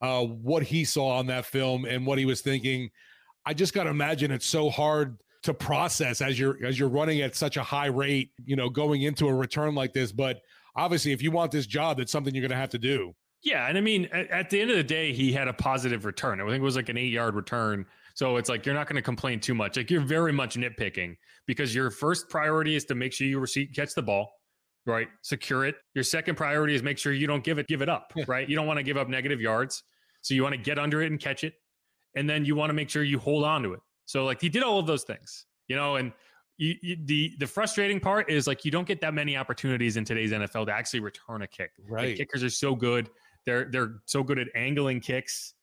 uh, 0.00 0.24
what 0.24 0.62
he 0.62 0.84
saw 0.84 1.18
on 1.18 1.26
that 1.28 1.46
film 1.46 1.84
and 1.84 2.06
what 2.06 2.18
he 2.18 2.26
was 2.26 2.40
thinking. 2.40 2.90
I 3.46 3.54
just 3.54 3.74
got 3.74 3.84
to 3.84 3.90
imagine 3.90 4.30
it's 4.30 4.46
so 4.46 4.70
hard 4.70 5.18
to 5.44 5.52
process 5.52 6.22
as 6.22 6.38
you're 6.38 6.64
as 6.64 6.78
you're 6.78 6.88
running 6.88 7.20
at 7.20 7.36
such 7.36 7.56
a 7.56 7.62
high 7.62 7.86
rate, 7.86 8.30
you 8.44 8.56
know, 8.56 8.70
going 8.70 9.02
into 9.02 9.28
a 9.28 9.34
return 9.34 9.74
like 9.74 9.92
this. 9.92 10.10
But 10.10 10.40
obviously, 10.74 11.12
if 11.12 11.22
you 11.22 11.30
want 11.30 11.52
this 11.52 11.66
job, 11.66 12.00
it's 12.00 12.10
something 12.10 12.34
you're 12.34 12.42
going 12.42 12.50
to 12.50 12.56
have 12.56 12.70
to 12.70 12.78
do. 12.78 13.14
Yeah, 13.42 13.68
and 13.68 13.76
I 13.76 13.82
mean, 13.82 14.06
at, 14.10 14.30
at, 14.30 14.50
the 14.50 14.58
end 14.58 14.70
of 14.70 14.78
the 14.78 14.82
day, 14.82 15.12
he 15.12 15.30
had 15.30 15.48
a 15.48 15.52
positive 15.52 16.06
return. 16.06 16.40
I 16.40 16.44
think 16.44 16.56
it 16.56 16.62
was 16.62 16.76
like 16.76 16.88
an 16.88 16.96
eight 16.96 17.12
yard 17.12 17.34
return. 17.34 17.84
So 18.14 18.36
it's 18.36 18.48
like 18.48 18.64
you're 18.64 18.74
not 18.74 18.86
going 18.86 18.96
to 18.96 19.02
complain 19.02 19.40
too 19.40 19.54
much. 19.54 19.76
Like 19.76 19.90
you're 19.90 20.00
very 20.00 20.32
much 20.32 20.56
nitpicking 20.56 21.16
because 21.46 21.74
your 21.74 21.90
first 21.90 22.28
priority 22.28 22.76
is 22.76 22.84
to 22.86 22.94
make 22.94 23.12
sure 23.12 23.26
you 23.26 23.40
receive, 23.40 23.70
catch 23.74 23.94
the 23.94 24.02
ball, 24.02 24.32
right? 24.86 25.08
Secure 25.22 25.66
it. 25.66 25.74
Your 25.94 26.04
second 26.04 26.36
priority 26.36 26.74
is 26.74 26.82
make 26.82 26.96
sure 26.96 27.12
you 27.12 27.26
don't 27.26 27.42
give 27.42 27.58
it 27.58 27.66
give 27.66 27.82
it 27.82 27.88
up, 27.88 28.12
right? 28.26 28.48
You 28.48 28.56
don't 28.56 28.66
want 28.66 28.78
to 28.78 28.84
give 28.84 28.96
up 28.96 29.08
negative 29.08 29.40
yards. 29.40 29.82
So 30.22 30.32
you 30.32 30.42
want 30.42 30.54
to 30.54 30.60
get 30.60 30.78
under 30.78 31.02
it 31.02 31.10
and 31.10 31.20
catch 31.20 31.44
it 31.44 31.54
and 32.14 32.28
then 32.28 32.44
you 32.44 32.54
want 32.54 32.70
to 32.70 32.74
make 32.74 32.88
sure 32.88 33.02
you 33.02 33.18
hold 33.18 33.44
on 33.44 33.62
to 33.62 33.72
it. 33.72 33.80
So 34.06 34.24
like 34.24 34.40
he 34.40 34.48
did 34.48 34.62
all 34.62 34.78
of 34.78 34.86
those 34.86 35.04
things, 35.04 35.46
you 35.68 35.76
know, 35.76 35.96
and 35.96 36.12
you, 36.56 36.74
you, 36.82 36.96
the 37.04 37.34
the 37.38 37.46
frustrating 37.46 37.98
part 37.98 38.30
is 38.30 38.46
like 38.46 38.64
you 38.64 38.70
don't 38.70 38.86
get 38.86 39.00
that 39.00 39.14
many 39.14 39.36
opportunities 39.36 39.96
in 39.96 40.04
today's 40.04 40.30
NFL 40.30 40.66
to 40.66 40.72
actually 40.72 41.00
return 41.00 41.42
a 41.42 41.46
kick. 41.46 41.72
Right, 41.88 42.08
like 42.08 42.16
kickers 42.16 42.44
are 42.44 42.50
so 42.50 42.74
good; 42.74 43.10
they're 43.44 43.64
they're 43.70 43.96
so 44.06 44.22
good 44.22 44.38
at 44.38 44.48
angling 44.54 45.00
kicks 45.00 45.54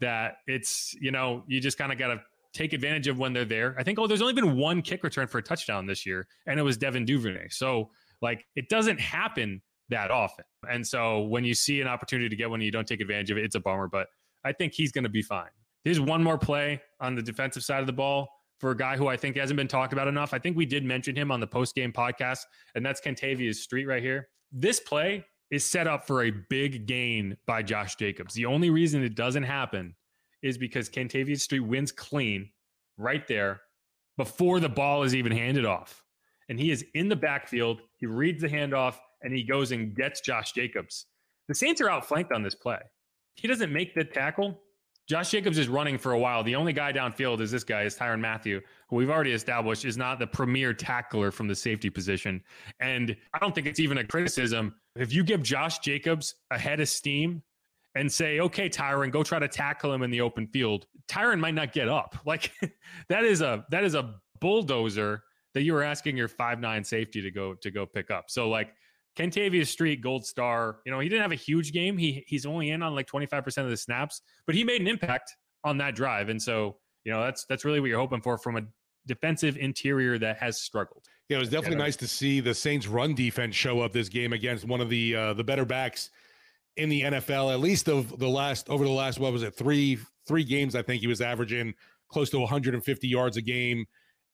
that 0.00 0.36
it's 0.46 0.94
you 1.00 1.10
know 1.10 1.44
you 1.46 1.60
just 1.60 1.78
kind 1.78 1.92
of 1.92 1.98
got 1.98 2.08
to 2.08 2.20
take 2.52 2.72
advantage 2.72 3.06
of 3.06 3.18
when 3.18 3.32
they're 3.32 3.44
there. 3.44 3.74
I 3.78 3.82
think 3.82 3.98
oh, 3.98 4.06
there's 4.06 4.22
only 4.22 4.34
been 4.34 4.56
one 4.56 4.82
kick 4.82 5.04
return 5.04 5.26
for 5.26 5.38
a 5.38 5.42
touchdown 5.42 5.86
this 5.86 6.04
year, 6.04 6.26
and 6.46 6.58
it 6.58 6.62
was 6.62 6.76
Devin 6.76 7.04
Duvernay. 7.04 7.48
So 7.50 7.90
like 8.22 8.44
it 8.56 8.68
doesn't 8.68 9.00
happen 9.00 9.62
that 9.88 10.10
often, 10.10 10.44
and 10.68 10.86
so 10.86 11.22
when 11.22 11.44
you 11.44 11.54
see 11.54 11.80
an 11.80 11.88
opportunity 11.88 12.28
to 12.28 12.36
get 12.36 12.50
one, 12.50 12.60
and 12.60 12.64
you 12.64 12.72
don't 12.72 12.86
take 12.86 13.00
advantage 13.00 13.30
of 13.30 13.38
it. 13.38 13.44
It's 13.44 13.54
a 13.54 13.60
bummer, 13.60 13.88
but 13.88 14.08
I 14.44 14.52
think 14.52 14.72
he's 14.72 14.92
going 14.92 15.04
to 15.04 15.10
be 15.10 15.22
fine. 15.22 15.50
Here's 15.84 16.00
one 16.00 16.22
more 16.22 16.38
play 16.38 16.80
on 17.00 17.14
the 17.14 17.22
defensive 17.22 17.64
side 17.64 17.80
of 17.80 17.86
the 17.86 17.92
ball 17.92 18.28
for 18.58 18.70
a 18.70 18.76
guy 18.76 18.96
who 18.96 19.08
I 19.08 19.16
think 19.16 19.36
hasn't 19.36 19.56
been 19.56 19.68
talked 19.68 19.92
about 19.92 20.06
enough. 20.06 20.34
I 20.34 20.38
think 20.38 20.56
we 20.56 20.66
did 20.66 20.84
mention 20.84 21.16
him 21.16 21.32
on 21.32 21.40
the 21.40 21.46
post 21.46 21.74
game 21.74 21.92
podcast, 21.92 22.40
and 22.74 22.84
that's 22.84 23.00
Kentavius 23.00 23.56
Street 23.56 23.86
right 23.86 24.02
here. 24.02 24.28
This 24.52 24.80
play 24.80 25.24
is 25.50 25.64
set 25.64 25.86
up 25.86 26.06
for 26.06 26.24
a 26.24 26.30
big 26.30 26.86
gain 26.86 27.36
by 27.46 27.62
Josh 27.62 27.96
Jacobs. 27.96 28.34
The 28.34 28.46
only 28.46 28.70
reason 28.70 29.02
it 29.02 29.14
doesn't 29.14 29.42
happen 29.42 29.94
is 30.42 30.56
because 30.56 30.88
Kentavius 30.88 31.40
Street 31.40 31.60
wins 31.60 31.92
clean 31.92 32.50
right 32.96 33.26
there 33.26 33.60
before 34.16 34.60
the 34.60 34.68
ball 34.68 35.02
is 35.02 35.14
even 35.14 35.32
handed 35.32 35.64
off. 35.64 36.04
And 36.48 36.58
he 36.58 36.70
is 36.70 36.84
in 36.94 37.08
the 37.08 37.16
backfield. 37.16 37.80
He 37.96 38.06
reads 38.06 38.40
the 38.42 38.48
handoff 38.48 38.96
and 39.22 39.32
he 39.32 39.42
goes 39.42 39.72
and 39.72 39.94
gets 39.94 40.20
Josh 40.20 40.52
Jacobs. 40.52 41.06
The 41.48 41.54
Saints 41.54 41.80
are 41.80 41.90
outflanked 41.90 42.32
on 42.32 42.42
this 42.42 42.54
play. 42.54 42.78
He 43.34 43.48
doesn't 43.48 43.72
make 43.72 43.94
the 43.94 44.04
tackle. 44.04 44.60
Josh 45.08 45.30
Jacobs 45.30 45.58
is 45.58 45.68
running 45.68 45.98
for 45.98 46.12
a 46.12 46.18
while. 46.18 46.44
The 46.44 46.54
only 46.54 46.72
guy 46.72 46.92
downfield 46.92 47.40
is 47.40 47.50
this 47.50 47.64
guy, 47.64 47.82
is 47.82 47.96
Tyrann 47.96 48.20
Mathieu, 48.20 48.60
who 48.88 48.96
we've 48.96 49.10
already 49.10 49.32
established 49.32 49.84
is 49.84 49.96
not 49.96 50.20
the 50.20 50.26
premier 50.26 50.72
tackler 50.72 51.32
from 51.32 51.48
the 51.48 51.54
safety 51.54 51.90
position. 51.90 52.40
And 52.78 53.16
I 53.34 53.38
don't 53.40 53.52
think 53.52 53.66
it's 53.66 53.80
even 53.80 53.98
a 53.98 54.04
criticism. 54.04 54.74
If 54.96 55.12
you 55.12 55.24
give 55.24 55.42
Josh 55.42 55.78
Jacobs 55.78 56.34
a 56.50 56.58
head 56.58 56.80
of 56.80 56.88
steam 56.88 57.42
and 57.94 58.10
say, 58.10 58.40
okay, 58.40 58.68
Tyrann, 58.68 59.10
go 59.10 59.22
try 59.22 59.38
to 59.38 59.48
tackle 59.48 59.92
him 59.92 60.02
in 60.02 60.10
the 60.10 60.20
open 60.20 60.46
field, 60.48 60.86
Tyrann 61.08 61.40
might 61.40 61.54
not 61.54 61.72
get 61.72 61.88
up. 61.88 62.16
Like 62.26 62.52
that 63.08 63.24
is 63.24 63.40
a 63.40 63.64
that 63.70 63.84
is 63.84 63.94
a 63.94 64.14
bulldozer 64.40 65.22
that 65.54 65.62
you 65.62 65.72
were 65.72 65.82
asking 65.82 66.16
your 66.16 66.28
five 66.28 66.60
nine 66.60 66.84
safety 66.84 67.22
to 67.22 67.30
go 67.30 67.54
to 67.54 67.70
go 67.70 67.86
pick 67.86 68.10
up. 68.10 68.30
So 68.30 68.48
like 68.48 68.74
Kentavius 69.16 69.66
Street, 69.66 70.00
gold 70.00 70.24
star. 70.24 70.78
You 70.86 70.92
know, 70.92 71.00
he 71.00 71.08
didn't 71.08 71.22
have 71.22 71.32
a 71.32 71.36
huge 71.36 71.72
game. 71.72 71.98
He 71.98 72.24
he's 72.26 72.46
only 72.46 72.70
in 72.70 72.82
on 72.82 72.94
like 72.94 73.06
25% 73.06 73.64
of 73.64 73.70
the 73.70 73.76
snaps, 73.76 74.22
but 74.46 74.54
he 74.54 74.64
made 74.64 74.80
an 74.80 74.86
impact 74.86 75.36
on 75.64 75.78
that 75.78 75.94
drive. 75.94 76.28
And 76.28 76.40
so, 76.40 76.76
you 77.04 77.12
know, 77.12 77.22
that's 77.22 77.44
that's 77.46 77.64
really 77.64 77.80
what 77.80 77.86
you're 77.88 77.98
hoping 77.98 78.20
for 78.20 78.38
from 78.38 78.56
a 78.56 78.62
defensive 79.06 79.56
interior 79.56 80.18
that 80.18 80.38
has 80.38 80.60
struggled. 80.60 81.06
Yeah, 81.30 81.36
it 81.36 81.40
was 81.40 81.48
definitely 81.48 81.78
nice 81.78 81.94
to 81.96 82.08
see 82.08 82.40
the 82.40 82.52
Saints 82.52 82.88
run 82.88 83.14
defense 83.14 83.54
show 83.54 83.78
up 83.82 83.92
this 83.92 84.08
game 84.08 84.32
against 84.32 84.64
one 84.64 84.80
of 84.80 84.90
the 84.90 85.14
uh, 85.14 85.32
the 85.34 85.44
better 85.44 85.64
backs 85.64 86.10
in 86.76 86.88
the 86.88 87.02
NFL. 87.02 87.52
At 87.52 87.60
least 87.60 87.88
of 87.88 88.18
the 88.18 88.28
last 88.28 88.68
over 88.68 88.84
the 88.84 88.90
last 88.90 89.20
what 89.20 89.32
was 89.32 89.44
it 89.44 89.54
three 89.54 89.96
three 90.26 90.42
games? 90.42 90.74
I 90.74 90.82
think 90.82 91.02
he 91.02 91.06
was 91.06 91.20
averaging 91.20 91.72
close 92.08 92.30
to 92.30 92.40
150 92.40 93.06
yards 93.06 93.36
a 93.36 93.42
game, 93.42 93.86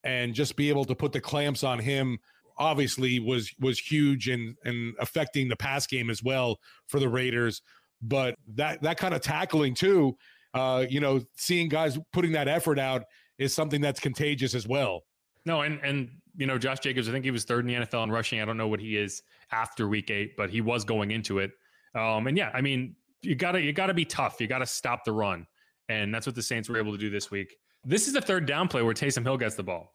and 0.05 0.33
just 0.33 0.57
be 0.57 0.71
able 0.71 0.87
to 0.87 0.95
put 0.95 1.13
the 1.13 1.21
clamps 1.21 1.63
on 1.65 1.79
him 1.79 2.19
obviously 2.57 3.21
was 3.21 3.53
was 3.61 3.79
huge 3.79 4.29
and 4.29 4.57
and 4.65 4.95
affecting 4.99 5.49
the 5.49 5.57
pass 5.57 5.87
game 5.87 6.09
as 6.09 6.23
well 6.23 6.59
for 6.87 6.99
the 6.99 7.11
Raiders. 7.11 7.61
But 8.01 8.37
that 8.55 8.81
that 8.81 8.97
kind 8.97 9.13
of 9.13 9.21
tackling 9.21 9.75
too, 9.75 10.17
uh, 10.55 10.87
you 10.89 11.01
know, 11.01 11.21
seeing 11.37 11.69
guys 11.69 11.99
putting 12.15 12.33
that 12.33 12.49
effort 12.49 12.79
out 12.79 13.03
is 13.39 13.55
something 13.55 13.83
that's 13.83 14.01
contagious 14.01 14.55
as 14.55 14.67
well. 14.67 15.03
No, 15.45 15.61
and 15.61 15.79
and 15.83 16.09
you 16.37 16.47
know, 16.47 16.59
Josh 16.59 16.81
Jacobs, 16.81 17.09
I 17.09 17.13
think 17.13 17.25
he 17.25 17.31
was 17.31 17.45
third 17.45 17.61
in 17.61 17.67
the 17.67 17.87
NFL 17.87 18.05
in 18.05 18.11
rushing. 18.11 18.41
I 18.41 18.45
don't 18.45 18.57
know 18.57 18.69
what 18.69 18.81
he 18.81 18.97
is 18.97 19.23
after 19.51 19.89
week 19.89 20.11
eight, 20.11 20.37
but 20.37 20.51
he 20.51 20.61
was 20.61 20.85
going 20.85 21.11
into 21.11 21.39
it. 21.39 21.53
Um, 21.95 22.27
and 22.27 22.37
yeah, 22.37 22.51
I 22.53 22.61
mean, 22.61 22.95
you 23.23 23.35
gotta 23.35 23.61
you 23.61 23.73
gotta 23.73 23.95
be 23.95 24.05
tough. 24.05 24.41
You 24.41 24.47
gotta 24.47 24.67
stop 24.67 25.05
the 25.05 25.13
run, 25.13 25.47
and 25.89 26.15
that's 26.15 26.27
what 26.27 26.35
the 26.35 26.43
Saints 26.43 26.69
were 26.69 26.79
able 26.79 26.93
to 26.93 26.99
do 26.99 27.11
this 27.11 27.31
week. 27.31 27.57
This 27.85 28.07
is 28.07 28.13
the 28.13 28.21
third 28.21 28.47
down 28.47 28.69
play 28.69 28.83
where 28.83 28.95
Taysom 28.95 29.23
Hill 29.23 29.37
gets 29.37 29.55
the 29.55 29.63
ball. 29.63 29.93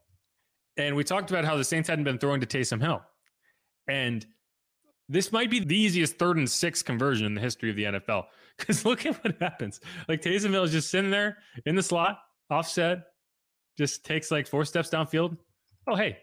And 0.77 0.95
we 0.95 1.03
talked 1.03 1.29
about 1.29 1.45
how 1.45 1.57
the 1.57 1.63
Saints 1.63 1.89
hadn't 1.89 2.05
been 2.05 2.17
throwing 2.17 2.39
to 2.41 2.47
Taysom 2.47 2.81
Hill. 2.81 3.01
And 3.87 4.25
this 5.09 5.33
might 5.33 5.51
be 5.51 5.59
the 5.59 5.77
easiest 5.77 6.17
third 6.17 6.37
and 6.37 6.49
six 6.49 6.81
conversion 6.81 7.25
in 7.25 7.35
the 7.35 7.41
history 7.41 7.69
of 7.69 7.75
the 7.75 7.83
NFL. 7.83 8.25
Because 8.57 8.85
look 8.85 9.05
at 9.05 9.21
what 9.23 9.35
happens. 9.41 9.81
Like 10.07 10.21
Taysom 10.21 10.51
Hill 10.51 10.63
is 10.63 10.71
just 10.71 10.89
sitting 10.89 11.11
there 11.11 11.37
in 11.65 11.75
the 11.75 11.83
slot, 11.83 12.19
offset, 12.49 12.99
just 13.77 14.05
takes 14.05 14.31
like 14.31 14.47
four 14.47 14.63
steps 14.63 14.89
downfield. 14.89 15.37
Oh, 15.87 15.95
hey, 15.95 16.19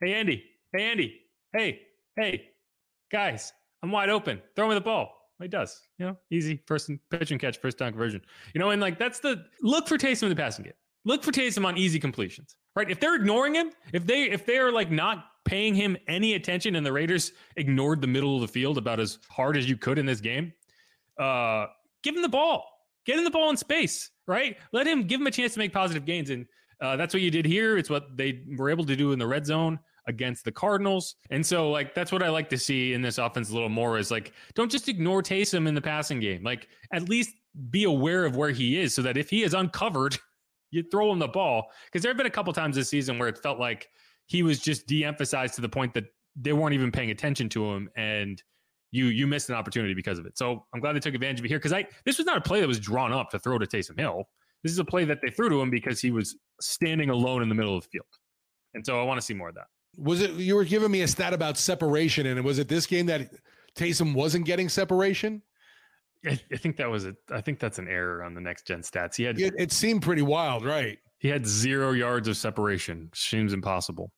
hey, 0.00 0.14
Andy, 0.14 0.44
hey, 0.72 0.84
Andy, 0.84 1.20
hey, 1.52 1.80
hey, 2.16 2.48
guys, 3.12 3.52
I'm 3.82 3.90
wide 3.90 4.10
open. 4.10 4.40
Throw 4.56 4.68
me 4.68 4.74
the 4.74 4.80
ball. 4.80 5.14
He 5.40 5.48
does, 5.48 5.80
you 5.98 6.06
know, 6.06 6.16
easy 6.30 6.62
first 6.66 6.90
pitch 7.10 7.30
and 7.30 7.40
catch, 7.40 7.58
first 7.58 7.78
down 7.78 7.92
conversion. 7.92 8.20
You 8.54 8.58
know, 8.58 8.70
and 8.70 8.80
like 8.80 8.98
that's 8.98 9.20
the 9.20 9.44
look 9.62 9.88
for 9.88 9.96
Taysom 9.96 10.24
in 10.24 10.28
the 10.28 10.36
passing 10.36 10.64
game. 10.64 10.74
Look 11.06 11.22
for 11.22 11.32
Taysom 11.32 11.64
on 11.64 11.78
easy 11.78 11.98
completions, 11.98 12.56
right? 12.76 12.90
If 12.90 13.00
they're 13.00 13.16
ignoring 13.16 13.54
him, 13.54 13.70
if 13.94 14.06
they 14.06 14.24
if 14.24 14.44
they 14.44 14.58
are 14.58 14.70
like 14.70 14.90
not 14.90 15.24
paying 15.46 15.74
him 15.74 15.96
any 16.08 16.34
attention, 16.34 16.76
and 16.76 16.84
the 16.84 16.92
Raiders 16.92 17.32
ignored 17.56 18.02
the 18.02 18.06
middle 18.06 18.34
of 18.34 18.42
the 18.42 18.48
field 18.48 18.76
about 18.76 19.00
as 19.00 19.18
hard 19.30 19.56
as 19.56 19.68
you 19.68 19.78
could 19.78 19.98
in 19.98 20.04
this 20.04 20.20
game, 20.20 20.52
uh, 21.18 21.66
give 22.02 22.14
him 22.14 22.22
the 22.22 22.28
ball, 22.28 22.66
get 23.06 23.16
him 23.16 23.24
the 23.24 23.30
ball 23.30 23.48
in 23.48 23.56
space, 23.56 24.10
right? 24.26 24.58
Let 24.72 24.86
him 24.86 25.04
give 25.04 25.22
him 25.22 25.26
a 25.26 25.30
chance 25.30 25.54
to 25.54 25.58
make 25.58 25.72
positive 25.72 26.04
gains, 26.04 26.28
and 26.28 26.44
uh, 26.82 26.96
that's 26.96 27.14
what 27.14 27.22
you 27.22 27.30
did 27.30 27.46
here. 27.46 27.78
It's 27.78 27.88
what 27.88 28.14
they 28.14 28.42
were 28.58 28.68
able 28.68 28.84
to 28.84 28.94
do 28.94 29.12
in 29.12 29.18
the 29.18 29.26
red 29.26 29.46
zone 29.46 29.78
against 30.06 30.44
the 30.44 30.52
Cardinals. 30.52 31.16
And 31.30 31.44
so, 31.44 31.70
like, 31.70 31.94
that's 31.94 32.12
what 32.12 32.22
I 32.22 32.28
like 32.28 32.48
to 32.50 32.58
see 32.58 32.92
in 32.92 33.02
this 33.02 33.18
offense 33.18 33.50
a 33.50 33.54
little 33.54 33.68
more 33.68 33.98
is 33.98 34.10
like, 34.10 34.32
don't 34.54 34.70
just 34.70 34.88
ignore 34.88 35.22
Taysom 35.22 35.66
in 35.66 35.74
the 35.74 35.80
passing 35.80 36.20
game. 36.20 36.42
Like, 36.42 36.68
at 36.92 37.08
least 37.08 37.30
be 37.70 37.84
aware 37.84 38.24
of 38.24 38.36
where 38.36 38.50
he 38.50 38.78
is 38.78 38.94
so 38.94 39.02
that 39.02 39.16
if 39.16 39.30
he 39.30 39.42
is 39.42 39.54
uncovered, 39.54 40.16
you 40.70 40.84
throw 40.90 41.12
him 41.12 41.18
the 41.18 41.28
ball. 41.28 41.70
Because 41.86 42.02
there 42.02 42.10
have 42.10 42.16
been 42.16 42.26
a 42.26 42.30
couple 42.30 42.52
times 42.52 42.76
this 42.76 42.88
season 42.88 43.18
where 43.18 43.28
it 43.28 43.38
felt 43.38 43.58
like 43.58 43.88
he 44.26 44.42
was 44.42 44.60
just 44.60 44.86
de 44.86 45.04
emphasized 45.04 45.54
to 45.54 45.60
the 45.60 45.68
point 45.68 45.94
that 45.94 46.04
they 46.36 46.52
weren't 46.52 46.74
even 46.74 46.92
paying 46.92 47.10
attention 47.10 47.48
to 47.50 47.72
him. 47.72 47.90
And 47.96 48.42
you 48.92 49.06
you 49.06 49.26
missed 49.26 49.48
an 49.48 49.54
opportunity 49.54 49.94
because 49.94 50.18
of 50.18 50.26
it. 50.26 50.36
So 50.36 50.64
I'm 50.74 50.80
glad 50.80 50.94
they 50.94 51.00
took 51.00 51.14
advantage 51.14 51.40
of 51.40 51.44
it 51.44 51.48
here 51.48 51.58
because 51.58 51.72
I 51.72 51.86
this 52.04 52.18
was 52.18 52.26
not 52.26 52.36
a 52.36 52.40
play 52.40 52.60
that 52.60 52.66
was 52.66 52.80
drawn 52.80 53.12
up 53.12 53.30
to 53.30 53.38
throw 53.38 53.58
to 53.58 53.66
Taysom 53.66 53.98
Hill. 53.98 54.24
This 54.62 54.72
is 54.72 54.78
a 54.78 54.84
play 54.84 55.04
that 55.04 55.18
they 55.22 55.30
threw 55.30 55.48
to 55.48 55.60
him 55.60 55.70
because 55.70 56.00
he 56.00 56.10
was 56.10 56.36
standing 56.60 57.10
alone 57.10 57.42
in 57.42 57.48
the 57.48 57.54
middle 57.54 57.76
of 57.76 57.84
the 57.84 57.88
field. 57.88 58.06
And 58.74 58.84
so 58.84 59.00
I 59.00 59.04
want 59.04 59.18
to 59.18 59.24
see 59.24 59.34
more 59.34 59.48
of 59.48 59.54
that. 59.54 59.66
Was 59.96 60.22
it 60.22 60.32
you 60.32 60.54
were 60.54 60.64
giving 60.64 60.90
me 60.90 61.02
a 61.02 61.08
stat 61.08 61.34
about 61.34 61.58
separation, 61.58 62.26
and 62.26 62.44
was 62.44 62.58
it 62.58 62.68
this 62.68 62.86
game 62.86 63.06
that 63.06 63.30
Taysom 63.76 64.14
wasn't 64.14 64.46
getting 64.46 64.68
separation? 64.68 65.42
I, 66.24 66.38
I 66.52 66.56
think 66.56 66.76
that 66.76 66.90
was 66.90 67.06
a. 67.06 67.14
I 67.30 67.40
think 67.40 67.58
that's 67.58 67.78
an 67.78 67.88
error 67.88 68.22
on 68.22 68.34
the 68.34 68.40
next 68.40 68.66
gen 68.66 68.82
stats. 68.82 69.16
He 69.16 69.24
had 69.24 69.38
It, 69.38 69.54
it 69.58 69.72
seemed 69.72 70.02
pretty 70.02 70.22
wild, 70.22 70.64
right? 70.64 70.98
he 71.20 71.28
had 71.28 71.46
zero 71.46 71.92
yards 71.92 72.26
of 72.26 72.36
separation. 72.36 73.10
Seems 73.14 73.52
impossible. 73.52 74.10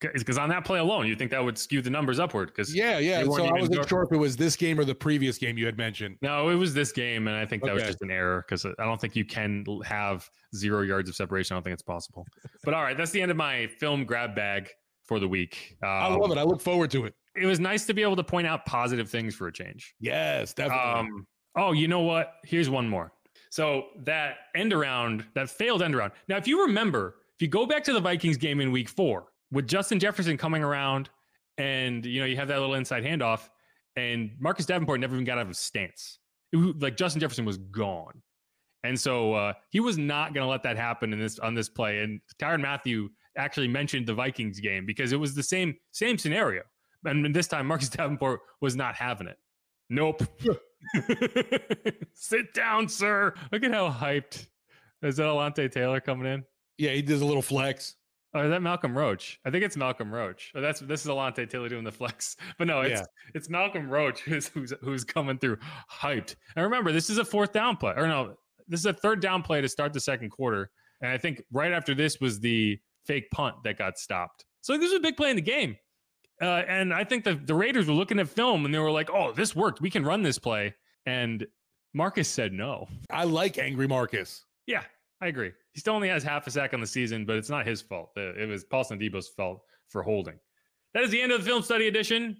Because 0.00 0.38
on 0.38 0.48
that 0.48 0.64
play 0.64 0.78
alone, 0.78 1.06
you 1.06 1.14
think 1.14 1.30
that 1.32 1.44
would 1.44 1.58
skew 1.58 1.82
the 1.82 1.90
numbers 1.90 2.18
upward? 2.18 2.48
Because 2.48 2.74
Yeah, 2.74 2.98
yeah. 2.98 3.22
So 3.24 3.44
I 3.44 3.52
wasn't 3.52 3.86
sure 3.86 4.02
if 4.02 4.10
it 4.10 4.16
was 4.16 4.34
this 4.34 4.56
game 4.56 4.80
or 4.80 4.84
the 4.86 4.94
previous 4.94 5.36
game 5.36 5.58
you 5.58 5.66
had 5.66 5.76
mentioned. 5.76 6.16
No, 6.22 6.48
it 6.48 6.54
was 6.54 6.72
this 6.72 6.90
game, 6.90 7.28
and 7.28 7.36
I 7.36 7.44
think 7.44 7.62
that 7.64 7.74
was 7.74 7.82
just 7.82 8.00
an 8.00 8.10
error 8.10 8.42
because 8.48 8.64
I 8.64 8.84
don't 8.84 8.98
think 8.98 9.14
you 9.14 9.26
can 9.26 9.66
have 9.84 10.26
zero 10.54 10.80
yards 10.82 11.10
of 11.10 11.16
separation. 11.16 11.54
I 11.54 11.56
don't 11.56 11.64
think 11.64 11.74
it's 11.74 11.82
possible. 11.82 12.24
But 12.64 12.72
all 12.72 12.82
right, 12.82 12.96
that's 12.96 13.10
the 13.10 13.20
end 13.20 13.30
of 13.30 13.36
my 13.36 13.66
film 13.78 14.06
grab 14.06 14.34
bag 14.34 14.70
for 15.10 15.18
the 15.18 15.26
week. 15.26 15.76
Um, 15.82 15.88
I 15.88 16.06
love 16.14 16.30
it. 16.30 16.38
I 16.38 16.44
look 16.44 16.60
forward 16.60 16.88
to 16.92 17.04
it. 17.04 17.14
It 17.34 17.44
was 17.44 17.58
nice 17.58 17.84
to 17.86 17.92
be 17.94 18.00
able 18.02 18.14
to 18.14 18.22
point 18.22 18.46
out 18.46 18.64
positive 18.64 19.10
things 19.10 19.34
for 19.34 19.48
a 19.48 19.52
change. 19.52 19.92
Yes, 19.98 20.54
definitely. 20.54 21.00
Um, 21.00 21.26
oh, 21.56 21.72
you 21.72 21.88
know 21.88 22.02
what? 22.02 22.34
Here's 22.44 22.70
one 22.70 22.88
more. 22.88 23.12
So 23.50 23.86
that 24.04 24.36
end 24.54 24.72
around, 24.72 25.24
that 25.34 25.50
failed 25.50 25.82
end 25.82 25.96
around. 25.96 26.12
Now, 26.28 26.36
if 26.36 26.46
you 26.46 26.62
remember, 26.62 27.16
if 27.34 27.42
you 27.42 27.48
go 27.48 27.66
back 27.66 27.82
to 27.84 27.92
the 27.92 27.98
Vikings 27.98 28.36
game 28.36 28.60
in 28.60 28.70
week 28.70 28.88
four 28.88 29.32
with 29.50 29.66
Justin 29.66 29.98
Jefferson 29.98 30.36
coming 30.36 30.62
around 30.62 31.10
and, 31.58 32.06
you 32.06 32.20
know, 32.20 32.26
you 32.26 32.36
have 32.36 32.46
that 32.46 32.60
little 32.60 32.76
inside 32.76 33.02
handoff 33.02 33.48
and 33.96 34.30
Marcus 34.38 34.64
Davenport 34.64 35.00
never 35.00 35.14
even 35.16 35.24
got 35.24 35.38
out 35.38 35.42
of 35.42 35.48
his 35.48 35.58
stance. 35.58 36.20
It 36.52 36.56
was- 36.56 36.76
like 36.78 36.96
Justin 36.96 37.20
Jefferson 37.20 37.44
was 37.44 37.56
gone. 37.56 38.22
And 38.84 38.98
so 38.98 39.34
uh, 39.34 39.54
he 39.70 39.80
was 39.80 39.98
not 39.98 40.34
going 40.34 40.44
to 40.44 40.48
let 40.48 40.62
that 40.62 40.76
happen 40.76 41.12
in 41.12 41.18
this 41.18 41.40
on 41.40 41.54
this 41.54 41.68
play. 41.68 41.98
And 41.98 42.20
Tyrann 42.38 42.60
Mathieu 42.62 43.10
actually 43.36 43.68
mentioned 43.68 44.06
the 44.06 44.14
Vikings 44.14 44.60
game 44.60 44.86
because 44.86 45.12
it 45.12 45.16
was 45.16 45.34
the 45.34 45.42
same 45.42 45.74
same 45.92 46.18
scenario. 46.18 46.62
And 47.04 47.34
this 47.34 47.46
time 47.48 47.66
Marcus 47.66 47.88
Davenport 47.96 48.40
was 48.60 48.76
not 48.76 48.94
having 48.94 49.26
it. 49.26 49.38
Nope. 49.88 50.22
Sit 52.14 52.52
down, 52.54 52.88
sir. 52.88 53.34
Look 53.52 53.62
at 53.64 53.72
how 53.72 53.90
hyped. 53.90 54.46
Is 55.02 55.16
that 55.16 55.24
Alontae 55.24 55.70
Taylor 55.70 56.00
coming 56.00 56.30
in? 56.32 56.44
yeah, 56.78 56.92
he 56.92 57.02
does 57.02 57.20
a 57.20 57.26
little 57.26 57.42
flex. 57.42 57.96
Or 58.32 58.44
is 58.44 58.50
that 58.50 58.62
Malcolm 58.62 58.96
Roach? 58.96 59.40
I 59.44 59.50
think 59.50 59.64
it's 59.64 59.76
Malcolm 59.76 60.12
Roach. 60.14 60.52
Oh, 60.54 60.60
that's 60.60 60.80
this 60.80 61.02
is 61.04 61.10
Alontae 61.10 61.48
Taylor 61.50 61.68
doing 61.68 61.84
the 61.84 61.90
flex. 61.92 62.36
But 62.58 62.68
no, 62.68 62.80
it's 62.82 63.00
Yeah. 63.00 63.06
it's 63.34 63.48
Malcolm 63.50 63.90
Roach 63.90 64.20
who's, 64.20 64.46
who's 64.48 64.72
who's 64.82 65.04
coming 65.04 65.38
through 65.38 65.58
hyped. 65.90 66.36
And 66.54 66.62
remember, 66.62 66.92
this 66.92 67.10
is 67.10 67.18
a 67.18 67.24
fourth 67.24 67.52
down 67.52 67.76
play. 67.76 67.92
Or 67.96 68.06
no, 68.06 68.36
this 68.68 68.80
is 68.80 68.86
a 68.86 68.92
third 68.92 69.20
down 69.20 69.42
play 69.42 69.60
to 69.60 69.68
start 69.68 69.92
the 69.92 70.00
second 70.00 70.30
quarter. 70.30 70.70
And 71.02 71.10
I 71.10 71.18
think 71.18 71.42
right 71.50 71.72
after 71.72 71.94
this 71.94 72.20
was 72.20 72.38
the 72.40 72.78
fake 73.06 73.30
punt 73.30 73.56
that 73.64 73.78
got 73.78 73.98
stopped. 73.98 74.44
So 74.60 74.76
this 74.76 74.90
was 74.90 74.98
a 74.98 75.00
big 75.00 75.16
play 75.16 75.30
in 75.30 75.36
the 75.36 75.42
game. 75.42 75.76
Uh, 76.40 76.62
and 76.66 76.94
I 76.94 77.04
think 77.04 77.24
the, 77.24 77.34
the 77.34 77.54
Raiders 77.54 77.86
were 77.86 77.94
looking 77.94 78.18
at 78.18 78.28
film 78.28 78.64
and 78.64 78.72
they 78.72 78.78
were 78.78 78.90
like, 78.90 79.10
oh, 79.10 79.32
this 79.32 79.54
worked. 79.54 79.80
We 79.80 79.90
can 79.90 80.04
run 80.04 80.22
this 80.22 80.38
play. 80.38 80.74
And 81.06 81.46
Marcus 81.92 82.28
said 82.28 82.52
no. 82.52 82.88
I 83.10 83.24
like 83.24 83.58
angry 83.58 83.86
Marcus. 83.86 84.44
Yeah, 84.66 84.82
I 85.20 85.26
agree. 85.26 85.52
He 85.72 85.80
still 85.80 85.94
only 85.94 86.08
has 86.08 86.22
half 86.22 86.46
a 86.46 86.50
sack 86.50 86.72
on 86.72 86.80
the 86.80 86.86
season, 86.86 87.26
but 87.26 87.36
it's 87.36 87.50
not 87.50 87.66
his 87.66 87.82
fault. 87.82 88.10
It 88.16 88.48
was 88.48 88.64
Paulson 88.64 88.98
Adebo's 88.98 89.28
fault 89.28 89.62
for 89.88 90.02
holding. 90.02 90.38
That 90.94 91.02
is 91.04 91.10
the 91.10 91.20
end 91.20 91.32
of 91.32 91.40
the 91.40 91.46
film 91.46 91.62
study 91.62 91.88
edition. 91.88 92.36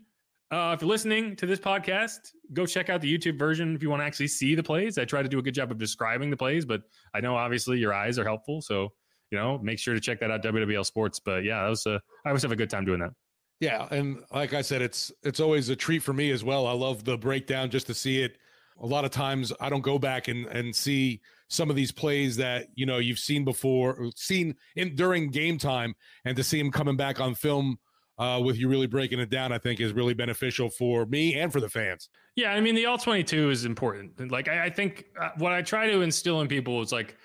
Uh, 0.51 0.73
if 0.75 0.83
you're 0.83 0.91
listening 0.91 1.37
to 1.37 1.47
this 1.47 1.61
podcast, 1.61 2.33
go 2.53 2.67
check 2.67 2.91
out 2.91 3.01
the 3.01 3.19
YouTube 3.19 3.39
version 3.39 3.75
if 3.77 3.83
you 3.83 3.91
want 3.91 4.01
to 4.01 4.05
actually 4.05 4.27
see 4.27 4.57
the 4.57 4.63
plays. 4.63 4.99
I 4.99 5.05
try 5.05 5.23
to 5.23 5.29
do 5.29 5.39
a 5.39 5.43
good 5.43 5.55
job 5.55 5.71
of 5.71 5.79
describing 5.79 6.29
the 6.29 6.37
plays, 6.37 6.65
but 6.65 6.83
I 7.15 7.21
know 7.21 7.37
obviously 7.37 7.79
your 7.79 7.95
eyes 7.95 8.19
are 8.19 8.25
helpful. 8.25 8.61
So, 8.61 8.93
you 9.31 9.39
know, 9.39 9.59
make 9.59 9.79
sure 9.79 9.95
to 9.95 10.01
check 10.01 10.21
that 10.21 10.31
out, 10.31 10.43
WWL 10.43 10.85
Sports. 10.85 11.19
But 11.19 11.45
yeah, 11.45 11.63
that 11.63 11.69
was 11.69 11.87
a, 11.87 12.01
I 12.25 12.31
always 12.31 12.43
have 12.43 12.53
a 12.53 12.57
good 12.57 12.71
time 12.71 12.85
doing 12.85 13.01
that. 13.01 13.13
Yeah, 13.61 13.87
and 13.91 14.23
like 14.33 14.55
I 14.55 14.63
said, 14.63 14.81
it's 14.81 15.13
it's 15.23 15.39
always 15.39 15.69
a 15.69 15.77
treat 15.77 16.03
for 16.03 16.13
me 16.15 16.31
as 16.31 16.43
well. 16.43 16.67
I 16.67 16.73
love 16.73 17.05
the 17.05 17.19
breakdown 17.19 17.71
just 17.71 17.87
to 17.89 17.95
see 17.95 18.23
it. 18.23 18.39
A 18.81 18.87
lot 18.87 19.05
of 19.05 19.11
times 19.11 19.53
I 19.61 19.69
don't 19.69 19.83
go 19.83 19.99
back 19.99 20.29
and 20.29 20.47
and 20.47 20.75
see 20.75 21.21
some 21.49 21.69
of 21.69 21.77
these 21.77 21.93
plays 21.93 22.37
that 22.37 22.69
you 22.75 22.87
know 22.87 22.97
you've 22.97 23.19
seen 23.19 23.45
before, 23.45 23.95
or 23.95 24.11
seen 24.17 24.55
in 24.77 24.97
during 24.97 25.31
game 25.31 25.59
time, 25.59 25.95
and 26.25 26.37
to 26.37 26.43
see 26.43 26.59
them 26.59 26.71
coming 26.71 26.97
back 26.97 27.21
on 27.21 27.35
film 27.35 27.79
uh, 28.19 28.41
with 28.43 28.57
you 28.57 28.69
really 28.69 28.87
breaking 28.87 29.19
it 29.19 29.29
down, 29.29 29.53
I 29.53 29.59
think 29.59 29.81
is 29.81 29.93
really 29.93 30.15
beneficial 30.15 30.71
for 30.71 31.05
me 31.05 31.35
and 31.35 31.53
for 31.53 31.61
the 31.61 31.69
fans. 31.69 32.09
Yeah, 32.37 32.53
I 32.53 32.61
mean 32.61 32.75
the 32.75 32.87
all 32.87 32.97
twenty 32.97 33.25
two 33.25 33.51
is 33.51 33.67
important. 33.67 34.31
Like 34.31 34.49
I, 34.49 34.67
I 34.67 34.71
think 34.71 35.05
uh, 35.21 35.31
what 35.37 35.53
I 35.53 35.61
try 35.61 35.87
to 35.87 36.01
instill 36.01 36.41
in 36.41 36.49
people 36.49 36.81
is 36.81 36.93
like, 36.93 37.17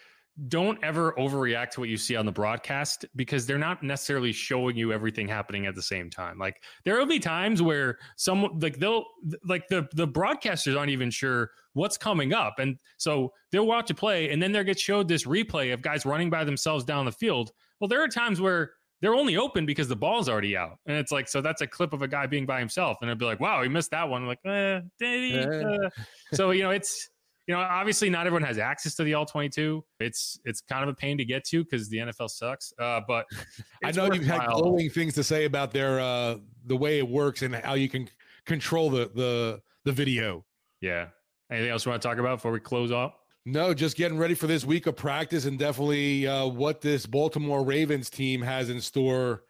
don't 0.48 0.84
ever 0.84 1.14
overreact 1.14 1.72
to 1.72 1.80
what 1.80 1.90
you 1.90 1.98
see 1.98 2.16
on 2.16 2.26
the 2.26 2.32
broadcast 2.32 3.06
because 3.16 3.46
they're 3.46 3.58
not 3.58 3.82
necessarily 3.82 4.32
showing 4.32 4.76
you 4.76 4.92
everything 4.92 5.28
happening 5.28 5.66
at 5.66 5.76
the 5.76 5.82
same 5.82 6.10
time. 6.10 6.38
Like 6.38 6.62
there 6.84 6.98
will 6.98 7.06
be 7.06 7.20
times 7.20 7.62
where 7.62 7.98
someone 8.18 8.60
like 8.60 8.78
they'll 8.78 9.06
like 9.46 9.68
the 9.70 9.88
the 9.94 10.08
broadcasters 10.08 10.78
aren't 10.78 10.92
even 10.92 11.10
sure 11.10 11.52
what's 11.74 11.98
coming 11.98 12.34
up, 12.34 12.60
and 12.60 12.78
so 12.98 13.32
they'll 13.52 13.66
watch 13.66 13.90
a 13.90 13.94
play 13.94 14.30
and 14.32 14.42
then 14.42 14.52
they'll 14.52 14.64
get 14.64 14.80
showed 14.80 15.08
this 15.08 15.26
replay 15.26 15.74
of 15.74 15.82
guys 15.82 16.06
running 16.06 16.30
by 16.30 16.44
themselves 16.44 16.84
down 16.84 17.06
the 17.06 17.12
field. 17.12 17.52
Well, 17.80 17.88
there 17.88 18.04
are 18.04 18.08
times 18.08 18.42
where 18.42 18.72
they're 19.02 19.16
only 19.16 19.38
open 19.38 19.66
because 19.66 19.88
the 19.88 19.96
ball's 19.96 20.30
already 20.30 20.56
out. 20.56 20.80
And 20.86 20.98
it's 20.98 21.12
like, 21.12 21.28
so 21.28 21.42
that's 21.42 21.62
a 21.62 21.68
clip 21.68 21.94
of 21.94 22.02
a 22.02 22.08
guy 22.08 22.26
being 22.28 22.46
by 22.46 22.60
himself. 22.60 22.98
And 23.02 23.10
it'd 23.10 23.20
be 23.20 23.26
like, 23.26 23.40
wow, 23.40 23.62
he 23.62 23.70
missed 23.70 23.92
that 23.92 24.08
one. 24.08 24.24
I'm 24.24 24.28
like, 24.28 24.40
eh? 24.46 24.80
Eh. 25.02 25.44
Uh, 25.44 25.90
so, 26.34 26.52
you 26.52 26.64
know, 26.64 26.72
it's, 26.72 27.10
you 27.48 27.54
know, 27.54 27.62
obviously 27.62 28.10
not 28.10 28.26
everyone 28.26 28.43
has 28.43 28.58
access 28.58 28.96
to 28.96 29.04
the 29.04 29.14
all 29.14 29.26
22. 29.26 29.84
It's, 30.00 30.39
it's 30.46 30.62
kind 30.62 30.84
of 30.84 30.89
a 30.89 30.93
pain 30.93 31.18
to 31.18 31.26
get 31.26 31.43
to 31.46 31.64
because 31.64 31.89
the 31.89 31.98
NFL 31.98 32.30
sucks. 32.30 32.74
Uh, 32.80 33.02
but 33.08 33.26
I 33.84 33.91
know 33.91 34.12
you've 34.12 34.26
had 34.26 34.48
glowing 34.48 34.89
things 34.89 35.14
to 35.16 35.24
say 35.24 35.46
about 35.46 35.72
their 35.72 36.00
uh, 36.00 36.38
the 36.66 36.76
way 36.76 36.98
it 36.98 37.08
works 37.08 37.43
and 37.43 37.56
how 37.56 37.76
you 37.76 37.89
can 37.89 38.10
control 38.46 38.89
the 38.89 39.12
the 39.14 39.62
the 39.84 39.91
video. 39.91 40.43
Yeah. 40.82 41.08
Anything 41.52 41.70
else 41.70 41.86
you 41.86 41.91
want 41.91 42.02
to 42.02 42.08
talk 42.08 42.18
about 42.18 42.38
before 42.38 42.52
we 42.52 42.60
close 42.60 42.91
off? 42.91 43.14
No, 43.46 43.76
just 43.76 43.96
getting 43.96 44.18
ready 44.18 44.34
for 44.34 44.48
this 44.48 44.66
week 44.66 44.88
of 44.88 44.96
practice 44.96 45.46
and 45.46 45.60
definitely 45.60 46.26
uh, 46.26 46.48
what 46.48 46.82
this 46.82 47.06
Baltimore 47.06 47.64
Ravens 47.64 48.10
team 48.10 48.41
has 48.41 48.72
in 48.72 48.82
store. 48.82 49.43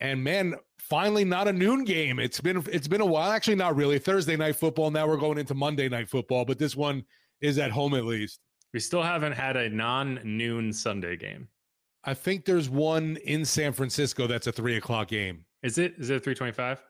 And 0.00 0.24
man, 0.24 0.56
finally 0.88 1.24
not 1.24 1.48
a 1.48 1.52
noon 1.52 1.84
game. 1.84 2.18
It's 2.18 2.40
been 2.40 2.62
it's 2.70 2.88
been 2.88 3.00
a 3.00 3.06
while. 3.06 3.30
Actually, 3.30 3.56
not 3.56 3.76
really. 3.76 3.98
Thursday 3.98 4.36
night 4.36 4.56
football. 4.56 4.90
Now 4.90 5.06
we're 5.06 5.16
going 5.16 5.38
into 5.38 5.54
Monday 5.54 5.88
night 5.88 6.08
football, 6.08 6.44
but 6.44 6.58
this 6.58 6.76
one 6.76 7.04
is 7.40 7.58
at 7.58 7.70
home 7.70 7.94
at 7.94 8.04
least. 8.04 8.40
We 8.72 8.80
still 8.80 9.02
haven't 9.02 9.32
had 9.32 9.56
a 9.56 9.68
non 9.68 10.20
noon 10.24 10.72
Sunday 10.72 11.16
game. 11.16 11.48
I 12.04 12.12
think 12.12 12.44
there's 12.44 12.68
one 12.68 13.16
in 13.24 13.44
San 13.44 13.72
Francisco 13.72 14.26
that's 14.26 14.46
a 14.46 14.52
three 14.52 14.76
o'clock 14.76 15.08
game. 15.08 15.44
Is 15.62 15.78
it, 15.78 15.94
is 15.96 16.10
it 16.10 16.22
325? 16.22 16.82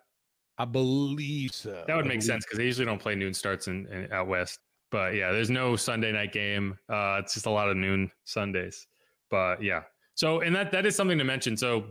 I 0.59 0.64
believe 0.64 1.53
so. 1.55 1.84
That 1.86 1.97
would 1.97 2.07
make 2.07 2.22
sense 2.22 2.45
because 2.45 2.59
they 2.59 2.64
usually 2.64 2.86
don't 2.86 3.01
play 3.01 3.14
noon 3.14 3.32
starts 3.32 3.68
in, 3.68 3.86
in 3.86 4.12
out 4.12 4.26
west. 4.26 4.59
But 4.90 5.14
yeah, 5.14 5.30
there's 5.30 5.51
no 5.51 5.76
Sunday 5.76 6.11
night 6.11 6.32
game. 6.32 6.76
Uh, 6.88 7.18
it's 7.22 7.34
just 7.34 7.47
a 7.47 7.51
lot 7.51 7.68
of 7.68 7.76
noon 7.76 8.11
Sundays. 8.24 8.86
But 9.30 9.62
yeah, 9.62 9.82
so 10.14 10.40
and 10.40 10.55
that 10.55 10.72
that 10.72 10.86
is 10.86 10.97
something 10.97 11.18
to 11.18 11.24
mention. 11.24 11.57
So 11.57 11.84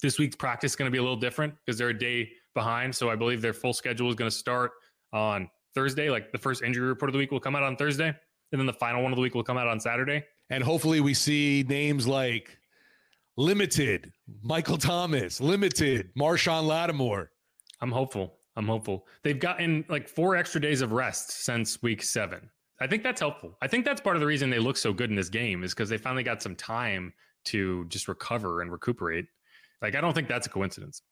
this 0.00 0.18
week's 0.18 0.36
practice 0.36 0.72
is 0.72 0.76
going 0.76 0.86
to 0.86 0.92
be 0.92 0.98
a 0.98 1.02
little 1.02 1.16
different 1.16 1.54
because 1.64 1.78
they're 1.78 1.90
a 1.90 1.98
day 1.98 2.30
behind. 2.54 2.94
So 2.94 3.10
I 3.10 3.16
believe 3.16 3.42
their 3.42 3.52
full 3.52 3.72
schedule 3.72 4.08
is 4.08 4.14
going 4.14 4.30
to 4.30 4.36
start 4.36 4.72
on 5.12 5.48
Thursday. 5.74 6.10
Like 6.10 6.32
the 6.32 6.38
first 6.38 6.62
injury 6.62 6.86
report 6.86 7.08
of 7.08 7.12
the 7.12 7.18
week 7.18 7.30
will 7.30 7.40
come 7.40 7.56
out 7.56 7.62
on 7.62 7.76
Thursday, 7.76 8.08
and 8.08 8.58
then 8.60 8.66
the 8.66 8.72
final 8.72 9.02
one 9.02 9.12
of 9.12 9.16
the 9.16 9.22
week 9.22 9.34
will 9.34 9.44
come 9.44 9.58
out 9.58 9.68
on 9.68 9.80
Saturday. 9.80 10.24
And 10.50 10.64
hopefully, 10.64 11.00
we 11.00 11.14
see 11.14 11.64
names 11.68 12.08
like 12.08 12.58
Limited, 13.36 14.12
Michael 14.42 14.78
Thomas, 14.78 15.40
Limited, 15.40 16.10
Marshon 16.18 16.66
Lattimore. 16.66 17.30
I'm 17.80 17.92
hopeful. 17.92 18.34
I'm 18.56 18.66
hopeful. 18.66 19.06
They've 19.22 19.38
gotten 19.38 19.84
like 19.88 20.08
four 20.08 20.36
extra 20.36 20.60
days 20.60 20.82
of 20.82 20.92
rest 20.92 21.30
since 21.44 21.80
week 21.82 22.02
seven. 22.02 22.50
I 22.80 22.86
think 22.86 23.02
that's 23.02 23.20
helpful. 23.20 23.56
I 23.62 23.68
think 23.68 23.84
that's 23.84 24.00
part 24.00 24.16
of 24.16 24.20
the 24.20 24.26
reason 24.26 24.50
they 24.50 24.58
look 24.58 24.76
so 24.76 24.92
good 24.92 25.10
in 25.10 25.16
this 25.16 25.28
game 25.28 25.62
is 25.62 25.72
because 25.72 25.88
they 25.88 25.98
finally 25.98 26.22
got 26.22 26.42
some 26.42 26.56
time 26.56 27.12
to 27.44 27.84
just 27.86 28.08
recover 28.08 28.60
and 28.62 28.72
recuperate. 28.72 29.26
Like, 29.82 29.94
I 29.94 30.00
don't 30.00 30.14
think 30.14 30.28
that's 30.28 30.46
a 30.46 30.50
coincidence. 30.50 31.02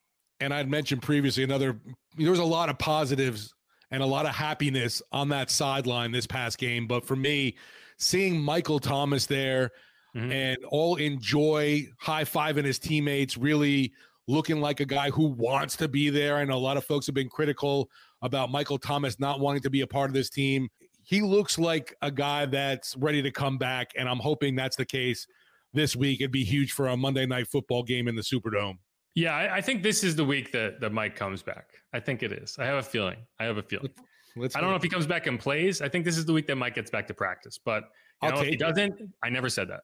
And 0.41 0.55
I'd 0.55 0.71
mentioned 0.71 1.03
previously 1.03 1.43
another, 1.43 1.81
there 2.17 2.31
was 2.31 2.39
a 2.39 2.45
lot 2.45 2.69
of 2.69 2.79
positives 2.79 3.55
and 3.91 4.03
a 4.03 4.07
lot 4.07 4.27
of 4.27 4.35
happiness 4.35 5.03
on 5.13 5.29
that 5.31 5.51
sideline 5.51 6.13
this 6.13 6.27
past 6.27 6.59
game. 6.59 6.87
But 6.87 7.05
for 7.05 7.17
me, 7.17 7.57
seeing 7.99 8.41
Michael 8.41 8.79
Thomas 8.79 9.27
there 9.27 9.71
mm-hmm. 10.15 10.31
and 10.31 10.59
all 10.69 10.97
enjoy 10.97 11.89
high 11.99 12.25
fiving 12.25 12.65
his 12.65 12.79
teammates, 12.79 13.37
really 13.37 13.93
looking 14.29 14.61
like 14.61 14.81
a 14.81 14.85
guy 14.85 15.11
who 15.11 15.29
wants 15.29 15.75
to 15.77 15.89
be 15.89 16.11
there. 16.11 16.37
I 16.37 16.45
know 16.45 16.57
a 16.57 16.59
lot 16.59 16.77
of 16.77 16.85
folks 16.85 17.07
have 17.07 17.15
been 17.15 17.31
critical 17.31 17.89
about 18.23 18.51
Michael 18.51 18.79
Thomas 18.79 19.19
not 19.19 19.41
wanting 19.41 19.63
to 19.63 19.71
be 19.71 19.81
a 19.81 19.87
part 19.87 20.11
of 20.11 20.15
this 20.15 20.29
team. 20.29 20.69
He 21.03 21.23
looks 21.23 21.59
like 21.59 21.95
a 22.03 22.11
guy 22.11 22.45
that's 22.45 22.95
ready 22.97 23.23
to 23.23 23.31
come 23.31 23.57
back, 23.57 23.93
and 23.97 24.07
I'm 24.09 24.19
hoping 24.19 24.55
that's 24.55 24.77
the 24.77 24.85
case 24.85 25.27
this 25.73 25.97
week. 25.97 26.21
It'd 26.21 26.33
be 26.33 26.45
huge 26.45 26.73
for 26.73 26.89
a 26.89 26.97
Monday 26.97 27.27
night 27.27 27.49
football 27.49 27.83
game 27.83 28.09
in 28.09 28.15
the 28.15 28.23
Superdome. 28.23 28.79
Yeah, 29.15 29.35
I, 29.35 29.57
I 29.57 29.61
think 29.61 29.83
this 29.83 30.05
is 30.05 30.15
the 30.15 30.25
week 30.25 30.53
that, 30.53 30.81
that 30.81 30.93
Mike 30.93 31.17
comes 31.17 31.43
back. 31.43 31.71
I 31.93 32.01
think 32.01 32.23
it 32.23 32.33
is. 32.33 32.57
I 32.59 32.67
have 32.67 32.77
a 32.77 32.83
feeling. 32.83 33.17
I 33.41 33.45
have 33.45 33.57
a 33.57 33.63
feeling. 33.63 33.91
Let's 34.37 34.55
I 34.55 34.61
don't 34.61 34.71
know 34.71 34.77
if 34.77 34.83
he 34.83 34.89
comes 34.89 35.07
back 35.07 35.27
and 35.27 35.41
plays. 35.41 35.83
I 35.83 35.89
think 35.89 36.05
this 36.05 36.17
is 36.17 36.25
the 36.25 36.33
week 36.33 36.47
that 36.47 36.57
Mike 36.57 36.75
gets 36.75 36.91
back 36.91 37.07
to 37.09 37.15
practice. 37.15 37.59
But 37.59 37.85
you 38.23 38.31
know, 38.31 38.41
if 38.41 38.49
he 38.49 38.57
doesn't, 38.57 38.95
I 39.23 39.31
never 39.31 39.49
said 39.49 39.69
that. 39.71 39.81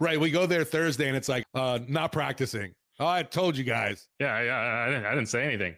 Right. 0.00 0.18
We 0.18 0.30
go 0.30 0.46
there 0.46 0.64
Thursday 0.64 1.08
and 1.08 1.16
it's 1.16 1.28
like 1.28 1.44
uh 1.54 1.80
not 1.88 2.12
practicing. 2.12 2.72
Oh, 3.00 3.06
I 3.06 3.24
told 3.24 3.56
you 3.56 3.64
guys. 3.64 4.08
Yeah, 4.20 4.40
yeah. 4.40 4.84
I 4.86 4.90
didn't, 4.90 5.06
I 5.06 5.10
didn't 5.10 5.28
say 5.28 5.44
anything. 5.44 5.74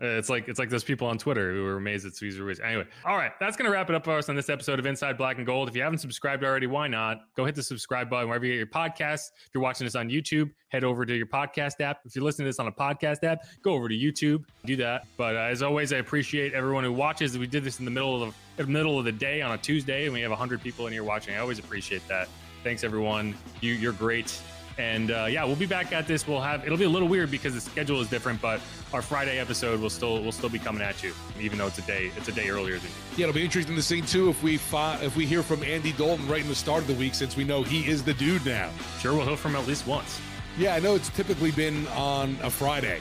It's 0.00 0.28
like 0.28 0.48
it's 0.48 0.60
like 0.60 0.70
those 0.70 0.84
people 0.84 1.08
on 1.08 1.18
Twitter 1.18 1.52
who 1.52 1.64
were 1.64 1.76
amazed 1.76 2.06
at 2.06 2.14
Cesar 2.14 2.44
Ruiz. 2.44 2.60
Anyway, 2.60 2.84
all 3.04 3.16
right, 3.16 3.32
that's 3.40 3.56
gonna 3.56 3.70
wrap 3.70 3.88
it 3.90 3.96
up 3.96 4.04
for 4.04 4.16
us 4.16 4.28
on 4.28 4.36
this 4.36 4.48
episode 4.48 4.78
of 4.78 4.86
Inside 4.86 5.18
Black 5.18 5.38
and 5.38 5.46
Gold. 5.46 5.68
If 5.68 5.74
you 5.74 5.82
haven't 5.82 5.98
subscribed 5.98 6.44
already, 6.44 6.68
why 6.68 6.86
not? 6.86 7.22
Go 7.34 7.44
hit 7.44 7.56
the 7.56 7.64
subscribe 7.64 8.08
button 8.08 8.28
wherever 8.28 8.46
you 8.46 8.52
get 8.52 8.58
your 8.58 8.66
podcasts. 8.66 9.30
If 9.44 9.50
you're 9.52 9.62
watching 9.62 9.86
this 9.86 9.96
on 9.96 10.08
YouTube, 10.08 10.52
head 10.68 10.84
over 10.84 11.04
to 11.04 11.16
your 11.16 11.26
podcast 11.26 11.80
app. 11.80 12.00
If 12.04 12.14
you're 12.14 12.24
listening 12.24 12.44
to 12.44 12.50
this 12.50 12.60
on 12.60 12.68
a 12.68 12.72
podcast 12.72 13.24
app, 13.24 13.44
go 13.62 13.72
over 13.72 13.88
to 13.88 13.94
YouTube, 13.94 14.44
do 14.64 14.76
that. 14.76 15.06
But 15.16 15.34
uh, 15.34 15.40
as 15.40 15.62
always, 15.62 15.92
I 15.92 15.96
appreciate 15.96 16.54
everyone 16.54 16.84
who 16.84 16.92
watches. 16.92 17.36
We 17.36 17.48
did 17.48 17.64
this 17.64 17.80
in 17.80 17.84
the 17.84 17.90
middle 17.90 18.22
of 18.22 18.34
the 18.56 18.66
middle 18.66 19.00
of 19.00 19.04
the 19.04 19.12
day 19.12 19.42
on 19.42 19.50
a 19.50 19.58
Tuesday, 19.58 20.04
and 20.04 20.14
we 20.14 20.20
have 20.20 20.30
hundred 20.30 20.62
people 20.62 20.86
in 20.86 20.92
here 20.92 21.02
watching. 21.02 21.34
I 21.34 21.38
always 21.38 21.58
appreciate 21.58 22.06
that. 22.06 22.28
Thanks 22.62 22.84
everyone. 22.84 23.34
You 23.60 23.74
you're 23.74 23.92
great. 23.92 24.40
And 24.78 25.10
uh, 25.10 25.26
yeah, 25.28 25.44
we'll 25.44 25.56
be 25.56 25.66
back 25.66 25.92
at 25.92 26.06
this. 26.06 26.26
We'll 26.26 26.40
have 26.40 26.64
it'll 26.64 26.78
be 26.78 26.84
a 26.84 26.88
little 26.88 27.08
weird 27.08 27.32
because 27.32 27.52
the 27.52 27.60
schedule 27.60 28.00
is 28.00 28.08
different, 28.08 28.40
but 28.40 28.60
our 28.92 29.02
Friday 29.02 29.40
episode 29.40 29.80
will 29.80 29.90
still 29.90 30.22
will 30.22 30.30
still 30.32 30.48
be 30.48 30.60
coming 30.60 30.82
at 30.82 31.02
you, 31.02 31.12
even 31.40 31.58
though 31.58 31.66
it's 31.66 31.78
a 31.78 31.82
day 31.82 32.12
it's 32.16 32.28
a 32.28 32.32
day 32.32 32.48
earlier 32.48 32.78
than. 32.78 32.90
Yeah, 33.16 33.24
it'll 33.24 33.34
be 33.34 33.44
interesting 33.44 33.74
to 33.74 33.82
see 33.82 34.00
too 34.00 34.28
if 34.30 34.40
we 34.40 34.56
fi- 34.56 34.98
if 35.02 35.16
we 35.16 35.26
hear 35.26 35.42
from 35.42 35.64
Andy 35.64 35.92
Dalton 35.92 36.28
right 36.28 36.42
in 36.42 36.48
the 36.48 36.54
start 36.54 36.82
of 36.82 36.86
the 36.86 36.94
week, 36.94 37.14
since 37.14 37.36
we 37.36 37.42
know 37.42 37.64
he 37.64 37.88
is 37.88 38.04
the 38.04 38.14
dude 38.14 38.46
now. 38.46 38.70
Sure, 39.00 39.14
we'll 39.14 39.26
hear 39.26 39.36
from 39.36 39.56
him 39.56 39.62
at 39.62 39.66
least 39.66 39.84
once. 39.84 40.20
Yeah, 40.56 40.74
I 40.74 40.78
know 40.78 40.94
it's 40.94 41.08
typically 41.10 41.50
been 41.50 41.86
on 41.88 42.36
a 42.42 42.50
Friday. 42.50 43.00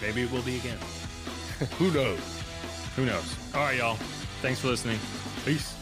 Maybe 0.00 0.22
it 0.22 0.32
will 0.32 0.42
be 0.42 0.56
again. 0.56 0.78
Who 1.78 1.90
knows? 1.92 2.20
Who 2.96 3.04
knows? 3.04 3.36
All 3.54 3.60
right, 3.60 3.76
y'all. 3.76 3.96
Thanks 4.40 4.60
for 4.60 4.68
listening. 4.68 4.98
Peace. 5.44 5.74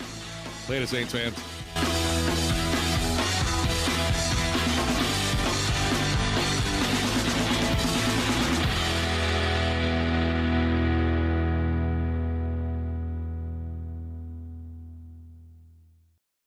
Later, 0.68 0.86
Saints 0.86 1.12
fans. 1.12 1.36